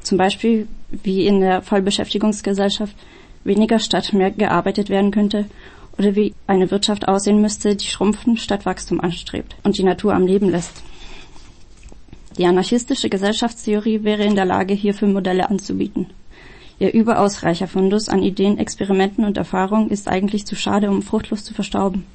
Zum 0.01 0.17
Beispiel, 0.17 0.67
wie 0.91 1.25
in 1.25 1.39
der 1.39 1.61
Vollbeschäftigungsgesellschaft 1.61 2.95
weniger 3.43 3.79
statt 3.79 4.13
mehr 4.13 4.31
gearbeitet 4.31 4.89
werden 4.89 5.11
könnte 5.11 5.45
oder 5.97 6.15
wie 6.15 6.35
eine 6.45 6.69
Wirtschaft 6.69 7.07
aussehen 7.07 7.41
müsste, 7.41 7.75
die 7.75 7.87
Schrumpfen 7.87 8.37
statt 8.37 8.65
Wachstum 8.65 8.99
anstrebt 9.01 9.55
und 9.63 9.77
die 9.77 9.83
Natur 9.83 10.13
am 10.13 10.27
Leben 10.27 10.49
lässt. 10.49 10.83
Die 12.37 12.45
anarchistische 12.45 13.09
Gesellschaftstheorie 13.09 14.03
wäre 14.03 14.23
in 14.23 14.35
der 14.35 14.45
Lage, 14.45 14.73
hierfür 14.73 15.07
Modelle 15.07 15.49
anzubieten. 15.49 16.07
Ihr 16.79 16.93
überaus 16.93 17.43
reicher 17.43 17.67
Fundus 17.67 18.09
an 18.09 18.23
Ideen, 18.23 18.57
Experimenten 18.57 19.25
und 19.25 19.37
Erfahrungen 19.37 19.89
ist 19.89 20.07
eigentlich 20.07 20.45
zu 20.45 20.55
schade, 20.55 20.89
um 20.89 21.01
fruchtlos 21.01 21.43
zu 21.43 21.53
verstauben. 21.53 22.05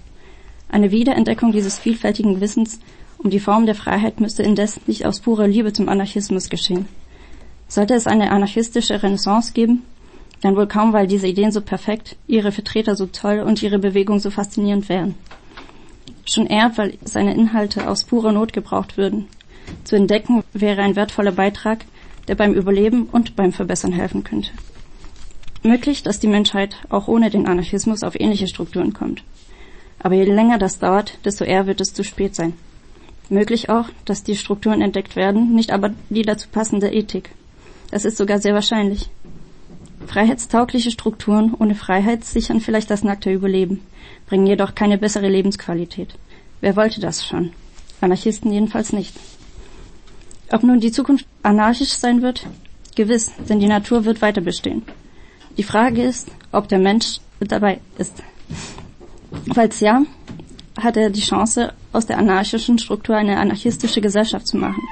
Eine 0.68 0.90
Wiederentdeckung 0.90 1.52
dieses 1.52 1.78
vielfältigen 1.78 2.40
Wissens 2.40 2.78
um 3.18 3.30
die 3.30 3.40
Form 3.40 3.66
der 3.66 3.74
Freiheit 3.74 4.20
müsste 4.20 4.44
indes 4.44 4.80
nicht 4.86 5.04
aus 5.04 5.20
purer 5.20 5.48
Liebe 5.48 5.72
zum 5.72 5.88
Anarchismus 5.88 6.50
geschehen. 6.50 6.86
Sollte 7.66 7.94
es 7.94 8.06
eine 8.06 8.30
anarchistische 8.30 9.02
Renaissance 9.02 9.52
geben, 9.52 9.82
dann 10.40 10.54
wohl 10.54 10.68
kaum, 10.68 10.92
weil 10.92 11.08
diese 11.08 11.26
Ideen 11.26 11.50
so 11.50 11.60
perfekt, 11.60 12.16
ihre 12.28 12.52
Vertreter 12.52 12.94
so 12.94 13.06
toll 13.06 13.40
und 13.40 13.62
ihre 13.62 13.80
Bewegung 13.80 14.20
so 14.20 14.30
faszinierend 14.30 14.88
wären. 14.88 15.16
Schon 16.24 16.46
eher, 16.46 16.70
weil 16.76 16.96
seine 17.04 17.34
Inhalte 17.34 17.88
aus 17.88 18.04
purer 18.04 18.32
Not 18.32 18.52
gebraucht 18.52 18.96
würden. 18.96 19.26
Zu 19.82 19.96
entdecken 19.96 20.44
wäre 20.52 20.82
ein 20.82 20.94
wertvoller 20.94 21.32
Beitrag, 21.32 21.84
der 22.28 22.34
beim 22.34 22.54
Überleben 22.54 23.08
und 23.10 23.34
beim 23.34 23.52
Verbessern 23.52 23.92
helfen 23.92 24.22
könnte. 24.22 24.50
Möglich, 25.62 26.02
dass 26.02 26.20
die 26.20 26.28
Menschheit 26.28 26.76
auch 26.88 27.08
ohne 27.08 27.30
den 27.30 27.46
Anarchismus 27.46 28.02
auf 28.02 28.18
ähnliche 28.18 28.46
Strukturen 28.46 28.92
kommt. 28.92 29.24
Aber 29.98 30.14
je 30.14 30.24
länger 30.24 30.58
das 30.58 30.78
dauert, 30.78 31.18
desto 31.24 31.44
eher 31.44 31.66
wird 31.66 31.80
es 31.80 31.92
zu 31.92 32.04
spät 32.04 32.34
sein. 32.34 32.52
Möglich 33.28 33.68
auch, 33.68 33.86
dass 34.04 34.22
die 34.22 34.36
Strukturen 34.36 34.80
entdeckt 34.80 35.16
werden, 35.16 35.54
nicht 35.54 35.72
aber 35.72 35.90
die 36.08 36.22
dazu 36.22 36.48
passende 36.48 36.92
Ethik. 36.92 37.30
Das 37.90 38.04
ist 38.04 38.16
sogar 38.16 38.38
sehr 38.38 38.54
wahrscheinlich. 38.54 39.10
Freiheitstaugliche 40.06 40.90
Strukturen 40.90 41.54
ohne 41.58 41.74
Freiheit 41.74 42.24
sichern 42.24 42.60
vielleicht 42.60 42.90
das 42.90 43.02
nackte 43.02 43.32
Überleben, 43.32 43.80
bringen 44.26 44.46
jedoch 44.46 44.74
keine 44.74 44.96
bessere 44.96 45.28
Lebensqualität. 45.28 46.14
Wer 46.60 46.76
wollte 46.76 47.00
das 47.00 47.26
schon? 47.26 47.50
Anarchisten 48.00 48.52
jedenfalls 48.52 48.92
nicht. 48.92 49.14
Ob 50.50 50.62
nun 50.62 50.80
die 50.80 50.92
Zukunft 50.92 51.26
anarchisch 51.42 51.92
sein 51.92 52.22
wird? 52.22 52.46
Gewiss, 52.96 53.30
denn 53.48 53.60
die 53.60 53.66
Natur 53.66 54.04
wird 54.04 54.22
weiter 54.22 54.40
bestehen. 54.40 54.82
Die 55.56 55.62
Frage 55.62 56.02
ist, 56.02 56.28
ob 56.52 56.68
der 56.68 56.78
Mensch 56.78 57.20
dabei 57.40 57.80
ist. 57.98 58.22
Falls 59.52 59.80
ja, 59.80 60.02
hat 60.80 60.96
er 60.96 61.10
die 61.10 61.20
Chance, 61.20 61.72
aus 61.92 62.06
der 62.06 62.18
anarchischen 62.18 62.78
Struktur 62.78 63.16
eine 63.16 63.38
anarchistische 63.38 64.00
Gesellschaft 64.00 64.46
zu 64.46 64.56
machen. 64.56 64.82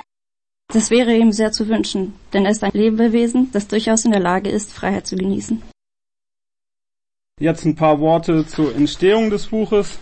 Das 0.72 0.90
wäre 0.90 1.16
ihm 1.16 1.32
sehr 1.32 1.52
zu 1.52 1.68
wünschen, 1.68 2.14
denn 2.32 2.44
er 2.44 2.50
ist 2.50 2.64
ein 2.64 2.72
Lebewesen, 2.72 3.50
das 3.52 3.68
durchaus 3.68 4.04
in 4.04 4.10
der 4.10 4.20
Lage 4.20 4.50
ist, 4.50 4.72
Freiheit 4.72 5.06
zu 5.06 5.16
genießen. 5.16 5.62
Jetzt 7.38 7.64
ein 7.64 7.76
paar 7.76 8.00
Worte 8.00 8.46
zur 8.46 8.74
Entstehung 8.74 9.30
des 9.30 9.46
Buches. 9.46 9.98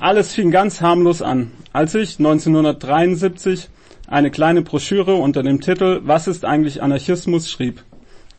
Alles 0.00 0.34
fing 0.34 0.50
ganz 0.50 0.80
harmlos 0.80 1.22
an, 1.22 1.50
als 1.72 1.94
ich 1.94 2.18
1973 2.18 3.68
eine 4.06 4.30
kleine 4.30 4.62
Broschüre 4.62 5.14
unter 5.14 5.42
dem 5.42 5.60
Titel 5.60 6.00
Was 6.04 6.26
ist 6.26 6.44
eigentlich 6.44 6.82
Anarchismus 6.82 7.50
schrieb, 7.50 7.82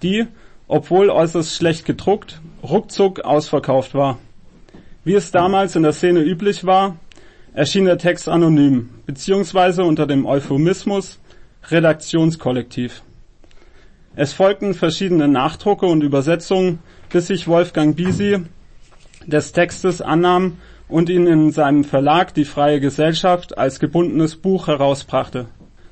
die, 0.04 0.28
obwohl 0.68 1.10
äußerst 1.10 1.56
schlecht 1.56 1.86
gedruckt, 1.86 2.42
ruckzuck 2.64 3.22
ausverkauft 3.22 3.94
war. 3.94 4.20
Wie 5.04 5.14
es 5.14 5.32
damals 5.32 5.76
in 5.76 5.84
der 5.84 5.94
Szene 5.94 6.22
üblich 6.22 6.66
war, 6.66 6.98
erschien 7.54 7.86
der 7.86 7.98
Text 7.98 8.28
anonym, 8.28 8.90
beziehungsweise 9.06 9.84
unter 9.84 10.08
dem 10.08 10.26
Euphemismus 10.26 11.20
Redaktionskollektiv. 11.70 13.02
Es 14.16 14.34
folgten 14.34 14.74
verschiedene 14.74 15.28
Nachdrucke 15.28 15.86
und 15.86 16.02
Übersetzungen, 16.02 16.80
bis 17.10 17.28
sich 17.28 17.48
Wolfgang 17.48 17.96
Bisi 17.96 18.44
des 19.26 19.52
Textes 19.52 20.02
annahm 20.02 20.58
und 20.88 21.10
ihn 21.10 21.28
in 21.28 21.52
seinem 21.52 21.84
Verlag 21.84 22.34
Die 22.34 22.46
Freie 22.46 22.80
Gesellschaft 22.80 23.58
als 23.58 23.80
gebundenes 23.80 24.36
Buch 24.36 24.68
herausbrachte. 24.68 25.48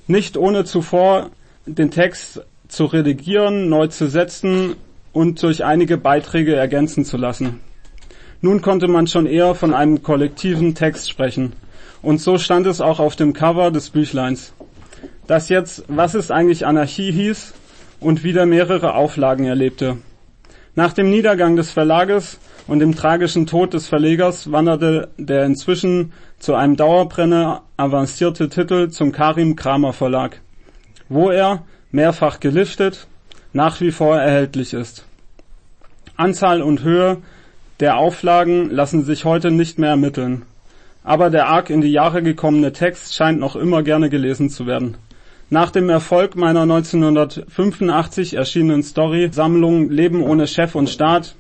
Nicht 0.08 0.38
ohne 0.38 0.66
zuvor 0.66 1.30
den 1.66 1.92
Text 1.92 2.42
zu 2.68 2.86
redigieren, 2.86 3.70
neu 3.70 3.88
zu 3.88 4.08
setzen 4.08 4.76
und 5.14 5.42
durch 5.44 5.64
einige 5.64 5.98
Beiträge 5.98 6.56
ergänzen 6.56 7.06
zu 7.06 7.18
lassen. 7.18 7.62
Nun 8.42 8.62
konnte 8.62 8.90
man 8.90 9.08
schon 9.08 9.26
eher 9.26 9.56
von 9.56 9.74
einem 9.74 10.04
kollektiven 10.04 10.76
Text 10.76 11.10
sprechen. 11.10 11.54
Und 12.02 12.20
so 12.20 12.38
stand 12.38 12.68
es 12.68 12.82
auch 12.82 13.00
auf 13.00 13.16
dem 13.16 13.32
Cover 13.32 13.72
des 13.72 13.90
Büchleins. 13.92 14.54
Das 15.28 15.48
jetzt 15.48 15.86
Was 15.88 16.16
ist 16.16 16.32
eigentlich 16.32 16.66
Anarchie 16.66 17.12
hieß 17.12 17.54
und 18.02 18.26
wieder 18.26 18.46
mehrere 18.46 18.96
Auflagen 18.96 19.46
erlebte. 19.46 19.98
Nach 20.76 20.92
dem 20.92 21.10
Niedergang 21.10 21.56
des 21.56 21.72
Verlages 21.72 22.40
und 22.68 22.80
dem 22.80 22.95
tragischen 22.95 23.45
Tod 23.45 23.73
des 23.73 23.88
Verlegers 23.88 24.52
wanderte 24.52 25.10
der 25.18 25.45
inzwischen 25.45 26.14
zu 26.40 26.56
einem 26.56 26.76
Dauerbrenner 26.76 27.64
avancierte 27.77 28.49
Titel 28.49 28.90
zum 28.90 29.11
Karim 29.11 29.56
Kramer 29.56 29.94
Verlag, 29.94 30.41
wo 31.10 31.30
er, 31.30 31.64
mehrfach 31.91 32.40
geliftet, 32.40 33.07
nach 33.52 33.81
wie 33.81 33.91
vor 33.91 34.18
erhältlich 34.18 34.73
ist. 34.73 35.06
Anzahl 36.15 36.61
und 36.61 36.84
Höhe 36.84 37.18
der 37.80 37.98
Auflagen 37.98 38.69
lassen 38.69 39.03
sich 39.03 39.26
heute 39.26 39.52
nicht 39.52 39.77
mehr 39.80 39.91
ermitteln. 39.91 40.44
Aber 41.03 41.30
der 41.30 41.48
arg 41.48 41.69
in 41.69 41.81
die 41.81 41.91
Jahre 41.91 42.23
gekommene 42.23 42.72
Text 42.72 43.14
scheint 43.14 43.40
noch 43.40 43.56
immer 43.56 43.84
gerne 43.84 44.10
gelesen 44.10 44.49
zu 44.49 44.65
werden. 44.65 44.95
Nach 45.49 45.69
dem 45.69 45.90
Erfolg 45.90 46.35
meiner 46.35 46.61
1985 46.61 48.35
erschienenen 48.35 48.84
Story-Sammlung 48.84 49.90
Leben 49.90 50.23
ohne 50.23 50.48
Chef 50.48 50.76
und 50.76 50.90
Staat 50.90 51.35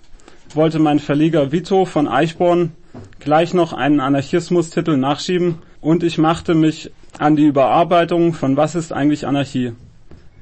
wollte 0.55 0.79
mein 0.79 0.99
Verleger 0.99 1.51
Vito 1.51 1.85
von 1.85 2.07
Eichborn 2.07 2.71
gleich 3.19 3.53
noch 3.53 3.73
einen 3.73 3.99
Anarchismus-Titel 3.99 4.97
nachschieben 4.97 5.59
und 5.81 6.03
ich 6.03 6.17
machte 6.17 6.55
mich 6.55 6.91
an 7.17 7.35
die 7.35 7.45
Überarbeitung 7.45 8.33
von 8.33 8.57
Was 8.57 8.75
ist 8.75 8.91
eigentlich 8.91 9.27
Anarchie. 9.27 9.73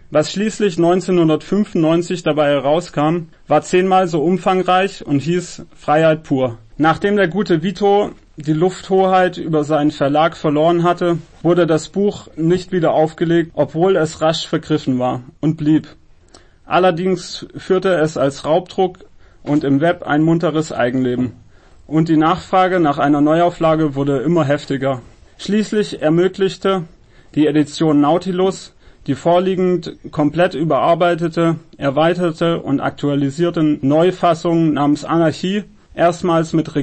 Was 0.09 0.31
schließlich 0.31 0.77
1995 0.77 2.23
dabei 2.23 2.49
herauskam, 2.49 3.29
war 3.47 3.61
zehnmal 3.61 4.07
so 4.07 4.21
umfangreich 4.21 5.05
und 5.05 5.19
hieß 5.19 5.65
Freiheit 5.75 6.23
pur. 6.23 6.57
Nachdem 6.77 7.15
der 7.15 7.29
gute 7.29 7.63
Vito 7.63 8.11
die 8.35 8.53
Lufthoheit 8.53 9.37
über 9.37 9.63
seinen 9.63 9.91
Verlag 9.91 10.35
verloren 10.35 10.83
hatte, 10.83 11.19
wurde 11.43 11.67
das 11.67 11.89
Buch 11.89 12.27
nicht 12.35 12.71
wieder 12.71 12.91
aufgelegt, 12.91 13.51
obwohl 13.53 13.95
es 13.95 14.19
rasch 14.19 14.47
vergriffen 14.47 14.99
war 14.99 15.21
und 15.39 15.57
blieb. 15.57 15.87
Allerdings 16.65 17.45
führte 17.55 17.93
es 17.95 18.17
als 18.17 18.45
Raubdruck 18.45 18.99
und 19.43 19.63
im 19.63 19.81
Web 19.81 20.03
ein 20.03 20.23
munteres 20.23 20.71
Eigenleben. 20.71 21.33
Und 21.87 22.09
die 22.09 22.17
Nachfrage 22.17 22.79
nach 22.79 22.97
einer 22.97 23.21
Neuauflage 23.21 23.95
wurde 23.95 24.19
immer 24.19 24.45
heftiger. 24.45 25.01
Schließlich 25.37 26.01
ermöglichte 26.01 26.83
die 27.35 27.47
Edition 27.47 28.01
Nautilus 28.01 28.73
die 29.07 29.15
vorliegend 29.15 29.97
komplett 30.11 30.53
überarbeitete, 30.53 31.55
erweiterte 31.77 32.61
und 32.61 32.81
aktualisierte 32.81 33.63
Neufassung 33.81 34.73
namens 34.73 35.05
Anarchie 35.05 35.63
erstmals 35.95 36.53
mit 36.53 36.75